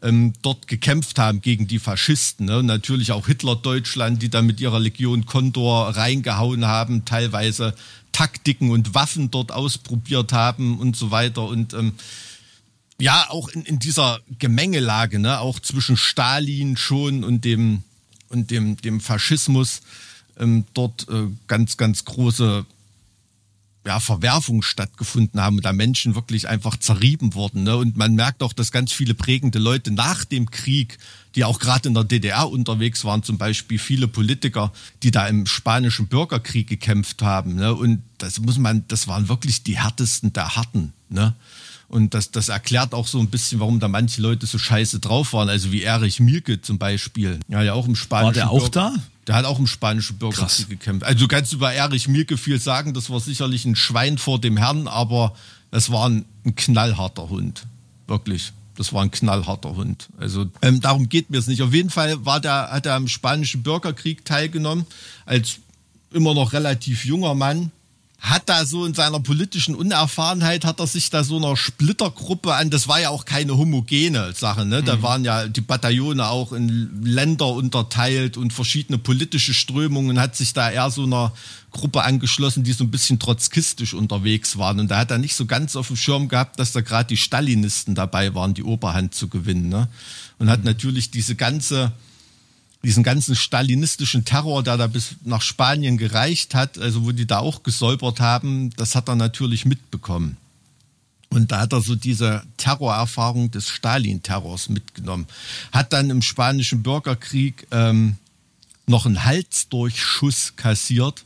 ähm, 0.03 0.33
dort 0.43 0.67
gekämpft 0.67 1.19
haben 1.19 1.41
gegen 1.41 1.67
die 1.67 1.79
Faschisten. 1.79 2.47
Ne? 2.47 2.63
Natürlich 2.63 3.13
auch 3.13 3.27
Hitler-Deutschland, 3.27 4.23
die 4.23 4.31
da 4.31 4.43
mit 4.43 4.61
ihrer 4.61 4.81
Legion 4.81 5.27
Condor 5.27 5.97
reingehauen 5.97 6.67
haben, 6.67 7.05
teilweise 7.05 7.75
Taktiken 8.13 8.71
und 8.71 8.95
Waffen 8.95 9.31
dort 9.31 9.53
ausprobiert 9.53 10.33
haben 10.33 10.79
und 10.79 10.97
so 10.97 11.11
weiter. 11.11 11.45
Und 11.45 11.75
ähm, 11.75 11.93
ja, 12.99 13.27
auch 13.31 13.49
in, 13.49 13.63
in 13.63 13.79
dieser 13.79 14.21
Gemengelage, 14.39 15.19
ne, 15.19 15.41
auch 15.41 15.61
zwischen 15.61 15.97
Stalin 15.97 16.77
schon 16.77 17.25
und 17.25 17.45
dem 17.45 17.83
und 18.29 18.51
dem 18.51 18.77
dem 18.77 19.01
Faschismus 19.01 19.81
ähm, 20.39 20.65
dort 20.75 21.09
äh, 21.09 21.27
ganz 21.47 21.77
ganz 21.77 22.05
große 22.05 22.65
ja, 23.87 23.99
Verwerfungen 23.99 24.63
stattgefunden 24.63 25.41
haben 25.41 25.57
und 25.57 25.65
da 25.65 25.73
Menschen 25.73 26.15
wirklich 26.15 26.49
einfach 26.49 26.77
zerrieben 26.77 27.35
wurden. 27.35 27.63
Ne? 27.63 27.77
Und 27.77 27.97
man 27.97 28.15
merkt 28.15 28.43
auch, 28.43 28.53
dass 28.53 28.73
ganz 28.73 28.93
viele 28.93 29.15
prägende 29.15 29.59
Leute 29.59 29.91
nach 29.91 30.25
dem 30.25 30.51
Krieg, 30.51 30.99
die 31.35 31.45
auch 31.45 31.59
gerade 31.59 31.89
in 31.89 31.95
der 31.95 32.05
DDR 32.05 32.51
unterwegs 32.51 33.05
waren, 33.05 33.23
zum 33.23 33.39
Beispiel 33.39 33.79
viele 33.79 34.07
Politiker, 34.07 34.73
die 35.03 35.11
da 35.11 35.27
im 35.27 35.47
spanischen 35.47 36.09
Bürgerkrieg 36.09 36.69
gekämpft 36.69 37.23
haben. 37.23 37.55
Ne? 37.55 37.75
Und 37.75 38.03
das 38.19 38.39
muss 38.41 38.59
man, 38.59 38.85
das 38.89 39.09
waren 39.09 39.29
wirklich 39.29 39.63
die 39.63 39.79
härtesten 39.79 40.33
der 40.35 40.57
Harten. 40.57 40.93
Ne? 41.09 41.35
Und 41.89 42.13
das, 42.15 42.31
das 42.31 42.51
erklärt 42.51 42.93
auch 42.93 43.07
so 43.07 43.19
ein 43.19 43.31
bisschen, 43.31 43.61
warum 43.61 43.81
da 43.81 43.89
manche 43.89 44.21
Leute 44.21 44.47
so 44.47 44.59
scheiße 44.59 45.01
drauf 45.01 45.33
waren. 45.33 45.49
Also 45.49 45.73
wie 45.73 45.83
Erich 45.83 46.21
Mielke 46.21 46.61
zum 46.61 46.79
Beispiel. 46.79 47.41
Ja, 47.49 47.63
ja 47.63 47.73
auch 47.73 47.89
im 47.89 47.97
spanischen 47.97 48.27
War 48.27 48.33
der 48.35 48.51
auch 48.51 48.69
Bürger- 48.71 48.93
da? 48.95 48.95
Der 49.27 49.35
hat 49.35 49.45
auch 49.45 49.59
im 49.59 49.67
spanischen 49.67 50.19
Bürgerkrieg 50.19 50.49
Krass. 50.49 50.69
gekämpft. 50.69 51.05
Also 51.05 51.21
du 51.21 51.29
kannst 51.29 51.53
über 51.53 51.73
Erich 51.73 52.09
Mielke 52.09 52.37
viel 52.37 52.59
sagen, 52.59 52.95
das 52.95 53.11
war 53.11 53.21
sicherlich 53.21 53.65
ein 53.65 53.77
Schwein 53.77 54.19
vor 54.19 54.41
dem 54.41 54.57
Herrn, 54.57 54.89
aber 54.89 55.35
das 55.71 55.91
war 55.91 56.09
ein, 56.09 56.25
ein 56.45 56.55
knallharter 56.55 57.29
Hund. 57.29 57.67
Wirklich. 58.07 58.53
Das 58.77 58.93
war 58.93 59.03
ein 59.03 59.11
knallharter 59.11 59.77
Hund. 59.77 60.09
Also 60.19 60.47
ähm, 60.63 60.81
darum 60.81 61.09
geht 61.09 61.31
mir 61.31 61.39
es 61.39 61.47
nicht. 61.47 61.63
Auf 61.63 61.75
jeden 61.75 61.91
Fall 61.91 62.25
war 62.25 62.41
der, 62.41 62.71
hat 62.71 62.87
er 62.87 62.95
am 62.95 63.09
spanischen 63.09 63.63
Bürgerkrieg 63.63 64.25
teilgenommen, 64.25 64.87
als 65.27 65.59
immer 66.13 66.35
noch 66.35 66.53
relativ 66.53 67.05
junger 67.05 67.35
Mann. 67.35 67.71
Hat 68.21 68.49
da 68.51 68.67
so 68.67 68.85
in 68.85 68.93
seiner 68.93 69.19
politischen 69.19 69.75
Unerfahrenheit, 69.75 70.67
hat 70.67 70.79
er 70.79 70.87
sich 70.87 71.09
da 71.09 71.25
so 71.25 71.39
einer 71.39 71.57
Splittergruppe 71.57 72.55
an, 72.55 72.69
das 72.69 72.87
war 72.87 73.01
ja 73.01 73.09
auch 73.09 73.25
keine 73.25 73.57
homogene 73.57 74.35
Sache, 74.35 74.67
ne? 74.67 74.83
Da 74.83 75.01
waren 75.03 75.25
ja 75.25 75.49
die 75.49 75.63
Bataillone 75.63 76.29
auch 76.29 76.53
in 76.53 77.03
Länder 77.03 77.49
unterteilt 77.49 78.37
und 78.37 78.53
verschiedene 78.53 78.99
politische 78.99 79.55
Strömungen, 79.55 80.21
hat 80.21 80.37
sich 80.37 80.53
da 80.53 80.71
eher 80.71 80.91
so 80.91 81.05
einer 81.05 81.33
Gruppe 81.71 82.03
angeschlossen, 82.03 82.63
die 82.63 82.73
so 82.73 82.85
ein 82.85 82.91
bisschen 82.91 83.19
trotzkistisch 83.19 83.95
unterwegs 83.95 84.59
waren. 84.59 84.81
Und 84.81 84.91
da 84.91 84.99
hat 84.99 85.11
er 85.11 85.19
nicht 85.19 85.35
so 85.35 85.47
ganz 85.47 85.77
auf 85.77 85.87
dem 85.87 85.97
Schirm 85.97 86.29
gehabt, 86.29 86.59
dass 86.59 86.73
da 86.73 86.81
gerade 86.81 87.09
die 87.09 87.17
Stalinisten 87.17 87.95
dabei 87.95 88.35
waren, 88.35 88.55
die 88.55 88.65
Oberhand 88.65 89.15
zu 89.15 89.29
gewinnen. 89.29 89.69
Ne? 89.69 89.89
Und 90.39 90.51
hat 90.51 90.65
natürlich 90.65 91.11
diese 91.11 91.37
ganze, 91.37 91.93
diesen 92.83 93.03
ganzen 93.03 93.37
stalinistischen 93.37 94.25
Terror, 94.25 94.63
der 94.63 94.77
da 94.77 94.87
bis 94.87 95.17
nach 95.25 95.43
Spanien 95.43 95.99
gereicht 95.99 96.55
hat, 96.55 96.79
also 96.79 97.05
wo 97.05 97.13
die 97.13 97.27
da 97.27 97.39
auch 97.39 97.63
gesäubert 97.63 98.21
haben, 98.21 98.71
das 98.77 98.95
hat 98.95 99.09
er 99.09 99.17
natürlich 99.17 99.67
mitbekommen. 99.67 100.37
Und 101.29 101.53
da 101.53 101.61
hat 101.61 101.73
er 101.73 101.81
so 101.81 101.95
diese 101.95 102.43
Terrorerfahrung 102.57 103.51
des 103.51 103.69
Stalin-Terrors 103.69 104.69
mitgenommen. 104.69 105.27
Hat 105.71 105.93
dann 105.93 106.11
im 106.11 106.23
spanischen 106.23 106.83
Bürgerkrieg 106.83 107.69
ähm, 107.71 108.17
noch 108.87 109.07
einen 109.07 109.25
Halsdurchschuss 109.25 110.55
kassiert. 110.57 111.25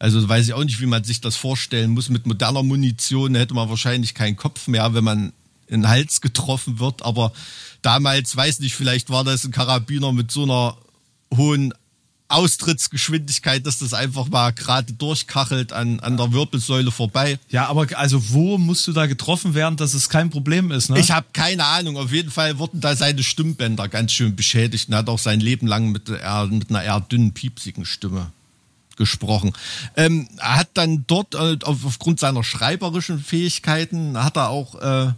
Also 0.00 0.28
weiß 0.28 0.48
ich 0.48 0.54
auch 0.54 0.64
nicht, 0.64 0.80
wie 0.80 0.86
man 0.86 1.04
sich 1.04 1.20
das 1.20 1.36
vorstellen 1.36 1.92
muss. 1.92 2.08
Mit 2.08 2.26
moderner 2.26 2.64
Munition 2.64 3.36
hätte 3.36 3.54
man 3.54 3.68
wahrscheinlich 3.68 4.14
keinen 4.14 4.36
Kopf 4.36 4.66
mehr, 4.66 4.92
wenn 4.92 5.04
man 5.04 5.32
in 5.68 5.82
den 5.82 5.88
Hals 5.88 6.20
getroffen 6.20 6.80
wird. 6.80 7.02
Aber 7.02 7.32
damals, 7.86 8.36
weiß 8.36 8.58
nicht, 8.58 8.74
vielleicht 8.74 9.10
war 9.10 9.22
das 9.22 9.44
ein 9.44 9.52
Karabiner 9.52 10.12
mit 10.12 10.32
so 10.32 10.42
einer 10.42 10.76
hohen 11.34 11.72
Austrittsgeschwindigkeit, 12.28 13.64
dass 13.64 13.78
das 13.78 13.94
einfach 13.94 14.28
mal 14.28 14.50
gerade 14.52 14.92
durchkachelt 14.92 15.72
an, 15.72 16.00
an 16.00 16.16
der 16.16 16.32
Wirbelsäule 16.32 16.90
vorbei. 16.90 17.38
Ja, 17.48 17.68
aber 17.68 17.86
also 17.96 18.30
wo 18.30 18.58
musst 18.58 18.88
du 18.88 18.92
da 18.92 19.06
getroffen 19.06 19.54
werden, 19.54 19.76
dass 19.76 19.94
es 19.94 20.08
kein 20.08 20.30
Problem 20.30 20.72
ist, 20.72 20.90
ne? 20.90 20.98
Ich 20.98 21.12
habe 21.12 21.26
keine 21.32 21.64
Ahnung. 21.64 21.96
Auf 21.96 22.12
jeden 22.12 22.32
Fall 22.32 22.58
wurden 22.58 22.80
da 22.80 22.96
seine 22.96 23.22
Stimmbänder 23.22 23.86
ganz 23.86 24.10
schön 24.10 24.34
beschädigt 24.34 24.88
und 24.88 24.96
hat 24.96 25.08
auch 25.08 25.20
sein 25.20 25.38
Leben 25.38 25.68
lang 25.68 25.92
mit, 25.92 26.08
eher, 26.08 26.46
mit 26.46 26.70
einer 26.70 26.82
eher 26.82 26.98
dünnen, 27.00 27.32
piepsigen 27.32 27.84
Stimme 27.84 28.32
gesprochen. 28.96 29.52
Ähm, 29.94 30.26
er 30.38 30.56
hat 30.56 30.70
dann 30.74 31.04
dort 31.06 31.36
äh, 31.36 31.58
auf, 31.62 31.84
aufgrund 31.84 32.18
seiner 32.18 32.42
schreiberischen 32.42 33.20
Fähigkeiten 33.20 34.20
hat 34.20 34.36
er 34.36 34.48
auch 34.48 34.74
äh, 34.74 35.12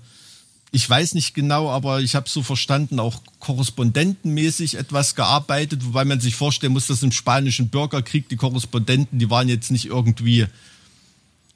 ich 0.70 0.88
weiß 0.88 1.14
nicht 1.14 1.34
genau, 1.34 1.70
aber 1.70 2.00
ich 2.00 2.14
habe 2.14 2.28
so 2.28 2.42
verstanden, 2.42 3.00
auch 3.00 3.22
korrespondentenmäßig 3.40 4.76
etwas 4.76 5.14
gearbeitet, 5.14 5.84
wobei 5.84 6.04
man 6.04 6.20
sich 6.20 6.34
vorstellen 6.34 6.74
muss, 6.74 6.88
dass 6.88 7.02
im 7.02 7.12
spanischen 7.12 7.68
Bürgerkrieg 7.68 8.28
die 8.28 8.36
Korrespondenten, 8.36 9.18
die 9.18 9.30
waren 9.30 9.48
jetzt 9.48 9.70
nicht 9.70 9.86
irgendwie 9.86 10.46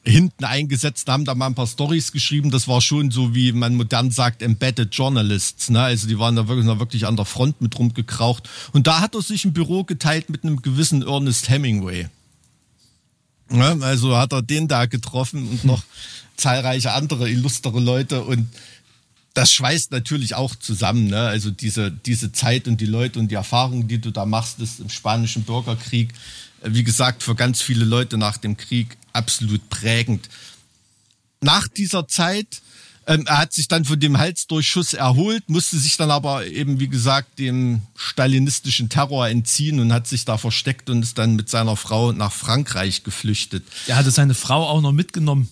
hinten 0.05 0.45
eingesetzt, 0.45 1.09
haben 1.09 1.25
da 1.25 1.35
mal 1.35 1.47
ein 1.47 1.55
paar 1.55 1.67
Stories 1.67 2.11
geschrieben. 2.11 2.51
Das 2.51 2.67
war 2.67 2.81
schon 2.81 3.11
so, 3.11 3.35
wie 3.35 3.53
man 3.53 3.77
modern 3.77 4.11
sagt, 4.11 4.43
embedded 4.43 4.95
Journalists. 4.95 5.71
Ne? 5.71 5.81
Also 5.81 6.09
die 6.09 6.19
waren 6.19 6.35
da 6.35 6.49
wirklich, 6.49 6.67
da 6.67 6.79
wirklich 6.81 7.07
an 7.07 7.17
der 7.17 7.25
Front 7.25 7.61
mit 7.61 7.79
rumgekraucht. 7.79 8.49
Und 8.73 8.87
da 8.87 9.01
hat 9.01 9.15
er 9.15 9.23
sich 9.23 9.45
ein 9.45 9.53
Büro 9.53 9.85
geteilt 9.85 10.29
mit 10.29 10.45
einem 10.45 10.61
gewissen 10.61 11.03
Ernest 11.03 11.49
Hemingway. 11.51 12.09
Ja, 13.51 13.77
also 13.81 14.17
hat 14.17 14.33
er 14.33 14.43
den 14.43 14.67
da 14.67 14.87
getroffen 14.87 15.47
und 15.47 15.65
noch 15.65 15.83
zahlreiche 16.37 16.93
andere 16.93 17.31
illustre 17.31 17.79
Leute 17.79 18.25
und 18.25 18.49
das 19.35 19.53
schweißt 19.53 19.91
natürlich 19.93 20.35
auch 20.35 20.55
zusammen. 20.55 21.07
Ne? 21.07 21.21
Also 21.21 21.51
diese, 21.51 21.91
diese 21.91 22.33
Zeit 22.33 22.69
und 22.69 22.81
die 22.81 22.87
Leute 22.87 23.19
und 23.19 23.29
die 23.29 23.35
Erfahrungen, 23.35 23.89
die 23.89 24.01
du 24.01 24.11
da 24.11 24.27
machst, 24.27 24.61
ist 24.61 24.81
im 24.81 24.91
spanischen 24.91 25.45
Bürgerkrieg, 25.45 26.13
äh, 26.63 26.69
wie 26.73 26.85
gesagt, 26.85 27.23
für 27.23 27.35
ganz 27.35 27.63
viele 27.63 27.85
Leute 27.85 28.19
nach 28.19 28.37
dem 28.37 28.57
Krieg 28.57 28.97
absolut 29.13 29.69
prägend. 29.71 30.29
Nach 31.41 31.67
dieser 31.67 32.07
Zeit, 32.07 32.63
ähm, 33.07 33.25
er 33.27 33.39
hat 33.39 33.53
sich 33.53 33.69
dann 33.69 33.85
von 33.85 33.99
dem 33.99 34.19
Halsdurchschuss 34.19 34.93
erholt, 34.93 35.49
musste 35.49 35.79
sich 35.79 35.97
dann 35.97 36.11
aber 36.11 36.47
eben, 36.47 36.79
wie 36.79 36.89
gesagt, 36.89 37.39
dem 37.39 37.83
stalinistischen 37.97 38.91
Terror 38.91 39.29
entziehen 39.29 39.81
und 39.81 39.93
hat 39.93 40.07
sich 40.07 40.25
da 40.25 40.39
versteckt 40.39 40.89
und 40.89 41.03
ist 41.03 41.19
dann 41.19 41.35
mit 41.37 41.49
seiner 41.49 41.77
Frau 41.77 42.13
nach 42.13 42.33
Frankreich 42.33 43.03
geflüchtet. 43.03 43.65
Er 43.87 43.97
hatte 43.97 44.11
seine 44.11 44.35
Frau 44.35 44.69
auch 44.69 44.83
noch 44.83 44.93
mitgenommen. 44.93 45.49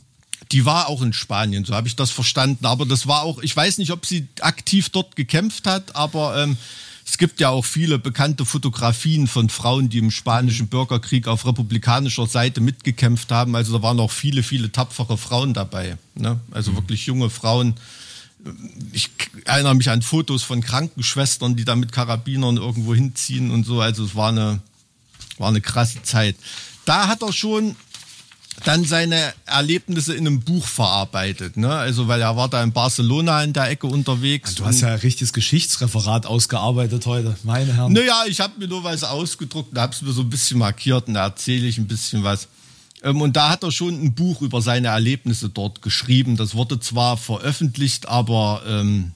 Die 0.52 0.64
war 0.64 0.88
auch 0.88 1.02
in 1.02 1.12
Spanien, 1.12 1.64
so 1.64 1.74
habe 1.74 1.86
ich 1.86 1.96
das 1.96 2.10
verstanden. 2.10 2.66
Aber 2.66 2.84
das 2.86 3.06
war 3.06 3.22
auch, 3.22 3.40
ich 3.40 3.54
weiß 3.54 3.78
nicht, 3.78 3.92
ob 3.92 4.04
sie 4.04 4.26
aktiv 4.40 4.88
dort 4.90 5.14
gekämpft 5.16 5.66
hat, 5.66 5.94
aber 5.94 6.42
ähm, 6.42 6.56
es 7.10 7.18
gibt 7.18 7.40
ja 7.40 7.48
auch 7.48 7.64
viele 7.64 7.98
bekannte 7.98 8.44
Fotografien 8.44 9.26
von 9.26 9.48
Frauen, 9.48 9.88
die 9.88 9.98
im 9.98 10.12
spanischen 10.12 10.68
Bürgerkrieg 10.68 11.26
auf 11.26 11.44
republikanischer 11.44 12.28
Seite 12.28 12.60
mitgekämpft 12.60 13.32
haben. 13.32 13.56
Also 13.56 13.76
da 13.76 13.82
waren 13.82 13.98
auch 13.98 14.12
viele, 14.12 14.44
viele 14.44 14.70
tapfere 14.70 15.18
Frauen 15.18 15.52
dabei. 15.52 15.96
Ne? 16.14 16.38
Also 16.52 16.70
mhm. 16.70 16.76
wirklich 16.76 17.06
junge 17.06 17.28
Frauen. 17.28 17.74
Ich 18.92 19.10
erinnere 19.44 19.74
mich 19.74 19.90
an 19.90 20.02
Fotos 20.02 20.44
von 20.44 20.60
Krankenschwestern, 20.60 21.56
die 21.56 21.64
da 21.64 21.74
mit 21.74 21.90
Karabinern 21.90 22.58
irgendwo 22.58 22.94
hinziehen 22.94 23.50
und 23.50 23.64
so. 23.64 23.80
Also 23.80 24.04
es 24.04 24.14
war 24.14 24.28
eine, 24.28 24.60
war 25.36 25.48
eine 25.48 25.60
krasse 25.60 26.04
Zeit. 26.04 26.36
Da 26.84 27.08
hat 27.08 27.22
er 27.22 27.32
schon 27.32 27.74
dann 28.64 28.84
seine 28.84 29.32
Erlebnisse 29.46 30.14
in 30.14 30.26
einem 30.26 30.40
Buch 30.40 30.66
verarbeitet. 30.66 31.56
Ne? 31.56 31.72
Also, 31.72 32.08
weil 32.08 32.20
er 32.20 32.36
war 32.36 32.48
da 32.48 32.62
in 32.62 32.72
Barcelona 32.72 33.42
in 33.42 33.52
der 33.52 33.70
Ecke 33.70 33.86
unterwegs. 33.86 34.54
Du 34.54 34.64
hast 34.64 34.80
ja 34.80 34.88
ein 34.88 34.98
richtiges 34.98 35.32
Geschichtsreferat 35.32 36.26
ausgearbeitet 36.26 37.06
heute, 37.06 37.36
meine 37.42 37.74
Herren. 37.74 37.92
Naja, 37.92 38.24
ich 38.28 38.40
habe 38.40 38.58
mir 38.58 38.68
nur 38.68 38.84
was 38.84 39.04
ausgedruckt 39.04 39.72
und 39.72 39.78
habe 39.78 39.94
es 39.94 40.02
mir 40.02 40.12
so 40.12 40.22
ein 40.22 40.30
bisschen 40.30 40.58
markiert 40.58 41.08
und 41.08 41.14
da 41.14 41.24
erzähle 41.24 41.66
ich 41.66 41.78
ein 41.78 41.86
bisschen 41.86 42.22
was. 42.22 42.48
Ähm, 43.02 43.20
und 43.20 43.36
da 43.36 43.50
hat 43.50 43.62
er 43.62 43.72
schon 43.72 43.94
ein 44.02 44.14
Buch 44.14 44.42
über 44.42 44.60
seine 44.60 44.88
Erlebnisse 44.88 45.48
dort 45.48 45.82
geschrieben. 45.82 46.36
Das 46.36 46.54
wurde 46.54 46.80
zwar 46.80 47.16
veröffentlicht, 47.16 48.08
aber 48.08 48.62
ähm, 48.66 49.12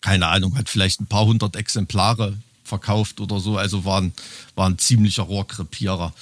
keine 0.00 0.28
Ahnung, 0.28 0.56
hat 0.56 0.68
vielleicht 0.68 1.00
ein 1.00 1.06
paar 1.06 1.26
hundert 1.26 1.56
Exemplare 1.56 2.36
verkauft 2.70 3.20
oder 3.20 3.38
so. 3.40 3.58
Also 3.58 3.84
war 3.84 4.00
ein, 4.00 4.12
war 4.54 4.68
ein 4.70 4.78
ziemlicher 4.78 5.24
Rohrkrepierer. 5.24 6.14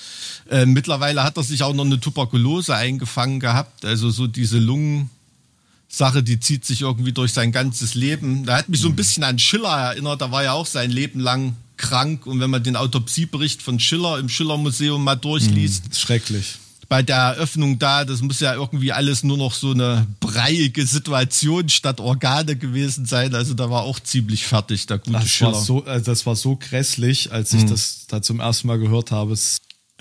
Äh, 0.50 0.66
mittlerweile 0.66 1.22
hat 1.22 1.36
er 1.36 1.44
sich 1.44 1.62
auch 1.62 1.74
noch 1.74 1.84
eine 1.84 2.00
Tuberkulose 2.00 2.74
eingefangen 2.74 3.38
gehabt. 3.38 3.84
Also 3.84 4.10
so 4.10 4.26
diese 4.26 4.58
Lungensache, 4.58 6.24
die 6.24 6.40
zieht 6.40 6.64
sich 6.64 6.80
irgendwie 6.80 7.12
durch 7.12 7.32
sein 7.32 7.52
ganzes 7.52 7.94
Leben. 7.94 8.44
Da 8.44 8.56
hat 8.56 8.68
mich 8.68 8.80
so 8.80 8.88
ein 8.88 8.92
mhm. 8.92 8.96
bisschen 8.96 9.22
an 9.22 9.38
Schiller 9.38 9.78
erinnert. 9.78 10.20
Da 10.20 10.32
war 10.32 10.42
ja 10.42 10.52
auch 10.52 10.66
sein 10.66 10.90
Leben 10.90 11.20
lang 11.20 11.54
krank. 11.76 12.26
Und 12.26 12.40
wenn 12.40 12.50
man 12.50 12.64
den 12.64 12.74
Autopsiebericht 12.74 13.62
von 13.62 13.78
Schiller 13.78 14.18
im 14.18 14.28
Schiller-Museum 14.28 15.04
mal 15.04 15.14
durchliest. 15.14 15.90
Mhm, 15.90 15.94
schrecklich 15.94 16.58
bei 16.88 17.02
der 17.02 17.16
Eröffnung 17.16 17.78
da, 17.78 18.04
das 18.04 18.22
muss 18.22 18.40
ja 18.40 18.54
irgendwie 18.54 18.92
alles 18.92 19.22
nur 19.22 19.36
noch 19.36 19.52
so 19.52 19.72
eine 19.72 20.06
breiige 20.20 20.86
Situation 20.86 21.68
statt 21.68 22.00
Organe 22.00 22.56
gewesen 22.56 23.04
sein. 23.04 23.34
Also 23.34 23.52
da 23.52 23.68
war 23.68 23.82
auch 23.82 24.00
ziemlich 24.00 24.46
fertig, 24.46 24.86
der 24.86 24.98
gute 24.98 25.12
das 25.12 25.28
Schiller. 25.28 25.52
War 25.52 25.60
so, 25.60 25.84
also 25.84 26.04
das 26.04 26.24
war 26.24 26.34
so 26.34 26.56
grässlich, 26.56 27.30
als 27.30 27.52
ich 27.52 27.62
hm. 27.62 27.70
das 27.70 28.06
da 28.08 28.22
zum 28.22 28.40
ersten 28.40 28.68
Mal 28.68 28.78
gehört 28.78 29.10
habe. 29.10 29.34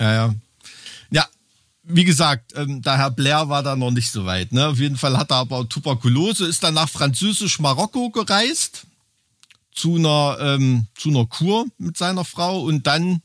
Ja, 0.00 0.14
ja. 0.14 0.34
Ja, 1.10 1.26
wie 1.82 2.04
gesagt, 2.04 2.54
ähm, 2.56 2.80
der 2.80 2.96
Herr 2.96 3.10
Blair 3.10 3.50
war 3.50 3.62
da 3.62 3.76
noch 3.76 3.90
nicht 3.90 4.10
so 4.10 4.24
weit. 4.24 4.52
Ne? 4.52 4.66
Auf 4.68 4.78
jeden 4.78 4.96
Fall 4.96 5.18
hat 5.18 5.30
er 5.30 5.38
aber 5.38 5.68
Tuberkulose, 5.68 6.46
ist 6.46 6.64
dann 6.64 6.74
nach 6.74 6.88
Französisch-Marokko 6.88 8.10
gereist 8.10 8.86
zu 9.74 9.96
einer, 9.96 10.38
ähm, 10.40 10.86
zu 10.96 11.10
einer 11.10 11.26
Kur 11.26 11.66
mit 11.76 11.98
seiner 11.98 12.24
Frau 12.24 12.62
und 12.62 12.86
dann 12.86 13.20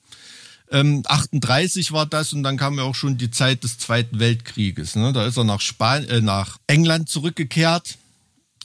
ähm, 0.73 1.03
38 1.05 1.91
war 1.91 2.07
das 2.07 2.33
und 2.33 2.41
dann 2.41 2.57
kam 2.57 2.77
ja 2.77 2.83
auch 2.83 2.95
schon 2.95 3.17
die 3.17 3.29
Zeit 3.29 3.63
des 3.63 3.77
Zweiten 3.77 4.19
Weltkrieges. 4.19 4.95
Ne? 4.95 5.13
Da 5.13 5.25
ist 5.25 5.37
er 5.37 5.43
nach, 5.43 5.61
Span 5.61 6.03
äh, 6.05 6.19
nach 6.19 6.57
England 6.65 7.07
zurückgekehrt 7.07 7.99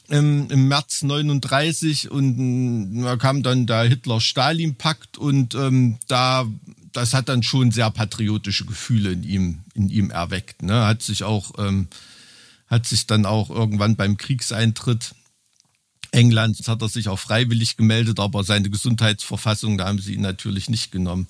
im, 0.09 0.51
im 0.51 0.69
März 0.69 1.03
39 1.03 2.11
und 2.11 3.03
da 3.03 3.17
kam 3.17 3.43
dann 3.43 3.67
der 3.67 3.83
Hitler-Stalin-Pakt 3.83 5.19
und 5.19 5.55
ähm, 5.55 5.99
da 6.09 6.47
das 6.93 7.13
hat 7.13 7.29
dann 7.29 7.43
schon 7.43 7.71
sehr 7.71 7.91
patriotische 7.91 8.65
Gefühle 8.65 9.13
in 9.13 9.23
ihm 9.23 9.59
in 9.75 9.91
ihm 9.91 10.11
erweckt. 10.11 10.63
Ne? 10.63 10.87
Hat 10.87 11.03
sich 11.03 11.25
auch 11.25 11.53
ähm, 11.59 11.89
hat 12.69 12.87
sich 12.87 13.07
dann 13.07 13.27
auch 13.27 13.51
irgendwann 13.51 13.97
beim 13.97 14.17
Kriegseintritt 14.17 15.15
Englands 16.11 16.67
hat 16.69 16.81
er 16.81 16.89
sich 16.89 17.09
auch 17.09 17.19
freiwillig 17.19 17.77
gemeldet, 17.77 18.19
aber 18.19 18.43
seine 18.43 18.71
Gesundheitsverfassung, 18.71 19.77
da 19.77 19.89
haben 19.89 19.99
sie 19.99 20.15
ihn 20.15 20.23
natürlich 20.23 20.71
nicht 20.71 20.91
genommen. 20.91 21.27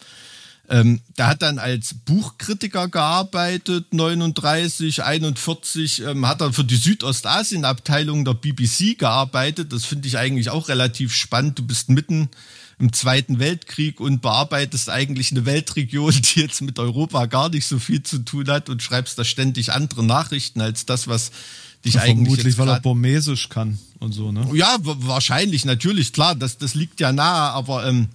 Ähm, 0.71 1.01
der 1.17 1.29
hat 1.29 1.41
dann 1.41 1.59
als 1.59 1.95
Buchkritiker 1.95 2.89
gearbeitet, 2.89 3.95
39, 3.95 5.03
41, 5.03 6.03
ähm, 6.03 6.27
hat 6.27 6.43
dann 6.43 6.53
für 6.53 6.65
die 6.65 6.77
Südostasien-Abteilung 6.77 8.27
der 8.27 8.35
BBC 8.35 8.99
gearbeitet. 8.99 9.73
Das 9.73 9.87
finde 9.87 10.09
ich 10.09 10.19
eigentlich 10.19 10.51
auch 10.51 10.69
relativ 10.69 11.15
spannend. 11.15 11.59
Du 11.59 11.67
bist 11.67 11.89
mitten 11.89 12.29
im 12.79 12.93
Zweiten 12.93 13.39
Weltkrieg 13.39 13.99
und 13.99 14.21
bearbeitest 14.21 14.91
eigentlich 14.91 15.33
eine 15.33 15.47
Weltregion, 15.47 16.13
die 16.35 16.41
jetzt 16.41 16.61
mit 16.61 16.79
Europa 16.79 17.25
gar 17.27 17.49
nicht 17.49 17.67
so 17.67 17.79
viel 17.79 18.03
zu 18.03 18.19
tun 18.19 18.49
hat 18.49 18.69
und 18.69 18.83
schreibst 18.83 19.19
da 19.19 19.25
ständig 19.25 19.73
andere 19.73 20.05
Nachrichten 20.05 20.61
als 20.61 20.85
das, 20.85 21.09
was 21.09 21.31
dich 21.85 21.95
ja, 21.95 22.03
eigentlich. 22.03 22.35
Vermutlich, 22.35 22.59
weil 22.59 22.69
er 22.69 22.81
Burmesisch 22.81 23.49
kann 23.49 23.79
und 24.01 24.13
so, 24.13 24.33
ne? 24.33 24.47
Ja, 24.53 24.77
wahrscheinlich, 24.83 25.65
natürlich, 25.65 26.13
klar, 26.13 26.35
das, 26.35 26.59
das 26.59 26.75
liegt 26.75 27.01
ja 27.01 27.13
nahe, 27.13 27.53
aber 27.53 27.87
ähm, 27.87 28.09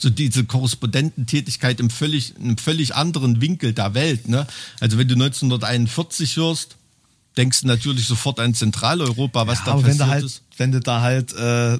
so 0.00 0.10
diese 0.10 0.44
Korrespondententätigkeit 0.44 1.80
im 1.80 1.90
völlig, 1.90 2.34
einem 2.36 2.58
völlig 2.58 2.94
anderen 2.94 3.40
Winkel 3.40 3.72
der 3.72 3.94
Welt. 3.94 4.28
Ne? 4.28 4.46
Also 4.80 4.98
wenn 4.98 5.08
du 5.08 5.14
1941 5.14 6.36
hörst, 6.36 6.76
denkst 7.36 7.62
du 7.62 7.66
natürlich 7.66 8.06
sofort 8.06 8.40
an 8.40 8.54
Zentraleuropa, 8.54 9.46
was 9.46 9.58
ja, 9.60 9.64
da 9.66 9.72
passiert 9.74 9.98
wenn 9.98 10.06
halt, 10.06 10.24
ist. 10.24 10.42
Wenn 10.56 10.72
du 10.72 10.80
da 10.80 11.00
halt 11.00 11.32
äh, 11.34 11.78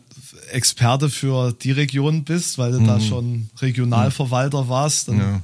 Experte 0.53 1.11
für 1.11 1.53
die 1.53 1.73
Region 1.73 2.25
bist, 2.25 2.59
weil 2.59 2.73
du 2.73 2.81
mhm. 2.81 2.87
da 2.87 3.01
schon 3.01 3.51
Regionalverwalter 3.61 4.69
warst, 4.69 5.09
dann 5.09 5.19
ja. 5.19 5.43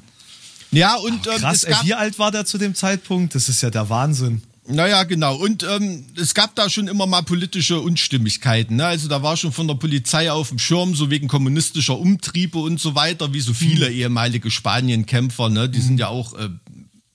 Ja, 0.72 0.96
und 0.96 1.26
ähm, 1.26 1.38
krass, 1.38 1.64
ey, 1.64 1.74
wie 1.84 1.94
alt 1.94 2.18
war 2.18 2.30
der 2.32 2.44
zu 2.44 2.58
dem 2.58 2.74
Zeitpunkt? 2.74 3.34
Das 3.34 3.48
ist 3.48 3.62
ja 3.62 3.70
der 3.70 3.88
Wahnsinn. 3.88 4.42
Naja, 4.68 5.04
genau. 5.04 5.36
Und 5.36 5.62
ähm, 5.62 6.06
es 6.16 6.34
gab 6.34 6.54
da 6.56 6.68
schon 6.68 6.88
immer 6.88 7.06
mal 7.06 7.22
politische 7.22 7.80
Unstimmigkeiten. 7.80 8.76
Ne? 8.76 8.86
Also 8.86 9.08
da 9.08 9.22
war 9.22 9.36
schon 9.36 9.52
von 9.52 9.68
der 9.68 9.76
Polizei 9.76 10.30
auf 10.30 10.48
dem 10.48 10.58
Schirm, 10.58 10.94
so 10.94 11.10
wegen 11.10 11.28
kommunistischer 11.28 11.98
Umtriebe 11.98 12.58
und 12.58 12.80
so 12.80 12.94
weiter, 12.94 13.32
wie 13.32 13.40
so 13.40 13.54
viele 13.54 13.86
hm. 13.86 13.94
ehemalige 13.94 14.50
Spanienkämpfer. 14.50 15.50
Ne? 15.50 15.68
Die 15.68 15.78
hm. 15.78 15.84
sind 15.84 16.00
ja 16.00 16.08
auch, 16.08 16.34
äh, 16.34 16.48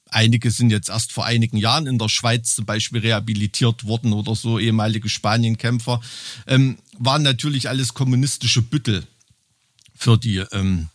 einige 0.09 0.49
sind 0.49 0.69
jetzt 0.69 0.89
erst 0.89 1.11
vor 1.11 1.25
einigen 1.25 1.57
Jahren 1.57 1.87
in 1.87 1.97
der 1.97 2.09
Schweiz 2.09 2.55
zum 2.55 2.65
Beispiel 2.65 3.01
rehabilitiert 3.01 3.83
worden 3.85 4.13
oder 4.13 4.33
so, 4.35 4.57
ehemalige 4.57 5.09
Spanienkämpfer. 5.09 5.99
Ähm, 6.47 6.77
waren 6.99 7.23
natürlich 7.23 7.67
alles 7.67 7.93
kommunistische 7.93 8.61
Büttel 8.61 9.03
für 9.93 10.17
die 10.17 10.37
ähm, 10.51 10.87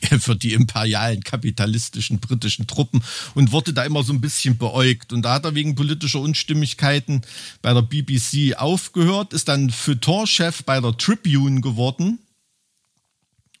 für 0.20 0.36
die 0.36 0.52
imperialen 0.52 1.22
kapitalistischen 1.22 2.20
britischen 2.20 2.66
Truppen 2.66 3.02
und 3.34 3.52
wurde 3.52 3.72
da 3.72 3.84
immer 3.84 4.02
so 4.02 4.12
ein 4.12 4.20
bisschen 4.20 4.58
beäugt. 4.58 5.12
Und 5.12 5.22
da 5.22 5.34
hat 5.34 5.44
er 5.44 5.54
wegen 5.54 5.74
politischer 5.74 6.20
Unstimmigkeiten 6.20 7.22
bei 7.62 7.74
der 7.74 7.82
BBC 7.82 8.56
aufgehört, 8.56 9.32
ist 9.32 9.48
dann 9.48 9.70
Feuilleton-Chef 9.70 10.64
bei 10.64 10.80
der 10.80 10.96
Tribune 10.96 11.60
geworden. 11.60 12.18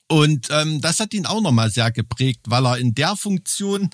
Und 0.08 0.48
ähm, 0.50 0.80
das 0.80 0.98
hat 0.98 1.14
ihn 1.14 1.26
auch 1.26 1.40
nochmal 1.40 1.70
sehr 1.70 1.92
geprägt, 1.92 2.40
weil 2.46 2.66
er 2.66 2.78
in 2.78 2.94
der 2.94 3.14
Funktion 3.14 3.90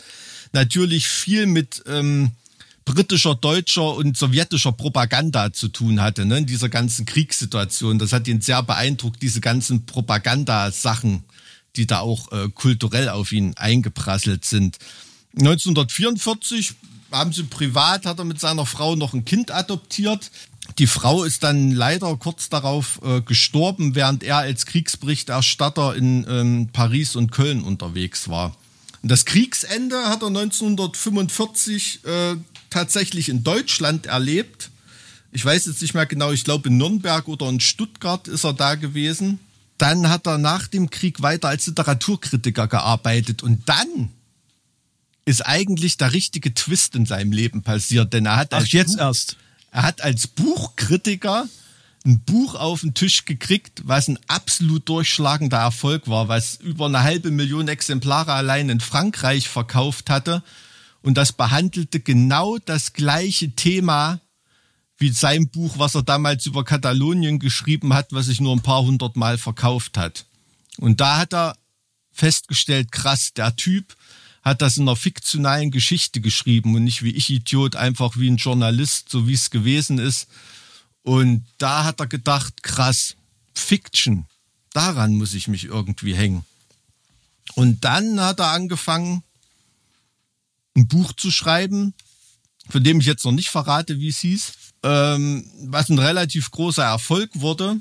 natürlich 0.52 1.08
viel 1.08 1.44
mit 1.44 1.82
ähm, 1.86 2.32
britischer, 2.86 3.34
deutscher 3.34 3.94
und 3.94 4.16
sowjetischer 4.16 4.72
Propaganda 4.72 5.52
zu 5.52 5.68
tun 5.68 6.00
hatte, 6.00 6.24
ne, 6.24 6.38
in 6.38 6.46
dieser 6.46 6.70
ganzen 6.70 7.04
Kriegssituation. 7.04 7.98
Das 7.98 8.14
hat 8.14 8.28
ihn 8.28 8.40
sehr 8.40 8.62
beeindruckt, 8.62 9.20
diese 9.20 9.42
ganzen 9.42 9.84
Propagandasachen, 9.84 11.24
die 11.76 11.86
da 11.86 12.00
auch 12.00 12.32
äh, 12.32 12.48
kulturell 12.54 13.08
auf 13.08 13.32
ihn 13.32 13.54
eingeprasselt 13.56 14.44
sind. 14.44 14.78
1944 15.38 16.74
haben 17.12 17.32
sie 17.32 17.44
privat, 17.44 18.06
hat 18.06 18.18
er 18.18 18.24
mit 18.24 18.40
seiner 18.40 18.66
Frau 18.66 18.96
noch 18.96 19.14
ein 19.14 19.24
Kind 19.24 19.50
adoptiert. 19.50 20.30
Die 20.78 20.86
Frau 20.86 21.24
ist 21.24 21.42
dann 21.42 21.70
leider 21.70 22.16
kurz 22.16 22.48
darauf 22.48 23.00
äh, 23.04 23.20
gestorben, 23.20 23.94
während 23.94 24.24
er 24.24 24.38
als 24.38 24.66
Kriegsberichterstatter 24.66 25.94
in 25.94 26.26
ähm, 26.28 26.68
Paris 26.72 27.16
und 27.16 27.30
Köln 27.30 27.62
unterwegs 27.62 28.28
war. 28.28 28.56
Das 29.02 29.24
Kriegsende 29.24 29.96
hat 30.06 30.22
er 30.22 30.28
1945 30.28 32.04
äh, 32.04 32.36
tatsächlich 32.70 33.28
in 33.28 33.44
Deutschland 33.44 34.06
erlebt. 34.06 34.70
Ich 35.30 35.44
weiß 35.44 35.66
jetzt 35.66 35.82
nicht 35.82 35.94
mehr 35.94 36.06
genau, 36.06 36.32
ich 36.32 36.44
glaube 36.44 36.68
in 36.68 36.76
Nürnberg 36.76 37.28
oder 37.28 37.48
in 37.48 37.60
Stuttgart 37.60 38.26
ist 38.26 38.44
er 38.44 38.52
da 38.52 38.74
gewesen. 38.74 39.38
Dann 39.78 40.08
hat 40.08 40.26
er 40.26 40.38
nach 40.38 40.66
dem 40.68 40.90
Krieg 40.90 41.22
weiter 41.22 41.48
als 41.48 41.66
Literaturkritiker 41.66 42.66
gearbeitet 42.66 43.42
und 43.42 43.68
dann 43.68 44.10
ist 45.26 45.44
eigentlich 45.44 45.96
der 45.96 46.12
richtige 46.12 46.54
Twist 46.54 46.94
in 46.94 47.04
seinem 47.04 47.32
Leben 47.32 47.62
passiert, 47.62 48.12
denn 48.12 48.26
er 48.26 48.36
hat 48.36 48.54
Ach, 48.54 48.58
als 48.60 48.72
jetzt 48.72 48.96
Buch, 48.96 49.04
erst. 49.04 49.36
er 49.72 49.82
hat 49.82 50.00
als 50.00 50.28
Buchkritiker 50.28 51.48
ein 52.06 52.20
Buch 52.20 52.54
auf 52.54 52.82
den 52.82 52.94
Tisch 52.94 53.24
gekriegt, 53.24 53.82
was 53.84 54.08
ein 54.08 54.18
absolut 54.28 54.88
durchschlagender 54.88 55.58
Erfolg 55.58 56.08
war, 56.08 56.28
was 56.28 56.54
über 56.56 56.86
eine 56.86 57.02
halbe 57.02 57.32
Million 57.32 57.66
Exemplare 57.66 58.32
allein 58.32 58.68
in 58.68 58.80
Frankreich 58.80 59.48
verkauft 59.48 60.08
hatte. 60.08 60.42
Und 61.02 61.16
das 61.16 61.32
behandelte 61.32 62.00
genau 62.00 62.58
das 62.58 62.92
gleiche 62.92 63.50
Thema 63.50 64.20
wie 64.98 65.10
sein 65.10 65.48
Buch, 65.48 65.78
was 65.78 65.94
er 65.94 66.02
damals 66.02 66.46
über 66.46 66.64
Katalonien 66.64 67.38
geschrieben 67.38 67.92
hat, 67.92 68.12
was 68.12 68.26
sich 68.26 68.40
nur 68.40 68.54
ein 68.54 68.62
paar 68.62 68.82
hundert 68.82 69.16
Mal 69.16 69.38
verkauft 69.38 69.98
hat. 69.98 70.24
Und 70.78 71.00
da 71.00 71.18
hat 71.18 71.34
er 71.34 71.56
festgestellt, 72.12 72.92
krass, 72.92 73.32
der 73.34 73.54
Typ 73.56 73.96
hat 74.42 74.62
das 74.62 74.76
in 74.76 74.84
einer 74.84 74.96
fiktionalen 74.96 75.70
Geschichte 75.70 76.20
geschrieben 76.20 76.74
und 76.74 76.84
nicht 76.84 77.02
wie 77.02 77.10
ich 77.10 77.30
Idiot, 77.30 77.76
einfach 77.76 78.16
wie 78.16 78.30
ein 78.30 78.36
Journalist, 78.36 79.10
so 79.10 79.26
wie 79.26 79.34
es 79.34 79.50
gewesen 79.50 79.98
ist. 79.98 80.28
Und 81.02 81.44
da 81.58 81.84
hat 81.84 82.00
er 82.00 82.06
gedacht, 82.06 82.62
krass, 82.62 83.16
Fiction, 83.54 84.26
daran 84.72 85.16
muss 85.16 85.34
ich 85.34 85.48
mich 85.48 85.64
irgendwie 85.64 86.14
hängen. 86.14 86.44
Und 87.54 87.84
dann 87.84 88.20
hat 88.20 88.38
er 88.40 88.52
angefangen, 88.52 89.22
ein 90.76 90.88
Buch 90.88 91.12
zu 91.12 91.30
schreiben, 91.30 91.94
von 92.68 92.84
dem 92.84 93.00
ich 93.00 93.06
jetzt 93.06 93.24
noch 93.24 93.32
nicht 93.32 93.48
verrate, 93.48 93.98
wie 93.98 94.08
es 94.08 94.18
hieß, 94.18 94.52
ähm, 94.86 95.44
was 95.64 95.88
ein 95.88 95.98
relativ 95.98 96.50
großer 96.52 96.84
Erfolg 96.84 97.30
wurde. 97.34 97.76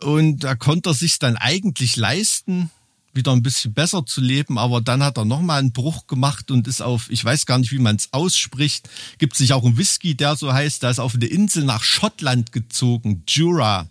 Und 0.00 0.44
da 0.44 0.54
konnte 0.54 0.90
er 0.90 0.94
sich 0.94 1.18
dann 1.18 1.36
eigentlich 1.36 1.96
leisten, 1.96 2.70
wieder 3.12 3.32
ein 3.32 3.42
bisschen 3.42 3.74
besser 3.74 4.06
zu 4.06 4.20
leben, 4.20 4.56
aber 4.56 4.80
dann 4.80 5.02
hat 5.02 5.18
er 5.18 5.24
nochmal 5.24 5.58
einen 5.58 5.72
Bruch 5.72 6.06
gemacht 6.06 6.50
und 6.52 6.68
ist 6.68 6.80
auf, 6.80 7.10
ich 7.10 7.24
weiß 7.24 7.44
gar 7.44 7.58
nicht, 7.58 7.72
wie 7.72 7.80
man 7.80 7.96
es 7.96 8.12
ausspricht, 8.12 8.88
gibt 9.18 9.36
sich 9.36 9.52
auch 9.52 9.64
einen 9.64 9.76
Whisky, 9.76 10.14
der 10.14 10.36
so 10.36 10.52
heißt, 10.52 10.82
da 10.84 10.90
ist 10.90 11.00
auf 11.00 11.14
eine 11.16 11.26
Insel 11.26 11.64
nach 11.64 11.82
Schottland 11.82 12.52
gezogen, 12.52 13.24
Jura, 13.28 13.88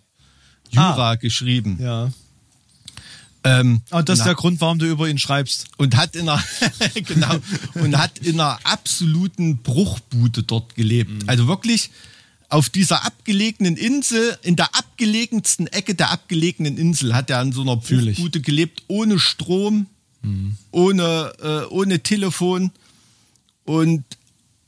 Jura 0.70 1.10
Ah. 1.10 1.14
geschrieben. 1.16 1.78
Ja. 1.80 2.10
Ähm, 3.42 3.80
Und 3.90 4.08
das 4.08 4.18
ist 4.20 4.24
der 4.26 4.34
Grund, 4.34 4.60
warum 4.60 4.78
du 4.78 4.86
über 4.86 5.08
ihn 5.08 5.18
schreibst. 5.18 5.66
und 5.78 5.96
hat 5.96 6.14
in 6.14 6.28
einer 6.28 6.42
genau 6.94 7.36
und 7.74 7.96
hat 7.96 8.18
in 8.18 8.38
einer 8.38 8.58
absoluten 8.64 9.58
Bruchbude 9.58 10.42
dort 10.42 10.74
gelebt. 10.74 11.10
Also 11.26 11.46
wirklich 11.46 11.90
auf 12.50 12.68
dieser 12.68 13.04
abgelegenen 13.06 13.76
Insel, 13.76 14.36
in 14.42 14.56
der 14.56 14.74
abgelegensten 14.74 15.68
Ecke 15.68 15.94
der 15.94 16.10
abgelegenen 16.10 16.76
Insel 16.76 17.14
hat 17.14 17.30
er 17.30 17.38
an 17.38 17.52
so 17.52 17.62
einer. 17.62 17.76
Bruchbude 17.76 18.40
gelebt, 18.40 18.82
ohne 18.88 19.18
Strom, 19.18 19.86
ohne 20.70 21.32
äh, 21.42 21.72
ohne 21.72 22.00
Telefon 22.02 22.70
und 23.64 24.04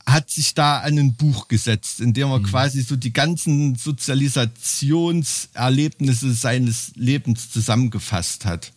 hat 0.05 0.29
sich 0.29 0.53
da 0.53 0.79
an 0.79 0.99
ein 0.99 1.15
Buch 1.15 1.47
gesetzt, 1.47 2.01
in 2.01 2.13
dem 2.13 2.29
er 2.29 2.41
quasi 2.41 2.81
so 2.81 2.95
die 2.95 3.13
ganzen 3.13 3.75
Sozialisationserlebnisse 3.75 6.33
seines 6.33 6.91
Lebens 6.95 7.51
zusammengefasst 7.51 8.45
hat. 8.45 8.71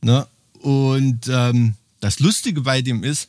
Ne? 0.00 0.26
Und 0.60 1.28
ähm, 1.28 1.74
das 2.00 2.20
Lustige 2.20 2.62
bei 2.62 2.80
dem 2.82 3.04
ist, 3.04 3.28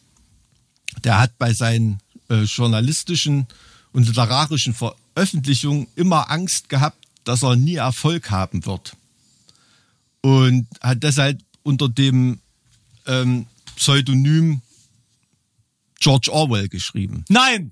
der 1.03 1.19
hat 1.19 1.37
bei 1.37 1.53
seinen 1.53 1.99
äh, 2.29 2.43
journalistischen 2.43 3.47
und 3.91 4.07
literarischen 4.07 4.73
Veröffentlichungen 4.73 5.87
immer 5.95 6.31
Angst 6.31 6.69
gehabt, 6.69 7.05
dass 7.23 7.43
er 7.43 7.55
nie 7.55 7.75
Erfolg 7.75 8.31
haben 8.31 8.65
wird. 8.65 8.95
Und 10.21 10.65
hat 10.81 11.03
deshalb 11.03 11.39
unter 11.63 11.89
dem 11.89 12.39
ähm, 13.05 13.45
Pseudonym 13.75 14.61
George 15.99 16.31
Orwell 16.31 16.67
geschrieben. 16.69 17.25
Nein! 17.29 17.71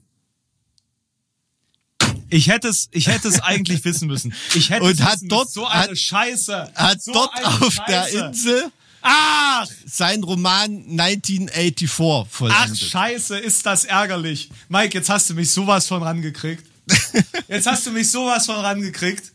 Ich 2.29 2.47
hätte 2.49 2.67
es, 2.69 2.89
ich 2.91 3.07
hätte 3.07 3.27
es 3.27 3.39
eigentlich 3.39 3.85
wissen 3.85 4.07
müssen. 4.07 4.33
Ich 4.55 4.69
hätte 4.71 4.83
Und 4.83 4.91
es 4.91 5.01
hat 5.01 5.19
dort- 5.23 5.49
so 5.51 5.65
eine 5.65 5.83
hat- 5.91 5.97
Scheiße. 5.97 6.71
Hat 6.75 7.01
so 7.01 7.13
dort 7.13 7.45
auf 7.45 7.73
Scheiße. 7.73 7.83
der 7.87 8.27
Insel 8.27 8.71
Ach, 9.07 9.67
sein 9.85 10.23
Roman 10.23 10.83
1984 10.87 11.87
ach 11.91 12.27
vollendet. 12.27 12.77
Scheiße, 12.79 13.37
ist 13.37 13.63
das 13.63 13.85
ärgerlich. 13.85 14.49
Mike, 14.67 14.97
jetzt 14.97 15.09
hast 15.09 15.29
du 15.29 15.35
mich 15.35 15.51
sowas 15.51 15.87
von 15.87 16.01
rangekriegt. 16.01 16.65
Jetzt 17.47 17.65
hast 17.67 17.85
du 17.87 17.91
mich 17.91 18.09
sowas 18.11 18.45
von 18.47 18.55
rangekriegt. 18.57 19.31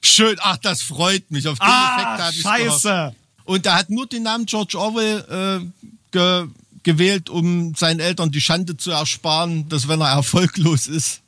Schön, 0.00 0.36
ach, 0.40 0.56
das 0.58 0.82
freut 0.82 1.28
mich. 1.32 1.46
Auf 1.48 1.58
den 1.58 1.66
Ah, 1.68 1.94
Effekt 1.96 2.08
habe 2.22 2.36
ich 2.36 2.42
gehofft. 2.64 2.82
Scheiße. 2.82 3.14
Und 3.44 3.66
er 3.66 3.74
hat 3.74 3.90
nur 3.90 4.06
den 4.06 4.22
Namen 4.24 4.46
George 4.46 4.78
Orwell 4.78 5.62
äh, 5.62 5.88
ge 6.12 6.46
gewählt, 6.82 7.30
um 7.30 7.74
seinen 7.74 8.00
Eltern 8.00 8.30
die 8.30 8.40
Schande 8.40 8.76
zu 8.76 8.90
ersparen, 8.90 9.68
dass 9.68 9.88
wenn 9.88 10.00
er 10.00 10.08
erfolglos 10.10 10.86
ist. 10.86 11.20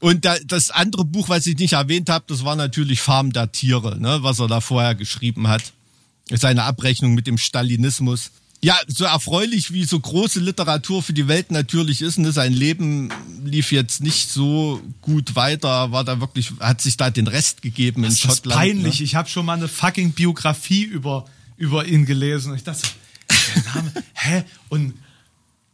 Und 0.00 0.24
da, 0.24 0.36
das 0.44 0.70
andere 0.70 1.04
Buch, 1.04 1.28
was 1.28 1.46
ich 1.46 1.56
nicht 1.56 1.72
erwähnt 1.74 2.10
habe, 2.10 2.24
das 2.28 2.44
war 2.44 2.56
natürlich 2.56 3.00
Farm 3.00 3.32
der 3.32 3.52
Tiere, 3.52 3.98
ne, 3.98 4.18
was 4.22 4.38
er 4.38 4.48
da 4.48 4.60
vorher 4.60 4.94
geschrieben 4.94 5.48
hat. 5.48 5.72
Seine 6.30 6.64
Abrechnung 6.64 7.14
mit 7.14 7.26
dem 7.26 7.38
Stalinismus. 7.38 8.30
Ja, 8.62 8.78
so 8.86 9.04
erfreulich 9.04 9.72
wie 9.72 9.84
so 9.84 10.00
große 10.00 10.40
Literatur 10.40 11.02
für 11.02 11.12
die 11.12 11.28
Welt 11.28 11.50
natürlich 11.50 12.00
ist, 12.00 12.18
ne, 12.18 12.32
sein 12.32 12.52
Leben 12.52 13.10
lief 13.44 13.72
jetzt 13.72 14.00
nicht 14.00 14.30
so 14.30 14.80
gut 15.02 15.36
weiter, 15.36 15.92
war 15.92 16.02
da 16.02 16.18
wirklich, 16.20 16.52
hat 16.60 16.80
sich 16.80 16.96
da 16.96 17.10
den 17.10 17.26
Rest 17.26 17.60
gegeben 17.60 18.04
in 18.04 18.10
Das 18.10 18.14
ist 18.14 18.20
Schottland. 18.20 18.58
peinlich. 18.58 19.00
Ne? 19.00 19.04
Ich 19.04 19.14
habe 19.14 19.28
schon 19.28 19.44
mal 19.46 19.54
eine 19.54 19.68
fucking 19.68 20.12
Biografie 20.12 20.82
über, 20.84 21.26
über 21.58 21.86
ihn 21.86 22.06
gelesen. 22.06 22.54
Ich 22.54 22.64
dachte, 22.64 22.88
der 23.54 23.74
Name, 23.74 23.92
hä? 24.14 24.44
Und, 24.68 24.94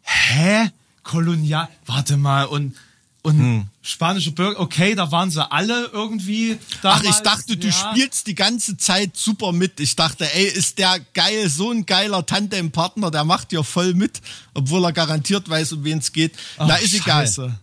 hä? 0.02 0.70
Kolonial, 1.02 1.68
warte 1.86 2.16
mal, 2.16 2.44
und, 2.46 2.76
und 3.22 3.38
Hm. 3.38 3.66
spanische 3.82 4.32
Bürger, 4.32 4.60
okay, 4.60 4.94
da 4.94 5.10
waren 5.12 5.30
sie 5.30 5.50
alle 5.50 5.86
irgendwie 5.92 6.58
Ach, 6.76 6.80
damals. 6.82 7.16
ich 7.16 7.22
dachte, 7.22 7.56
du 7.56 7.66
ja. 7.68 7.72
spielst 7.72 8.26
die 8.26 8.34
ganze 8.34 8.76
Zeit 8.76 9.16
super 9.16 9.52
mit. 9.52 9.80
Ich 9.80 9.96
dachte, 9.96 10.32
ey, 10.34 10.44
ist 10.46 10.78
der 10.78 11.00
geil, 11.14 11.48
so 11.50 11.70
ein 11.70 11.84
geiler 11.86 12.24
Tandempartner, 12.24 13.10
der 13.10 13.24
macht 13.24 13.50
dir 13.52 13.64
voll 13.64 13.94
mit, 13.94 14.20
obwohl 14.54 14.84
er 14.84 14.92
garantiert 14.92 15.48
weiß, 15.48 15.72
um 15.72 15.84
wen 15.84 15.98
es 15.98 16.12
geht. 16.12 16.34
Ach, 16.58 16.66
Na, 16.68 16.76
ist 16.76 16.94
egal. 16.94 17.26
Scheiße. 17.26 17.58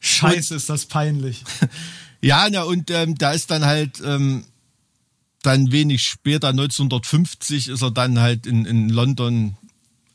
Scheiße, 0.00 0.54
ist 0.56 0.68
das 0.68 0.86
peinlich. 0.86 1.44
Ja, 2.24 2.46
na, 2.48 2.62
und 2.62 2.88
ähm, 2.92 3.16
da 3.18 3.32
ist 3.32 3.50
dann 3.50 3.64
halt 3.64 4.00
ähm, 4.04 4.44
dann 5.42 5.72
wenig 5.72 6.02
später, 6.02 6.48
1950, 6.48 7.68
ist 7.68 7.82
er 7.82 7.90
dann 7.90 8.18
halt 8.18 8.46
in, 8.46 8.64
in 8.64 8.88
London 8.88 9.56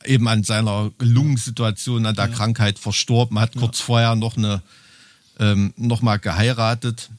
eben 0.04 0.28
an 0.28 0.42
seiner 0.44 0.90
Lungensituation, 1.00 2.06
an 2.06 2.14
der 2.14 2.28
Krankheit 2.28 2.78
verstorben, 2.78 3.38
hat 3.38 3.56
kurz 3.56 3.80
vorher 3.80 4.14
noch 4.14 4.36
eine 4.36 4.62
ähm, 5.40 5.72
noch 5.76 6.02
mal 6.02 6.18
geheiratet. 6.18 7.10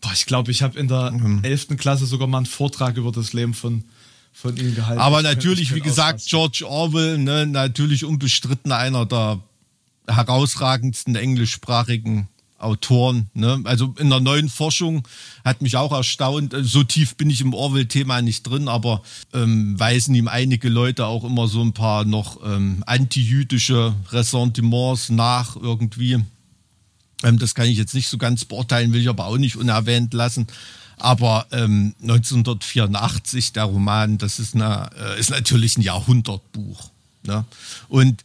Boah, 0.00 0.12
ich 0.12 0.26
glaube, 0.26 0.50
ich 0.50 0.62
habe 0.62 0.78
in 0.78 0.88
der 0.88 1.10
Mhm. 1.12 1.40
11. 1.42 1.76
Klasse 1.76 2.06
sogar 2.06 2.28
mal 2.28 2.38
einen 2.38 2.46
Vortrag 2.46 2.96
über 2.96 3.10
das 3.12 3.32
Leben 3.32 3.54
von, 3.54 3.84
von 4.32 4.56
ihm 4.56 4.74
gehalten. 4.74 5.00
Aber 5.00 5.18
Ich 5.20 5.24
natürlich, 5.24 5.70
ich 5.70 5.74
wie 5.74 5.80
gesagt. 5.80 6.24
George 6.26 6.64
Orwell, 6.68 7.18
ne, 7.18 7.46
natürlich 7.46 8.04
unbestritten 8.04 8.70
einer 8.72 9.06
der 9.06 9.40
herausragendsten 10.06 11.16
englischsprachigen 11.16 12.28
Autoren. 12.64 13.28
Ne? 13.34 13.60
Also 13.64 13.94
in 13.98 14.10
der 14.10 14.20
neuen 14.20 14.48
Forschung 14.48 15.06
hat 15.44 15.62
mich 15.62 15.76
auch 15.76 15.92
erstaunt, 15.92 16.54
äh, 16.54 16.64
so 16.64 16.82
tief 16.82 17.16
bin 17.16 17.30
ich 17.30 17.40
im 17.40 17.54
Orwell-Thema 17.54 18.22
nicht 18.22 18.42
drin, 18.42 18.68
aber 18.68 19.02
ähm, 19.32 19.78
weisen 19.78 20.14
ihm 20.14 20.28
einige 20.28 20.68
Leute 20.68 21.06
auch 21.06 21.24
immer 21.24 21.46
so 21.46 21.62
ein 21.62 21.72
paar 21.72 22.04
noch 22.04 22.38
ähm, 22.44 22.82
antijüdische 22.86 23.94
Ressentiments 24.10 25.10
nach 25.10 25.56
irgendwie. 25.56 26.24
Ähm, 27.22 27.38
das 27.38 27.54
kann 27.54 27.66
ich 27.66 27.78
jetzt 27.78 27.94
nicht 27.94 28.08
so 28.08 28.18
ganz 28.18 28.44
beurteilen, 28.44 28.92
will 28.92 29.00
ich 29.00 29.08
aber 29.08 29.26
auch 29.26 29.38
nicht 29.38 29.56
unerwähnt 29.56 30.14
lassen. 30.14 30.46
Aber 30.96 31.46
ähm, 31.50 31.94
1984, 32.02 33.52
der 33.52 33.64
Roman, 33.64 34.18
das 34.18 34.38
ist, 34.38 34.54
eine, 34.54 34.90
äh, 34.98 35.18
ist 35.18 35.30
natürlich 35.30 35.76
ein 35.76 35.82
Jahrhundertbuch. 35.82 36.90
Ne? 37.24 37.44
Und 37.88 38.22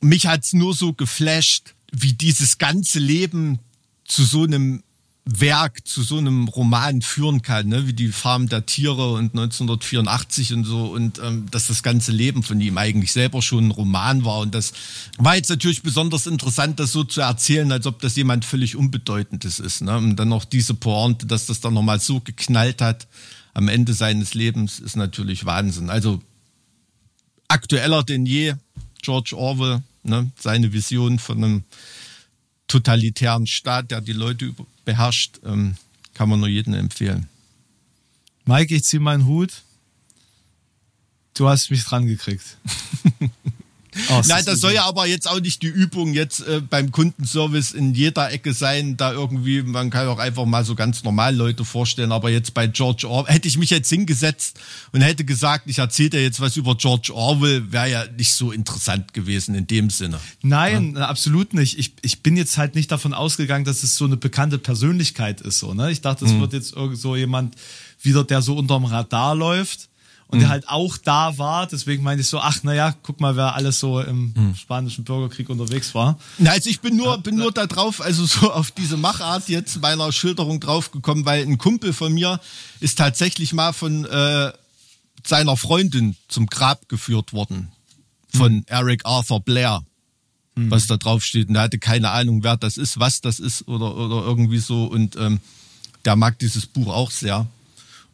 mich 0.00 0.26
hat's 0.26 0.52
nur 0.52 0.74
so 0.74 0.92
geflasht, 0.92 1.73
wie 1.94 2.12
dieses 2.12 2.58
ganze 2.58 2.98
Leben 2.98 3.58
zu 4.04 4.24
so 4.24 4.44
einem 4.44 4.82
Werk, 5.26 5.86
zu 5.88 6.02
so 6.02 6.18
einem 6.18 6.48
Roman 6.48 7.00
führen 7.00 7.40
kann, 7.40 7.68
ne? 7.68 7.86
wie 7.86 7.94
die 7.94 8.08
Farm 8.08 8.46
der 8.50 8.66
Tiere 8.66 9.12
und 9.12 9.32
1984 9.32 10.52
und 10.52 10.64
so 10.64 10.88
und 10.88 11.18
ähm, 11.18 11.46
dass 11.50 11.68
das 11.68 11.82
ganze 11.82 12.12
Leben 12.12 12.42
von 12.42 12.60
ihm 12.60 12.76
eigentlich 12.76 13.10
selber 13.10 13.40
schon 13.40 13.68
ein 13.68 13.70
Roman 13.70 14.26
war 14.26 14.40
und 14.40 14.54
das 14.54 14.74
war 15.16 15.34
jetzt 15.36 15.48
natürlich 15.48 15.82
besonders 15.82 16.26
interessant, 16.26 16.78
das 16.78 16.92
so 16.92 17.04
zu 17.04 17.22
erzählen, 17.22 17.72
als 17.72 17.86
ob 17.86 18.00
das 18.02 18.16
jemand 18.16 18.44
völlig 18.44 18.76
Unbedeutendes 18.76 19.60
ist. 19.60 19.80
Ne? 19.80 19.96
Und 19.96 20.16
dann 20.16 20.28
noch 20.28 20.44
diese 20.44 20.74
Pointe, 20.74 21.24
dass 21.24 21.46
das 21.46 21.60
dann 21.60 21.72
nochmal 21.72 22.00
so 22.00 22.20
geknallt 22.20 22.82
hat 22.82 23.08
am 23.54 23.68
Ende 23.68 23.94
seines 23.94 24.34
Lebens, 24.34 24.78
ist 24.78 24.96
natürlich 24.96 25.46
Wahnsinn. 25.46 25.88
Also 25.88 26.20
aktueller 27.48 28.02
denn 28.02 28.26
je, 28.26 28.54
George 29.04 29.36
Orwell, 29.36 29.82
ne? 30.02 30.30
seine 30.38 30.72
Vision 30.72 31.18
von 31.18 31.44
einem 31.44 31.64
totalitären 32.66 33.46
Staat, 33.46 33.90
der 33.90 34.00
die 34.00 34.12
Leute 34.12 34.54
beherrscht, 34.84 35.38
ähm, 35.44 35.76
kann 36.14 36.28
man 36.28 36.40
nur 36.40 36.48
jedem 36.48 36.74
empfehlen. 36.74 37.28
Mike, 38.46 38.74
ich 38.74 38.84
zieh 38.84 38.98
meinen 38.98 39.26
Hut. 39.26 39.62
Du 41.34 41.48
hast 41.48 41.70
mich 41.70 41.84
dran 41.84 42.06
gekriegt. 42.06 42.56
Oh, 44.10 44.22
Nein, 44.26 44.44
das 44.44 44.60
soll 44.60 44.72
ja 44.72 44.84
aber 44.84 45.06
jetzt 45.06 45.28
auch 45.28 45.40
nicht 45.40 45.62
die 45.62 45.68
Übung 45.68 46.14
jetzt 46.14 46.40
äh, 46.40 46.60
beim 46.60 46.90
Kundenservice 46.90 47.72
in 47.72 47.94
jeder 47.94 48.32
Ecke 48.32 48.52
sein, 48.52 48.96
da 48.96 49.12
irgendwie, 49.12 49.62
man 49.62 49.90
kann 49.90 50.08
auch 50.08 50.18
einfach 50.18 50.44
mal 50.44 50.64
so 50.64 50.74
ganz 50.74 51.04
normal 51.04 51.34
Leute 51.34 51.64
vorstellen, 51.64 52.12
aber 52.12 52.30
jetzt 52.30 52.54
bei 52.54 52.66
George 52.66 53.08
Orwell, 53.08 53.34
hätte 53.34 53.48
ich 53.48 53.56
mich 53.56 53.70
jetzt 53.70 53.88
hingesetzt 53.88 54.58
und 54.92 55.00
hätte 55.00 55.24
gesagt, 55.24 55.64
ich 55.68 55.78
erzähle 55.78 56.10
dir 56.10 56.22
jetzt 56.22 56.40
was 56.40 56.56
über 56.56 56.74
George 56.76 57.12
Orwell, 57.14 57.72
wäre 57.72 57.90
ja 57.90 58.04
nicht 58.16 58.34
so 58.34 58.52
interessant 58.52 59.14
gewesen 59.14 59.54
in 59.54 59.66
dem 59.66 59.90
Sinne. 59.90 60.18
Nein, 60.42 60.94
ja? 60.96 61.06
absolut 61.08 61.54
nicht. 61.54 61.78
Ich, 61.78 61.94
ich 62.02 62.22
bin 62.22 62.36
jetzt 62.36 62.58
halt 62.58 62.74
nicht 62.74 62.90
davon 62.90 63.14
ausgegangen, 63.14 63.64
dass 63.64 63.82
es 63.82 63.96
so 63.96 64.04
eine 64.04 64.16
bekannte 64.16 64.58
Persönlichkeit 64.58 65.40
ist. 65.40 65.58
So, 65.58 65.74
ne? 65.74 65.90
Ich 65.90 66.00
dachte, 66.00 66.24
es 66.24 66.32
mhm. 66.32 66.40
wird 66.40 66.52
jetzt 66.52 66.74
irgend 66.74 66.98
so 66.98 67.16
jemand 67.16 67.54
wieder, 68.02 68.24
der 68.24 68.42
so 68.42 68.56
unterm 68.56 68.84
Radar 68.84 69.34
läuft 69.34 69.88
und 70.34 70.40
mhm. 70.40 70.42
der 70.42 70.50
halt 70.50 70.68
auch 70.68 70.96
da 70.96 71.38
war. 71.38 71.66
Deswegen 71.66 72.02
meinte 72.02 72.22
ich 72.22 72.28
so, 72.28 72.40
ach 72.40 72.62
naja, 72.64 72.94
guck 73.02 73.20
mal, 73.20 73.36
wer 73.36 73.54
alles 73.54 73.78
so 73.78 74.00
im 74.00 74.34
mhm. 74.36 74.54
spanischen 74.56 75.04
Bürgerkrieg 75.04 75.48
unterwegs 75.48 75.94
war. 75.94 76.18
Na, 76.38 76.50
also 76.50 76.68
ich 76.68 76.80
bin 76.80 76.96
nur, 76.96 77.06
ja, 77.06 77.16
bin 77.16 77.36
nur 77.36 77.52
da 77.52 77.66
drauf, 77.66 78.00
also 78.00 78.26
so 78.26 78.52
auf 78.52 78.72
diese 78.72 78.96
Machart 78.96 79.48
jetzt 79.48 79.80
meiner 79.80 80.10
Schilderung 80.10 80.58
draufgekommen, 80.58 81.24
weil 81.24 81.42
ein 81.44 81.56
Kumpel 81.56 81.92
von 81.92 82.12
mir 82.12 82.40
ist 82.80 82.98
tatsächlich 82.98 83.52
mal 83.52 83.72
von 83.72 84.04
äh, 84.06 84.52
seiner 85.24 85.56
Freundin 85.56 86.16
zum 86.28 86.46
Grab 86.46 86.88
geführt 86.88 87.32
worden. 87.32 87.68
Von 88.34 88.54
mhm. 88.56 88.64
Eric 88.66 89.02
Arthur 89.04 89.40
Blair. 89.40 89.84
Mhm. 90.56 90.70
Was 90.70 90.88
da 90.88 90.96
drauf 90.96 91.24
steht. 91.24 91.48
Und 91.48 91.54
er 91.54 91.62
hatte 91.62 91.78
keine 91.78 92.10
Ahnung, 92.10 92.42
wer 92.42 92.56
das 92.56 92.76
ist, 92.76 92.98
was 92.98 93.20
das 93.20 93.38
ist 93.38 93.68
oder, 93.68 93.96
oder 93.96 94.24
irgendwie 94.24 94.58
so. 94.58 94.84
Und 94.86 95.16
ähm, 95.16 95.40
der 96.04 96.16
mag 96.16 96.38
dieses 96.40 96.66
Buch 96.66 96.92
auch 96.92 97.10
sehr. 97.10 97.46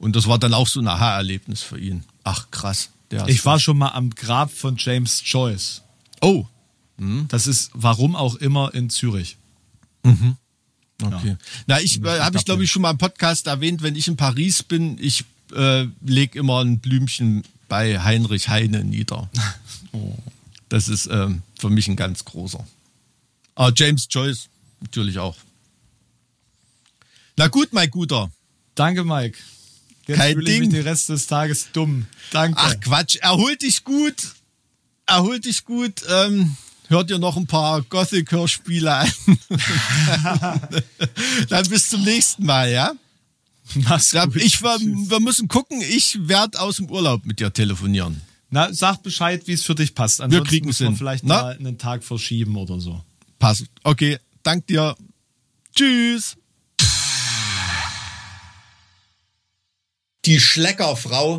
Und 0.00 0.16
das 0.16 0.26
war 0.26 0.38
dann 0.38 0.54
auch 0.54 0.66
so 0.66 0.80
ein 0.80 0.88
Aha-Erlebnis 0.88 1.62
für 1.62 1.78
ihn. 1.78 2.04
Ach, 2.24 2.50
krass. 2.50 2.90
ich 3.26 3.44
war 3.44 3.58
schon 3.58 3.78
mal 3.78 3.90
am 3.90 4.10
Grab 4.10 4.52
von 4.52 4.76
James 4.76 5.22
Joyce. 5.24 5.82
Oh. 6.20 6.46
Mhm. 6.96 7.26
Das 7.28 7.46
ist, 7.46 7.70
warum 7.74 8.14
auch 8.14 8.36
immer, 8.36 8.74
in 8.74 8.90
Zürich. 8.90 9.36
Mhm. 10.02 10.36
Okay. 11.02 11.28
Ja. 11.28 11.36
Na, 11.66 11.80
ich 11.80 12.02
äh, 12.02 12.20
habe 12.20 12.36
ich 12.36 12.44
glaube 12.44 12.64
ich 12.64 12.70
schon 12.70 12.82
mal 12.82 12.90
im 12.90 12.98
Podcast 12.98 13.46
erwähnt, 13.46 13.82
wenn 13.82 13.96
ich 13.96 14.06
in 14.06 14.16
Paris 14.16 14.62
bin, 14.62 14.98
ich 15.00 15.24
äh, 15.54 15.86
lege 16.04 16.38
immer 16.38 16.60
ein 16.60 16.78
Blümchen 16.78 17.42
bei 17.68 18.00
Heinrich 18.00 18.48
Heine 18.48 18.84
nieder. 18.84 19.30
oh. 19.92 20.14
Das 20.68 20.88
ist 20.88 21.08
ähm, 21.10 21.42
für 21.58 21.70
mich 21.70 21.88
ein 21.88 21.96
ganz 21.96 22.24
großer. 22.24 22.64
Aber 23.54 23.72
James 23.74 24.06
Joyce 24.10 24.48
natürlich 24.80 25.18
auch. 25.18 25.36
Na 27.36 27.48
gut, 27.48 27.72
mein 27.72 27.90
Guter. 27.90 28.30
Danke, 28.74 29.04
Mike. 29.04 29.38
Jetzt 30.06 30.16
Kein 30.18 30.34
fühle 30.34 30.44
Ding. 30.46 30.54
ich 30.62 30.68
mich 30.68 30.78
den 30.78 30.82
Rest 30.88 31.08
des 31.08 31.26
Tages 31.26 31.68
dumm. 31.72 32.06
Danke. 32.32 32.58
Ach 32.60 32.74
Quatsch, 32.80 33.16
erhol 33.16 33.56
dich 33.56 33.84
gut. 33.84 34.14
Erhol 35.06 35.40
dich 35.40 35.64
gut. 35.64 36.02
Ähm, 36.08 36.56
hört 36.88 37.10
dir 37.10 37.18
noch 37.18 37.36
ein 37.36 37.46
paar 37.46 37.82
Gothic-Hörspiele 37.82 38.92
an. 38.92 39.12
Dann 41.48 41.68
bis 41.68 41.88
zum 41.90 42.02
nächsten 42.02 42.44
Mal, 42.44 42.70
ja? 42.70 42.92
Mach's 43.74 44.10
gut. 44.12 44.36
Ich, 44.36 44.62
wir, 44.62 44.78
wir 44.80 45.20
müssen 45.20 45.48
gucken, 45.48 45.80
ich 45.80 46.18
werde 46.28 46.60
aus 46.60 46.76
dem 46.76 46.90
Urlaub 46.90 47.24
mit 47.24 47.40
dir 47.40 47.52
telefonieren. 47.52 48.20
Na, 48.50 48.72
sag 48.72 49.02
Bescheid, 49.02 49.42
wie 49.46 49.52
es 49.52 49.62
für 49.62 49.76
dich 49.76 49.94
passt. 49.94 50.20
Ansonsten 50.20 50.44
wir 50.44 50.48
kriegen 50.48 50.68
es 50.70 50.78
hin. 50.78 50.96
vielleicht 50.96 51.24
Na? 51.24 51.42
mal 51.42 51.56
einen 51.56 51.78
Tag 51.78 52.02
verschieben 52.02 52.56
oder 52.56 52.80
so. 52.80 53.00
Passt. 53.38 53.66
Okay, 53.84 54.18
dank 54.42 54.66
dir. 54.66 54.96
Tschüss. 55.74 56.36
Die 60.26 60.38
Schleckerfrau 60.38 61.38